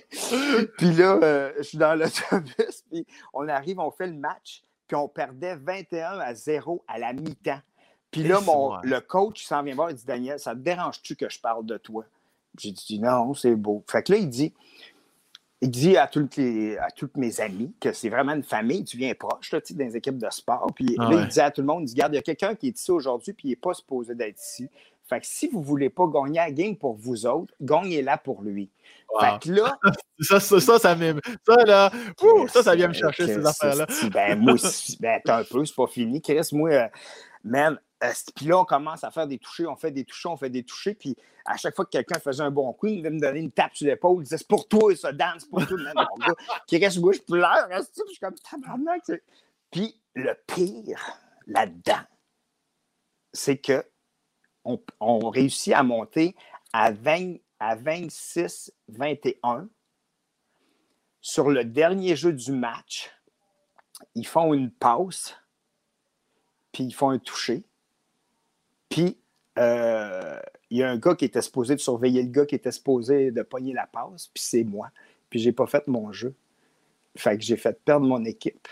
puis 0.77 0.91
là, 0.93 1.51
je 1.57 1.63
suis 1.63 1.77
dans 1.77 1.93
l'autobus, 1.93 2.83
puis 2.89 3.05
on 3.33 3.47
arrive, 3.47 3.79
on 3.79 3.91
fait 3.91 4.07
le 4.07 4.15
match 4.15 4.63
puis 4.91 4.97
on 4.97 5.07
perdait 5.07 5.55
21 5.55 6.19
à 6.19 6.33
0 6.33 6.83
à 6.85 6.99
la 6.99 7.13
mi-temps. 7.13 7.61
Puis 8.11 8.23
là, 8.23 8.41
mon, 8.41 8.75
le 8.83 8.99
coach 8.99 9.45
s'en 9.45 9.63
vient 9.63 9.73
voir 9.73 9.89
et 9.89 9.93
dit 9.93 10.03
Daniel, 10.03 10.37
ça 10.37 10.51
te 10.51 10.59
dérange-tu 10.59 11.15
que 11.15 11.29
je 11.29 11.39
parle 11.39 11.65
de 11.65 11.77
toi? 11.77 12.03
J'ai 12.59 12.73
dit 12.73 12.99
non, 12.99 13.33
c'est 13.33 13.55
beau. 13.55 13.85
Fait 13.89 14.03
que 14.03 14.11
là, 14.11 14.17
il 14.17 14.27
dit 14.27 14.53
il 15.61 15.71
dit 15.71 15.95
à 15.95 16.07
toutes, 16.07 16.35
les, 16.35 16.77
à 16.77 16.91
toutes 16.91 17.15
mes 17.15 17.39
amis 17.39 17.73
que 17.79 17.93
c'est 17.93 18.09
vraiment 18.09 18.33
une 18.33 18.43
famille, 18.43 18.83
tu 18.83 18.97
viens 18.97 19.13
proche 19.13 19.53
là, 19.53 19.61
dans 19.61 19.85
les 19.85 19.95
équipes 19.95 20.17
de 20.17 20.29
sport. 20.29 20.69
Puis 20.75 20.93
ah 20.99 21.09
là, 21.09 21.21
il 21.21 21.27
dit 21.29 21.39
à 21.39 21.51
tout 21.51 21.61
le 21.61 21.67
monde, 21.67 21.83
il 21.83 21.85
dit, 21.85 21.93
regarde, 21.93 22.13
il 22.13 22.17
y 22.17 22.19
a 22.19 22.23
quelqu'un 22.23 22.53
qui 22.55 22.67
est 22.67 22.77
ici 22.77 22.91
aujourd'hui, 22.91 23.31
puis 23.31 23.47
il 23.47 23.51
n'est 23.51 23.55
pas 23.55 23.73
supposé 23.73 24.13
d'être 24.13 24.41
ici. 24.41 24.69
Fait 25.11 25.19
que 25.19 25.27
si 25.27 25.49
vous 25.49 25.59
ne 25.59 25.65
voulez 25.65 25.89
pas 25.89 26.07
gagner 26.07 26.39
la 26.39 26.51
game 26.51 26.77
pour 26.77 26.95
vous 26.95 27.25
autres, 27.25 27.53
gagnez-la 27.59 28.17
pour 28.17 28.41
lui. 28.43 28.71
Fait 29.19 29.39
que 29.41 29.51
là. 29.51 29.77
ça, 30.21 30.39
ça, 30.39 30.61
ça, 30.61 30.79
ça, 30.79 30.95
ça, 30.95 31.55
là, 31.65 31.91
ça, 32.47 32.63
ça 32.63 32.75
vient 32.75 32.87
me 32.87 32.93
chercher, 32.93 33.27
ces 33.27 33.45
affaires-là. 33.45 33.87
ben, 34.09 34.39
moi 34.39 34.53
aussi, 34.53 34.97
ben, 35.01 35.19
t'as 35.25 35.39
un 35.39 35.43
peu, 35.43 35.65
c'est 35.65 35.75
pas 35.75 35.87
fini. 35.87 36.21
Chris, 36.21 36.47
moi, 36.53 36.69
euh, 36.69 36.87
man, 37.43 37.77
euh, 38.05 38.11
puis 38.33 38.45
là, 38.45 38.59
on 38.59 38.63
commence 38.63 39.03
à 39.03 39.11
faire 39.11 39.27
des 39.27 39.37
touchés, 39.37 39.67
on 39.67 39.75
fait 39.75 39.91
des 39.91 40.05
touchés, 40.05 40.29
on 40.29 40.37
fait 40.37 40.49
des 40.49 40.63
touchés, 40.63 40.93
puis 40.93 41.17
à 41.43 41.57
chaque 41.57 41.75
fois 41.75 41.83
que 41.83 41.89
quelqu'un 41.89 42.21
faisait 42.21 42.43
un 42.43 42.51
bon 42.51 42.71
coup, 42.71 42.87
il 42.87 42.99
venait 42.99 43.09
me 43.09 43.19
donner 43.19 43.41
une 43.41 43.51
tape 43.51 43.75
sur 43.75 43.87
l'épaule, 43.87 44.21
il 44.21 44.23
disait 44.23 44.37
c'est 44.37 44.47
pour 44.47 44.65
toi 44.65 44.95
ça, 44.95 45.11
Dan, 45.11 45.33
c'est 45.39 45.49
pour 45.49 45.67
toi, 45.67 45.77
gars. 45.77 46.33
Reste, 46.71 46.99
moi, 46.99 47.11
je 47.11 47.19
pleure, 47.19 47.67
hein, 47.69 47.81
puis 47.93 48.03
je 48.07 48.11
suis 48.11 48.19
comme 48.21 48.35
tabarnak. 48.35 49.01
Puis 49.71 50.01
le 50.15 50.35
pire 50.47 51.19
là-dedans, 51.47 51.99
c'est 53.33 53.57
que 53.57 53.83
on, 54.65 55.29
réussit 55.29 55.73
à 55.73 55.83
monter 55.83 56.35
à, 56.73 56.91
20, 56.91 57.35
à 57.59 57.75
26-21. 57.75 59.67
Sur 61.23 61.49
le 61.49 61.63
dernier 61.63 62.15
jeu 62.15 62.33
du 62.33 62.51
match, 62.51 63.11
ils 64.15 64.25
font 64.25 64.55
une 64.55 64.71
passe, 64.71 65.35
puis 66.71 66.85
ils 66.85 66.93
font 66.93 67.11
un 67.11 67.19
toucher. 67.19 67.63
Puis 68.89 69.17
euh, 69.59 70.39
il 70.71 70.79
y 70.79 70.83
a 70.83 70.89
un 70.89 70.97
gars 70.97 71.15
qui 71.15 71.25
était 71.25 71.41
supposé 71.41 71.75
de 71.75 71.79
surveiller 71.79 72.23
le 72.23 72.29
gars 72.29 72.45
qui 72.45 72.55
était 72.55 72.71
supposé 72.71 73.31
de 73.31 73.43
pogner 73.43 73.73
la 73.73 73.85
passe, 73.85 74.27
puis 74.27 74.41
c'est 74.43 74.63
moi. 74.63 74.89
Puis 75.29 75.39
j'ai 75.39 75.51
pas 75.51 75.67
fait 75.67 75.87
mon 75.87 76.11
jeu. 76.11 76.33
Fait 77.15 77.37
que 77.37 77.43
j'ai 77.43 77.57
fait 77.57 77.77
perdre 77.83 78.07
mon 78.07 78.23
équipe. 78.23 78.67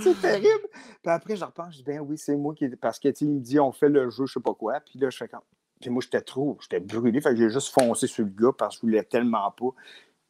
c'est 0.00 0.20
terrible. 0.40 0.68
Puis 1.02 1.12
après, 1.12 1.36
je 1.36 1.44
repense, 1.44 1.72
je 1.72 1.78
dis, 1.78 1.84
ben 1.84 2.00
oui, 2.00 2.18
c'est 2.18 2.36
moi 2.36 2.54
qui. 2.54 2.68
Parce 2.68 2.98
que, 2.98 3.08
il 3.20 3.28
me 3.28 3.40
dit, 3.40 3.58
on 3.60 3.72
fait 3.72 3.88
le 3.88 4.10
jeu, 4.10 4.26
je 4.26 4.34
sais 4.34 4.40
pas 4.40 4.54
quoi. 4.54 4.80
Puis 4.80 4.98
là, 4.98 5.10
je 5.10 5.16
fais 5.16 5.28
comme. 5.28 5.40
Puis 5.80 5.90
moi, 5.90 6.02
j'étais 6.02 6.22
trop, 6.22 6.56
j'étais 6.60 6.80
brûlé. 6.80 7.20
Fait 7.20 7.30
que 7.30 7.36
j'ai 7.36 7.50
juste 7.50 7.68
foncé 7.68 8.06
sur 8.06 8.24
le 8.24 8.30
gars 8.30 8.52
parce 8.56 8.76
que 8.76 8.80
je 8.80 8.86
voulais 8.86 9.02
tellement 9.02 9.50
pas. 9.50 9.70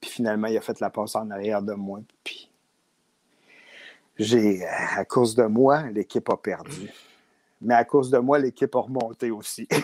Puis 0.00 0.10
finalement, 0.10 0.48
il 0.48 0.56
a 0.56 0.60
fait 0.60 0.80
la 0.80 0.90
passe 0.90 1.14
en 1.14 1.30
arrière 1.30 1.62
de 1.62 1.72
moi. 1.72 2.00
Puis 2.24 2.50
j'ai, 4.18 4.64
à 4.66 5.04
cause 5.04 5.34
de 5.34 5.44
moi, 5.44 5.82
l'équipe 5.90 6.28
a 6.28 6.36
perdu. 6.36 6.90
Mais 7.60 7.74
à 7.74 7.84
cause 7.84 8.10
de 8.10 8.18
moi, 8.18 8.38
l'équipe 8.38 8.74
a 8.74 8.80
remonté 8.80 9.30
aussi. 9.30 9.68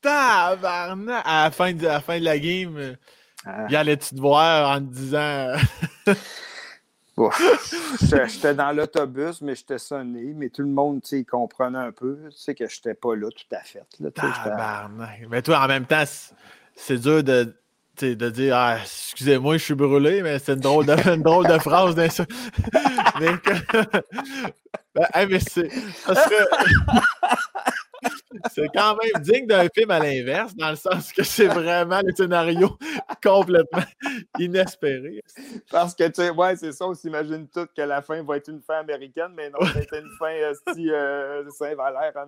Tabarnak! 0.00 1.22
À 1.24 1.44
la 1.44 1.50
fin 1.50 1.72
de, 1.72 1.84
la, 1.84 2.00
fin 2.00 2.18
de 2.18 2.24
la 2.24 2.38
game, 2.38 2.96
ah. 3.44 3.66
il 3.68 3.76
allait-tu 3.76 4.14
te 4.14 4.20
voir 4.20 4.76
en 4.76 4.80
te 4.80 4.92
disant. 4.92 5.52
J'étais 8.00 8.54
dans 8.54 8.72
l'autobus, 8.72 9.42
mais 9.42 9.54
j'étais 9.54 9.78
sonné, 9.78 10.32
mais 10.34 10.48
tout 10.48 10.62
le 10.62 10.68
monde 10.68 11.02
comprenait 11.30 11.78
un 11.78 11.92
peu. 11.92 12.18
Que 12.46 12.66
je 12.66 12.76
n'étais 12.76 12.94
pas 12.94 13.14
là 13.14 13.28
tout 13.30 13.54
à 13.54 13.60
fait. 13.60 13.82
mais 15.28 15.42
toi, 15.42 15.60
en 15.64 15.68
même 15.68 15.86
temps, 15.86 16.04
c'est 16.74 16.98
dur 16.98 17.22
de, 17.22 17.54
de 18.00 18.30
dire 18.30 18.56
ah, 18.56 18.78
excusez-moi, 18.80 19.58
je 19.58 19.64
suis 19.64 19.74
brûlé, 19.74 20.22
mais 20.22 20.38
c'est 20.38 20.54
une 20.54 20.60
drôle 20.60 20.86
de, 20.86 21.22
drôle 21.22 21.46
de 21.46 21.58
phrase 21.58 21.94
mais, 23.20 23.30
ben, 24.94 25.28
mais 25.28 25.40
c'est. 25.40 25.68
C'est 28.52 28.68
quand 28.74 28.96
même 28.96 29.22
digne 29.22 29.46
d'un 29.46 29.68
film 29.68 29.90
à 29.90 29.98
l'inverse, 29.98 30.54
dans 30.56 30.70
le 30.70 30.76
sens 30.76 31.12
que 31.12 31.22
c'est 31.22 31.46
vraiment 31.46 32.00
le 32.04 32.12
scénario 32.14 32.76
complètement 33.22 33.84
inespéré. 34.38 35.22
Parce 35.70 35.94
que, 35.94 36.04
tu 36.04 36.14
sais, 36.14 36.30
ouais, 36.30 36.56
c'est 36.56 36.72
ça, 36.72 36.86
on 36.86 36.94
s'imagine 36.94 37.48
tout 37.48 37.66
que 37.76 37.82
la 37.82 38.02
fin 38.02 38.22
va 38.22 38.36
être 38.36 38.48
une 38.48 38.60
fin 38.60 38.80
américaine, 38.80 39.32
mais 39.34 39.50
non, 39.50 39.58
c'était 39.72 40.00
une 40.00 40.10
fin 40.18 40.32
euh, 40.32 41.44
Saint-Valère 41.50 42.12
en 42.16 42.26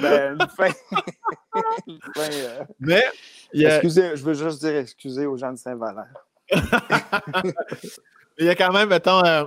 Ben, 0.00 0.38
une 0.38 0.48
fin. 0.48 0.70
une 1.86 2.00
fin 2.14 2.30
euh, 2.32 2.64
Mais. 2.78 3.04
Excusez, 3.52 4.16
je 4.16 4.24
veux 4.24 4.34
juste 4.34 4.60
dire 4.60 4.76
excusez 4.76 5.26
aux 5.26 5.36
gens 5.36 5.52
de 5.52 5.58
Saint-Valère. 5.58 6.12
il 8.38 8.46
y 8.46 8.48
a 8.48 8.54
quand 8.54 8.72
même, 8.72 8.88
mettons, 8.88 9.24
euh, 9.24 9.44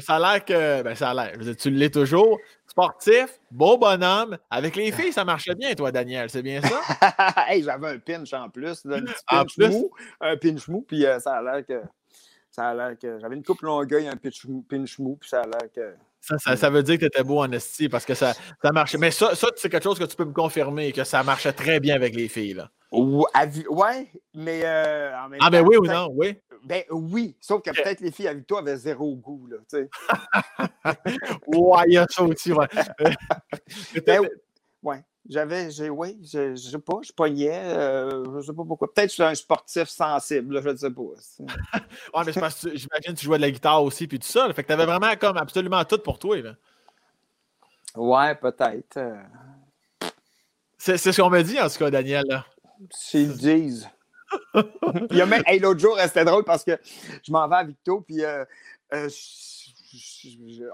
ça 0.00 0.16
a 0.16 0.18
l'air 0.18 0.44
que. 0.44 0.82
Ben, 0.82 0.94
ça 0.94 1.10
a 1.10 1.14
l'air. 1.14 1.56
Tu 1.56 1.70
l'es 1.70 1.90
toujours. 1.90 2.38
Sportif, 2.72 3.38
beau 3.50 3.76
bonhomme. 3.76 4.38
Avec 4.50 4.76
les 4.76 4.92
filles, 4.92 5.12
ça 5.12 5.26
marchait 5.26 5.54
bien, 5.54 5.74
toi, 5.74 5.92
Daniel. 5.92 6.30
C'est 6.30 6.40
bien 6.40 6.62
ça? 6.62 7.44
hey, 7.48 7.62
j'avais 7.62 7.88
un 7.88 7.98
pinch 7.98 8.32
en 8.32 8.48
plus. 8.48 8.86
un 8.86 9.02
petit 9.02 9.24
pinch 9.28 9.58
mou. 9.58 9.90
Un 10.22 10.36
pinch 10.38 10.68
mou. 10.68 10.80
Puis 10.80 11.04
euh, 11.04 11.20
ça 11.20 11.34
a 11.34 11.42
l'air 11.42 11.66
que. 11.66 11.82
Ça 12.50 12.68
a 12.68 12.74
l'air 12.74 12.98
que. 12.98 13.18
J'avais 13.20 13.36
une 13.36 13.42
coupe 13.42 13.60
longueuil, 13.60 14.08
un 14.08 14.16
pinch, 14.16 14.46
pinch 14.70 14.98
mou. 14.98 15.18
Puis 15.20 15.28
ça 15.28 15.42
a 15.42 15.44
l'air 15.44 15.70
que. 15.70 15.94
Ça, 16.22 16.56
ça, 16.56 16.70
veut 16.70 16.82
dire 16.82 16.94
que 16.94 17.00
tu 17.00 17.06
étais 17.08 17.22
beau 17.22 17.40
en 17.40 17.52
esti 17.52 17.90
parce 17.90 18.06
que 18.06 18.14
ça, 18.14 18.32
ça 18.32 18.72
marchait. 18.72 18.96
Mais 18.96 19.10
ça, 19.10 19.34
ça 19.34 19.48
c'est 19.54 19.68
quelque 19.68 19.84
chose 19.84 19.98
que 19.98 20.04
tu 20.04 20.16
peux 20.16 20.24
me 20.24 20.32
confirmer, 20.32 20.92
que 20.92 21.04
ça 21.04 21.22
marchait 21.22 21.52
très 21.52 21.78
bien 21.78 21.94
avec 21.94 22.16
les 22.16 22.28
filles. 22.28 22.54
Là. 22.54 22.70
Ouais, 22.90 24.10
mais 24.32 24.62
euh, 24.64 25.12
Ah, 25.40 25.50
ben 25.50 25.62
oui 25.62 25.76
ou 25.76 25.84
non, 25.84 26.08
oui. 26.14 26.38
Ben 26.64 26.84
oui, 26.90 27.36
sauf 27.40 27.62
que 27.62 27.70
peut-être 27.70 28.00
les 28.00 28.12
filles 28.12 28.28
avec 28.28 28.46
toi 28.46 28.60
avaient 28.60 28.76
zéro 28.76 29.14
goût, 29.16 29.46
là, 29.48 29.56
tu 29.68 29.78
sais. 29.78 29.90
ouais, 31.46 31.84
il 31.86 31.94
y 31.94 31.98
a 31.98 32.06
ça 32.08 32.22
aussi, 32.22 32.52
ouais. 32.52 32.68
ben, 34.06 34.28
ouais. 34.82 35.04
J'avais, 35.28 35.70
j'ai, 35.70 35.88
oui, 35.88 36.18
je, 36.22 36.56
je 36.56 36.70
sais 36.70 36.78
pas, 36.78 36.98
je 37.02 37.12
pognais, 37.12 37.50
euh, 37.52 38.40
je 38.40 38.46
sais 38.46 38.52
pas 38.52 38.64
pourquoi. 38.64 38.92
Peut-être 38.92 39.06
que 39.06 39.10
je 39.10 39.14
suis 39.14 39.22
un 39.22 39.34
sportif 39.34 39.88
sensible, 39.88 40.60
je 40.60 40.68
ne 40.68 40.76
sais 40.76 40.90
pas. 40.90 41.02
ouais, 42.18 42.24
mais 42.26 42.32
c'est 42.32 42.76
j'imagine 42.76 43.14
que 43.14 43.18
tu 43.20 43.26
jouais 43.26 43.36
de 43.38 43.42
la 43.42 43.50
guitare 43.50 43.84
aussi, 43.84 44.08
puis 44.08 44.18
tout 44.18 44.26
ça. 44.26 44.52
fait 44.52 44.62
que 44.62 44.66
tu 44.66 44.72
avais 44.72 44.86
vraiment 44.86 45.14
comme 45.14 45.36
absolument 45.36 45.84
tout 45.84 45.98
pour 45.98 46.18
toi, 46.18 46.40
là. 46.40 46.54
Ouais, 47.94 48.34
peut-être. 48.34 48.96
Euh. 48.96 49.22
C'est, 50.76 50.96
ce 50.96 51.20
qu'on 51.20 51.30
me 51.30 51.42
dit, 51.42 51.60
en 51.60 51.68
tout 51.68 51.78
cas, 51.78 51.90
Daniel, 51.90 52.24
là. 52.26 52.44
S'ils 52.90 53.36
disent. 53.36 53.88
Il 55.10 55.16
y 55.16 55.20
a 55.20 55.26
même, 55.26 55.42
l'autre 55.60 55.80
jour, 55.80 55.98
c'était 56.00 56.24
drôle 56.24 56.44
parce 56.44 56.64
que 56.64 56.78
je 57.22 57.32
m'en 57.32 57.48
vais 57.48 57.56
à 57.56 57.64
Victo, 57.64 58.00
puis 58.00 58.24
euh, 58.24 58.44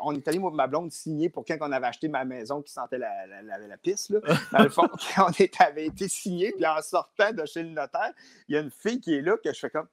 on 0.03 0.15
est 0.15 0.27
allé, 0.29 0.39
moi, 0.39 0.51
ma 0.53 0.67
blonde, 0.67 0.93
signer 0.93 1.29
pour 1.29 1.45
quand 1.45 1.57
on 1.61 1.73
avait 1.73 1.87
acheté 1.87 2.09
ma 2.09 2.25
maison 2.25 2.63
qui 2.63 2.73
sentait 2.73 2.99
la, 2.99 3.11
la, 3.43 3.77
piste. 3.77 4.11
Là. 4.11 4.21
Dans 4.53 4.63
le 4.63 4.69
fond, 4.69 4.89
on 5.19 5.31
avait 5.61 5.87
été 5.87 6.09
signé, 6.09 6.53
puis 6.53 6.67
en 6.67 6.81
sortant 6.83 7.33
de 7.33 7.45
chez 7.47 7.63
le 7.63 7.71
notaire, 7.71 8.13
il 8.49 8.55
y 8.55 8.59
a 8.59 8.61
une 8.61 8.71
fille 8.71 9.01
qui 9.01 9.15
est 9.15 9.23
là 9.23 9.37
que 9.37 9.53
je 9.53 9.59
fais 9.59 9.71
comme. 9.71 9.89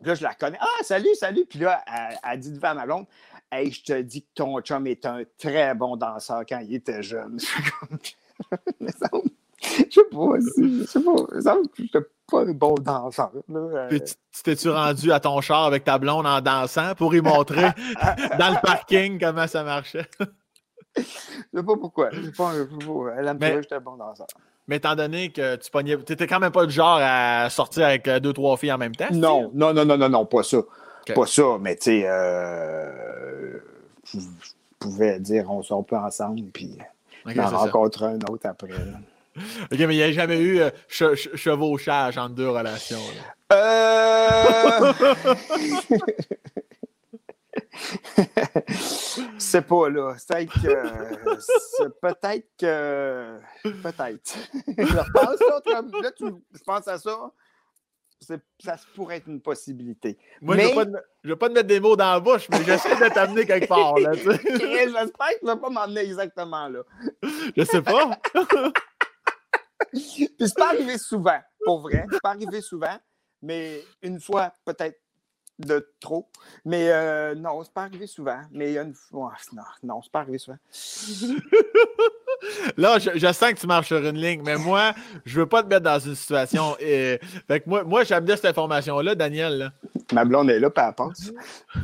Là, 0.00 0.14
je 0.14 0.22
la 0.22 0.34
connais. 0.34 0.56
Ah, 0.60 0.82
salut, 0.82 1.14
salut. 1.14 1.44
Puis 1.44 1.58
là, 1.58 1.84
elle, 2.24 2.40
dit 2.40 2.52
devant 2.52 2.74
ma 2.74 2.86
blonde 2.86 3.06
Hey, 3.50 3.70
je 3.70 3.82
te 3.82 4.00
dis 4.00 4.22
que 4.22 4.28
ton 4.34 4.60
chum 4.60 4.86
est 4.86 5.04
un 5.04 5.24
très 5.36 5.74
bon 5.74 5.96
danseur 5.96 6.44
quand 6.48 6.60
il 6.60 6.74
était 6.74 7.02
jeune. 7.02 7.38
Je 9.60 9.90
sais 9.90 10.04
pas, 10.10 10.38
je 10.38 10.84
sais 10.84 11.00
pas, 11.02 11.26
je 11.34 11.40
sais 11.40 11.88
pas, 11.92 12.00
pas 12.30 12.42
un 12.42 12.52
bon 12.52 12.74
danseur. 12.74 13.30
Là. 13.48 13.86
Puis 13.88 14.02
tu 14.02 14.42
t'es-tu 14.42 14.70
rendu 14.70 15.10
à 15.12 15.20
ton 15.20 15.40
char 15.40 15.64
avec 15.64 15.84
ta 15.84 15.98
blonde 15.98 16.26
en 16.26 16.40
dansant 16.40 16.94
pour 16.94 17.14
y 17.14 17.20
montrer 17.20 17.62
dans 18.38 18.50
le 18.50 18.60
parking 18.60 19.18
comment 19.18 19.46
ça 19.46 19.64
marchait? 19.64 20.06
je 20.96 21.02
sais 21.02 21.62
pas 21.62 21.76
pourquoi. 21.76 22.10
Je 22.12 22.22
sais 22.22 22.32
pas, 22.32 22.52
elle 23.16 23.28
aime 23.28 23.38
que 23.38 23.62
j'étais 23.62 23.76
un 23.76 23.80
bon 23.80 23.96
danseur. 23.96 24.26
Mais 24.66 24.76
étant 24.76 24.94
donné 24.94 25.30
que 25.30 25.56
tu 25.56 25.70
pognais, 25.70 25.96
tu 26.04 26.12
étais 26.12 26.26
quand 26.26 26.40
même 26.40 26.52
pas 26.52 26.64
le 26.64 26.70
genre 26.70 26.98
à 27.00 27.48
sortir 27.48 27.86
avec 27.86 28.06
euh, 28.06 28.20
deux, 28.20 28.34
trois 28.34 28.58
filles 28.58 28.72
en 28.72 28.78
même 28.78 28.94
temps? 28.94 29.06
Non, 29.10 29.50
non, 29.54 29.72
non, 29.72 29.86
non, 29.86 29.96
non, 29.96 30.08
non, 30.10 30.26
pas 30.26 30.42
ça. 30.42 30.58
Pas 31.14 31.26
ça, 31.26 31.56
mais 31.58 31.74
tu 31.76 31.84
sais, 31.84 32.02
euh, 32.06 33.58
je 34.12 34.18
pouvais 34.78 35.18
dire 35.20 35.50
on 35.50 35.62
sort 35.62 35.86
pas 35.86 36.02
ensemble, 36.02 36.42
puis 36.52 36.76
okay, 37.24 37.40
en 37.40 37.48
rencontre 37.48 38.02
un 38.02 38.18
autre 38.30 38.46
après. 38.46 38.68
OK, 39.72 39.78
mais 39.78 39.94
il 39.94 39.98
n'y 39.98 40.02
a 40.02 40.12
jamais 40.12 40.38
eu 40.38 40.60
euh, 40.60 40.70
chevauchage 40.88 42.18
entre 42.18 42.34
deux 42.34 42.50
relations. 42.50 42.98
Euh... 43.52 44.92
c'est 49.38 49.62
pas 49.62 49.88
là. 49.88 50.14
C'est 50.18 50.46
que. 50.46 51.90
peut-être 52.00 52.48
que. 52.58 53.38
Peut-être. 53.62 54.36
je 54.78 55.12
pense, 55.12 55.40
là, 55.40 55.82
là 56.02 56.10
tu, 56.12 56.24
je 56.52 56.62
pense 56.64 56.88
à 56.88 56.98
ça. 56.98 57.30
Ça 58.20 58.76
pourrait 58.96 59.18
être 59.18 59.28
une 59.28 59.40
possibilité. 59.40 60.18
Moi, 60.42 60.56
je 60.56 60.62
ne 60.62 60.66
vais, 61.22 61.36
pas 61.36 61.48
te 61.48 61.54
mettre 61.54 61.68
des 61.68 61.78
mots 61.78 61.94
dans 61.94 62.14
la 62.14 62.20
bouche, 62.20 62.48
mais 62.50 62.64
j'essaie 62.64 62.96
de 62.96 63.14
t'amener 63.14 63.46
quelque 63.46 63.68
part. 63.68 63.96
J'espère 63.96 64.42
que 64.42 65.38
tu 65.38 65.44
ne 65.44 65.46
vas 65.46 65.56
pas 65.56 65.70
m'emmener 65.70 66.00
exactement 66.00 66.68
là. 66.68 66.80
Je 67.56 67.62
sais 67.62 67.80
pas. 67.80 68.18
Puis 69.92 70.30
c'est 70.38 70.54
pas 70.56 70.68
arrivé 70.68 70.98
souvent, 70.98 71.38
pour 71.64 71.80
vrai. 71.80 72.06
C'est 72.10 72.20
pas 72.22 72.30
arrivé 72.30 72.60
souvent, 72.60 72.96
mais 73.42 73.82
une 74.02 74.20
fois 74.20 74.52
peut-être 74.64 74.98
de 75.58 75.92
trop. 76.00 76.28
Mais 76.64 76.88
euh, 76.90 77.34
non, 77.34 77.62
c'est 77.64 77.72
pas 77.72 77.82
arrivé 77.82 78.06
souvent. 78.06 78.40
Mais 78.52 78.70
il 78.70 78.74
y 78.74 78.78
a 78.78 78.82
une 78.82 78.94
fois. 78.94 79.32
Non, 79.52 79.62
non, 79.82 80.00
c'est 80.02 80.12
pas 80.12 80.20
arrivé 80.20 80.38
souvent. 80.38 80.58
Là, 82.76 82.98
je, 82.98 83.32
sens 83.32 83.52
que 83.52 83.58
tu 83.58 83.66
marches 83.66 83.88
sur 83.88 83.98
une 83.98 84.16
ligne, 84.16 84.42
mais 84.44 84.56
moi, 84.56 84.94
je 85.24 85.40
veux 85.40 85.46
pas 85.46 85.62
te 85.62 85.68
mettre 85.68 85.82
dans 85.82 85.98
une 85.98 86.14
situation. 86.14 86.76
Et... 86.78 87.18
Fait 87.48 87.60
que 87.60 87.68
moi, 87.68 87.82
moi 87.82 88.04
j'aime 88.04 88.24
bien 88.24 88.36
cette 88.36 88.44
information-là, 88.44 89.16
Daniel. 89.16 89.72
Ma 90.12 90.24
blonde 90.24 90.48
est 90.50 90.60
là, 90.60 90.70
pas 90.70 90.84
à 90.86 90.92
pense. 90.92 91.32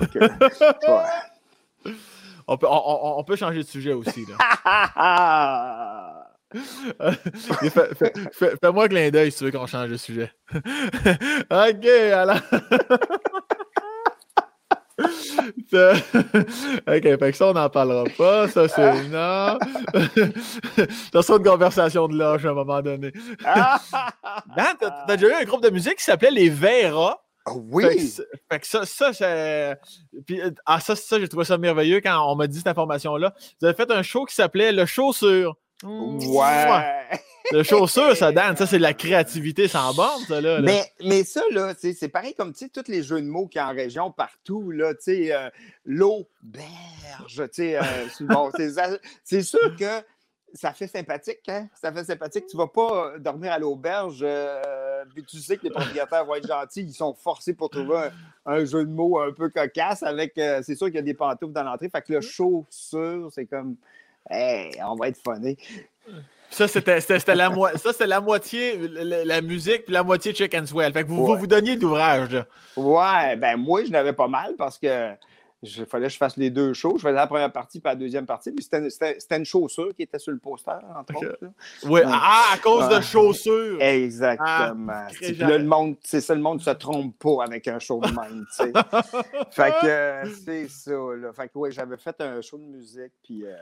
on, 2.46 2.56
peut, 2.56 2.68
on, 2.70 3.18
on, 3.18 3.24
peut 3.24 3.34
changer 3.36 3.58
de 3.58 3.68
sujet 3.68 3.92
aussi. 3.92 4.24
Là. 4.26 6.23
Fais-moi 8.62 8.88
clin 8.88 9.10
d'œil 9.10 9.32
si 9.32 9.38
tu 9.38 9.44
veux 9.44 9.50
qu'on 9.50 9.66
change 9.66 9.90
de 9.90 9.96
sujet. 9.96 10.30
ok, 10.52 11.86
alors. 12.12 12.38
ok, 14.98 17.02
fait 17.02 17.18
que 17.18 17.32
ça, 17.32 17.48
on 17.48 17.54
n'en 17.54 17.68
parlera 17.68 18.04
pas. 18.16 18.46
Ça, 18.48 18.68
c'est 18.68 19.08
non. 19.08 19.58
ça 21.12 21.22
sera 21.22 21.38
une 21.38 21.44
conversation 21.44 22.06
de 22.06 22.16
loge 22.16 22.46
à 22.46 22.50
un 22.50 22.54
moment 22.54 22.80
donné. 22.80 23.10
Dan, 24.56 24.76
t'as 24.80 25.16
déjà 25.16 25.28
eu 25.28 25.42
un 25.42 25.44
groupe 25.44 25.62
de 25.62 25.70
musique 25.70 25.96
qui 25.96 26.04
s'appelait 26.04 26.30
Les 26.30 26.48
Vera. 26.48 27.20
Ah 27.46 27.52
oui! 27.56 28.10
Fait 28.50 28.58
que, 28.58 28.66
ça, 28.66 28.86
ça, 28.86 29.76
Puis, 30.26 30.40
ah, 30.64 30.80
ça, 30.80 30.96
ça 30.96 31.20
j'ai 31.20 31.28
trouvé 31.28 31.44
ça 31.44 31.58
merveilleux 31.58 32.00
quand 32.00 32.32
on 32.32 32.36
m'a 32.36 32.46
dit 32.46 32.56
cette 32.56 32.68
information-là. 32.68 33.34
Vous 33.60 33.66
avez 33.66 33.76
fait 33.76 33.90
un 33.90 34.02
show 34.02 34.24
qui 34.24 34.34
s'appelait 34.34 34.72
Le 34.72 34.86
Chaussure. 34.86 35.54
Ouais. 35.84 37.20
Le 37.52 37.62
chaussure, 37.62 38.16
ça, 38.16 38.32
Dan, 38.32 38.56
ça, 38.56 38.66
c'est 38.66 38.78
de 38.78 38.82
la 38.82 38.94
créativité 38.94 39.68
sans 39.68 39.92
borne, 39.94 40.22
ça, 40.26 40.40
là. 40.40 40.60
Mais, 40.62 40.90
mais 41.04 41.24
ça, 41.24 41.42
là, 41.50 41.74
c'est 41.78 42.08
pareil 42.08 42.34
comme, 42.34 42.52
tu 42.52 42.64
sais, 42.64 42.68
tous 42.70 42.90
les 42.90 43.02
jeux 43.02 43.20
de 43.20 43.26
mots 43.26 43.46
qu'il 43.46 43.58
y 43.58 43.62
a 43.62 43.68
en 43.68 43.74
région, 43.74 44.10
partout, 44.10 44.70
là, 44.70 44.94
tu 44.94 45.02
sais, 45.02 45.34
euh, 45.34 45.50
l'auberge, 45.84 46.24
tu 47.28 47.48
sais, 47.52 47.76
euh, 47.76 47.82
c'est 49.24 49.42
sûr 49.42 49.76
que 49.76 50.02
ça 50.54 50.72
fait 50.72 50.86
sympathique, 50.86 51.46
hein? 51.48 51.68
Ça 51.74 51.92
fait 51.92 52.04
sympathique. 52.04 52.46
Tu 52.46 52.56
vas 52.56 52.68
pas 52.68 53.18
dormir 53.18 53.52
à 53.52 53.58
l'auberge, 53.58 54.20
euh, 54.22 55.04
puis 55.12 55.24
tu 55.24 55.38
sais 55.38 55.56
que 55.58 55.64
les 55.64 55.70
propriétaires 55.70 56.24
vont 56.24 56.36
être 56.36 56.46
gentils, 56.46 56.82
ils 56.82 56.94
sont 56.94 57.12
forcés 57.12 57.52
pour 57.52 57.68
trouver 57.68 58.08
un, 58.46 58.64
jeu 58.64 58.84
de 58.84 58.90
mots 58.90 59.20
un 59.20 59.32
peu 59.32 59.50
cocasse 59.50 60.02
avec, 60.02 60.32
c'est 60.36 60.76
sûr 60.76 60.86
qu'il 60.86 60.96
y 60.96 60.98
a 60.98 61.02
des 61.02 61.14
pantoufles 61.14 61.52
dans 61.52 61.64
l'entrée, 61.64 61.90
fait 61.90 62.02
que 62.02 62.12
le 62.14 62.20
chaussure, 62.22 63.28
c'est 63.32 63.46
comme... 63.46 63.76
Hey, 64.30 64.72
on 64.82 64.94
va 64.94 65.08
être 65.08 65.20
funny. 65.22 65.56
Ça, 66.50 66.68
c'était 66.68 67.34
la, 67.34 67.50
la 68.06 68.20
moitié 68.20 68.78
la, 68.88 69.40
musique, 69.40 69.86
puis 69.86 69.92
la 69.92 70.04
moitié 70.04 70.32
Chicken 70.32 70.66
Swell. 70.66 70.92
Fait 70.92 71.02
que 71.02 71.08
vous 71.08 71.36
vous, 71.36 71.46
donniez 71.46 71.76
d'ouvrage. 71.76 72.44
Ouais, 72.76 73.36
ben 73.36 73.56
moi, 73.56 73.84
je 73.84 73.90
n'avais 73.90 74.12
pas 74.12 74.28
mal 74.28 74.54
parce 74.56 74.78
que 74.78 75.14
il 75.64 75.86
fallait 75.86 76.06
que 76.06 76.12
je 76.12 76.18
fasse 76.18 76.36
les 76.36 76.50
deux 76.50 76.74
shows. 76.74 76.94
Je 76.96 77.02
faisais 77.02 77.14
la 77.14 77.26
première 77.26 77.50
partie 77.50 77.80
puis 77.80 77.90
la 77.90 77.96
deuxième 77.96 78.26
partie. 78.26 78.52
Puis 78.52 78.64
c'était 78.64 79.36
une 79.36 79.44
chaussure 79.44 79.94
qui 79.96 80.02
était 80.02 80.18
sur 80.18 80.30
le 80.30 80.38
poster, 80.38 80.78
entre 80.94 81.16
autres. 81.16 81.38
Oui, 81.84 82.02
ah, 82.04 82.50
à 82.52 82.58
cause 82.58 82.88
de 82.88 83.00
chaussures. 83.00 83.80
Exactement. 83.80 84.92
Ah, 84.92 85.08
le 85.20 85.64
monde, 85.64 85.96
c'est 86.02 86.20
ça, 86.20 86.34
le 86.34 86.40
monde 86.42 86.60
se 86.60 86.70
trompe 86.70 87.18
pas 87.18 87.44
avec 87.44 87.66
un 87.66 87.78
show 87.78 88.00
de 88.00 88.08
même, 88.08 88.46
tu 88.50 88.64
sais. 88.64 88.72
fait 89.50 89.74
que 89.80 90.30
c'est 90.44 90.68
ça, 90.68 90.92
là. 90.92 91.32
Fait 91.32 91.48
que, 91.48 91.58
ouais, 91.58 91.72
j'avais 91.72 91.96
fait 91.96 92.20
un 92.20 92.40
show 92.42 92.58
de 92.58 92.64
musique, 92.64 93.12
puis... 93.22 93.44
Euh, 93.44 93.56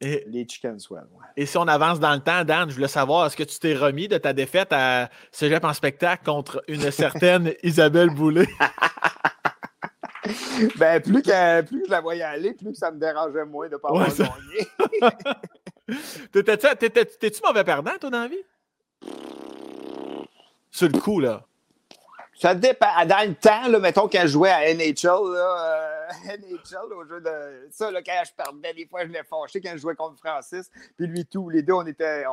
et, 0.00 0.24
les 0.26 0.46
Chicken 0.48 0.78
Swell. 0.78 1.04
Et 1.36 1.46
si 1.46 1.56
on 1.56 1.66
avance 1.66 2.00
dans 2.00 2.12
le 2.14 2.20
temps, 2.20 2.44
Dan, 2.44 2.68
je 2.68 2.74
voulais 2.74 2.88
savoir, 2.88 3.26
est-ce 3.26 3.36
que 3.36 3.42
tu 3.42 3.58
t'es 3.58 3.74
remis 3.74 4.08
de 4.08 4.18
ta 4.18 4.32
défaite 4.32 4.72
à 4.72 5.08
Cégep 5.32 5.64
en 5.64 5.72
spectacle 5.72 6.24
contre 6.24 6.62
une 6.68 6.90
certaine 6.90 7.54
Isabelle 7.62 8.10
Boulay? 8.10 8.48
ben, 10.76 11.00
plus 11.00 11.22
que, 11.22 11.62
plus 11.62 11.84
je 11.86 11.90
la 11.90 12.00
voyais 12.00 12.22
aller, 12.22 12.54
plus 12.54 12.72
que 12.72 12.78
ça 12.78 12.90
me 12.90 12.98
dérangeait 12.98 13.44
moins 13.44 13.68
de 13.68 13.72
ne 13.72 13.76
pas 13.78 13.88
avoir 13.88 14.08
gagné. 14.08 14.66
T'étais-tu 16.78 17.40
mauvais 17.46 17.64
perdant, 17.64 17.92
toi, 18.00 18.10
dans 18.10 18.22
la 18.22 18.28
vie? 18.28 18.44
Sur 20.70 20.88
le 20.88 20.98
coup, 20.98 21.20
là. 21.20 21.44
Ça 22.34 22.54
dépend. 22.54 22.86
Dans 23.06 23.28
le 23.28 23.34
temps, 23.34 23.68
là, 23.68 23.78
mettons, 23.78 24.08
quand 24.08 24.22
je 24.22 24.28
jouais 24.28 24.50
à 24.50 24.74
NHL, 24.74 25.34
là, 25.34 25.56
euh, 25.60 25.93
NHL, 26.24 26.92
au 26.92 27.04
jeu 27.04 27.20
de. 27.20 27.68
Ça, 27.70 27.90
là, 27.90 28.02
quand 28.02 28.22
je 28.24 28.32
perdais, 28.32 28.74
des 28.74 28.86
fois, 28.86 29.04
je 29.04 29.10
l'ai 29.10 29.22
fâché 29.22 29.60
quand 29.60 29.72
je 29.72 29.78
jouais 29.78 29.94
contre 29.94 30.18
Francis. 30.18 30.70
Puis 30.96 31.06
lui, 31.06 31.24
tout, 31.26 31.48
les 31.50 31.62
deux, 31.62 31.74
on 31.74 31.86
était. 31.86 32.24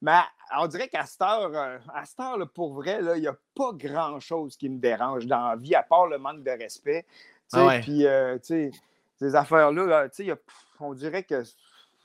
Mais 0.00 0.20
on 0.58 0.66
dirait 0.66 0.88
qu'à 0.88 1.06
cette 1.06 1.22
heure, 1.22 1.50
euh, 1.54 1.78
à 1.94 2.04
cette 2.04 2.20
heure 2.20 2.36
là, 2.36 2.46
pour 2.46 2.74
vrai, 2.74 3.00
il 3.16 3.22
n'y 3.22 3.26
a 3.26 3.36
pas 3.54 3.72
grand-chose 3.72 4.56
qui 4.56 4.68
me 4.68 4.78
dérange 4.78 5.26
dans 5.26 5.48
la 5.48 5.56
vie, 5.56 5.74
à 5.74 5.82
part 5.82 6.06
le 6.06 6.18
manque 6.18 6.42
de 6.42 6.50
respect. 6.50 7.06
Ah 7.52 7.78
Puis, 7.80 8.06
euh, 8.06 8.36
tu 8.38 8.46
sais, 8.46 8.70
ces 9.18 9.34
affaires-là, 9.34 10.08
tu 10.08 10.24
sais, 10.26 10.32
on 10.80 10.92
dirait 10.92 11.22
que 11.22 11.42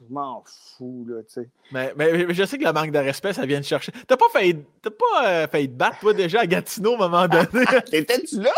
je 0.02 0.14
m'en 0.14 0.44
fous, 0.78 1.06
là, 1.10 1.22
tu 1.24 1.34
sais. 1.34 1.50
Mais, 1.72 1.94
mais, 1.96 2.34
je 2.34 2.44
sais 2.46 2.58
que 2.58 2.64
le 2.64 2.72
manque 2.72 2.92
de 2.92 3.00
respect, 3.00 3.34
ça 3.34 3.46
vient 3.46 3.60
de 3.60 3.66
chercher. 3.66 3.92
T'as 4.08 4.16
pas 4.16 4.30
failli, 4.32 4.64
t'as 4.82 4.92
pas 4.92 5.28
euh, 5.28 5.48
failli 5.48 5.70
te 5.70 5.74
battre, 5.74 6.00
toi, 6.00 6.14
déjà, 6.14 6.42
à 6.42 6.48
Gatineau, 6.48 6.94
à 6.94 7.06
un 7.06 7.10
moment 7.10 7.28
donné? 7.28 7.66
T'étais-tu 7.92 8.42
là? 8.42 8.54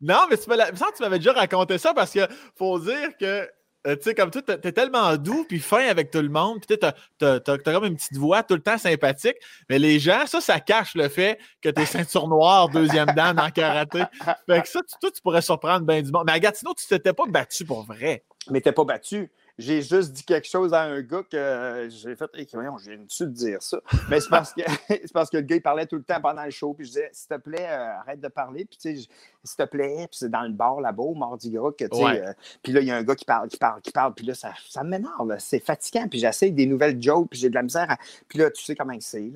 Non, 0.00 0.26
mais 0.30 0.36
tu 0.36 0.48
m'avais 0.48 1.18
déjà 1.18 1.32
raconté 1.32 1.78
ça 1.78 1.92
parce 1.92 2.12
que 2.12 2.20
faut 2.54 2.78
dire 2.78 3.16
que 3.18 3.48
tu 3.94 4.02
sais, 4.02 4.14
comme 4.16 4.32
toi, 4.32 4.42
t'es 4.42 4.72
tellement 4.72 5.16
doux 5.16 5.44
puis 5.48 5.60
fin 5.60 5.86
avec 5.86 6.10
tout 6.10 6.20
le 6.20 6.28
monde. 6.28 6.58
Puis 6.66 6.76
t'as 6.76 6.92
as, 7.20 7.58
comme 7.58 7.84
une 7.84 7.94
petite 7.94 8.16
voix 8.16 8.42
tout 8.42 8.54
le 8.54 8.60
temps 8.60 8.78
sympathique. 8.78 9.36
Mais 9.70 9.78
les 9.78 10.00
gens, 10.00 10.26
ça, 10.26 10.40
ça 10.40 10.58
cache 10.58 10.96
le 10.96 11.08
fait 11.08 11.38
que 11.62 11.68
t'es 11.68 11.86
ceinture 11.86 12.26
noire, 12.26 12.68
deuxième 12.68 13.06
dan 13.14 13.38
en 13.38 13.48
karaté. 13.50 14.02
Fait 14.48 14.62
que 14.62 14.68
ça, 14.68 14.80
toi, 15.00 15.10
tu 15.12 15.22
pourrais 15.22 15.42
surprendre 15.42 15.86
bien 15.86 16.02
du 16.02 16.10
monde. 16.10 16.24
Mais 16.26 16.32
à 16.32 16.40
Gatineau, 16.40 16.74
tu 16.74 16.84
t'étais 16.84 17.12
pas 17.12 17.26
battu 17.28 17.64
pour 17.64 17.84
vrai. 17.84 18.24
Mais 18.50 18.60
t'es 18.60 18.72
pas 18.72 18.84
battu 18.84 19.30
j'ai 19.58 19.80
juste 19.80 20.12
dit 20.12 20.22
quelque 20.22 20.46
chose 20.46 20.74
à 20.74 20.82
un 20.82 21.00
gars 21.00 21.22
que 21.22 21.88
j'ai 21.88 22.14
fait, 22.14 22.30
hey, 22.34 22.46
j'ai 22.50 22.92
une 22.92 23.06
de 23.06 23.24
dire 23.26 23.62
ça. 23.62 23.80
Mais 24.10 24.20
c'est 24.20 24.28
parce, 24.28 24.52
que, 24.52 24.62
parce 25.12 25.30
que 25.30 25.38
le 25.38 25.44
gars, 25.44 25.56
il 25.56 25.62
parlait 25.62 25.86
tout 25.86 25.96
le 25.96 26.02
temps 26.02 26.20
pendant 26.20 26.44
le 26.44 26.50
show. 26.50 26.74
Puis 26.74 26.86
je 26.86 26.90
disais, 26.90 27.10
s'il 27.12 27.28
te 27.28 27.40
plaît, 27.40 27.66
euh, 27.66 27.98
arrête 28.00 28.20
de 28.20 28.28
parler. 28.28 28.66
Puis 28.66 28.76
tu 28.76 28.96
sais, 28.96 29.08
s'il 29.42 29.56
te 29.56 29.62
plaît, 29.62 30.06
puis 30.08 30.18
c'est 30.18 30.28
dans 30.28 30.42
le 30.42 30.50
bar 30.50 30.80
là-bas, 30.80 31.02
au 31.02 31.14
Mardi 31.14 31.50
Gras, 31.50 31.70
que 31.72 31.84
tu 31.84 31.96
sais. 31.96 32.22
Euh, 32.22 32.32
puis 32.62 32.72
là, 32.72 32.80
il 32.80 32.86
y 32.86 32.90
a 32.90 32.96
un 32.96 33.02
gars 33.02 33.14
qui 33.14 33.24
parle, 33.24 33.48
qui 33.48 33.56
parle, 33.56 33.80
qui 33.80 33.92
parle. 33.92 34.12
Puis 34.12 34.26
là, 34.26 34.34
ça, 34.34 34.52
ça 34.68 34.84
m'énerve. 34.84 35.34
C'est 35.38 35.60
fatigant. 35.60 36.06
Puis 36.08 36.18
j'essaie 36.18 36.50
des 36.50 36.66
nouvelles 36.66 37.00
jokes, 37.00 37.30
puis 37.30 37.40
j'ai 37.40 37.48
de 37.48 37.54
la 37.54 37.62
misère. 37.62 37.96
Puis 38.28 38.38
là, 38.38 38.50
tu 38.50 38.62
sais 38.62 38.74
comment 38.74 38.94
c'est. 39.00 39.32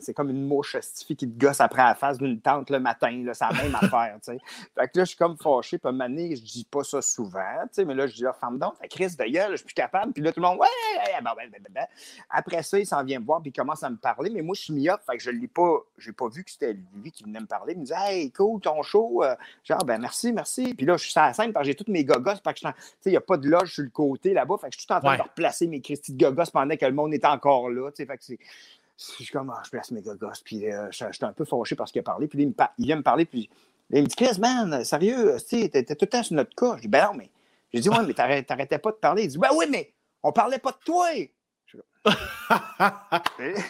c'est 0.00 0.14
comme 0.14 0.30
une 0.30 0.46
mouche 0.46 0.76
qui 1.06 1.16
te 1.16 1.24
gosse 1.24 1.60
après 1.60 1.82
la 1.82 1.94
face 1.96 2.18
d'une 2.18 2.40
tente 2.40 2.70
le 2.70 2.78
matin. 2.78 3.24
C'est 3.32 3.44
la 3.44 3.62
même 3.62 3.74
affaire. 3.80 4.16
sais. 4.22 4.38
Fait 4.78 4.88
que 4.88 4.98
là, 4.98 5.04
je 5.04 5.08
suis 5.08 5.16
comme 5.16 5.36
fâché. 5.36 5.78
Puis 5.78 5.86
à 5.86 5.90
un 5.90 5.92
moment 5.92 6.08
donné, 6.08 6.36
je 6.36 6.42
dis 6.42 6.66
pas 6.70 6.84
ça 6.84 7.02
souvent. 7.02 7.40
Mais 7.78 7.94
là, 7.94 8.06
je 8.06 8.14
dis, 8.14 8.26
ah, 8.26 8.32
femme 8.32 8.58
donc, 8.58 8.74
Chris 8.88 9.16
je 9.50 9.56
suis 9.56 9.64
plus 9.64 9.74
capable. 9.74 10.12
Puis 10.12 10.22
là, 10.22 10.32
tout 10.32 10.40
le 10.40 10.46
monde, 10.46 10.58
ouais, 10.58 10.66
Après 12.28 12.62
ça, 12.62 12.78
il 12.78 12.86
s'en 12.86 13.02
vient 13.04 13.20
me 13.20 13.24
voir, 13.24 13.40
puis 13.40 13.50
il 13.50 13.52
commence 13.52 13.82
à 13.82 13.90
me 13.90 13.96
parler. 13.96 14.30
Mais 14.30 14.42
moi, 14.42 14.54
je 14.54 14.62
suis 14.62 14.72
mis 14.72 14.86
fait 14.86 15.16
que 15.16 15.22
je 15.22 15.30
l'ai 15.30 15.48
pas, 15.48 15.78
j'ai 15.98 16.12
pas 16.12 16.28
vu 16.28 16.44
que 16.44 16.50
c'était 16.50 16.76
lui 16.94 17.10
qui 17.10 17.24
venait 17.24 17.40
me 17.40 17.46
parler. 17.46 17.74
Il 17.74 17.80
me 17.80 17.84
dit, 17.84 17.92
hey, 17.94 18.30
cool, 18.32 18.60
ton 18.60 18.82
show. 18.82 19.22
Euh, 19.22 19.34
genre, 19.64 19.84
ben, 19.84 19.98
merci, 20.00 20.32
merci. 20.32 20.74
Puis 20.74 20.86
là, 20.86 20.96
je 20.96 21.02
suis 21.02 21.12
sur 21.12 21.20
la 21.20 21.32
scène, 21.32 21.52
parce 21.52 21.64
que 21.64 21.68
j'ai 21.68 21.74
toutes 21.74 21.88
mes 21.88 22.04
gogos. 22.04 22.40
Parce 22.42 22.60
que, 22.60 22.66
tu 22.66 22.72
sais, 22.72 22.74
il 23.06 23.10
n'y 23.10 23.16
a 23.16 23.20
pas 23.20 23.36
de 23.36 23.48
loge 23.48 23.72
sur 23.72 23.84
le 23.84 23.90
côté 23.90 24.32
là-bas. 24.34 24.56
Fait 24.60 24.68
que 24.68 24.74
je 24.74 24.78
suis 24.80 24.86
tout 24.86 24.94
en 24.94 25.00
train 25.00 25.16
de 25.16 25.22
replacer 25.22 25.66
mes 25.66 25.80
Christy 25.80 26.12
de 26.12 26.24
gogos 26.24 26.50
pendant 26.52 26.76
que 26.76 26.86
le 26.86 26.92
monde 26.92 27.14
est 27.14 27.24
encore 27.24 27.70
là. 27.70 27.90
Tu 27.90 27.96
sais, 27.96 28.06
fait 28.06 28.18
que 28.18 28.24
c'est. 28.24 28.38
Je 29.18 29.24
suis 29.24 29.32
comme, 29.32 29.50
ah, 29.50 29.62
je 29.64 29.70
place 29.70 29.90
mes 29.92 30.02
gogos. 30.02 30.28
Puis 30.44 30.70
euh, 30.70 30.90
j'étais 30.90 31.24
un 31.24 31.32
peu 31.32 31.46
fâché 31.46 31.74
parce 31.74 31.90
qu'il 31.90 32.00
a 32.00 32.02
parlé. 32.02 32.28
Puis 32.28 32.42
il, 32.42 32.48
me 32.48 32.54
il 32.76 32.84
vient 32.84 32.96
me 32.96 33.02
parler. 33.02 33.24
Puis 33.24 33.48
il 33.90 34.02
me 34.02 34.06
dit, 34.06 34.14
Chris, 34.14 34.38
man, 34.38 34.84
sérieux, 34.84 35.36
t'es 35.48 35.68
tout 35.84 35.96
le 36.00 36.06
temps 36.06 36.22
sur 36.22 36.36
notre 36.36 36.54
cas. 36.54 36.76
Je 36.76 36.82
dis, 36.82 36.88
ben 36.88 37.06
non, 37.06 37.14
mais. 37.14 37.30
J'ai 37.72 37.80
dit, 37.80 37.88
ouais, 37.88 38.04
mais 38.04 38.14
t'arrêtais 38.14 38.78
pas 38.78 38.90
de 38.90 38.96
parler. 38.96 39.24
Il 39.24 39.28
dit, 39.28 39.38
ben 39.38 39.50
oui, 39.54 39.66
mais 39.68 39.94
on 40.22 40.32
parlait 40.32 40.58
pas 40.58 40.72
de 40.72 40.78
toi. 40.84 41.08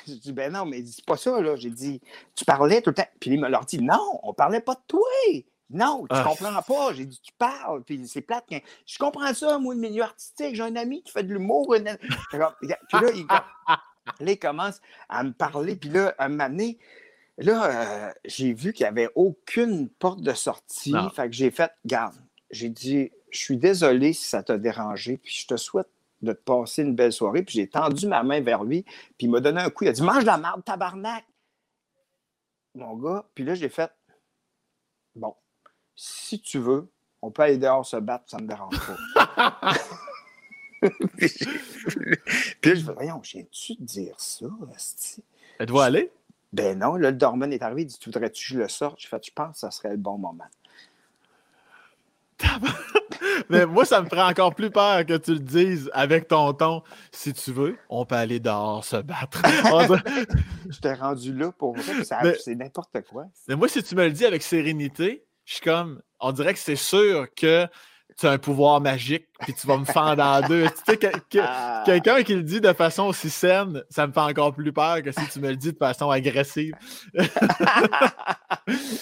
Je 0.07 0.15
dis, 0.15 0.33
ben 0.33 0.53
non, 0.53 0.65
mais 0.65 0.85
c'est 0.85 1.05
pas 1.05 1.17
ça, 1.17 1.41
là. 1.41 1.57
J'ai 1.57 1.71
dit, 1.71 2.01
tu 2.35 2.45
parlais 2.45 2.81
tout 2.81 2.91
le 2.91 2.95
temps. 2.95 3.09
Puis 3.21 3.31
il 3.31 3.41
me 3.41 3.49
leur 3.49 3.65
dit, 3.65 3.81
non, 3.81 4.21
on 4.23 4.33
parlait 4.33 4.61
pas 4.61 4.75
de 4.75 4.83
toi. 4.87 5.09
Non, 5.71 6.03
tu 6.03 6.17
ah. 6.17 6.25
comprends 6.27 6.63
pas. 6.63 6.95
J'ai 6.95 7.07
dit, 7.07 7.21
tu 7.21 7.33
parles. 7.33 7.83
Puis 7.85 8.07
c'est 8.09 8.23
plate. 8.23 8.47
Je 8.87 8.99
comprends 8.99 9.33
ça, 9.35 9.59
moi, 9.59 9.75
le 9.75 9.81
milieu 9.81 10.03
artistique. 10.03 10.55
J'ai 10.55 10.63
un 10.63 10.77
ami 10.77 11.03
qui 11.03 11.13
fait 11.13 11.23
de 11.23 11.33
l'humour. 11.33 11.75
Puis 11.75 12.39
là, 12.39 12.53
il, 14.21 14.39
commence 14.39 14.81
à 15.09 15.23
me 15.23 15.33
parler. 15.33 15.77
Puis 15.77 15.91
là, 15.91 16.15
à 16.19 16.29
m'amener. 16.29 16.79
Là, 17.39 17.65
euh, 17.65 18.13
j'ai 18.25 18.53
vu 18.53 18.73
qu'il 18.73 18.85
n'y 18.85 18.89
avait 18.89 19.09
aucune 19.15 19.89
porte 19.89 20.21
de 20.21 20.33
sortie. 20.33 20.95
Fait 21.15 21.29
que 21.29 21.35
j'ai 21.35 21.51
fait, 21.51 21.73
garde, 21.87 22.17
j'ai 22.51 22.69
dit, 22.69 23.11
je 23.31 23.39
suis 23.39 23.57
désolé 23.57 24.13
si 24.13 24.29
ça 24.29 24.43
t'a 24.43 24.59
dérangé, 24.59 25.17
puis 25.17 25.33
je 25.33 25.47
te 25.47 25.57
souhaite 25.57 25.89
de 26.23 26.33
te 26.33 26.43
passer 26.43 26.83
une 26.83 26.95
belle 26.95 27.13
soirée. 27.13 27.43
Puis 27.43 27.57
j'ai 27.57 27.69
tendu 27.69 28.07
ma 28.07 28.23
main 28.23 28.41
vers 28.41 28.65
lui, 28.65 28.83
puis 28.83 29.27
il 29.27 29.31
m'a 29.31 29.41
donné 29.41 29.61
un 29.61 29.71
coup. 29.71 29.85
Il 29.85 29.89
a 29.89 29.93
dit 29.93 30.03
Mange 30.03 30.25
la 30.25 30.39
merde, 30.39 30.65
tabarnak! 30.65 31.25
Mon 32.75 32.97
gars, 32.97 33.25
puis 33.35 33.45
là, 33.45 33.55
j'ai 33.55 33.69
fait 33.69 33.91
Bon, 35.15 35.35
si 35.97 36.41
tu 36.41 36.59
veux, 36.59 36.89
on 37.21 37.31
peut 37.31 37.43
aller 37.43 37.59
dehors 37.59 37.85
se 37.85 37.97
battre, 37.97 38.25
ça 38.29 38.39
ne 38.39 38.43
me 38.43 38.49
dérange 38.49 38.79
pas. 39.15 39.61
puis, 41.19 41.29
je 42.63 42.73
dis 42.73 42.83
Voyons, 42.83 43.21
j'ai-tu 43.23 43.75
de 43.77 43.85
dire 43.85 44.15
ça, 44.19 44.47
Elle 45.59 45.67
doit 45.67 45.87
aller? 45.87 46.13
Ben 46.53 46.79
non, 46.79 46.97
là, 46.97 47.11
le 47.11 47.17
dormant 47.17 47.51
est 47.51 47.63
arrivé, 47.63 47.83
il 47.83 47.87
dit 47.87 47.99
Tu 47.99 48.11
voudrais-tu 48.11 48.49
que 48.49 48.55
je 48.55 48.59
le 48.59 48.69
sorte? 48.69 49.01
Je 49.01 49.09
fais 49.09 49.21
Je 49.23 49.33
pense 49.33 49.55
que 49.55 49.59
ça 49.61 49.71
serait 49.71 49.91
le 49.91 49.97
bon 49.97 50.19
moment. 50.19 50.47
Mais 53.49 53.67
moi, 53.67 53.85
ça 53.85 54.03
me 54.03 54.09
ferait 54.09 54.23
encore 54.23 54.55
plus 54.55 54.71
peur 54.71 55.05
que 55.07 55.17
tu 55.17 55.33
le 55.33 55.41
dises 55.41 55.91
avec 55.93 56.29
ton 56.29 56.53
ton. 56.53 56.83
Si 57.13 57.33
tu 57.33 57.53
veux, 57.53 57.77
on 57.89 58.05
peut 58.05 58.17
aller 58.17 58.41
dehors 58.41 58.85
se 58.85 58.97
battre. 58.97 59.43
je 60.69 60.81
t'ai 60.81 60.95
rendu 60.95 61.33
là 61.33 61.53
pour 61.53 61.77
vrai, 61.77 62.05
c'est 62.39 62.55
n'importe 62.55 63.01
quoi. 63.09 63.27
Mais 63.49 63.57
moi, 63.57 63.69
si 63.69 63.83
tu 63.83 63.95
me 63.95 64.05
le 64.05 64.13
dis 64.13 64.27
avec 64.27 64.43
sérénité, 64.43 65.25
je 65.45 65.55
suis 65.55 65.63
comme, 65.63 66.01
on 66.21 66.33
dirait 66.33 66.55
que 66.55 66.61
c'est 66.61 66.77
sûr 66.77 67.27
que 67.35 67.67
tu 68.21 68.27
as 68.27 68.33
un 68.33 68.39
pouvoir 68.39 68.81
magique, 68.81 69.27
puis 69.41 69.55
tu 69.55 69.67
vas 69.67 69.79
me 69.79 69.85
fendre 69.85 70.23
en 70.23 70.47
deux. 70.47 70.67
Tu 70.87 70.95
sais, 70.95 71.41
ah. 71.43 71.83
quelqu'un 71.87 72.23
qui 72.23 72.35
le 72.35 72.43
dit 72.43 72.61
de 72.61 72.73
façon 72.73 73.05
aussi 73.05 73.31
saine, 73.31 73.83
ça 73.89 74.07
me 74.07 74.13
fait 74.13 74.21
encore 74.21 74.53
plus 74.53 74.73
peur 74.73 75.03
que 75.03 75.11
si 75.11 75.27
tu 75.29 75.41
me 75.41 75.49
le 75.49 75.57
dis 75.57 75.73
de 75.73 75.79
façon 75.79 76.11
agressive. 76.11 76.75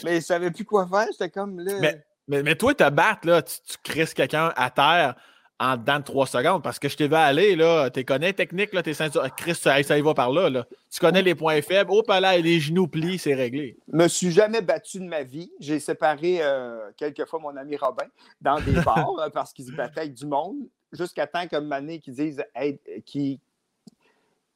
mais 0.05 0.17
je 0.17 0.21
savais 0.21 0.51
plus 0.51 0.65
quoi 0.65 0.87
faire, 0.87 1.07
j'étais 1.11 1.31
comme 1.31 1.59
là. 1.59 1.73
Mais, 1.81 2.05
mais 2.29 2.55
toi, 2.55 2.75
te 2.75 2.89
battre, 2.91 3.27
là, 3.27 3.43
tu, 3.43 3.57
tu 3.67 3.77
crises 3.83 4.15
quelqu'un 4.15 4.53
à 4.57 4.71
terre 4.71 5.15
en 5.61 5.77
dedans 5.77 5.99
de 5.99 6.05
trois 6.05 6.27
secondes 6.27 6.63
parce 6.63 6.79
que 6.79 6.89
je 6.89 6.97
t'ai 6.97 7.09
vu 7.09 7.15
aller, 7.15 7.57
là, 7.57 7.91
tu 7.91 8.05
connais 8.05 8.33
technique, 8.33 8.73
là, 8.73 8.83
tes 8.83 8.95
ceintures. 8.95 9.27
Chris, 9.37 9.57
ça, 9.57 9.81
y 9.81 10.01
va 10.01 10.15
par 10.15 10.31
là, 10.31 10.49
là. 10.49 10.67
Tu 10.91 11.01
connais 11.01 11.23
les 11.23 11.35
points 11.35 11.61
faibles. 11.63 11.91
Oh, 11.93 12.03
là, 12.09 12.39
les 12.39 12.61
genoux 12.61 12.87
plient, 12.87 13.19
c'est 13.19 13.35
réglé. 13.35 13.77
Je 13.93 13.97
me 13.97 14.09
suis 14.09 14.31
jamais 14.31 14.61
battu 14.61 15.01
de 15.01 15.05
ma 15.05 15.23
vie. 15.23 15.51
J'ai 15.59 15.81
séparé 15.81 16.39
euh, 16.41 16.91
quelquefois 16.97 17.41
mon 17.41 17.57
ami 17.57 17.77
Robin 17.77 18.07
dans 18.41 18.61
des 18.61 18.73
bars 18.85 19.31
parce 19.35 19.53
qu'il 19.53 19.67
se 19.67 19.73
battait 19.73 20.01
avec 20.01 20.15
du 20.15 20.27
monde 20.27 20.57
jusqu'à 20.93 21.27
temps 21.27 21.47
qu'un 21.47 21.61
mané 21.61 21.99
qui 21.99 22.13
disent 22.13 22.43
hey, 22.55 22.79
qui, 23.05 23.41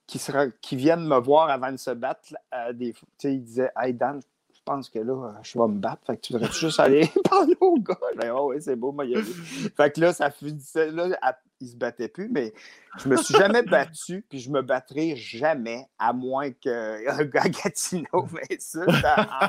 qui, 0.07 0.19
sera, 0.19 0.47
qui 0.61 0.77
viennent 0.77 1.07
me 1.07 1.19
voir 1.19 1.51
avant 1.51 1.73
de 1.73 1.79
se 1.79 1.91
battre. 1.91 2.29
Euh, 2.55 2.73
des, 2.73 2.95
il 3.25 3.43
disait 3.43 3.71
Hey 3.77 3.93
Dan, 3.93 4.21
pense 4.65 4.89
que 4.89 4.99
là, 4.99 5.35
je 5.43 5.59
vais 5.59 5.69
me 5.69 5.79
battre. 5.79 6.03
Fait 6.07 6.17
que 6.17 6.21
tu 6.23 6.33
devrais 6.33 6.53
juste 6.53 6.81
aller 6.81 7.11
parler 7.31 7.57
au 7.61 7.79
gars? 7.79 7.99
Je 8.21 8.29
oh, 8.31 8.51
oui, 8.51 8.57
c'est 8.61 8.77
beau, 8.77 8.93
moi, 8.93 9.05
il 9.05 9.23
Fait 9.23 9.93
que 9.93 10.01
là, 10.01 10.13
ça 10.13 10.31
fait, 10.31 10.55
là, 10.91 11.09
il 11.61 11.69
se 11.69 11.77
battait 11.77 12.09
plus, 12.09 12.29
mais 12.29 12.53
je 12.99 13.09
me 13.09 13.17
suis 13.17 13.35
jamais 13.35 13.63
battu, 13.63 14.25
puis 14.29 14.41
je 14.41 14.51
me 14.51 14.63
battrai 14.63 15.15
jamais, 15.17 15.87
à 15.99 16.13
moins 16.13 16.51
qu'un 16.51 17.25
gars 17.25 17.49
Gatineau 17.49 18.27
mais 18.33 18.59
ça, 18.59 18.85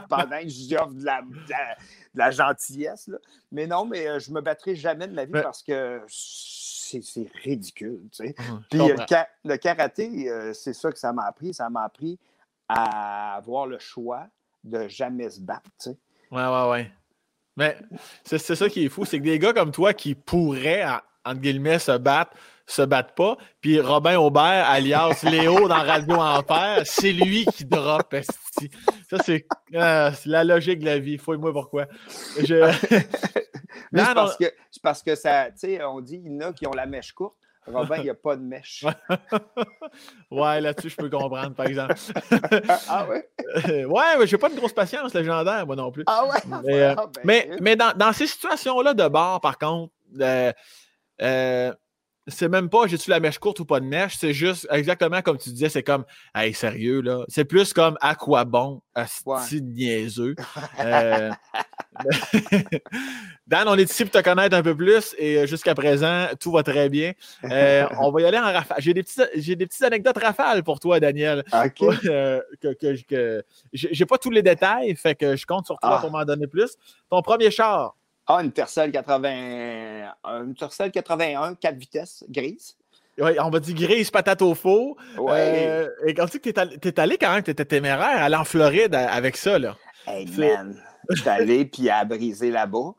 pendant 0.08 0.40
que 0.40 0.50
j'offre 0.50 0.94
de 0.94 1.04
la, 1.04 1.22
de, 1.22 2.18
la, 2.20 2.32
gentillesse. 2.32 3.08
Là. 3.08 3.18
Mais 3.52 3.68
non, 3.68 3.86
mais 3.86 4.08
euh, 4.08 4.20
je 4.20 4.32
me 4.32 4.42
battrai 4.42 4.76
jamais 4.76 5.08
de 5.08 5.14
ma 5.14 5.26
vie 5.26 5.32
parce 5.32 5.64
que 5.64 6.02
c'est 6.08 7.32
ridicule. 7.44 8.02
Tu 8.12 8.28
sais. 8.28 8.36
Puis 8.70 8.80
euh, 8.80 8.96
le 9.44 9.58
karaté, 9.58 10.30
euh, 10.30 10.54
c'est 10.54 10.74
ça 10.74 10.92
que 10.92 11.00
ça 11.00 11.12
m'a 11.12 11.26
appris. 11.26 11.54
Ça 11.54 11.70
m'a 11.70 11.84
appris 11.84 12.20
à 12.68 13.36
avoir 13.36 13.66
le 13.66 13.80
choix 13.80 14.28
de 14.64 14.88
jamais 14.88 15.30
se 15.30 15.40
battre. 15.40 15.70
Tu 15.82 15.92
sais. 15.92 15.98
Ouais, 16.32 16.46
ouais, 16.46 16.70
ouais. 16.70 16.92
Mais 17.56 17.78
c'est 18.24 18.40
ça 18.40 18.68
qui 18.70 18.86
est 18.86 18.90
fou, 18.90 19.06
c'est 19.06 19.20
que 19.20 19.24
des 19.24 19.38
gars 19.38 19.54
comme 19.54 19.72
toi 19.72 19.94
qui 19.94 20.16
pourraient, 20.16 20.86
entre 21.24 21.40
guillemets, 21.40 21.78
se 21.78 21.96
battre, 21.98 22.32
se 22.66 22.82
battent 22.82 23.16
pas. 23.16 23.38
Puis 23.62 23.80
Robin 23.80 24.18
Aubert, 24.18 24.68
alias 24.68 25.24
Léo 25.24 25.68
dans 25.68 25.84
Radio 25.84 26.16
Enfer, 26.16 26.82
c'est 26.86 27.12
lui 27.12 27.46
qui 27.46 27.66
drop. 27.66 28.16
Ça, 29.10 29.18
c'est 29.24 29.46
la 30.26 30.44
logique 30.44 30.80
de 30.80 30.86
la 30.86 31.00
vie. 31.00 31.18
Fouille-moi 31.18 31.54
pourquoi. 31.54 31.86
Je... 32.40 32.72
c'est 33.94 34.14
parce, 34.16 34.38
que, 34.38 34.46
parce 34.82 35.04
que 35.04 35.14
ça, 35.16 35.52
tu 35.52 35.60
sais, 35.60 35.84
on 35.84 36.02
dit, 36.02 36.22
il 36.26 36.32
y 36.32 36.36
en 36.36 36.50
a 36.50 36.54
qui 36.54 36.66
ont 36.66 36.74
la 36.74 36.88
mèche 36.88 37.12
courte. 37.12 37.38
Robin, 37.68 37.98
il 37.98 38.04
n'y 38.04 38.10
a 38.10 38.16
pas 38.16 38.36
de 38.36 38.42
mèche. 38.42 38.86
ouais, 40.32 40.62
là-dessus, 40.62 40.90
je 40.90 40.96
peux 40.96 41.10
comprendre, 41.10 41.56
par 41.56 41.66
exemple. 41.66 41.96
ah 42.90 43.08
ouais? 43.08 43.86
ouais, 43.86 44.18
mais 44.20 44.28
j'ai 44.28 44.38
pas 44.38 44.50
de 44.50 44.56
grosse 44.56 44.74
patience 44.74 45.14
légendaire, 45.14 45.66
moi 45.66 45.76
non 45.76 45.92
plus. 45.92 46.04
Ah 46.08 46.26
ouais? 46.26 46.62
Mais, 46.64 46.82
euh, 46.82 46.96
ah, 46.98 47.08
ben, 47.24 47.58
mais, 47.62 47.76
dans, 47.76 47.96
dans, 47.96 48.14
ces 48.14 48.28
situations-là 48.28 48.94
de 48.94 49.08
bar, 49.08 49.40
par 49.42 49.58
contre, 49.58 49.94
euh, 50.20 50.52
euh, 51.22 51.74
c'est 52.28 52.48
même 52.48 52.70
pas 52.70 52.88
j'ai-tu 52.88 53.10
la 53.10 53.20
mèche 53.20 53.38
courte 53.38 53.60
ou 53.60 53.66
pas 53.66 53.80
de 53.80 53.86
mèche, 53.86 54.16
c'est 54.18 54.34
juste 54.34 54.68
exactement 54.72 55.22
comme 55.22 55.38
tu 55.38 55.50
disais, 55.50 55.70
c'est 55.70 55.84
comme 55.84 56.06
Hey, 56.34 56.54
sérieux, 56.54 57.02
là. 57.02 57.26
C'est 57.28 57.46
plus 57.46 57.74
comme 57.74 57.98
à 58.02 58.16
quoi 58.16 58.46
bon, 58.46 58.82
à 58.96 59.06
ouais. 59.26 59.62
niaiseux. 59.62 60.36
Euh, 62.06 62.80
Dan, 63.48 63.68
on 63.68 63.76
est 63.76 63.92
ici 63.92 64.04
pour 64.06 64.12
te 64.12 64.24
connaître 64.24 64.56
un 64.56 64.64
peu 64.64 64.76
plus 64.76 65.16
et 65.18 65.38
euh, 65.38 65.46
jusqu'à 65.46 65.76
présent, 65.76 66.28
tout 66.40 66.52
va 66.52 66.64
très 66.64 66.90
bien. 66.90 67.14
Euh, 67.44 67.86
on 68.00 68.12
va 68.12 68.22
y 68.22 68.26
aller 68.26 68.38
en 68.38 68.52
rafale. 68.52 68.78
J'ai 68.80 68.94
des, 68.94 69.04
petites 69.04 69.84
anecdotes 69.84 70.18
rafales 70.18 70.64
pour 70.64 70.80
toi, 70.80 71.00
Daniel. 71.00 71.44
OK. 71.54 72.00
que, 72.02 73.04
que, 73.04 73.44
j'ai 73.74 74.06
pas 74.06 74.18
tous 74.18 74.32
les 74.32 74.42
détails, 74.42 74.96
fait 74.96 75.16
que 75.16 75.36
je 75.36 75.46
compte 75.46 75.66
sur 75.66 75.78
toi 75.80 75.96
ah. 75.98 76.02
pour 76.02 76.12
m'en 76.12 76.26
donner 76.26 76.48
plus. 76.48 76.76
Ton 77.10 77.22
premier 77.22 77.52
char? 77.52 77.96
Ah, 78.26 78.38
une 78.42 78.52
Tercel 78.52 78.92
80, 78.92 80.14
une 80.24 80.56
Tercel 80.56 80.92
81, 80.92 81.56
4 81.56 81.76
vitesses, 81.76 82.24
grise. 82.30 82.78
Oui, 83.20 83.32
on 83.40 83.50
va 83.50 83.60
dire 83.60 83.76
grise, 83.76 84.10
patate 84.10 84.42
au 84.42 84.56
four. 84.56 84.98
Ouais. 85.18 85.68
Euh, 85.68 85.90
et 86.08 86.14
quand 86.14 86.26
tu 86.26 86.40
es, 86.50 86.54
es, 86.54 87.00
allé 87.00 87.18
quand 87.18 87.32
même, 87.32 87.44
tu 87.44 87.52
étais 87.52 87.66
téméraire, 87.66 88.24
aller 88.24 88.36
en 88.36 88.44
Floride 88.44 88.96
avec 88.96 89.38
ça, 89.38 89.60
là. 89.60 89.76
Hey 90.08 90.26
man, 90.38 90.82
je 91.10 91.22
suis 91.22 91.30
allé 91.30 91.66
puis 91.66 91.90
à 91.90 92.06
briser 92.06 92.52
là-bas. 92.52 92.94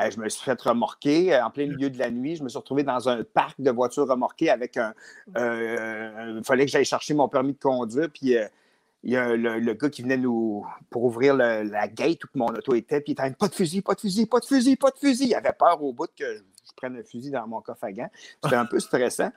je 0.00 0.18
me 0.18 0.28
suis 0.28 0.44
fait 0.44 0.60
remorquer 0.60 1.40
en 1.40 1.50
plein 1.50 1.66
milieu 1.66 1.90
de 1.90 1.98
la 1.98 2.10
nuit. 2.10 2.36
Je 2.36 2.42
me 2.42 2.48
suis 2.48 2.58
retrouvé 2.58 2.82
dans 2.82 3.08
un 3.08 3.22
parc 3.22 3.60
de 3.60 3.70
voitures 3.70 4.08
remorquées 4.08 4.50
avec 4.50 4.76
un. 4.76 4.94
Il 5.36 6.42
fallait 6.44 6.66
que 6.66 6.70
j'aille 6.70 6.84
chercher 6.84 7.14
mon 7.14 7.28
permis 7.28 7.52
de 7.52 7.58
conduire. 7.58 8.08
Puis 8.12 8.36
il 9.02 9.12
y 9.12 9.16
a 9.16 9.34
le, 9.34 9.72
gars 9.72 9.88
qui 9.88 10.02
venait 10.02 10.16
nous 10.16 10.66
pour 10.90 11.04
ouvrir 11.04 11.34
la 11.34 11.88
gate 11.88 12.24
où 12.24 12.28
mon 12.34 12.48
auto 12.48 12.74
était, 12.74 13.00
puis 13.00 13.12
il 13.12 13.20
était 13.24 13.34
pas 13.34 13.48
de 13.48 13.54
fusil, 13.54 13.80
pas 13.80 13.94
de 13.94 14.00
fusil, 14.00 14.26
pas 14.26 14.40
de 14.40 14.44
fusil, 14.44 14.76
pas 14.76 14.90
de 14.90 14.98
fusil. 14.98 15.28
Il 15.28 15.34
avait 15.34 15.52
peur 15.52 15.82
au 15.82 15.92
bout 15.92 16.10
que 16.14 16.36
je, 16.36 16.72
prenne 16.76 16.96
un 16.96 17.02
fusil 17.02 17.30
dans 17.30 17.46
mon 17.46 17.60
coffre 17.60 17.84
à 17.84 17.92
gants. 17.92 18.10
C'était 18.42 18.56
un 18.56 18.66
peu 18.66 18.78
stressant. 18.78 19.32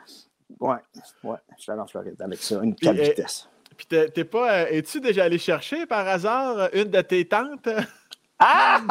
Ouais, 0.60 0.78
ouais, 1.24 1.38
je 1.58 1.62
suis 1.62 1.72
allé 1.72 1.82
en 1.82 1.88
Floride 1.88 2.22
avec 2.22 2.40
ça, 2.40 2.62
une 2.62 2.76
euh, 2.86 2.92
vitesse. 2.92 3.50
Puis 3.78 3.88
t'es 3.88 4.24
pas. 4.26 4.64
Euh, 4.64 4.68
es-tu 4.70 5.00
déjà 5.00 5.24
allé 5.24 5.38
chercher 5.38 5.86
par 5.86 6.08
hasard 6.08 6.70
une 6.74 6.90
de 6.90 7.02
tes 7.02 7.28
tantes? 7.28 7.70
Ah! 8.40 8.82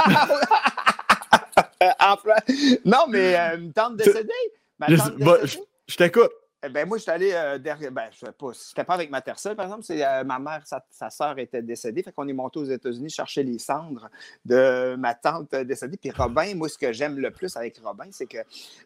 non, 2.85 3.07
mais 3.09 3.39
euh, 3.39 3.59
une 3.59 3.73
tante 3.73 3.97
décédée? 3.97 4.33
Ma 4.79 4.87
tante 4.87 5.17
décédée? 5.17 5.63
je 5.89 5.97
t'écoute. 5.97 6.31
Eh 6.65 6.69
ben, 6.69 6.87
moi, 6.87 6.97
je 6.97 7.03
suis 7.03 7.11
allé 7.11 7.33
euh, 7.33 7.59
derrière. 7.59 7.91
Ben, 7.91 8.09
je 8.13 8.25
sais 8.25 8.33
pas. 8.33 8.51
C'était 8.53 8.85
pas 8.85 8.95
avec 8.95 9.11
ma 9.11 9.21
personne, 9.21 9.57
par 9.57 9.65
exemple. 9.65 9.83
C'est 9.83 10.05
euh, 10.07 10.23
ma 10.23 10.39
mère, 10.39 10.65
sa, 10.65 10.85
sa 10.91 11.11
sœur 11.11 11.37
était 11.41 11.61
décédée. 11.61 12.05
Fait 12.05 12.13
qu'on 12.13 12.29
est 12.29 12.33
monté 12.33 12.61
aux 12.61 12.65
États-Unis 12.65 13.11
chercher 13.11 13.43
les 13.43 13.59
cendres 13.59 14.09
de 14.45 14.95
ma 14.95 15.15
tante 15.15 15.53
décédée. 15.57 15.97
Puis 15.97 16.13
Robin, 16.13 16.55
moi, 16.55 16.69
ce 16.69 16.79
que 16.79 16.93
j'aime 16.93 17.19
le 17.19 17.33
plus 17.33 17.57
avec 17.57 17.79
Robin, 17.83 18.07
c'est 18.13 18.27
que 18.27 18.39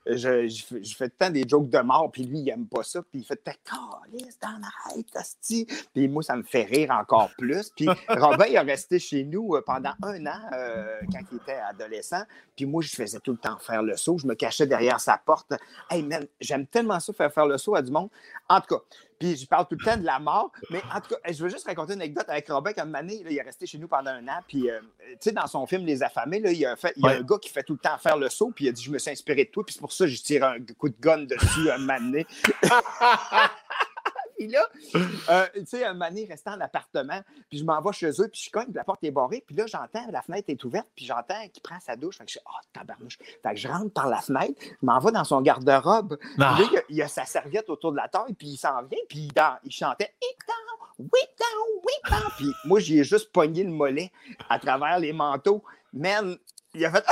je, 0.07 0.49
je, 0.49 0.97
fais 0.97 1.11
tant 1.11 1.29
des 1.29 1.47
jokes 1.47 1.69
de 1.69 1.79
mort, 1.81 2.11
puis 2.11 2.25
lui, 2.25 2.39
il 2.39 2.49
aime 2.49 2.67
pas 2.67 2.83
ça. 2.83 3.03
Puis 3.03 3.21
il 3.21 3.25
fait 3.25 3.43
Calice, 3.45 4.39
dans 4.41 4.59
la 4.59 5.03
Puis 5.93 6.09
moi, 6.09 6.23
ça 6.23 6.37
me 6.37 6.45
fait 6.45 6.65
rire 6.65 6.93
encore 6.93 7.31
plus. 7.37 7.71
Puis 7.77 7.89
Robin, 8.09 8.47
il 8.49 8.57
a 8.57 8.63
resté 8.63 8.99
chez 8.99 9.23
nous 9.25 9.55
euh, 9.55 9.61
pendant 9.61 9.93
un 10.03 10.25
an 10.27 10.41
quand 11.13 11.21
il 11.31 11.37
était 11.37 11.61
adolescent. 11.69 12.23
Puis 12.57 12.65
moi, 12.65 12.83
je 12.83 12.89
faisais 12.89 13.21
tout 13.21 13.33
le 13.33 13.39
temps 13.39 13.59
faire 13.59 13.83
le 13.83 13.99
saut. 13.99 14.17
Je 14.17 14.27
me 14.27 14.35
cachais 14.35 14.67
derrière 14.67 14.99
sa 14.99 15.19
porte. 15.19 15.53
Hey, 15.91 16.03
man, 16.03 16.27
j'aime 16.41 16.67
tellement 16.67 16.99
ça 17.01 17.13
faire 17.13 17.31
faire 17.31 17.47
le 17.47 17.59
saut 17.59 17.66
à 17.75 17.83
du 17.83 17.91
monde. 17.91 18.09
En 18.49 18.61
tout 18.61 18.77
cas, 18.77 18.83
puis 19.19 19.37
je 19.37 19.47
parle 19.47 19.67
tout 19.67 19.77
le 19.79 19.85
temps 19.85 19.97
de 19.97 20.05
la 20.05 20.19
mort, 20.19 20.53
mais 20.71 20.83
en 20.95 21.01
tout 21.01 21.09
cas, 21.09 21.33
je 21.33 21.43
veux 21.43 21.49
juste 21.49 21.67
raconter 21.67 21.95
une 21.95 22.03
anecdote 22.03 22.27
avec 22.29 22.49
Robin. 22.49 22.73
Comme 22.73 22.95
année, 22.95 23.23
il 23.27 23.37
est 23.37 23.43
resté 23.43 23.67
chez 23.67 23.79
nous 23.79 23.89
pendant 23.89 24.11
un 24.11 24.29
an, 24.29 24.41
puis 24.47 24.71
euh, 24.71 24.81
tu 24.81 25.17
sais, 25.21 25.33
dans 25.33 25.47
son 25.47 25.67
film 25.67 25.85
Les 25.85 26.03
Affamés, 26.03 26.41
là, 26.41 26.51
il 26.51 26.59
y 26.59 26.67
a, 26.67 26.77
fait, 26.77 26.93
il 26.97 27.05
y 27.05 27.09
a 27.09 27.13
un 27.13 27.23
gars 27.23 27.39
qui 27.41 27.51
fait 27.51 27.63
tout 27.63 27.75
le 27.75 27.79
temps 27.79 27.97
faire 27.99 28.17
le 28.17 28.29
saut, 28.29 28.53
puis 28.55 28.67
il 28.67 28.69
a 28.69 28.73
dit 28.73 28.83
Je 28.83 28.91
me 28.91 28.99
suis 28.99 29.11
inspiré 29.11 29.45
de 29.45 29.51
toi, 29.51 29.65
puis 29.65 29.75
c'est 29.75 29.81
pour 29.81 29.93
ça 29.93 30.05
que 30.05 30.11
je 30.11 30.23
tire 30.23 30.45
un 30.45 30.59
coup 30.79 30.89
de 30.89 30.97
gun 31.01 31.25
dessus 31.25 31.71
un 31.71 31.79
mané. 31.79 32.27
puis 34.39 34.49
là, 34.49 34.69
euh, 35.31 35.47
tu 35.55 35.67
sais, 35.67 35.85
un 35.85 35.95
mané 35.95 36.27
restant 36.27 36.55
en 36.55 36.61
appartement, 36.61 37.21
puis 37.49 37.59
je 37.59 37.65
m'en 37.65 37.81
vais 37.81 37.93
chez 37.93 38.11
eux, 38.11 38.29
puis 38.29 38.43
je 38.45 38.51
cogne, 38.51 38.67
puis 38.67 38.75
la 38.75 38.85
porte 38.85 39.03
est 39.05 39.11
barrée, 39.11 39.43
puis 39.47 39.57
là, 39.57 39.67
j'entends, 39.67 40.07
la 40.11 40.23
fenêtre 40.23 40.49
est 40.49 40.65
ouverte, 40.65 40.89
puis 40.95 41.05
j'entends 41.05 41.49
qu'il 41.53 41.63
prend 41.63 41.79
sa 41.81 41.97
douche. 41.97 42.19
Fait 42.19 42.25
que 42.25 42.33
je 42.33 42.39
oh, 42.45 42.67
tabarnouche. 42.73 43.19
Fait 43.19 43.55
que 43.55 43.57
je 43.57 43.69
rentre 43.69 43.93
par 43.93 44.09
la 44.09 44.21
fenêtre, 44.21 44.55
je 44.61 44.87
m'en 44.87 44.99
vais 44.99 45.13
dans 45.13 45.25
son 45.25 45.41
garde-robe. 45.41 46.17
Puis 46.19 46.39
là, 46.39 46.83
il 46.89 46.97
y, 46.97 47.03
a, 47.03 47.09
sa 47.09 47.25
serviette 47.25 47.69
autour 47.69 47.93
de 47.93 47.97
la 47.97 48.09
taille, 48.09 48.35
puis 48.35 48.49
il 48.49 48.57
s'en 48.57 48.83
vient, 48.85 49.01
puis 49.09 49.29
il, 49.29 49.33
il 49.65 49.73
chantait, 49.73 50.15
oui, 50.99 51.21
down, 51.39 51.83
oui, 51.85 52.11
down. 52.11 52.31
Puis 52.37 52.53
moi, 52.65 52.81
j'y 52.81 52.99
ai 52.99 53.05
juste 53.05 53.31
pogné 53.33 53.65
le 53.65 53.71
mollet 53.71 54.11
à 54.49 54.59
travers 54.59 54.99
les 54.99 55.13
manteaux. 55.13 55.63
Man, 55.93 56.37
il 56.75 56.85
a 56.85 56.91
fait, 56.91 57.05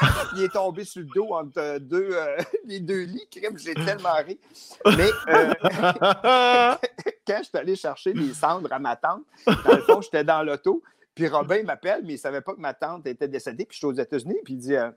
il 0.36 0.44
est 0.44 0.52
tombé 0.52 0.84
sur 0.84 1.00
le 1.00 1.08
dos 1.14 1.32
entre 1.32 1.78
deux, 1.78 2.10
euh, 2.12 2.36
les 2.64 2.80
deux 2.80 3.02
lits. 3.02 3.28
J'ai 3.56 3.74
tellement 3.74 4.14
ri. 4.14 4.38
Mais 4.86 5.10
euh, 5.28 5.54
quand 7.26 7.38
je 7.38 7.44
suis 7.44 7.58
allé 7.58 7.76
chercher 7.76 8.12
les 8.12 8.32
cendres 8.34 8.72
à 8.72 8.78
ma 8.78 8.96
tante, 8.96 9.22
dans 9.46 9.74
le 9.74 9.82
fond, 9.82 10.00
j'étais 10.00 10.24
dans 10.24 10.42
l'auto. 10.42 10.82
Puis 11.14 11.28
Robin 11.28 11.62
m'appelle, 11.62 12.02
mais 12.02 12.10
il 12.10 12.16
ne 12.16 12.20
savait 12.20 12.40
pas 12.40 12.54
que 12.54 12.60
ma 12.60 12.74
tante 12.74 13.06
était 13.06 13.28
décédée. 13.28 13.66
Puis 13.66 13.74
je 13.74 13.78
suis 13.78 13.86
aux 13.86 13.92
États-Unis. 13.92 14.38
Puis 14.44 14.54
il 14.54 14.58
dit 14.58 14.76
euh, 14.76 14.90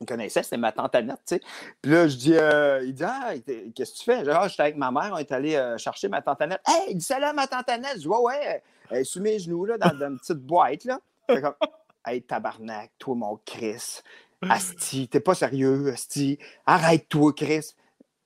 il 0.00 0.06
connaissait, 0.06 0.44
c'était 0.44 0.58
ma 0.58 0.70
tante 0.70 0.94
Annette, 0.94 1.20
tu 1.26 1.34
sais. 1.34 1.40
Puis 1.82 1.90
là, 1.90 2.06
je 2.06 2.16
dis, 2.16 2.34
il 2.86 2.94
dit, 2.94 3.02
ah, 3.04 3.32
qu'est-ce 3.74 3.94
que 3.94 3.98
tu 3.98 4.04
fais? 4.04 4.22
Dis, 4.22 4.30
ah, 4.30 4.46
j'étais 4.46 4.62
avec 4.62 4.76
ma 4.76 4.92
mère, 4.92 5.10
on 5.12 5.18
est 5.18 5.32
allé 5.32 5.60
chercher 5.76 6.06
ma 6.06 6.22
tante 6.22 6.40
Annette. 6.40 6.60
Hey, 6.64 6.90
il 6.90 6.98
dit, 6.98 7.04
salut 7.04 7.24
à 7.24 7.32
ma 7.32 7.48
tante 7.48 7.68
Annette. 7.68 7.94
Je 7.96 8.02
dis, 8.02 8.06
ouais, 8.06 8.20
ouais, 8.20 8.62
elle 8.90 8.98
est 8.98 9.04
sous 9.04 9.20
mes 9.20 9.40
genoux, 9.40 9.64
là, 9.64 9.76
dans, 9.76 9.90
une 9.90 10.18
petite 10.20 10.38
boîte, 10.38 10.84
là. 10.84 11.00
Fait 11.26 11.42
comme, 11.42 11.54
hey, 12.06 12.22
tabarnak, 12.22 12.92
toi, 12.96 13.16
mon 13.16 13.40
Chris. 13.44 14.02
Asti, 14.42 15.08
t'es 15.08 15.20
pas 15.20 15.34
sérieux, 15.34 15.92
Asti. 15.92 16.38
Arrête-toi, 16.66 17.32
Chris. 17.34 17.74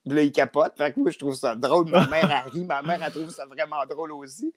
Là, 0.05 0.23
il 0.23 0.33
capote. 0.33 0.75
Fait 0.77 0.93
que 0.93 1.01
moi, 1.01 1.11
je 1.11 1.19
trouve 1.19 1.35
ça 1.35 1.55
drôle. 1.55 1.89
Ma 1.89 2.07
mère, 2.07 2.31
a 2.31 2.41
ri. 2.43 2.65
Ma 2.65 2.83
mère, 2.83 3.01
elle 3.05 3.13
trouve 3.13 3.31
ça 3.31 3.47
vraiment 3.47 3.85
drôle 3.89 4.13
aussi. 4.13 4.53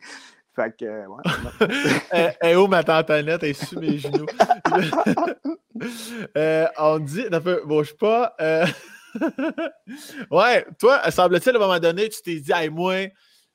Fait 0.56 0.76
que, 0.76 1.06
ouais. 1.08 2.34
Eh 2.44 2.56
oh, 2.56 2.68
ma 2.68 2.84
tante 2.84 3.10
Annette, 3.10 3.44
elle 3.44 3.50
est 3.50 3.66
sur 3.66 3.80
mes 3.80 3.98
genoux. 3.98 4.26
euh, 6.38 6.68
on 6.78 7.00
dit, 7.00 7.26
bouge 7.66 7.94
pas. 7.96 8.34
Euh... 8.40 8.66
ouais, 10.32 10.66
toi, 10.80 11.12
semble-t-il, 11.12 11.56
à 11.56 11.60
un 11.60 11.62
moment 11.62 11.80
donné, 11.80 12.10
tu 12.10 12.22
t'es 12.22 12.40
dit, 12.40 12.52
hey, 12.54 12.70
moi, 12.70 13.08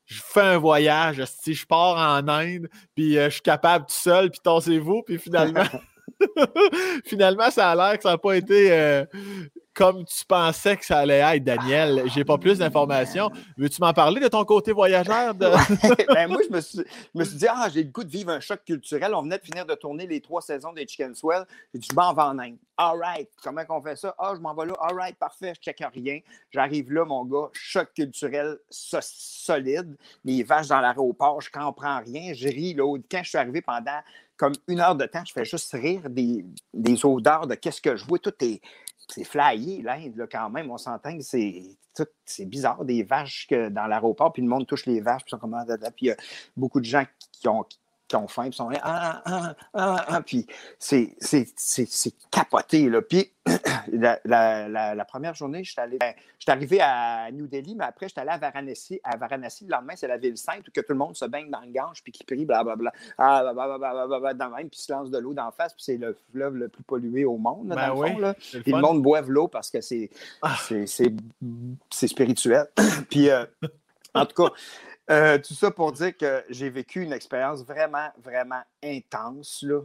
je 0.05 0.21
fais 0.23 0.41
un 0.41 0.59
voyage, 0.59 1.25
si 1.25 1.55
je 1.55 1.67
pars 1.67 1.97
en 1.97 2.27
Inde, 2.29 2.69
puis 2.95 3.19
euh, 3.19 3.27
je 3.27 3.35
suis 3.35 3.43
capable 3.43 3.87
tout 3.87 3.95
seul, 3.95 4.31
puis 4.31 4.41
tassez-vous, 4.43 5.03
puis 5.03 5.19
finalement, 5.19 5.65
Finalement, 7.05 7.51
ça 7.51 7.71
a 7.71 7.75
l'air 7.75 7.97
que 7.97 8.03
ça 8.03 8.11
n'a 8.11 8.19
pas 8.19 8.37
été 8.37 8.73
euh, 8.73 9.05
comme 9.75 10.05
tu 10.05 10.25
pensais 10.27 10.77
que 10.77 10.85
ça 10.85 10.99
allait 10.99 11.21
être, 11.21 11.45
Daniel. 11.45 12.03
J'ai 12.15 12.25
pas 12.25 12.39
plus 12.39 12.59
d'informations. 12.59 13.31
Veux-tu 13.57 13.81
m'en 13.81 13.93
parler 13.93 14.21
de 14.21 14.29
ton 14.29 14.45
côté 14.45 14.73
voyageur? 14.73 15.35
De... 15.35 15.47
ben, 16.15 16.29
moi, 16.29 16.41
je 16.47 16.53
me, 16.53 16.61
suis, 17.25 17.37
dit, 17.37 17.47
ah, 17.49 17.69
j'ai 17.73 17.85
le 17.85 17.91
goût 17.91 18.05
de 18.05 18.11
vivre 18.11 18.31
un 18.31 18.41
choc 18.41 18.61
culturel. 18.65 19.15
On 19.15 19.23
venait 19.23 19.39
de 19.39 19.45
finir 19.45 19.65
de 19.65 19.75
tourner 19.75 20.07
les 20.07 20.21
trois 20.21 20.43
saisons 20.43 20.73
des 20.73 20.87
Chicken 20.87 21.15
Swell. 21.15 21.45
J'ai 21.73 21.81
dit, 21.81 21.89
je 21.91 21.95
m'en 21.95 22.13
vais 22.13 22.23
en 22.23 22.39
Inde. 22.39 22.59
All 22.77 22.99
right. 22.99 23.31
Comment 23.43 23.63
on 23.69 23.81
fait 23.81 23.97
ça? 23.97 24.15
Ah, 24.19 24.33
je 24.35 24.41
m'en 24.41 24.55
vais 24.55 24.67
là. 24.67 24.75
All 24.81 24.95
right, 24.95 25.17
parfait, 25.17 25.53
je 25.55 25.61
check 25.61 25.83
rien. 25.95 26.21
J'arrive 26.51 26.93
là, 26.93 27.05
mon 27.05 27.25
gars, 27.25 27.49
choc 27.53 27.93
culturel 27.95 28.59
solide. 28.71 29.97
Les 30.25 30.43
vaches 30.43 30.69
dans 30.69 30.81
l'aéroport, 30.81 31.41
je 31.41 31.51
comprends 31.51 32.01
rien. 32.01 32.33
Je 32.35 32.49
ris. 32.49 32.75
Là. 32.75 32.99
Quand 33.11 33.23
je 33.23 33.29
suis 33.29 33.39
arrivé 33.39 33.63
pendant 33.63 34.01
comme 34.41 34.55
une 34.69 34.81
heure 34.81 34.97
de 34.97 35.05
temps, 35.05 35.23
je 35.23 35.35
fais 35.35 35.45
juste 35.45 35.71
rire 35.73 36.09
des, 36.09 36.47
des 36.73 37.05
odeurs 37.05 37.47
de 37.47 37.55
qu'est-ce 37.57 37.83
que 37.83 37.95
je 37.95 38.07
vois. 38.07 38.19
Tout 38.19 38.33
est, 38.41 38.63
c'est 39.07 39.25
flyé, 39.25 39.83
l'Inde, 39.83 40.27
quand 40.33 40.49
même. 40.49 40.71
On 40.71 40.79
s'entend 40.79 41.15
que 41.15 41.23
c'est, 41.23 41.63
c'est 42.25 42.47
bizarre, 42.47 42.83
des 42.87 43.03
vaches 43.03 43.47
que 43.51 43.69
dans 43.69 43.87
l'aéroport, 43.87 44.33
puis 44.33 44.41
le 44.41 44.49
monde 44.49 44.67
touche 44.67 44.87
les 44.87 45.03
vaches, 45.03 45.25
puis, 45.27 45.39
comme, 45.39 45.55
puis 45.95 46.07
il 46.07 46.09
y 46.09 46.11
a 46.11 46.17
beaucoup 46.57 46.81
de 46.81 46.87
gens 46.87 47.05
qui 47.33 47.49
ont, 47.49 47.67
qui 48.11 48.17
ont 48.17 48.27
faim, 48.27 48.49
puis 48.49 48.55
sont 48.55 48.69
là, 48.69 48.81
ah, 48.83 49.23
ah, 49.25 49.55
ah, 49.73 50.05
ah, 50.09 50.21
puis 50.21 50.45
c'est, 50.81 51.15
capoté, 52.29 52.91
là. 52.91 53.01
Puis 53.03 53.31
la, 53.93 55.05
première 55.07 55.35
journée, 55.35 55.63
je 55.63 55.71
suis 55.71 55.81
allé, 55.81 55.97
ben, 55.99 56.13
arrivé 56.49 56.81
à 56.81 57.31
New 57.31 57.47
Delhi, 57.47 57.77
mais 57.77 57.85
après, 57.85 58.09
je 58.09 58.13
suis 58.13 58.21
allé 58.21 58.31
à 58.31 58.37
Varanasi. 58.37 59.01
À 59.05 59.17
Varanasi, 59.17 59.65
le 59.65 59.71
lendemain, 59.71 59.93
c'est 59.95 60.09
la 60.09 60.17
ville 60.17 60.37
sainte 60.37 60.67
où 60.67 60.73
que 60.73 60.81
tout 60.81 60.93
le 60.93 60.99
monde 60.99 61.15
se 61.15 61.25
baigne 61.25 61.51
dans 61.51 61.61
le 61.61 61.71
gange, 61.71 62.03
puis 62.03 62.11
qui 62.11 62.25
prie, 62.25 62.45
blablabla, 62.45 62.93
ah, 63.17 63.53
blablabla, 63.55 64.35
dans 64.35 64.51
même, 64.51 64.69
puis 64.69 64.81
se 64.81 64.93
lance 64.93 65.09
de 65.13 65.19
l'eau 65.19 65.33
d'en 65.33 65.53
face, 65.53 65.73
puis 65.73 65.85
c'est 65.85 65.97
le 65.97 66.19
fleuve 66.33 66.57
le 66.57 66.69
plus 66.69 66.83
pollué 66.83 67.25
au 67.25 67.37
monde, 67.37 67.69
là, 67.69 67.87
dans 67.87 68.03
le 68.03 68.09
fond, 68.09 68.19
là. 68.19 68.35
Puis 68.35 68.73
le 68.73 68.81
monde 68.81 69.03
boive 69.03 69.31
l'eau 69.31 69.47
parce 69.47 69.71
que 69.71 69.81
c'est, 69.81 70.11
c'est, 70.87 72.09
spirituel. 72.09 72.67
puis, 73.09 73.31
euh, 73.31 73.45
en 74.15 74.27
tout 74.27 74.43
cas, 74.43 74.53
euh, 75.11 75.39
tout 75.39 75.55
ça 75.55 75.71
pour 75.71 75.93
dire 75.93 76.17
que 76.17 76.45
j'ai 76.49 76.71
vécu 76.71 77.03
une 77.03 77.13
expérience 77.13 77.65
vraiment, 77.65 78.09
vraiment 78.23 78.63
intense. 78.83 79.63
Là. 79.63 79.81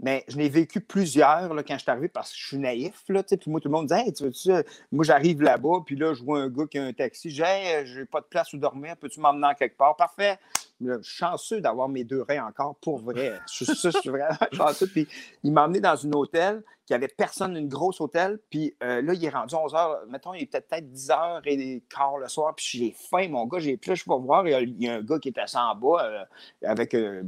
Mais 0.00 0.24
je 0.28 0.36
l'ai 0.36 0.48
vécu 0.48 0.80
plusieurs 0.80 1.52
là, 1.54 1.62
quand 1.62 1.74
je 1.74 1.82
suis 1.82 1.90
arrivé 1.90 2.08
parce 2.08 2.30
que 2.30 2.38
je 2.38 2.46
suis 2.46 2.58
naïf. 2.58 3.02
Là, 3.08 3.22
puis 3.22 3.38
moi, 3.50 3.60
tout 3.60 3.68
le 3.68 3.72
monde 3.72 3.86
dit 3.86 3.94
hey, 3.94 4.12
tu 4.12 4.24
veux-tu, 4.24 4.50
Moi, 4.92 5.04
j'arrive 5.04 5.42
là-bas, 5.42 5.82
puis 5.84 5.96
là, 5.96 6.14
je 6.14 6.22
vois 6.22 6.40
un 6.40 6.48
gars 6.48 6.66
qui 6.66 6.78
a 6.78 6.84
un 6.84 6.92
taxi. 6.92 7.30
J'ai 7.30 7.42
hey, 7.42 7.86
j'ai 7.86 8.04
pas 8.04 8.20
de 8.20 8.26
place 8.26 8.52
où 8.52 8.58
dormir. 8.58 8.96
Peux-tu 8.96 9.20
m'emmener 9.20 9.48
quelque 9.58 9.76
part? 9.76 9.96
Parfait. 9.96 10.38
Suis 10.80 11.02
chanceux 11.02 11.60
d'avoir 11.60 11.88
mes 11.88 12.04
deux 12.04 12.22
reins 12.22 12.46
encore 12.46 12.76
pour 12.76 12.98
vrai. 12.98 13.40
Je, 13.52 13.64
je 13.64 13.90
suis 13.90 14.10
vraiment 14.10 14.36
chanceux. 14.52 14.86
Puis 14.86 15.08
il 15.42 15.52
m'a 15.52 15.64
emmené 15.64 15.80
dans 15.80 16.06
un 16.06 16.12
hôtel 16.12 16.62
qu'il 16.88 16.96
n'y 16.96 17.04
avait 17.04 17.12
personne, 17.14 17.54
une 17.54 17.68
grosse 17.68 18.00
hôtel. 18.00 18.38
Puis 18.48 18.74
euh, 18.82 19.02
là, 19.02 19.12
il 19.12 19.22
est 19.22 19.28
rendu 19.28 19.54
11 19.54 19.74
h. 19.74 20.06
Mettons, 20.08 20.32
il 20.32 20.44
est 20.44 20.46
peut-être 20.46 20.90
10 20.90 21.08
h 21.10 21.42
et 21.44 21.82
quart 21.88 22.16
le 22.16 22.28
soir. 22.28 22.54
Puis 22.54 22.66
j'ai 22.78 22.92
faim, 22.92 23.28
mon 23.28 23.44
gars. 23.46 23.58
J'ai 23.58 23.76
plus, 23.76 23.96
je 23.96 24.04
vais 24.08 24.18
voir. 24.18 24.48
Il 24.48 24.82
y, 24.82 24.88
a, 24.88 24.94
un 24.94 25.02
gars 25.02 25.18
qui 25.18 25.28
est 25.28 25.38
assis 25.38 25.58
en 25.58 25.74
bas 25.74 26.02
euh, 26.02 26.24
avec, 26.64 26.94
euh, 26.94 27.22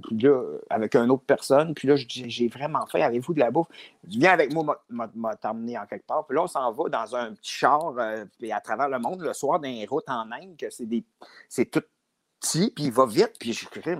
avec 0.71 0.97
une 0.97 1.11
autre 1.11 1.25
personne. 1.27 1.75
Puis 1.75 1.89
là, 1.89 1.97
j'ai 1.97 2.49
vraiment 2.49 2.87
faim. 2.87 3.01
Avez-vous 3.01 3.35
de 3.35 3.41
la 3.41 3.51
bouffe? 3.51 3.69
Viens 4.05 4.33
avec 4.33 4.53
moi, 4.53 4.83
m'a 4.89 5.37
t'emmener 5.37 5.77
en 5.77 5.85
quelque 5.85 6.07
part. 6.07 6.27
Puis 6.27 6.37
là, 6.37 6.45
on 6.45 6.47
s'en 6.47 6.73
va 6.73 6.89
dans 6.89 7.17
un 7.17 7.35
petit 7.35 7.53
char 7.53 7.95
puis 8.39 8.53
à 8.53 8.61
travers 8.61 8.89
le 8.89 8.99
monde 8.99 9.21
le 9.21 9.35
soir 9.35 9.61
dans 9.61 9.69
les 9.69 9.85
routes 9.85 10.09
en 10.09 10.31
Inde, 10.33 10.57
que 10.59 10.71
c'est 10.71 10.87
des. 10.87 11.05
C'est 11.49 11.67
tout 11.67 11.83
puis 12.41 12.85
il 12.85 12.93
va 12.93 13.07
vite, 13.07 13.35
puis 13.39 13.53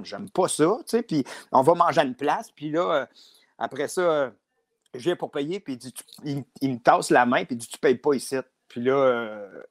j'aime 0.03 0.31
pas 0.31 0.49
ça, 0.49 0.77
tu 0.81 0.85
sais, 0.87 1.03
puis 1.03 1.25
on 1.53 1.63
va 1.63 1.75
manger 1.75 2.01
à 2.01 2.05
une 2.05 2.15
place, 2.15 2.51
puis 2.51 2.71
là, 2.71 3.09
après 3.59 3.89
ça, 3.89 4.33
je 4.95 5.01
viens 5.01 5.17
pour 5.17 5.31
payer, 5.31 5.61
puis 5.61 5.79
il, 6.25 6.45
il, 6.61 6.73
me 6.73 6.79
tasse 6.79 7.11
la 7.11 7.27
main, 7.27 7.45
puis 7.45 7.55
il 7.55 7.59
dit 7.59 7.69
Tu 7.69 7.79
payes 7.79 7.97
pas 7.97 8.15
ici. 8.15 8.37
Puis 8.69 8.83
là, 8.83 8.95
euh, 8.95 9.63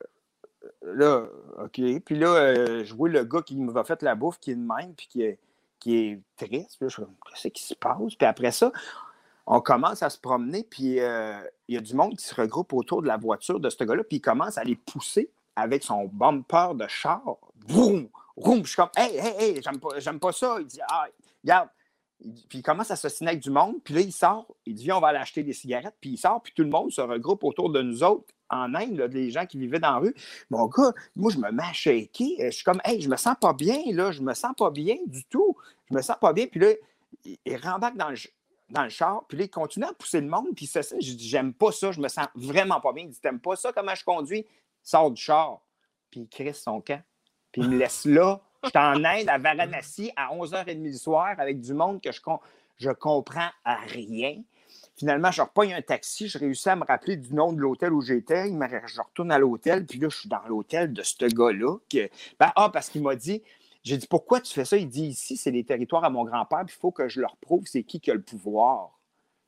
là, 0.83 1.25
OK. 1.57 1.81
Puis 2.05 2.15
là, 2.17 2.27
euh, 2.27 2.83
je 2.83 2.93
vois 2.93 3.09
le 3.09 3.23
gars 3.23 3.41
qui 3.41 3.57
m'a 3.57 3.83
fait 3.83 4.01
la 4.03 4.15
bouffe 4.15 4.39
qui 4.39 4.51
est 4.51 4.55
de 4.55 4.61
même, 4.61 4.93
puis 4.95 5.07
qui 5.07 5.21
est, 5.23 5.39
qui 5.79 5.97
est 5.97 6.21
triste. 6.37 6.77
Puis 6.79 6.89
je 6.89 7.01
me 7.01 7.07
qu'est-ce 7.07 7.47
qui 7.49 7.63
se 7.63 7.75
passe? 7.75 8.15
Puis 8.15 8.27
après 8.27 8.51
ça, 8.51 8.71
on 9.45 9.61
commence 9.61 10.03
à 10.03 10.09
se 10.09 10.19
promener, 10.19 10.63
puis 10.63 10.99
euh, 10.99 11.39
il 11.67 11.75
y 11.75 11.77
a 11.77 11.81
du 11.81 11.95
monde 11.95 12.15
qui 12.15 12.25
se 12.25 12.35
regroupe 12.35 12.71
autour 12.73 13.01
de 13.01 13.07
la 13.07 13.17
voiture 13.17 13.59
de 13.59 13.69
ce 13.69 13.83
gars-là, 13.83 14.03
puis 14.03 14.17
il 14.17 14.21
commence 14.21 14.57
à 14.57 14.63
les 14.63 14.75
pousser 14.75 15.31
avec 15.55 15.83
son 15.83 16.05
bumper 16.05 16.75
de 16.75 16.87
char. 16.87 17.37
Vroom. 18.39 18.63
Je 18.63 18.69
suis 18.69 18.75
comme, 18.75 18.89
hey, 18.95 19.17
hey, 19.17 19.35
hey, 19.39 19.61
j'aime 19.63 19.79
pas, 19.79 19.99
j'aime 19.99 20.19
pas 20.19 20.31
ça. 20.31 20.57
Il 20.59 20.65
dit, 20.65 20.79
ah, 20.87 21.07
regarde. 21.43 21.69
Puis 22.19 22.57
il 22.59 22.61
commence 22.61 22.91
à 22.91 22.97
s'assiner 22.97 23.29
avec 23.29 23.41
du 23.41 23.49
monde, 23.49 23.75
puis 23.81 23.93
là, 23.93 24.01
il 24.01 24.11
sort, 24.11 24.45
il 24.65 24.75
dit, 24.75 24.83
viens, 24.83 24.97
on 24.97 24.99
va 24.99 25.07
aller 25.07 25.19
acheter 25.19 25.41
des 25.41 25.53
cigarettes, 25.53 25.95
puis 26.01 26.09
il 26.11 26.17
sort, 26.17 26.41
puis 26.43 26.51
tout 26.53 26.63
le 26.63 26.69
monde 26.69 26.91
se 26.91 26.99
regroupe 26.99 27.45
autour 27.45 27.69
de 27.69 27.81
nous 27.81 28.03
autres 28.03 28.33
en 28.49 28.75
Inde, 28.75 28.97
là, 28.97 29.07
les 29.07 29.31
gens 29.31 29.45
qui 29.45 29.57
vivaient 29.57 29.79
dans 29.79 29.91
la 29.91 29.97
rue. 29.99 30.15
Mon 30.49 30.65
gars, 30.67 30.91
moi, 31.15 31.31
je 31.31 31.37
me 31.37 31.49
mets 31.51 31.63
à 31.63 31.71
shaker. 31.71 32.27
Je 32.39 32.49
suis 32.49 32.63
comme, 32.63 32.81
hey, 32.83 32.99
je 32.99 33.07
me 33.07 33.15
sens 33.15 33.35
pas 33.39 33.53
bien, 33.53 33.79
là, 33.93 34.11
je 34.11 34.21
me 34.21 34.33
sens 34.33 34.53
pas 34.57 34.69
bien 34.69 34.97
du 35.05 35.23
tout. 35.25 35.55
Je 35.89 35.95
me 35.95 36.01
sens 36.01 36.17
pas 36.19 36.33
bien. 36.33 36.47
Puis 36.47 36.59
là, 36.59 36.73
il 37.23 37.57
rembarque 37.57 37.95
dans 37.95 38.09
le, 38.09 38.17
dans 38.69 38.83
le 38.83 38.89
char, 38.89 39.25
puis 39.27 39.37
là, 39.37 39.45
il 39.45 39.49
continue 39.49 39.85
à 39.85 39.93
pousser 39.93 40.21
le 40.21 40.27
monde, 40.27 40.47
puis 40.55 40.67
ça 40.67 40.81
je 40.81 41.13
dis, 41.13 41.27
j'aime 41.27 41.53
pas 41.53 41.71
ça, 41.71 41.91
je 41.91 41.99
me 41.99 42.07
sens 42.07 42.27
vraiment 42.35 42.79
pas 42.79 42.93
bien. 42.93 43.03
Il 43.03 43.09
dit, 43.09 43.19
t'aimes 43.19 43.39
pas 43.39 43.55
ça, 43.55 43.71
comment 43.73 43.95
je 43.95 44.03
conduis? 44.03 44.45
Sors 44.83 45.11
du 45.11 45.21
char, 45.21 45.61
puis 46.09 46.21
il 46.21 46.27
crisse 46.27 46.61
son 46.61 46.81
camp, 46.81 47.01
puis 47.51 47.61
il 47.61 47.69
me 47.69 47.77
laisse 47.77 48.05
là. 48.05 48.41
Je 48.63 48.77
en 48.77 49.03
Inde, 49.03 49.29
à 49.29 49.37
Varanasi, 49.37 50.11
à 50.15 50.35
11h30 50.35 50.81
du 50.81 50.93
soir, 50.93 51.35
avec 51.37 51.61
du 51.61 51.73
monde 51.73 52.01
que 52.01 52.11
je, 52.11 52.19
je 52.77 52.89
comprends 52.89 53.49
à 53.63 53.75
rien. 53.75 54.41
Finalement, 54.95 55.31
je 55.31 55.41
reprends 55.41 55.61
un 55.61 55.81
taxi, 55.81 56.27
je 56.27 56.37
réussis 56.37 56.67
à 56.67 56.75
me 56.75 56.83
rappeler 56.83 57.15
du 57.15 57.33
nom 57.33 57.53
de 57.53 57.59
l'hôtel 57.59 57.93
où 57.93 58.01
j'étais. 58.01 58.47
Je 58.49 59.01
retourne 59.01 59.31
à 59.31 59.39
l'hôtel, 59.39 59.85
puis 59.85 59.97
là, 59.97 60.09
je 60.09 60.17
suis 60.17 60.29
dans 60.29 60.45
l'hôtel 60.47 60.91
de 60.91 61.01
ce 61.03 61.25
gars-là. 61.25 61.77
Ben, 62.37 62.51
ah, 62.55 62.69
parce 62.69 62.89
qu'il 62.89 63.01
m'a 63.01 63.15
dit, 63.15 63.41
j'ai 63.81 63.95
dit, 63.95 64.07
pourquoi 64.07 64.41
tu 64.41 64.53
fais 64.53 64.65
ça? 64.65 64.75
Il 64.75 64.89
dit, 64.89 65.05
ici, 65.05 65.37
c'est 65.37 65.51
les 65.51 65.63
territoires 65.63 66.03
à 66.03 66.09
mon 66.09 66.25
grand-père, 66.25 66.65
puis 66.65 66.75
il 66.77 66.79
faut 66.81 66.91
que 66.91 67.07
je 67.07 67.21
leur 67.21 67.37
prouve 67.37 67.63
c'est 67.65 67.83
qui 67.83 68.01
qui 68.01 68.11
a 68.11 68.13
le 68.13 68.21
pouvoir. 68.21 68.99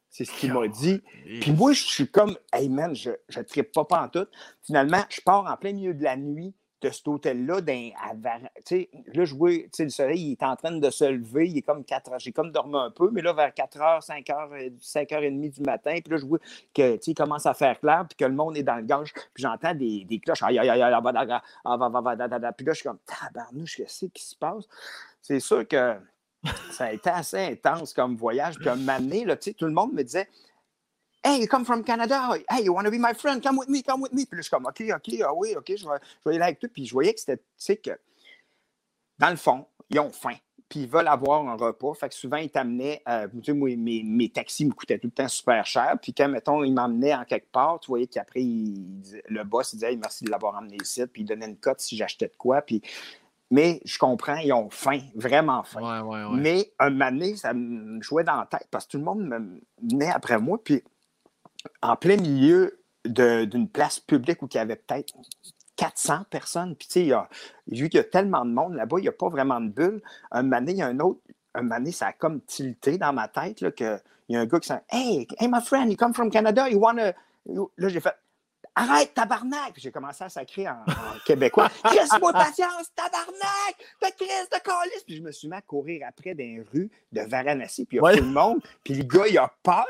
C'est 0.10 0.24
ce 0.24 0.32
qu'il 0.32 0.54
m'a 0.54 0.68
dit. 0.68 1.02
Puis 1.42 1.52
moi, 1.52 1.74
je 1.74 1.84
suis 1.84 2.08
comme, 2.08 2.38
hey 2.54 2.70
man, 2.70 2.96
je 2.96 3.10
ne 3.10 3.44
tripe 3.44 3.74
pas, 3.74 3.86
pas 3.86 4.04
en 4.04 4.10
tout. 4.10 4.28
Finalement, 4.62 5.04
je 5.10 5.20
pars 5.22 5.46
en 5.46 5.58
plein 5.58 5.74
milieu 5.74 5.94
de 5.94 6.04
la 6.04 6.16
nuit 6.16 6.54
de 6.82 6.90
cet 6.90 7.08
hôtel-là, 7.08 7.60
là, 7.62 9.26
je 9.26 9.36
vois, 9.36 9.52
le 9.52 9.90
soleil, 9.90 10.22
il 10.22 10.32
est 10.32 10.44
en 10.44 10.56
train 10.56 10.72
de 10.72 10.90
se 10.90 11.06
lever, 11.06 11.48
il 11.48 11.58
est 11.58 11.62
comme 11.62 11.84
4 11.84 12.12
heures, 12.12 12.20
j'ai 12.20 12.32
comme 12.32 12.52
dormi 12.52 12.78
un 12.78 12.90
peu, 12.90 13.10
mais 13.12 13.22
là, 13.22 13.34
vers 13.34 13.54
4 13.54 13.78
h, 13.78 14.02
5 14.02 14.26
h, 14.26 14.74
5 14.80 15.10
h 15.10 15.42
30 15.42 15.52
du 15.52 15.62
matin, 15.62 15.98
puis 16.04 16.12
là, 16.12 16.18
je 16.18 16.26
vois 16.26 16.40
qu'il 16.74 17.16
commence 17.16 17.46
à 17.46 17.54
faire 17.54 17.80
clair, 17.80 18.06
puis 18.10 18.18
que 18.18 18.26
le 18.26 18.34
monde 18.34 18.58
est 18.58 18.64
dans 18.64 18.78
le 18.78 18.84
gage, 18.84 19.14
puis 19.14 19.44
j'entends 19.44 19.76
des, 19.76 20.20
cloches, 20.24 20.44
puis 20.44 20.56
là, 20.56 20.74
je 22.56 22.74
suis 22.74 22.84
comme, 22.84 23.00
tabarnouche, 23.06 23.78
qu'est-ce 23.78 24.06
qui 24.08 24.24
se 24.24 24.36
passe? 24.36 24.66
C'est 25.22 25.40
sûr 25.40 25.68
que 25.68 25.96
ça 26.72 26.86
a 26.86 26.94
été 26.94 27.10
assez 27.10 27.38
intense 27.38 27.94
comme 27.94 28.16
voyage, 28.16 28.56
puis 28.56 28.66
là, 28.66 29.36
tout 29.36 29.66
le 29.66 29.72
monde 29.72 29.94
me 29.94 30.04
disait, 30.04 30.28
Hey, 31.24 31.42
you 31.42 31.48
come 31.48 31.64
from 31.64 31.84
Canada? 31.84 32.36
Hey, 32.50 32.64
you 32.64 32.74
want 32.74 32.86
to 32.86 32.92
be 32.92 32.98
my 32.98 33.14
friend? 33.14 33.44
Come 33.44 33.58
with 33.58 33.70
me, 33.70 33.84
come 33.84 34.02
with 34.02 34.12
me. 34.12 34.26
Puis 34.26 34.38
là, 34.38 34.42
je 34.42 34.44
suis 34.44 34.50
comme, 34.50 34.66
OK, 34.66 34.82
OK, 34.82 35.22
ah 35.24 35.34
oui, 35.36 35.56
OK, 35.56 35.68
je 35.68 35.88
vais, 35.88 36.00
je 36.02 36.30
vais 36.30 36.34
y 36.34 36.38
aller 36.38 36.46
avec 36.46 36.60
toi. 36.60 36.70
Puis 36.74 36.88
je 36.88 36.94
voyais 36.94 37.14
que 37.14 37.20
c'était, 37.20 37.38
tu 37.38 37.44
sais, 37.58 37.78
que 37.78 37.92
dans 39.20 39.30
le 39.30 39.36
fond, 39.36 39.68
ils 39.92 40.00
ont 40.00 40.10
faim. 40.10 40.36
Puis 40.68 40.82
ils 40.82 40.88
veulent 40.88 41.08
avoir 41.08 41.48
un 41.48 41.56
repas. 41.56 41.94
Fait 41.94 42.10
que 42.10 42.16
souvent, 42.16 42.38
ils 42.38 42.50
t'amenaient, 42.50 43.04
euh, 43.08 43.28
moi, 43.50 43.76
mes, 43.76 44.02
mes, 44.04 44.30
taxis 44.30 44.66
me 44.66 44.72
coûtaient 44.72 44.98
tout 44.98 45.08
le 45.08 45.12
temps 45.12 45.28
super 45.28 45.64
cher. 45.64 45.96
Puis 46.02 46.12
quand, 46.12 46.28
mettons, 46.28 46.64
ils 46.64 46.74
m'emmenaient 46.74 47.14
en 47.14 47.26
quelque 47.26 47.52
part, 47.52 47.80
tu 47.82 47.90
voyais 47.90 48.08
qu'après, 48.08 48.40
le 48.42 49.44
boss, 49.44 49.74
il 49.74 49.76
disait, 49.76 49.92
hey, 49.92 49.98
merci 49.98 50.24
de 50.24 50.32
l'avoir 50.32 50.56
emmené 50.56 50.78
ici. 50.82 51.06
Puis 51.06 51.22
il 51.22 51.26
donnait 51.26 51.46
une 51.46 51.58
cote 51.58 51.82
si 51.82 51.96
j'achetais 51.96 52.30
de 52.30 52.36
quoi. 52.38 52.62
Puis 52.62 52.82
mais 53.52 53.82
je 53.84 53.98
comprends, 53.98 54.38
ils 54.38 54.54
ont 54.54 54.70
faim, 54.70 55.02
vraiment 55.14 55.62
faim. 55.64 55.82
Ouais, 55.82 56.08
ouais, 56.08 56.24
ouais. 56.24 56.40
Mais 56.40 56.72
un 56.80 56.90
moment 56.90 57.12
donné, 57.12 57.36
ça 57.36 57.54
me 57.54 58.02
jouait 58.02 58.24
dans 58.24 58.38
la 58.38 58.46
tête 58.46 58.68
parce 58.72 58.86
que 58.86 58.92
tout 58.92 58.98
le 58.98 59.04
monde 59.04 59.28
me 59.28 59.62
venait 59.84 60.10
après 60.10 60.40
moi. 60.40 60.58
Puis 60.64 60.82
en 61.82 61.96
plein 61.96 62.18
milieu 62.18 62.80
d'une 63.06 63.68
place 63.68 64.00
publique 64.00 64.42
où 64.42 64.48
il 64.52 64.56
y 64.56 64.60
avait 64.60 64.76
peut-être 64.76 65.14
400 65.76 66.26
personnes. 66.30 66.76
Puis, 66.76 66.88
tu 66.88 67.10
sais, 67.10 67.16
vu 67.68 67.90
qu'il 67.90 67.98
y 67.98 68.02
a 68.02 68.04
tellement 68.04 68.46
de 68.46 68.52
monde 68.52 68.76
là-bas, 68.76 68.98
il 69.00 69.04
n'y 69.04 69.08
a 69.08 69.14
pas 69.14 69.30
vraiment 69.30 69.60
de 69.60 69.70
bulle. 69.70 70.02
Un 70.32 70.44
moment 70.44 70.66
il 70.68 70.78
y 70.78 70.82
a 70.82 70.88
un 70.88 71.00
autre. 71.00 71.20
Un 71.54 71.64
moment 71.64 71.92
ça 71.92 72.08
a 72.08 72.14
comme 72.14 72.42
tilté 72.42 72.98
dans 72.98 73.14
ma 73.14 73.28
tête, 73.28 73.74
qu'il 73.76 74.00
y 74.30 74.36
a 74.36 74.40
un 74.40 74.46
gars 74.46 74.60
qui 74.60 74.68
s'est 74.68 74.82
Hey, 74.90 75.28
hey, 75.40 75.48
my 75.48 75.62
friend, 75.62 75.90
you 75.92 75.98
come 75.98 76.14
from 76.14 76.30
Canada, 76.30 76.70
you 76.70 76.80
wanna. 76.80 77.14
Là, 77.46 77.90
j'ai 77.90 78.00
fait 78.00 78.16
Arrête, 78.74 79.14
tabarnak! 79.14 79.74
J'ai 79.78 79.92
commencé 79.92 80.24
à 80.24 80.30
sacrer 80.30 80.70
en, 80.70 80.86
québécois. 81.26 81.70
Laisse-moi 81.94 82.32
patience, 82.32 82.94
tabarnak! 82.96 83.76
Ta 84.00 84.12
crise 84.12 84.50
de 84.50 84.60
calice! 84.64 85.04
Puis 85.06 85.18
je 85.18 85.22
me 85.22 85.32
suis 85.32 85.50
mis 85.50 85.56
à 85.56 85.62
courir 85.62 86.08
après 86.08 86.34
dans 86.34 86.44
les 86.44 86.62
rues 86.72 86.90
de 87.12 87.22
Varanasi. 87.22 87.86
Puis 87.86 87.98
il 87.98 88.04
y 88.04 88.08
a 88.08 88.18
tout 88.18 88.24
le 88.24 88.30
monde. 88.30 88.62
Puis 88.84 88.94
le 88.94 89.04
gars, 89.04 89.28
il 89.28 89.38
a 89.38 89.54
peur. 89.62 89.86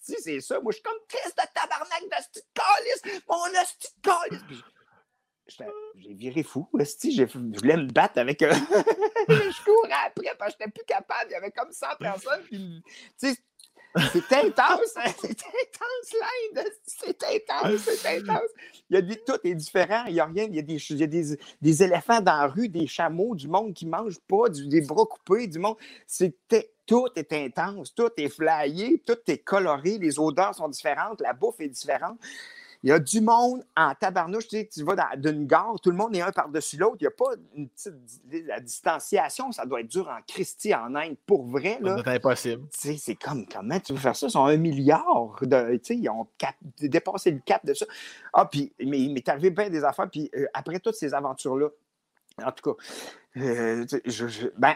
C'est 0.00 0.40
ça. 0.40 0.60
Moi, 0.60 0.72
je 0.72 0.76
suis 0.76 0.82
comme 0.82 0.98
crise 1.08 1.34
de 1.34 1.42
tabarnak 1.54 2.02
de 2.02 2.24
cette 2.32 2.46
calice! 2.54 3.22
Mon 3.28 3.46
esti 3.60 3.88
de 4.02 4.10
calice! 4.10 4.64
J'ai 5.46 6.14
viré 6.14 6.42
fou. 6.42 6.68
Je 6.72 7.58
voulais 7.58 7.76
me 7.76 7.92
battre 7.92 8.18
avec. 8.18 8.42
Un... 8.42 8.52
je 9.28 9.64
courais 9.64 9.92
après 10.06 10.34
parce 10.38 10.54
que 10.54 10.60
je 10.60 10.66
n'étais 10.66 10.80
plus 10.80 10.86
capable. 10.86 11.30
Il 11.30 11.32
y 11.32 11.36
avait 11.36 11.50
comme 11.50 11.70
100 11.70 11.86
personnes. 11.98 12.42
Puis, 12.44 12.82
c'est 14.12 14.32
intense, 14.32 14.96
hein? 14.96 15.12
c'est 15.20 15.30
intense, 15.30 16.14
l'Inde. 16.20 16.64
C'est 16.84 17.24
intense, 17.24 17.80
c'est 17.80 18.18
intense. 18.18 18.50
Il 18.90 18.96
y 18.96 19.12
a 19.12 19.16
tout 19.16 19.38
est 19.44 19.54
différent. 19.54 20.04
Il 20.08 20.14
y 20.14 20.20
a 20.20 20.26
rien. 20.26 20.44
Il 20.44 20.56
y 20.56 20.58
a, 20.58 20.62
des, 20.62 20.74
il 20.90 20.96
y 20.98 21.02
a 21.02 21.06
des, 21.06 21.82
éléphants 21.82 22.20
dans 22.20 22.36
la 22.36 22.46
rue, 22.46 22.68
des 22.68 22.86
chameaux, 22.86 23.34
du 23.34 23.48
monde 23.48 23.72
qui 23.72 23.86
mange 23.86 24.18
pas, 24.28 24.48
des 24.48 24.80
bras 24.80 25.06
coupés, 25.06 25.46
du 25.46 25.58
monde. 25.58 25.76
C'était 26.06 26.72
tout 26.86 27.06
est 27.16 27.32
intense, 27.32 27.94
tout 27.94 28.10
est 28.16 28.28
flyé, 28.28 29.02
tout 29.06 29.18
est 29.26 29.38
coloré, 29.38 29.98
les 29.98 30.18
odeurs 30.18 30.54
sont 30.54 30.68
différentes, 30.68 31.20
la 31.20 31.32
bouffe 31.32 31.60
est 31.60 31.68
différente. 31.68 32.18
Il 32.84 32.88
y 32.88 32.92
a 32.92 32.98
du 32.98 33.22
monde 33.22 33.64
en 33.74 33.94
tabarnouche. 33.94 34.46
Tu, 34.46 34.58
sais, 34.58 34.68
tu 34.70 34.84
vas 34.84 35.16
d'une 35.16 35.46
gare, 35.46 35.80
tout 35.82 35.90
le 35.90 35.96
monde 35.96 36.14
est 36.14 36.20
un 36.20 36.30
par-dessus 36.32 36.76
l'autre. 36.76 36.98
Il 37.00 37.04
n'y 37.04 37.08
a 37.08 37.12
pas 37.12 37.30
une 37.56 37.70
petite. 37.70 37.94
La 38.46 38.60
distanciation, 38.60 39.50
ça 39.52 39.64
doit 39.64 39.80
être 39.80 39.88
dur 39.88 40.06
en 40.06 40.20
Christie, 40.28 40.74
en 40.74 40.94
Inde, 40.94 41.16
pour 41.24 41.46
vrai. 41.46 41.78
Là. 41.80 41.96
C'est 42.04 42.10
impossible. 42.10 42.68
Tu 42.68 42.78
sais, 42.78 42.96
c'est 42.98 43.14
comme 43.14 43.46
comment 43.46 43.80
tu 43.80 43.94
veux 43.94 43.98
faire 43.98 44.14
ça? 44.14 44.26
Ils 44.26 44.32
sont 44.32 44.44
un 44.44 44.58
milliard. 44.58 45.34
De, 45.40 45.76
tu 45.76 45.80
sais, 45.82 45.96
ils 45.96 46.10
ont 46.10 46.28
dépassé 46.78 47.30
le 47.30 47.38
cap 47.38 47.64
de 47.64 47.72
ça. 47.72 47.86
Ah, 48.34 48.44
puis, 48.44 48.74
mais 48.78 49.00
il 49.00 49.14
m'est 49.14 49.26
arrivé 49.30 49.48
bien 49.48 49.70
des 49.70 49.82
affaires. 49.82 50.10
Puis 50.10 50.30
euh, 50.36 50.44
après 50.52 50.78
toutes 50.78 50.96
ces 50.96 51.14
aventures-là, 51.14 51.70
en 52.44 52.52
tout 52.52 52.74
cas, 52.74 52.82
euh, 53.38 53.86
je, 54.04 54.48
ben, 54.58 54.74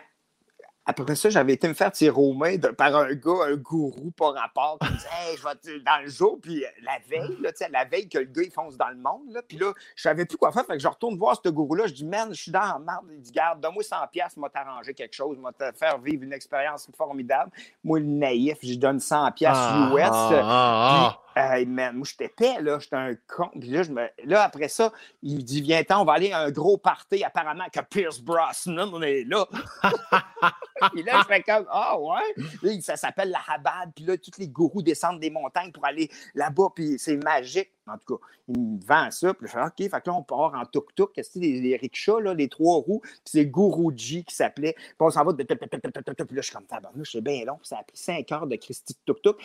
après 0.89 1.17
ça, 1.17 1.29
j'avais 1.29 1.53
été 1.53 1.69
me 1.69 1.75
faire 1.75 1.93
tirer 1.93 2.17
aux 2.17 2.33
mains 2.33 2.57
par 2.57 2.97
un 2.97 3.13
gars, 3.13 3.45
un 3.47 3.57
gourou 3.57 4.11
par 4.17 4.33
rapport, 4.33 4.79
qui 4.81 4.89
me 4.91 4.97
disait 4.97 5.09
hey, 5.21 5.37
je 5.37 5.43
vais 5.45 5.81
dans 5.81 6.03
le 6.03 6.09
jour, 6.09 6.39
puis 6.41 6.65
euh, 6.65 6.69
la 6.83 6.99
veille, 7.07 7.37
là, 7.43 7.51
la 7.71 7.85
veille 7.85 8.09
que 8.09 8.17
le 8.17 8.25
gars 8.25 8.43
il 8.43 8.51
fonce 8.51 8.79
dans 8.79 8.89
le 8.89 8.97
monde, 8.97 9.31
là, 9.31 9.43
puis 9.47 9.59
là, 9.59 9.75
je 9.95 10.03
savais 10.03 10.25
plus 10.25 10.39
quoi 10.39 10.51
faire, 10.51 10.65
fait 10.65 10.73
que 10.73 10.79
je 10.79 10.89
retourne 10.89 11.19
voir 11.19 11.39
ce 11.45 11.51
gourou-là, 11.51 11.89
je 11.89 11.93
dis 11.93 12.07
Man, 12.07 12.31
je 12.33 12.41
suis 12.41 12.51
dans 12.51 12.61
la 12.61 12.79
marde, 12.79 13.05
il 13.13 13.21
dit 13.21 13.33
Garde, 13.33 13.61
donne-moi 13.61 13.83
100$, 13.83 14.41
m'a 14.41 14.49
t'arranger 14.49 14.95
quelque 14.95 15.15
chose, 15.15 15.37
m'a 15.39 15.53
te 15.53 15.77
faire 15.77 15.99
vivre 15.99 16.23
une 16.23 16.33
expérience 16.33 16.89
formidable. 16.97 17.51
Moi, 17.85 17.99
le 17.99 18.07
naïf, 18.07 18.57
je 18.63 18.75
donne 18.75 18.97
100$ 18.97 19.45
ah, 19.45 19.91
US. 19.93 20.09
Ah, 20.11 20.41
ah, 20.43 21.21
Hey 21.41 21.67
man, 21.67 21.95
moi 21.95 22.05
j'étais 22.05 22.29
paix, 22.29 22.61
là, 22.61 22.81
j'étais 22.81 22.97
un 22.97 23.15
con. 23.29 23.49
Puis 23.53 23.71
là, 23.71 23.85
je 23.85 23.93
me... 23.93 24.09
là, 24.25 24.43
après 24.43 24.67
ça, 24.67 24.93
il 25.23 25.45
dit 25.45 25.63
Viens-t'en, 25.63 26.03
on 26.03 26.05
va 26.05 26.15
aller 26.15 26.33
à 26.33 26.41
un 26.41 26.51
gros 26.51 26.79
party, 26.79 27.23
apparemment, 27.23 27.67
que 27.73 27.79
Pierce 27.79 28.21
Brosnan, 28.21 28.91
on 28.93 29.01
est 29.03 29.23
là. 29.23 29.47
puis 30.93 31.05
là, 31.05 31.21
je 31.23 31.27
fais 31.29 31.43
comme 31.45 31.65
Ah 31.71 31.97
ouais. 31.97 32.81
ça 32.81 32.97
s'appelle 32.97 33.31
la 33.31 33.39
Habad. 33.47 33.93
Puis 33.95 34.05
là, 34.05 34.19
tous 34.19 34.37
les 34.39 34.49
gourous 34.49 34.83
descendent 34.83 35.21
des 35.21 35.31
montagnes 35.31 35.71
pour 35.71 35.87
aller 35.87 36.11
là-bas. 36.35 36.71
Puis 36.75 36.99
c'est 36.99 37.17
magique. 37.17 37.71
En 37.89 37.99
tout 37.99 38.17
cas, 38.17 38.27
il 38.49 38.59
me 38.59 38.79
vend 38.85 39.11
ça. 39.11 39.35
Puis 39.35 39.47
je 39.47 39.53
fais 39.53 39.63
OK, 39.63 39.77
fait 39.77 39.89
que 39.89 40.11
là, 40.11 40.15
on 40.15 40.23
part 40.23 40.55
en 40.55 40.65
tuk-tuk. 40.65 41.13
Qu'est-ce 41.13 41.29
que 41.29 41.41
c'est, 41.41 41.41
les, 41.41 41.77
rickshaws, 41.77 42.21
là, 42.21 42.35
les 42.35 42.49
trois 42.49 42.77
roues. 42.77 43.01
Puis 43.01 43.21
c'est 43.25 43.47
Guruji 43.47 44.25
qui 44.25 44.35
s'appelait. 44.35 44.75
Puis 44.75 44.95
on 45.01 45.11
s'en 45.11 45.25
va. 45.25 45.33
De... 45.33 45.43
Puis 45.43 45.57
là, 45.57 46.23
je 46.31 46.41
suis 46.41 46.53
comme 46.55 46.67
tabarnouche, 46.67 47.13
c'est 47.13 47.21
bien 47.21 47.45
long. 47.45 47.57
Puis 47.57 47.69
ça 47.69 47.79
a 47.79 47.83
pris 47.83 47.97
cinq 47.97 48.31
heures 48.33 48.47
de 48.47 48.57
Christy 48.57 48.95
de 49.07 49.13
tuk-tuk. 49.13 49.39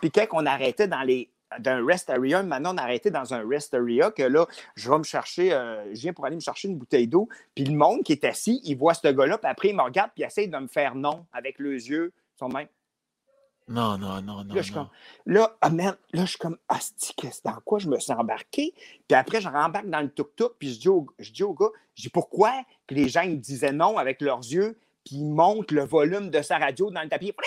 Puis 0.00 0.10
quand 0.10 0.26
on 0.32 0.46
arrêtait 0.46 0.88
dans 0.88 1.02
les 1.02 1.30
d'un 1.58 1.84
rest 1.84 2.10
area. 2.10 2.42
Maintenant, 2.42 2.74
on 2.74 2.78
a 2.78 2.82
arrêté 2.82 3.10
dans 3.10 3.32
un 3.34 3.46
rest 3.48 3.74
area 3.74 4.10
que 4.10 4.22
là, 4.22 4.46
je 4.74 4.90
vais 4.90 4.98
me 4.98 5.04
chercher, 5.04 5.50
je 5.92 6.00
viens 6.00 6.12
pour 6.12 6.26
aller 6.26 6.36
me 6.36 6.40
chercher 6.40 6.68
une 6.68 6.76
bouteille 6.76 7.06
d'eau. 7.06 7.28
Puis 7.54 7.64
le 7.64 7.76
monde 7.76 8.02
qui 8.02 8.12
est 8.12 8.24
assis, 8.24 8.60
il 8.64 8.76
voit 8.76 8.94
ce 8.94 9.08
gars-là, 9.08 9.38
puis 9.38 9.50
après, 9.50 9.68
il 9.68 9.76
me 9.76 9.82
regarde, 9.82 10.10
puis 10.14 10.22
il 10.22 10.26
essaie 10.26 10.46
de 10.46 10.56
me 10.56 10.66
faire 10.66 10.94
non 10.94 11.26
avec 11.32 11.58
les 11.58 11.88
yeux. 11.88 12.12
Son 12.36 12.48
même. 12.48 12.66
Non, 13.66 13.96
non, 13.96 14.20
non, 14.20 14.44
non. 14.44 14.54
Là, 14.54 14.60
je 14.60 14.62
suis 14.62 14.74
comme, 14.74 14.90
là, 15.24 15.56
ah, 15.62 15.70
là, 15.70 15.96
je 16.12 16.24
suis 16.24 16.38
comme, 16.38 16.58
ah, 16.68 16.78
dans 17.44 17.60
quoi 17.64 17.78
je 17.78 17.88
me 17.88 17.98
suis 17.98 18.12
embarqué? 18.12 18.74
Puis 19.08 19.16
après, 19.16 19.40
je 19.40 19.48
rembarque 19.48 19.88
dans 19.88 20.02
le 20.02 20.12
tuk-tuk, 20.12 20.52
puis 20.58 20.74
je 20.74 20.80
dis 20.80 20.88
au, 20.88 21.06
je 21.18 21.32
dis 21.32 21.42
au 21.42 21.54
gars, 21.54 21.70
je 21.94 22.02
dis 22.02 22.10
pourquoi? 22.10 22.62
Puis 22.86 22.96
les 22.96 23.08
gens, 23.08 23.22
ils 23.22 23.40
disaient 23.40 23.72
non 23.72 23.96
avec 23.96 24.20
leurs 24.20 24.40
yeux, 24.40 24.78
puis 25.04 25.16
ils 25.16 25.24
montent 25.24 25.70
le 25.70 25.84
volume 25.84 26.30
de 26.30 26.42
sa 26.42 26.58
radio 26.58 26.90
dans 26.90 27.02
le 27.02 27.08
tapis? 27.08 27.32
Puis 27.32 27.46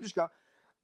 je 0.00 0.04
suis 0.06 0.14
comme, 0.14 0.28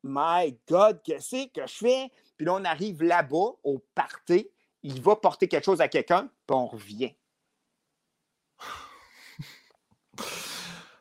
my 0.05 0.57
God, 0.69 1.03
qu'est-ce 1.03 1.47
que 1.53 1.67
je 1.67 1.75
fais? 1.75 2.13
Puis 2.37 2.47
là, 2.47 2.55
on 2.55 2.65
arrive 2.65 3.03
là-bas, 3.03 3.57
au 3.65 3.85
party, 3.97 4.49
il 4.85 5.03
va 5.03 5.17
porter 5.17 5.49
quelque 5.49 5.65
chose 5.65 5.81
à 5.81 5.89
quelqu'un, 5.89 6.31
puis 6.47 6.57
on 6.57 6.67
revient. 6.69 7.15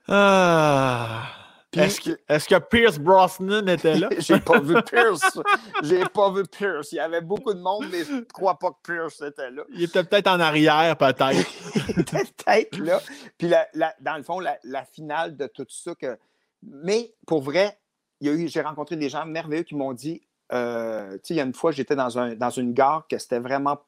Ah. 0.08 1.39
Est-ce 1.74 2.50
que, 2.50 2.60
Pierce 2.60 2.98
Brosnan 2.98 3.68
était 3.68 3.96
là? 3.96 4.10
J'ai 4.20 4.40
pas 4.40 4.60
vu 4.60 4.76
Pierce. 4.84 5.40
J'ai 5.84 6.04
pas 6.06 6.32
vu 6.32 6.44
Pierce. 6.46 6.92
Il 6.92 6.96
y 6.96 7.00
avait 7.00 7.22
beaucoup 7.22 7.54
de 7.54 7.60
monde, 7.60 7.86
mais 7.92 8.04
je 8.04 8.14
ne 8.14 8.22
crois 8.22 8.58
pas 8.58 8.72
que 8.72 8.92
Pierce 8.92 9.22
était 9.22 9.52
là. 9.52 9.64
Il 9.72 9.84
était 9.84 10.04
peut-être 10.04 10.28
en 10.28 10.40
arrière, 10.40 10.98
peut-être. 10.98 11.48
il 11.90 12.00
était 12.00 12.24
peut-être 12.24 12.78
là. 12.80 13.00
Puis 13.38 13.52
dans 14.00 14.18
le 14.18 14.24
fond, 14.24 14.40
la, 14.40 14.86
finale 14.86 15.38
de 15.38 15.48
tout 15.48 15.68
ça 15.70 15.94
que. 15.96 16.18
Mais 16.64 17.14
pour 17.28 17.42
vrai, 17.42 17.80
j'ai 18.22 18.62
rencontré 18.62 18.96
des 18.96 19.10
gens 19.10 19.26
merveilleux 19.26 19.64
qui 19.64 19.76
m'ont 19.76 19.94
dit 19.94 20.22
euh, 20.52 21.14
tu 21.14 21.20
sais, 21.24 21.34
il 21.36 21.38
y 21.38 21.40
a 21.40 21.44
une 21.44 21.54
fois, 21.54 21.72
j'étais 21.72 21.96
dans, 21.96 22.18
un, 22.18 22.36
dans 22.36 22.50
une 22.50 22.74
gare 22.74 23.08
que 23.08 23.18
c'était 23.18 23.40
vraiment 23.40 23.80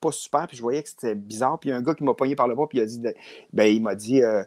pas 0.00 0.12
super, 0.12 0.46
puis 0.46 0.56
je 0.56 0.62
voyais 0.62 0.82
que 0.82 0.88
c'était 0.88 1.14
bizarre. 1.14 1.58
Puis 1.58 1.70
il 1.70 1.72
y 1.72 1.74
a 1.74 1.76
un 1.76 1.82
gars 1.82 1.94
qui 1.94 2.04
m'a 2.04 2.14
pogné 2.14 2.34
par 2.36 2.48
le 2.48 2.54
bras, 2.54 2.68
puis 2.68 2.78
il 2.78 2.82
a 2.82 2.86
dit, 2.86 3.02
ben, 3.52 3.64
il 3.64 3.82
m'a 3.82 3.94
dit, 3.94 4.22
euh, 4.22 4.42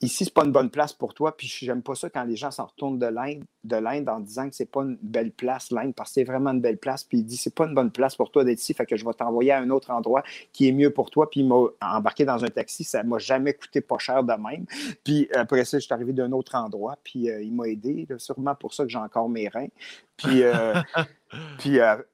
ici, 0.00 0.24
c'est 0.24 0.34
pas 0.34 0.44
une 0.44 0.52
bonne 0.52 0.70
place 0.70 0.92
pour 0.92 1.14
toi. 1.14 1.36
Puis 1.36 1.46
j'aime 1.46 1.82
pas 1.82 1.94
ça 1.94 2.08
quand 2.10 2.24
les 2.24 2.36
gens 2.36 2.50
s'en 2.50 2.66
retournent 2.66 2.98
de 2.98 3.06
l'Inde, 3.06 3.44
de 3.64 3.76
l'Inde 3.76 4.08
en 4.08 4.20
disant 4.20 4.48
que 4.48 4.54
c'est 4.54 4.70
pas 4.70 4.82
une 4.82 4.98
belle 5.02 5.32
place, 5.32 5.70
l'Inde, 5.70 5.94
parce 5.94 6.10
que 6.10 6.14
c'est 6.14 6.24
vraiment 6.24 6.50
une 6.50 6.60
belle 6.60 6.78
place. 6.78 7.04
Puis 7.04 7.18
il 7.18 7.24
dit, 7.24 7.36
c'est 7.36 7.54
pas 7.54 7.66
une 7.66 7.74
bonne 7.74 7.90
place 7.90 8.16
pour 8.16 8.30
toi 8.30 8.44
d'être 8.44 8.60
ici, 8.60 8.74
fait 8.74 8.86
que 8.86 8.96
je 8.96 9.04
vais 9.04 9.12
t'envoyer 9.12 9.52
à 9.52 9.58
un 9.60 9.70
autre 9.70 9.90
endroit 9.90 10.22
qui 10.52 10.68
est 10.68 10.72
mieux 10.72 10.90
pour 10.90 11.10
toi. 11.10 11.28
Puis 11.30 11.40
il 11.40 11.48
m'a 11.48 11.66
embarqué 11.80 12.24
dans 12.24 12.44
un 12.44 12.48
taxi, 12.48 12.84
ça 12.84 13.02
m'a 13.02 13.18
jamais 13.18 13.54
coûté 13.54 13.80
pas 13.80 13.98
cher 13.98 14.22
de 14.22 14.32
même. 14.32 14.66
Puis 15.04 15.28
après 15.34 15.64
ça, 15.64 15.78
je 15.78 15.84
suis 15.84 15.94
arrivé 15.94 16.12
d'un 16.12 16.32
autre 16.32 16.54
endroit, 16.54 16.96
puis 17.02 17.30
euh, 17.30 17.42
il 17.42 17.52
m'a 17.54 17.68
aidé, 17.68 18.06
sûrement 18.18 18.54
pour 18.54 18.74
ça 18.74 18.84
que 18.84 18.90
j'ai 18.90 18.98
encore 18.98 19.28
mes 19.28 19.48
reins. 19.48 19.68
Puis, 20.16 20.42
euh, 20.42 20.74
puis 21.58 21.80
à, 21.80 22.04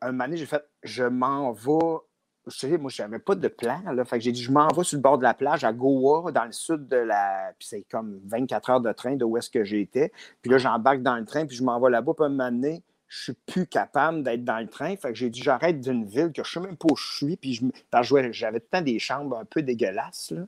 un 0.00 0.12
moment 0.12 0.24
donné, 0.24 0.36
j'ai 0.36 0.46
fait, 0.46 0.64
je 0.82 1.04
m'en 1.04 1.52
vais 1.52 1.98
sais, 2.50 2.78
moi, 2.78 2.90
je 2.92 3.02
n'avais 3.02 3.18
pas 3.18 3.34
de 3.34 3.48
plan. 3.48 3.80
Là. 3.92 4.04
Fait 4.04 4.18
que 4.18 4.24
j'ai 4.24 4.32
dit, 4.32 4.42
je 4.42 4.52
m'en 4.52 4.68
vais 4.68 4.84
sur 4.84 4.96
le 4.96 5.02
bord 5.02 5.18
de 5.18 5.22
la 5.22 5.34
plage 5.34 5.64
à 5.64 5.72
Goa, 5.72 6.30
dans 6.32 6.44
le 6.44 6.52
sud 6.52 6.88
de 6.88 6.96
la. 6.96 7.52
Puis 7.58 7.68
c'est 7.68 7.86
comme 7.90 8.20
24 8.26 8.70
heures 8.70 8.80
de 8.80 8.92
train 8.92 9.16
de 9.16 9.24
où 9.24 9.36
est-ce 9.36 9.50
que 9.50 9.64
j'étais. 9.64 10.12
Puis 10.42 10.50
là, 10.50 10.58
j'embarque 10.58 11.02
dans 11.02 11.16
le 11.16 11.24
train, 11.24 11.46
puis 11.46 11.56
je 11.56 11.64
m'en 11.64 11.80
vais 11.80 11.90
là-bas. 11.90 12.12
Puis 12.14 12.26
un 12.26 12.28
moment 12.28 12.50
donné, 12.50 12.82
je 13.08 13.22
suis 13.22 13.32
plus 13.46 13.66
capable 13.66 14.22
d'être 14.22 14.44
dans 14.44 14.58
le 14.58 14.68
train. 14.68 14.94
Fait 14.96 15.08
que 15.08 15.14
j'ai 15.14 15.30
dit, 15.30 15.42
j'arrête 15.42 15.80
d'une 15.80 16.04
ville 16.04 16.30
que 16.32 16.44
je 16.44 16.50
sais 16.50 16.60
même 16.60 16.76
pas 16.76 16.88
où 16.90 16.96
je 16.96 17.16
suis. 17.16 17.36
Puis 17.36 17.54
je, 17.54 18.32
j'avais 18.32 18.60
temps 18.60 18.82
des 18.82 18.98
chambres 18.98 19.38
un 19.38 19.44
peu 19.44 19.62
dégueulasses. 19.62 20.30
Là. 20.30 20.42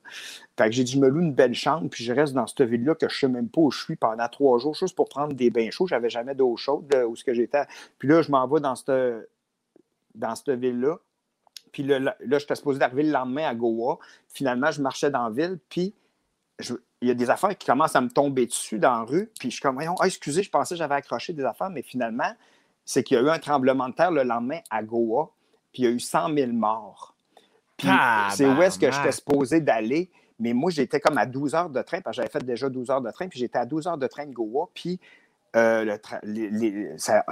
Fait 0.58 0.66
que 0.66 0.72
j'ai 0.72 0.84
dit, 0.84 0.92
je 0.92 0.98
me 0.98 1.08
loue 1.08 1.20
une 1.20 1.34
belle 1.34 1.54
chambre, 1.54 1.88
puis 1.88 2.04
je 2.04 2.12
reste 2.12 2.34
dans 2.34 2.46
cette 2.46 2.62
ville-là 2.62 2.94
que 2.94 3.08
je 3.08 3.18
sais 3.18 3.28
même 3.28 3.48
pas 3.48 3.62
où 3.62 3.70
je 3.70 3.82
suis 3.82 3.96
pendant 3.96 4.28
trois 4.28 4.58
jours, 4.58 4.74
juste 4.74 4.94
pour 4.94 5.08
prendre 5.08 5.34
des 5.34 5.50
bains 5.50 5.70
chauds. 5.70 5.86
J'avais 5.86 6.10
jamais 6.10 6.34
d'eau 6.34 6.56
chaude 6.56 6.94
où 7.08 7.16
ce 7.16 7.24
que 7.24 7.32
j'étais. 7.32 7.64
Puis 7.98 8.08
là, 8.08 8.20
je 8.22 8.30
m'en 8.30 8.46
vais 8.46 8.60
dans 8.60 8.74
cette, 8.74 8.92
dans 10.14 10.34
cette 10.34 10.50
ville-là. 10.50 10.98
Puis 11.72 11.82
là, 11.82 11.98
là, 11.98 12.38
j'étais 12.38 12.54
supposé 12.54 12.78
d'arriver 12.78 13.04
le 13.04 13.12
lendemain 13.12 13.48
à 13.48 13.54
Goa. 13.54 13.98
Finalement, 14.28 14.70
je 14.70 14.80
marchais 14.82 15.10
dans 15.10 15.28
la 15.28 15.30
ville, 15.30 15.58
puis 15.68 15.94
il 17.00 17.08
y 17.08 17.10
a 17.10 17.14
des 17.14 17.30
affaires 17.30 17.56
qui 17.56 17.66
commencent 17.66 17.96
à 17.96 18.00
me 18.00 18.10
tomber 18.10 18.46
dessus 18.46 18.78
dans 18.78 18.98
la 18.98 19.02
rue. 19.02 19.30
Puis 19.38 19.50
je 19.50 19.54
suis 19.54 19.62
comme, 19.62 19.76
voyons, 19.76 19.94
ah, 20.00 20.06
excusez, 20.06 20.42
je 20.42 20.50
pensais 20.50 20.74
que 20.74 20.78
j'avais 20.78 20.96
accroché 20.96 21.32
des 21.32 21.44
affaires, 21.44 21.70
mais 21.70 21.82
finalement, 21.82 22.32
c'est 22.84 23.02
qu'il 23.02 23.16
y 23.16 23.20
a 23.20 23.22
eu 23.22 23.30
un 23.30 23.38
tremblement 23.38 23.88
de 23.88 23.94
terre 23.94 24.10
le 24.10 24.22
lendemain 24.22 24.58
à 24.70 24.82
Goa, 24.82 25.30
puis 25.72 25.82
il 25.82 25.84
y 25.84 25.88
a 25.88 25.90
eu 25.90 26.00
100 26.00 26.34
000 26.34 26.52
morts. 26.52 27.14
Puis 27.76 27.88
c'est 28.30 28.46
où 28.46 28.60
est-ce 28.60 28.78
que 28.78 28.90
j'étais 28.90 29.12
supposé 29.12 29.60
d'aller. 29.60 30.10
Mais 30.38 30.52
moi, 30.54 30.70
j'étais 30.70 31.00
comme 31.00 31.18
à 31.18 31.26
12 31.26 31.54
heures 31.54 31.70
de 31.70 31.82
train, 31.82 32.00
parce 32.00 32.16
que 32.16 32.22
j'avais 32.22 32.32
fait 32.32 32.44
déjà 32.44 32.68
12 32.68 32.90
heures 32.90 33.00
de 33.00 33.10
train, 33.10 33.28
puis 33.28 33.38
j'étais 33.38 33.58
à 33.58 33.66
12 33.66 33.86
heures 33.86 33.98
de 33.98 34.06
train 34.06 34.26
de 34.26 34.32
Goa. 34.32 34.68
Puis 34.74 34.98
euh, 35.56 35.96
le 36.22 36.96
ça, 36.96 37.24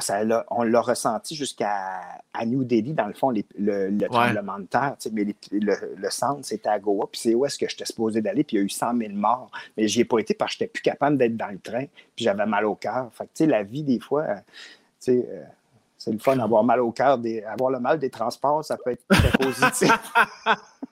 on 0.50 0.64
l'a 0.64 0.80
ressenti 0.80 1.36
jusqu'à 1.36 2.00
New 2.44 2.64
Delhi, 2.64 2.92
dans 2.92 3.06
le 3.06 3.12
fond, 3.12 3.30
le, 3.30 3.96
tremblement 4.08 4.58
de 4.58 4.64
terre. 4.64 4.96
Mais 5.12 5.26
le, 5.52 6.10
centre, 6.10 6.44
c'était 6.44 6.68
à 6.68 6.78
Goa. 6.80 7.06
Puis 7.10 7.20
c'est 7.20 7.34
où 7.34 7.46
est-ce 7.46 7.58
que 7.58 7.68
j'étais 7.68 7.84
supposé 7.84 8.20
d'aller. 8.20 8.42
Puis 8.42 8.56
il 8.56 8.60
y 8.60 8.62
a 8.62 8.64
eu 8.64 8.68
100 8.68 8.98
000 8.98 9.12
morts. 9.12 9.50
Mais 9.76 9.86
j'y 9.86 10.00
ai 10.00 10.04
pas 10.04 10.18
été 10.18 10.34
parce 10.34 10.52
que 10.52 10.58
je 10.58 10.64
n'étais 10.64 10.72
plus 10.72 10.82
capable 10.82 11.16
d'être 11.16 11.36
dans 11.36 11.52
le 11.52 11.60
train. 11.60 11.84
Puis 12.16 12.24
j'avais 12.24 12.46
mal 12.46 12.64
au 12.64 12.74
cœur. 12.74 13.08
Fait 13.12 13.28
que, 13.32 13.44
la 13.44 13.62
vie, 13.62 13.84
des 13.84 14.00
fois, 14.00 14.22
euh, 14.22 14.34
euh, 15.08 15.44
c'est 15.96 16.12
le 16.12 16.18
fun 16.18 16.36
d'avoir 16.36 16.64
mal 16.64 16.80
au 16.80 16.90
cœur. 16.90 17.20
Avoir 17.46 17.70
le 17.70 17.78
mal 17.78 18.00
des 18.00 18.10
transports, 18.10 18.64
ça 18.64 18.76
peut 18.76 18.90
être 18.90 19.06
très 19.08 19.30
positif. 19.30 19.92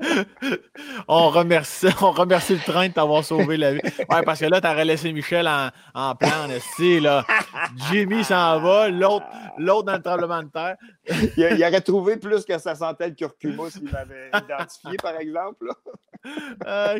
on, 1.08 1.28
remercie, 1.28 1.86
on 2.02 2.10
remercie 2.12 2.54
le 2.54 2.60
train 2.60 2.88
de 2.88 2.92
t'avoir 2.92 3.24
sauvé 3.24 3.56
la 3.56 3.74
vie. 3.74 3.80
Ouais, 4.10 4.22
parce 4.24 4.40
que 4.40 4.46
là, 4.46 4.60
t'aurais 4.60 4.84
laissé 4.84 5.12
Michel 5.12 5.48
en, 5.48 5.70
en 5.94 6.14
plan, 6.14 6.46
là. 7.00 7.24
Jimmy 7.90 8.24
s'en 8.24 8.60
va, 8.60 8.88
l'autre, 8.88 9.26
l'autre 9.58 9.84
dans 9.84 9.96
le 9.96 10.02
tremblement 10.02 10.42
de 10.42 10.48
terre. 10.48 10.76
il, 11.36 11.64
aurait 11.64 11.80
trouvé 11.80 12.16
plus 12.16 12.44
que 12.44 12.58
ça 12.58 12.74
sentait 12.74 13.08
le 13.08 13.14
curcuma 13.14 13.70
s'il 13.70 13.90
m'avait 13.90 14.28
identifié, 14.28 14.96
par 15.02 15.16
exemple. 15.16 15.66
ah, 16.66 16.94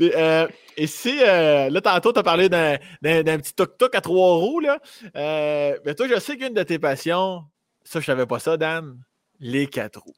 euh, 0.00 0.48
et 0.76 0.86
si, 0.86 1.18
euh, 1.22 1.70
là, 1.70 1.80
tantôt, 1.80 2.12
tu 2.12 2.18
as 2.18 2.22
parlé 2.22 2.48
d'un, 2.48 2.78
petit 3.02 3.54
tuk-tuk 3.54 3.94
à 3.94 4.00
trois 4.00 4.36
roues, 4.36 4.60
là. 4.60 4.78
Euh, 5.16 5.76
mais 5.84 5.94
toi, 5.94 6.06
je 6.08 6.18
sais 6.18 6.36
qu'une 6.36 6.54
de 6.54 6.62
tes 6.62 6.78
passions, 6.78 7.42
ça, 7.84 8.00
je 8.00 8.06
savais 8.06 8.26
pas 8.26 8.38
ça, 8.38 8.56
Dan, 8.56 8.96
les 9.40 9.66
quatre 9.66 10.00
roues. 10.00 10.14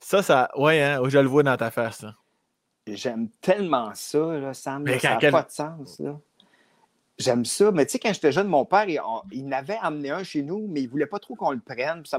Ça, 0.00 0.22
ça. 0.22 0.50
Ouais, 0.56 0.82
hein, 0.82 1.02
je 1.08 1.18
le 1.18 1.28
vois 1.28 1.42
dans 1.42 1.56
ta 1.56 1.70
face. 1.70 2.04
J'aime 2.86 3.28
tellement 3.40 3.92
ça, 3.94 4.18
là, 4.38 4.54
Sam. 4.54 4.86
ça 4.98 5.18
n'a 5.18 5.30
pas 5.30 5.42
de 5.42 5.50
sens. 5.50 5.98
Là. 6.00 6.18
J'aime 7.18 7.44
ça. 7.44 7.72
Mais 7.72 7.84
tu 7.84 7.92
sais, 7.92 7.98
quand 7.98 8.12
j'étais 8.12 8.30
jeune, 8.30 8.46
mon 8.46 8.64
père, 8.64 8.88
il, 8.88 9.00
il 9.32 9.46
n'avait 9.46 9.78
amené 9.82 10.10
un 10.10 10.22
chez 10.22 10.42
nous, 10.42 10.68
mais 10.68 10.82
il 10.82 10.86
ne 10.86 10.90
voulait 10.90 11.06
pas 11.06 11.18
trop 11.18 11.34
qu'on 11.34 11.50
le 11.50 11.58
prenne. 11.58 12.02
Puis, 12.02 12.08
ça 12.08 12.18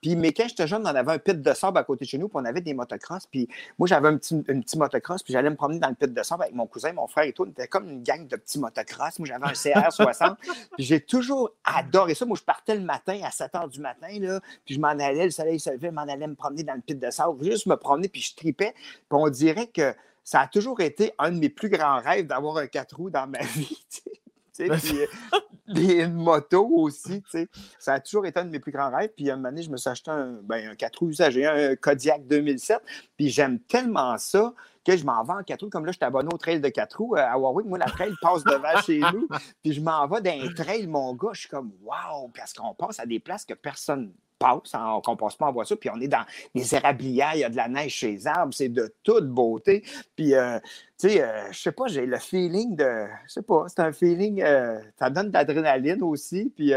puis 0.00 0.16
mais 0.16 0.32
quand 0.32 0.48
j'étais 0.48 0.66
jeune, 0.66 0.82
on 0.82 0.86
avait 0.86 1.12
un 1.12 1.18
pit 1.18 1.40
de 1.40 1.52
sable 1.54 1.78
à 1.78 1.84
côté 1.84 2.04
de 2.04 2.10
chez 2.10 2.18
nous, 2.18 2.28
puis 2.28 2.36
on 2.40 2.44
avait 2.44 2.60
des 2.60 2.74
motocross. 2.74 3.26
Puis 3.26 3.48
moi, 3.78 3.86
j'avais 3.86 4.08
un 4.08 4.16
petit, 4.16 4.34
une 4.48 4.64
petit 4.64 4.76
motocross, 4.76 5.22
puis 5.22 5.32
j'allais 5.32 5.50
me 5.50 5.54
promener 5.54 5.78
dans 5.78 5.88
le 5.88 5.94
pit 5.94 6.12
de 6.12 6.22
sable 6.24 6.42
avec 6.42 6.54
mon 6.54 6.66
cousin, 6.66 6.92
mon 6.92 7.06
frère 7.06 7.24
et 7.24 7.32
tout. 7.32 7.44
On 7.44 7.50
était 7.50 7.68
comme 7.68 7.88
une 7.88 8.02
gang 8.02 8.26
de 8.26 8.36
petits 8.36 8.58
motocross. 8.58 9.20
Moi, 9.20 9.28
j'avais 9.28 9.44
un 9.44 9.52
CR60. 9.52 10.36
puis 10.76 10.84
j'ai 10.84 11.00
toujours 11.00 11.52
adoré 11.62 12.16
ça. 12.16 12.26
Moi, 12.26 12.36
je 12.36 12.44
partais 12.44 12.74
le 12.74 12.82
matin 12.82 13.20
à 13.22 13.30
7 13.30 13.52
h 13.52 13.70
du 13.70 13.80
matin, 13.80 14.08
là, 14.18 14.40
puis 14.64 14.74
je 14.74 14.80
m'en 14.80 14.88
allais, 14.88 15.26
le 15.26 15.30
soleil 15.30 15.60
se 15.60 15.70
levait, 15.70 15.88
je 15.90 15.94
m'en 15.94 16.02
allais 16.02 16.26
me 16.26 16.34
promener 16.34 16.64
dans 16.64 16.74
le 16.74 16.80
pit 16.80 16.98
de 16.98 17.10
sable, 17.10 17.44
juste 17.44 17.66
me 17.66 17.76
promener, 17.76 18.08
puis 18.08 18.20
je 18.20 18.34
tripais. 18.34 18.74
Puis 18.74 19.04
on 19.12 19.28
dirait 19.28 19.68
que 19.68 19.94
ça 20.24 20.40
a 20.40 20.46
toujours 20.46 20.80
été 20.80 21.12
un 21.18 21.30
de 21.32 21.38
mes 21.38 21.48
plus 21.48 21.68
grands 21.68 22.00
rêves 22.00 22.26
d'avoir 22.26 22.56
un 22.58 22.66
quatre 22.66 22.96
roues 22.96 23.10
dans 23.10 23.26
ma 23.26 23.38
vie. 23.56 23.78
Puis, 24.52 25.00
euh, 25.00 25.06
une 26.04 26.14
moto 26.14 26.66
aussi, 26.66 27.22
Ça 27.78 27.94
a 27.94 28.00
toujours 28.00 28.26
été 28.26 28.40
un 28.40 28.44
de 28.44 28.50
mes 28.50 28.60
plus 28.60 28.72
grands 28.72 28.90
rêves. 28.90 29.10
Puis, 29.16 29.30
un 29.30 29.36
moment 29.36 29.50
donné, 29.50 29.62
je 29.62 29.70
me 29.70 29.76
suis 29.76 29.88
acheté 29.88 30.10
un, 30.10 30.38
ben, 30.42 30.70
un 30.70 30.74
4 30.74 30.98
roues 30.98 31.10
usagé, 31.10 31.46
un 31.46 31.76
Kodiak 31.76 32.26
2007. 32.26 32.80
Puis, 33.16 33.28
j'aime 33.28 33.60
tellement 33.60 34.16
ça 34.18 34.52
que 34.84 34.96
je 34.96 35.04
m'en 35.04 35.22
vais 35.22 35.32
en 35.32 35.42
4 35.42 35.62
roues. 35.62 35.70
Comme 35.70 35.86
là, 35.86 35.92
je 35.92 35.96
suis 35.96 36.04
abonné 36.04 36.28
au 36.32 36.38
trail 36.38 36.60
de 36.60 36.68
4 36.68 36.96
roues 36.96 37.16
euh, 37.16 37.20
à 37.20 37.38
Warwick. 37.38 37.66
Moi, 37.66 37.78
la 37.78 37.86
trail 37.86 38.12
passe 38.20 38.44
devant 38.44 38.80
chez 38.82 39.00
nous. 39.12 39.28
Puis, 39.62 39.72
je 39.72 39.80
m'en 39.80 40.06
vais 40.06 40.20
d'un 40.20 40.52
trail, 40.54 40.86
mon 40.86 41.14
gars. 41.14 41.30
Je 41.32 41.40
suis 41.40 41.48
comme, 41.48 41.72
waouh, 41.82 42.28
parce 42.34 42.52
qu'on 42.52 42.74
passe 42.74 43.00
à 43.00 43.06
des 43.06 43.20
places 43.20 43.44
que 43.44 43.54
personne 43.54 44.12
passe, 44.40 44.72
qu'on 45.04 45.16
passe 45.16 45.36
pas 45.36 45.46
en 45.46 45.52
voiture, 45.52 45.78
puis 45.78 45.90
on 45.90 46.00
est 46.00 46.08
dans 46.08 46.24
des 46.54 46.74
érablières, 46.74 47.32
il 47.34 47.40
y 47.40 47.44
a 47.44 47.50
de 47.50 47.56
la 47.56 47.68
neige 47.68 47.92
chez 47.92 48.12
les 48.12 48.26
arbres, 48.26 48.52
c'est 48.54 48.70
de 48.70 48.92
toute 49.04 49.28
beauté. 49.28 49.84
Puis, 50.16 50.34
euh, 50.34 50.58
tu 50.98 51.10
sais, 51.10 51.22
euh, 51.22 51.52
je 51.52 51.60
sais 51.60 51.72
pas, 51.72 51.86
j'ai 51.86 52.06
le 52.06 52.18
feeling 52.18 52.74
de, 52.74 53.06
je 53.26 53.34
sais 53.34 53.42
pas, 53.42 53.66
c'est 53.68 53.80
un 53.80 53.92
feeling, 53.92 54.42
euh, 54.42 54.80
ça 54.98 55.10
donne 55.10 55.28
de 55.28 55.34
l'adrénaline 55.34 56.02
aussi, 56.02 56.52
puis 56.56 56.72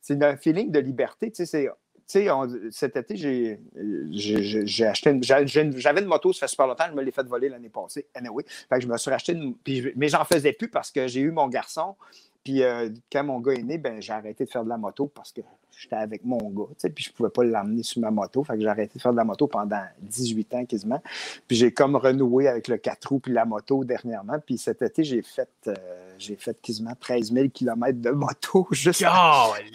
c'est 0.00 0.22
un 0.22 0.36
feeling 0.36 0.70
de 0.70 0.80
liberté, 0.80 1.30
tu 1.30 1.46
sais, 1.46 1.70
c'est 2.06 2.28
cet 2.70 2.96
été, 2.96 3.16
j'ai 3.16 4.86
acheté 4.86 5.10
une. 5.10 5.22
J'avais 5.22 6.02
une 6.02 6.06
moto, 6.06 6.34
ça 6.34 6.40
fait 6.40 6.50
super 6.50 6.66
longtemps, 6.66 6.84
je 6.90 6.94
me 6.94 7.02
l'ai 7.02 7.12
fait 7.12 7.26
voler 7.26 7.48
l'année 7.48 7.70
passée. 7.70 8.06
Anyway. 8.14 8.44
Fait 8.68 8.76
que 8.76 8.82
je 8.82 8.88
me 8.88 8.96
suis 8.98 9.10
racheté 9.10 9.32
une. 9.32 9.54
Puis, 9.54 9.90
mais 9.96 10.08
j'en 10.08 10.24
faisais 10.24 10.52
plus 10.52 10.68
parce 10.68 10.90
que 10.90 11.08
j'ai 11.08 11.20
eu 11.20 11.30
mon 11.30 11.48
garçon. 11.48 11.96
Puis 12.44 12.62
quand 13.10 13.24
mon 13.24 13.40
gars 13.40 13.54
est 13.54 13.62
né, 13.62 13.78
ben, 13.78 14.02
j'ai 14.02 14.12
arrêté 14.12 14.44
de 14.44 14.50
faire 14.50 14.64
de 14.64 14.68
la 14.68 14.76
moto 14.76 15.06
parce 15.06 15.32
que 15.32 15.40
j'étais 15.76 15.96
avec 15.96 16.24
mon 16.24 16.38
gars, 16.50 16.66
tu 16.70 16.74
sais, 16.78 16.90
puis 16.90 17.04
je 17.04 17.12
pouvais 17.12 17.30
pas 17.30 17.44
l'emmener 17.44 17.82
sur 17.82 18.00
ma 18.00 18.10
moto. 18.10 18.42
Fait 18.44 18.54
que 18.54 18.60
j'ai 18.60 18.68
arrêté 18.68 18.94
de 18.96 19.02
faire 19.02 19.12
de 19.12 19.16
la 19.16 19.24
moto 19.24 19.46
pendant 19.46 19.82
18 20.00 20.54
ans 20.54 20.64
quasiment. 20.64 21.02
Puis 21.46 21.56
j'ai 21.56 21.72
comme 21.72 21.96
renoué 21.96 22.48
avec 22.48 22.68
le 22.68 22.76
4 22.76 23.08
roues 23.08 23.20
puis 23.20 23.32
la 23.32 23.44
moto 23.44 23.84
dernièrement. 23.84 24.38
Puis 24.44 24.58
cet 24.58 24.82
été, 24.82 25.04
j'ai 25.04 25.22
fait, 25.22 25.48
euh, 25.66 25.74
j'ai 26.18 26.36
fait 26.36 26.60
quasiment 26.60 26.94
13 26.98 27.32
000 27.32 27.48
km 27.48 28.00
de 28.00 28.10
moto 28.10 28.66
juste 28.72 29.04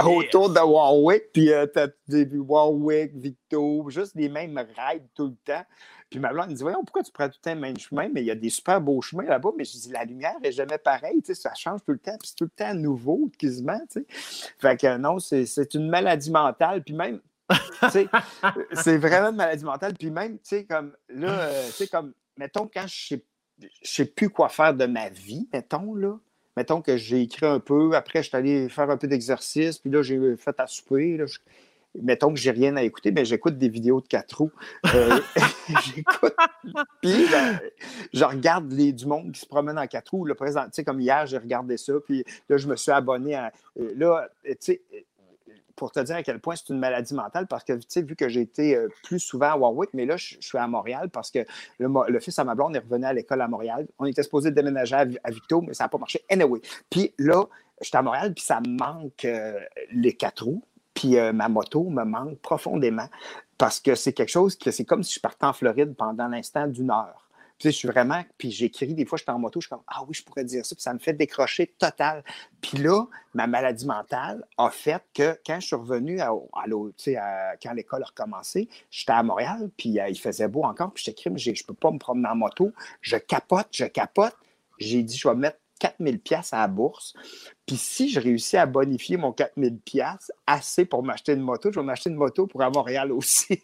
autour 0.04 0.50
de 0.50 0.60
Warwick. 0.60 1.32
Puis 1.34 1.52
euh, 1.52 1.66
t'as 1.66 1.88
vu 2.08 2.40
Warwick, 2.40 3.16
Victo, 3.16 3.90
juste 3.90 4.16
les 4.16 4.30
mêmes 4.30 4.58
rides 4.58 5.08
tout 5.16 5.28
le 5.28 5.36
temps. 5.46 5.64
Puis 6.10 6.20
ma 6.20 6.34
blonde 6.34 6.50
me 6.50 6.56
dit 6.56 6.62
Voyons, 6.62 6.84
pourquoi 6.84 7.04
tu 7.04 7.12
prends 7.12 7.28
tout 7.28 7.38
le 7.38 7.44
temps 7.44 7.54
le 7.54 7.62
même 7.62 7.78
chemin 7.78 8.10
Mais 8.10 8.22
il 8.22 8.26
y 8.26 8.32
a 8.32 8.36
des 8.36 8.50
super 8.50 8.82
beaux 8.82 9.02
chemins 9.02 9.26
là-bas. 9.26 9.52
Mais 9.58 9.64
je 9.64 9.72
dis 9.72 9.90
La 9.90 10.06
lumière 10.06 10.40
n'est 10.42 10.52
jamais 10.52 10.78
pareille. 10.78 11.22
Ça 11.24 11.54
change 11.54 11.82
tout 11.86 11.92
le 11.92 12.00
temps. 12.00 12.18
Puis 12.20 12.30
c'est 12.30 12.36
tout 12.36 12.46
le 12.46 12.50
temps 12.50 12.74
nouveau, 12.74 13.30
quasiment. 13.38 13.80
sais. 13.90 14.06
Fait 14.10 14.80
que 14.80 14.98
non, 14.98 15.20
c'est 15.20 15.74
une 15.74 15.90
maladie 15.90 16.32
mentale. 16.32 16.84
Puis 16.84 16.94
même, 16.94 17.20
c'est 18.74 18.98
vraiment 18.98 19.30
une 19.30 19.36
maladie 19.36 19.66
mentale. 19.66 19.94
Puis 19.98 20.12
même, 20.12 20.34
tu 20.40 20.40
sais, 20.44 20.66
comme 20.66 20.94
là, 21.10 21.30
euh, 21.30 21.66
tu 21.68 21.74
sais, 21.74 21.88
comme, 21.88 22.14
mettons, 22.38 22.70
quand 22.72 22.88
je 22.88 23.08
sais, 23.08 23.24
sais 23.82 24.06
plus 24.06 24.30
quoi 24.30 24.50
faire 24.50 24.74
de 24.74 24.86
ma 24.86 25.10
vie, 25.10 25.48
mettons, 25.54 25.94
là. 25.96 26.18
Mettons 26.58 26.82
que 26.82 26.98
j'ai 26.98 27.22
écrit 27.22 27.46
un 27.46 27.60
peu, 27.60 27.96
après, 27.96 28.22
je 28.22 28.30
suis 28.30 28.38
allé 28.38 28.70
faire 28.70 28.90
un 28.90 28.98
peu 28.98 29.08
d'exercice, 29.08 29.78
puis 29.78 29.90
là, 29.90 30.02
j'ai 30.02 30.36
fait 30.36 30.60
à 30.60 30.68
souper. 30.68 31.16
Là, 31.16 31.26
mettons 31.96 32.34
que 32.34 32.40
j'ai 32.40 32.52
rien 32.52 32.76
à 32.76 32.84
écouter, 32.84 33.12
mais 33.12 33.26
j'écoute 33.26 33.58
des 33.58 33.70
vidéos 33.70 34.02
de 34.02 34.08
quatre 34.08 34.38
roues. 34.38 34.52
Euh, 34.94 35.20
j'écoute. 35.96 36.36
Puis 37.02 37.26
je 38.14 38.24
regarde 38.24 38.72
les, 38.72 38.94
du 38.94 39.06
monde 39.06 39.32
qui 39.32 39.42
se 39.42 39.46
promène 39.46 39.78
en 39.78 39.88
quatre 39.88 40.10
roues. 40.10 40.28
tu 40.28 40.36
sais, 40.72 40.84
comme 40.84 41.02
hier, 41.02 41.26
j'ai 41.26 41.38
regardé 41.38 41.78
ça. 41.78 41.94
Puis 42.06 42.24
là, 42.50 42.58
je 42.58 42.68
me 42.68 42.76
suis 42.76 42.92
abonné 42.92 43.36
à. 43.36 43.52
Euh, 43.80 43.94
là, 43.96 44.28
tu 44.44 44.56
sais, 44.60 44.82
pour 45.76 45.92
te 45.94 46.00
dire 46.02 46.18
à 46.18 46.24
quel 46.24 46.40
point 46.40 46.56
c'est 46.58 46.74
une 46.74 46.80
maladie 46.80 47.14
mentale, 47.14 47.48
parce 47.48 47.64
que, 47.64 47.72
tu 47.74 47.86
sais, 47.88 48.02
vu 48.02 48.16
que 48.18 48.28
j'ai 48.28 48.42
été 48.42 48.76
euh, 48.76 48.90
plus 49.04 49.20
souvent 49.20 49.52
à 49.52 49.58
Warwick, 49.58 49.92
mais 49.94 50.06
là, 50.06 50.18
je, 50.18 50.36
suis 50.42 50.58
à 50.58 50.68
Montréal 50.68 51.10
parce 51.10 51.32
que 51.32 51.40
le, 51.80 52.20
fils 52.20 52.38
à 52.38 52.44
ma 52.44 52.54
blonde 52.54 52.76
est 52.76 52.80
revenu 52.80 53.06
à 53.06 53.14
l'école 53.14 53.42
à 53.42 53.48
Montréal. 53.48 53.88
On 53.98 54.06
était 54.06 54.24
supposé 54.24 54.52
déménager 54.52 54.96
à, 54.96 55.06
à 55.24 55.32
Victo, 55.32 55.62
mais 55.62 55.74
ça 55.74 55.86
n'a 55.86 55.90
pas 55.90 55.98
marché. 55.98 56.22
Anyway. 56.30 56.60
Puis 56.90 57.14
là, 57.18 57.46
j'étais 57.82 57.98
à 57.98 58.02
Montréal, 58.02 58.34
puis 58.34 58.44
ça 58.44 58.60
manque 58.68 59.26
les 59.94 60.14
quatre 60.14 60.44
roues. 60.44 60.64
Puis 61.00 61.18
euh, 61.18 61.32
ma 61.32 61.48
moto 61.48 61.84
me 61.84 62.04
manque 62.04 62.40
profondément 62.40 63.08
parce 63.58 63.80
que 63.80 63.96
c'est 63.96 64.12
quelque 64.12 64.32
chose 64.32 64.58
que 64.58 64.70
c'est 64.70 64.84
comme 64.84 65.02
si 65.02 65.14
je 65.14 65.22
partais 65.22 65.46
en 65.46 65.54
Floride 65.54 65.96
pendant 65.96 66.28
l'instant 66.28 66.68
d'une 66.68 66.92
heure. 66.92 67.30
Puis, 67.58 67.72
je 67.72 67.76
suis 67.76 67.88
vraiment. 67.88 68.22
Puis 68.38 68.52
j'écris, 68.52 68.94
des 68.94 69.06
fois, 69.06 69.18
je 69.18 69.24
suis 69.24 69.32
en 69.32 69.40
moto, 69.40 69.62
je 69.62 69.68
suis 69.68 69.70
comme 69.70 69.84
Ah 69.88 70.04
oui, 70.06 70.14
je 70.14 70.24
pourrais 70.24 70.44
dire 70.44 70.66
ça. 70.66 70.76
Puis 70.76 70.82
ça 70.82 70.94
me 70.94 71.00
fait 71.00 71.14
décrocher 71.14 71.68
total. 71.68 72.22
Puis 72.60 72.80
là, 72.80 73.06
ma 73.34 73.48
maladie 73.48 73.86
mentale 73.86 74.44
a 74.58 74.70
fait 74.72 75.02
que 75.14 75.40
quand 75.46 75.62
je 75.62 75.68
suis 75.68 75.76
revenu 75.78 76.20
à, 76.20 76.32
à, 76.32 77.56
quand 77.64 77.74
l'école 77.74 78.04
a 78.04 78.08
recommencé, 78.08 78.68
j'étais 78.92 79.14
à 79.14 79.24
Montréal, 79.24 79.70
puis 79.78 80.02
euh, 80.02 80.10
il 80.10 80.20
faisait 80.20 80.50
beau 80.50 80.64
encore. 80.64 80.92
Puis 80.94 81.06
j'écris, 81.06 81.32
je 81.38 81.52
ne 81.52 81.56
peux 81.66 81.74
pas 81.74 81.92
me 81.92 81.98
promener 81.98 82.28
en 82.28 82.36
moto. 82.36 82.74
Je 83.00 83.16
capote, 83.16 83.68
je 83.72 83.86
capote. 83.86 84.36
J'ai 84.80 85.02
dit, 85.04 85.18
je 85.18 85.30
vais 85.30 85.36
mettre 85.36 85.60
4000 85.80 86.20
pièces 86.20 86.54
à 86.54 86.58
la 86.60 86.68
bourse. 86.68 87.14
Puis 87.66 87.78
si 87.78 88.10
je 88.10 88.20
réussis 88.20 88.58
à 88.58 88.66
bonifier 88.66 89.18
mon 89.18 89.32
4000 89.32 89.80
pièces 89.80 90.32
assez 90.46 90.86
pour 90.86 91.04
m'acheter 91.04 91.34
une 91.34 91.42
moto, 91.42 91.72
je 91.72 91.80
vais 91.80 91.86
m'acheter 91.86 92.10
une 92.10 92.18
moto 92.18 92.48
pour 92.48 92.62
à 92.62 92.70
Montréal 92.70 93.12
aussi. 93.12 93.64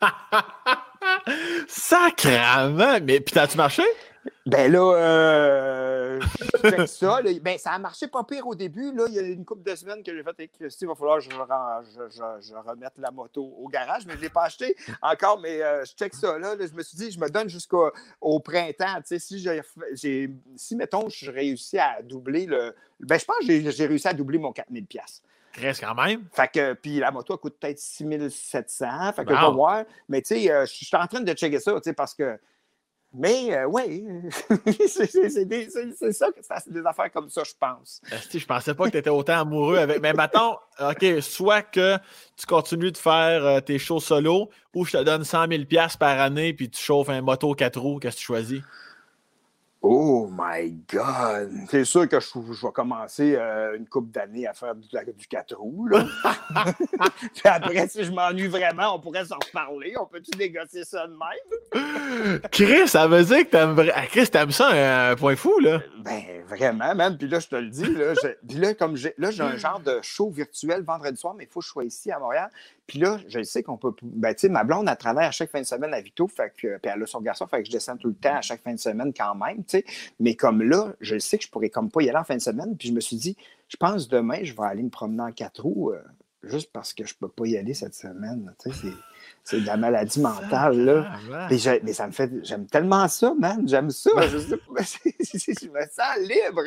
Sacrement! 1.68 2.98
Mais 3.02 3.20
puis 3.20 3.34
t'as-tu 3.34 3.56
marché? 3.56 3.82
Ben 4.46 4.70
là, 4.70 4.94
euh, 4.94 6.20
ça. 6.86 7.20
Ben, 7.40 7.58
ça 7.58 7.72
a 7.72 7.78
marché 7.78 8.08
pas 8.08 8.24
pire 8.24 8.46
au 8.46 8.54
début. 8.54 8.92
Là. 8.92 9.04
Il 9.08 9.14
y 9.14 9.18
a 9.18 9.22
une 9.22 9.44
couple 9.44 9.62
de 9.68 9.74
semaines 9.74 10.02
que 10.02 10.14
j'ai 10.14 10.22
fait 10.22 10.30
avec 10.30 10.52
Christy. 10.52 10.84
Il 10.84 10.88
va 10.88 10.94
falloir 10.94 11.18
que 11.18 11.24
je, 11.24 12.54
remette 12.54 12.98
la 12.98 13.10
moto 13.10 13.42
au 13.42 13.68
garage, 13.68 14.06
mais 14.06 14.12
je 14.14 14.18
ne 14.18 14.22
l'ai 14.22 14.28
pas 14.28 14.44
acheté 14.44 14.76
encore. 15.02 15.40
Mais 15.40 15.62
euh, 15.62 15.84
je 15.84 15.92
check 15.92 16.14
ça. 16.14 16.38
Là, 16.38 16.56
Je 16.58 16.74
me 16.74 16.82
suis 16.82 16.96
dit, 16.96 17.10
je 17.10 17.18
me 17.18 17.28
donne 17.28 17.48
jusqu'au 17.48 17.90
printemps. 18.44 19.00
Si, 19.04 19.38
j'ai, 19.94 20.30
si, 20.56 20.76
mettons, 20.76 21.08
je 21.08 21.30
réussis 21.30 21.78
à 21.78 22.02
doubler 22.02 22.46
le. 22.46 22.74
Ben, 23.00 23.18
je 23.18 23.24
pense 23.24 23.38
que 23.38 23.70
j'ai 23.70 23.86
réussi 23.86 24.08
à 24.08 24.12
doubler 24.12 24.38
mon 24.38 24.52
4000$. 24.52 25.22
Reste 25.56 25.84
quand 25.84 25.94
même. 25.94 26.24
Fait 26.32 26.50
que, 26.52 26.72
puis 26.72 26.98
la 26.98 27.10
moto 27.10 27.36
coûte 27.38 27.56
peut-être 27.60 27.78
6700. 27.78 29.12
Fait 29.12 29.24
que 29.24 29.34
je 29.34 29.40
vais 29.40 29.52
voir. 29.52 29.84
Mais 30.08 30.20
tu 30.20 30.34
sais, 30.34 30.50
euh, 30.50 30.66
je 30.66 30.72
suis 30.72 30.96
en 30.96 31.06
train 31.06 31.20
de 31.20 31.32
checker 31.32 31.60
ça, 31.60 31.72
tu 31.74 31.80
sais, 31.84 31.92
parce 31.92 32.14
que 32.14 32.38
mais 33.14 33.56
euh, 33.56 33.66
oui, 33.66 34.04
c'est 34.88 35.06
ça, 35.06 35.28
c'est 35.30 36.72
des 36.72 36.84
affaires 36.84 37.12
comme 37.12 37.28
ça, 37.28 37.42
je 37.44 37.52
pense. 37.58 38.00
Je 38.32 38.44
pensais 38.44 38.74
pas 38.74 38.86
que 38.86 38.90
tu 38.90 38.98
étais 38.98 39.10
autant 39.10 39.40
amoureux 39.40 39.78
avec. 39.78 40.02
Mais 40.02 40.12
mettons, 40.12 40.56
OK, 40.80 41.04
soit 41.20 41.62
que 41.62 41.96
tu 42.36 42.46
continues 42.46 42.90
de 42.90 42.98
faire 42.98 43.44
euh, 43.44 43.60
tes 43.60 43.78
shows 43.78 44.00
solo 44.00 44.50
ou 44.74 44.84
je 44.84 44.98
te 44.98 45.02
donne 45.04 45.22
100 45.22 45.46
000 45.48 45.62
par 45.98 46.20
année 46.20 46.52
puis 46.52 46.68
tu 46.68 46.82
chauffes 46.82 47.08
un 47.08 47.22
moto 47.22 47.54
4 47.54 47.78
roues, 47.78 47.98
qu'est-ce 48.00 48.16
que 48.16 48.20
tu 48.20 48.26
choisis? 48.26 48.62
Oh 49.86 50.30
my 50.32 50.74
God! 50.90 51.50
C'est 51.68 51.84
sûr 51.84 52.08
que 52.08 52.18
je, 52.18 52.26
je 52.26 52.66
vais 52.66 52.72
commencer 52.72 53.36
euh, 53.36 53.76
une 53.76 53.86
couple 53.86 54.12
d'années 54.12 54.46
à 54.46 54.54
faire 54.54 54.74
du, 54.74 54.88
du 54.88 55.26
4 55.26 55.54
roues. 55.56 55.88
Là. 55.88 56.06
Puis 57.34 57.42
après, 57.44 57.86
si 57.88 58.02
je 58.02 58.10
m'ennuie 58.10 58.46
vraiment, 58.46 58.96
on 58.96 58.98
pourrait 58.98 59.26
s'en 59.26 59.34
reparler. 59.34 59.92
On 60.00 60.06
peut-tu 60.06 60.38
négocier 60.38 60.84
ça 60.84 61.06
de 61.06 61.12
même? 61.12 62.40
Chris, 62.50 62.88
ça 62.88 63.06
veut 63.06 63.24
dire 63.24 63.40
que 63.40 63.50
t'aimes, 63.50 63.90
ah, 63.94 64.06
Chris, 64.06 64.26
t'aimes 64.28 64.52
ça 64.52 65.10
un, 65.10 65.16
point 65.16 65.36
fou, 65.36 65.58
là? 65.58 65.82
Ben, 65.98 66.22
vraiment, 66.48 66.94
même. 66.94 67.18
Puis 67.18 67.28
là, 67.28 67.38
je 67.40 67.48
te 67.48 67.56
le 67.56 67.68
dis, 67.68 67.84
là, 67.84 68.14
puis 68.48 68.56
là, 68.56 68.72
comme 68.72 68.96
j'ai, 68.96 69.12
là, 69.18 69.30
j'ai 69.32 69.42
un 69.42 69.56
genre 69.58 69.80
de 69.80 69.98
show 70.00 70.30
virtuel 70.30 70.82
vendredi 70.82 71.18
soir, 71.18 71.34
mais 71.34 71.44
il 71.44 71.50
faut 71.50 71.60
que 71.60 71.66
je 71.66 71.70
sois 71.70 71.84
ici 71.84 72.10
à 72.10 72.18
Montréal. 72.18 72.50
Puis 72.86 72.98
là, 72.98 73.18
je 73.28 73.42
sais 73.42 73.62
qu'on 73.62 73.78
peut. 73.78 73.92
Ben, 74.02 74.34
tu 74.34 74.40
sais, 74.40 74.48
ma 74.48 74.62
blonde, 74.62 74.88
elle 74.88 74.96
travaille 74.96 75.26
à 75.26 75.30
chaque 75.30 75.50
fin 75.50 75.60
de 75.60 75.66
semaine 75.66 75.94
à 75.94 76.00
Vito, 76.00 76.28
fait 76.28 76.52
que, 76.54 76.76
puis 76.78 76.92
elle 76.92 77.02
a 77.02 77.06
son 77.06 77.20
garçon, 77.20 77.46
fait 77.46 77.62
que 77.62 77.66
je 77.66 77.72
descends 77.72 77.96
tout 77.96 78.08
le 78.08 78.14
temps 78.14 78.36
à 78.36 78.42
chaque 78.42 78.62
fin 78.62 78.74
de 78.74 78.78
semaine 78.78 79.12
quand 79.14 79.34
même, 79.34 79.64
tu 79.64 79.78
sais. 79.78 79.84
Mais 80.20 80.34
comme 80.34 80.62
là, 80.62 80.94
je 81.00 81.18
sais 81.18 81.38
que 81.38 81.44
je 81.44 81.50
pourrais 81.50 81.70
comme 81.70 81.90
pas 81.90 82.02
y 82.02 82.08
aller 82.08 82.18
en 82.18 82.24
fin 82.24 82.36
de 82.36 82.42
semaine, 82.42 82.76
puis 82.76 82.88
je 82.88 82.92
me 82.92 83.00
suis 83.00 83.16
dit, 83.16 83.36
je 83.68 83.76
pense 83.76 84.08
demain, 84.08 84.40
je 84.42 84.54
vais 84.54 84.64
aller 84.64 84.82
me 84.82 84.90
promener 84.90 85.22
en 85.22 85.32
quatre 85.32 85.62
roues, 85.62 85.92
euh, 85.92 86.02
juste 86.42 86.70
parce 86.72 86.92
que 86.92 87.06
je 87.06 87.14
peux 87.14 87.28
pas 87.28 87.46
y 87.46 87.56
aller 87.56 87.72
cette 87.72 87.94
semaine, 87.94 88.52
tu 88.62 88.70
sais. 88.70 88.92
C'est 89.46 89.60
de 89.60 89.66
la 89.66 89.76
maladie 89.76 90.20
mentale, 90.20 90.84
là. 90.84 91.18
mais 91.50 91.92
ça 91.92 92.06
me 92.06 92.12
fait. 92.12 92.30
J'aime 92.44 92.66
tellement 92.66 93.06
ça, 93.08 93.34
man. 93.38 93.68
J'aime 93.68 93.90
ça. 93.90 94.10
Ben. 94.16 94.26
je, 94.26 94.38
je, 94.40 95.68
me 95.68 95.82
sens 95.92 96.18
libre. 96.20 96.62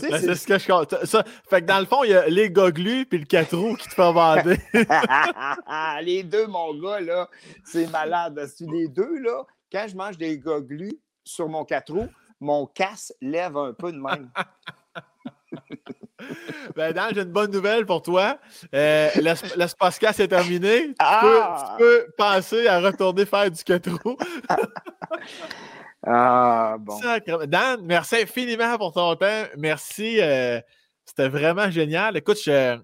Ben, 0.00 0.20
c'est 0.20 0.34
ce 0.36 0.46
que 0.46 0.56
je 0.56 1.06
ça, 1.06 1.24
Fait 1.48 1.60
que 1.60 1.66
dans 1.66 1.80
le 1.80 1.86
fond, 1.86 2.04
il 2.04 2.10
y 2.10 2.14
a 2.14 2.28
les 2.28 2.48
goglus 2.48 3.06
puis 3.06 3.18
le 3.18 3.24
4 3.24 3.56
roues 3.56 3.74
qui 3.74 3.88
te 3.88 3.94
font 3.94 4.12
vendre. 4.12 4.52
les 6.02 6.22
deux, 6.22 6.46
mon 6.46 6.72
gars, 6.80 7.00
là, 7.00 7.28
c'est 7.64 7.90
malade. 7.90 8.40
Les 8.60 8.86
deux, 8.86 9.18
là, 9.18 9.44
quand 9.72 9.86
je 9.88 9.96
mange 9.96 10.16
des 10.16 10.38
goglus 10.38 11.00
sur 11.24 11.48
mon 11.48 11.64
4 11.64 11.92
roues, 11.92 12.08
mon 12.38 12.66
casse 12.66 13.12
lève 13.20 13.56
un 13.56 13.72
peu 13.72 13.90
de 13.90 13.98
même. 13.98 14.30
Ben, 16.76 16.92
Dan, 16.92 17.10
j'ai 17.14 17.22
une 17.22 17.32
bonne 17.32 17.50
nouvelle 17.50 17.84
pour 17.84 18.02
toi. 18.02 18.38
Euh, 18.74 19.08
L'espace 19.56 19.98
est 20.02 20.28
terminé. 20.28 20.88
Tu, 20.88 20.94
ah! 21.00 21.76
peux, 21.78 22.06
penser 22.16 22.66
à 22.66 22.80
retourner 22.80 23.26
faire 23.26 23.50
du 23.50 23.62
4 23.62 23.90
roues. 24.04 24.16
ah, 26.06 26.76
bon. 26.78 26.98
Dan, 27.46 27.80
merci 27.82 28.16
infiniment 28.16 28.78
pour 28.78 28.92
ton 28.92 29.16
temps. 29.16 29.44
Merci. 29.56 30.20
Euh, 30.20 30.60
c'était 31.04 31.28
vraiment 31.28 31.70
génial. 31.70 32.16
Écoute, 32.16 32.36
c'est 32.36 32.78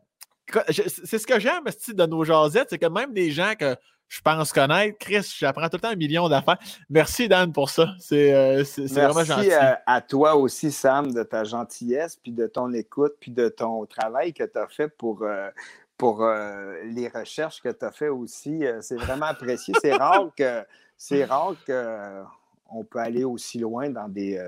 ce 1.18 1.26
que 1.26 1.38
j'aime 1.38 1.64
de 1.88 2.06
nos 2.06 2.24
jasettes, 2.24 2.68
c'est 2.70 2.78
que 2.78 2.86
même 2.86 3.12
des 3.12 3.30
gens 3.30 3.54
que 3.58 3.76
je 4.08 4.20
pense 4.20 4.52
connaître. 4.52 4.98
Chris, 4.98 5.34
j'apprends 5.38 5.68
tout 5.68 5.76
le 5.76 5.80
temps 5.80 5.88
un 5.88 5.96
million 5.96 6.28
d'affaires. 6.28 6.58
Merci, 6.88 7.28
Dan, 7.28 7.52
pour 7.52 7.70
ça. 7.70 7.88
C'est 7.98 8.32
euh, 8.32 8.62
vraiment 8.78 9.24
gentil. 9.24 9.48
Merci 9.48 9.78
à, 9.86 10.00
toi 10.00 10.36
aussi, 10.36 10.70
Sam, 10.70 11.12
de 11.12 11.22
ta 11.22 11.44
gentillesse, 11.44 12.16
puis 12.16 12.32
de 12.32 12.46
ton 12.46 12.72
écoute, 12.72 13.14
puis 13.20 13.32
de 13.32 13.48
ton 13.48 13.84
travail 13.86 14.32
que 14.32 14.44
tu 14.44 14.58
as 14.58 14.68
fait 14.68 14.88
pour, 14.88 15.22
euh, 15.22 15.50
pour 15.96 16.22
euh, 16.22 16.74
les 16.84 17.08
recherches 17.08 17.60
que 17.60 17.68
tu 17.68 17.84
as 17.84 17.90
fait 17.90 18.08
aussi. 18.08 18.64
c'est 18.80 18.96
vraiment 18.96 19.26
apprécié. 19.26 19.74
C'est 19.80 19.92
rare 19.96 20.30
que 20.36 20.64
c'est 20.96 21.24
rare 21.24 21.54
qu'on 21.66 22.84
peut 22.84 23.00
aller 23.00 23.24
aussi 23.24 23.58
loin 23.58 23.90
dans 23.90 24.08
des, 24.08 24.40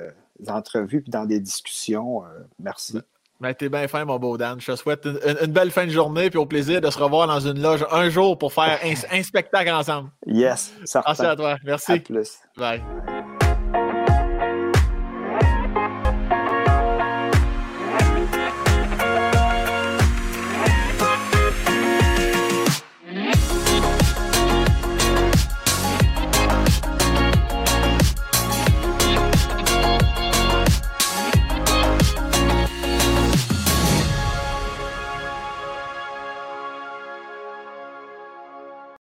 entrevues 0.47 1.03
puis 1.03 1.11
dans 1.11 1.27
des 1.27 1.41
discussions. 1.41 2.23
merci. 2.59 2.99
Ben, 3.41 3.55
t'es 3.55 3.69
bien 3.69 3.87
fin, 3.87 4.05
mon 4.05 4.19
beau 4.19 4.37
Dan. 4.37 4.61
Je 4.61 4.73
te 4.73 4.77
souhaite 4.77 5.07
une, 5.07 5.53
belle 5.53 5.71
fin 5.71 5.87
de 5.87 5.91
journée 5.91 6.29
puis 6.29 6.39
au 6.39 6.47
plaisir 6.47 6.81
de 6.81 6.91
se 6.91 6.99
revoir 6.99 7.29
dans 7.29 7.41
une 7.41 7.63
loge 7.63 7.87
un 7.91 8.09
jour 8.09 8.37
pour 8.37 8.53
faire 8.53 8.79
un, 8.83 9.23
spectacle 9.23 9.71
ensemble. 9.71 10.11
Yes, 10.27 10.73
Merci 10.81 11.23
à 11.23 11.37
toi. 11.37 11.57
Merci. 11.65 11.93
À 11.93 11.99
plus. 11.99 12.39
Bye. 12.57 12.83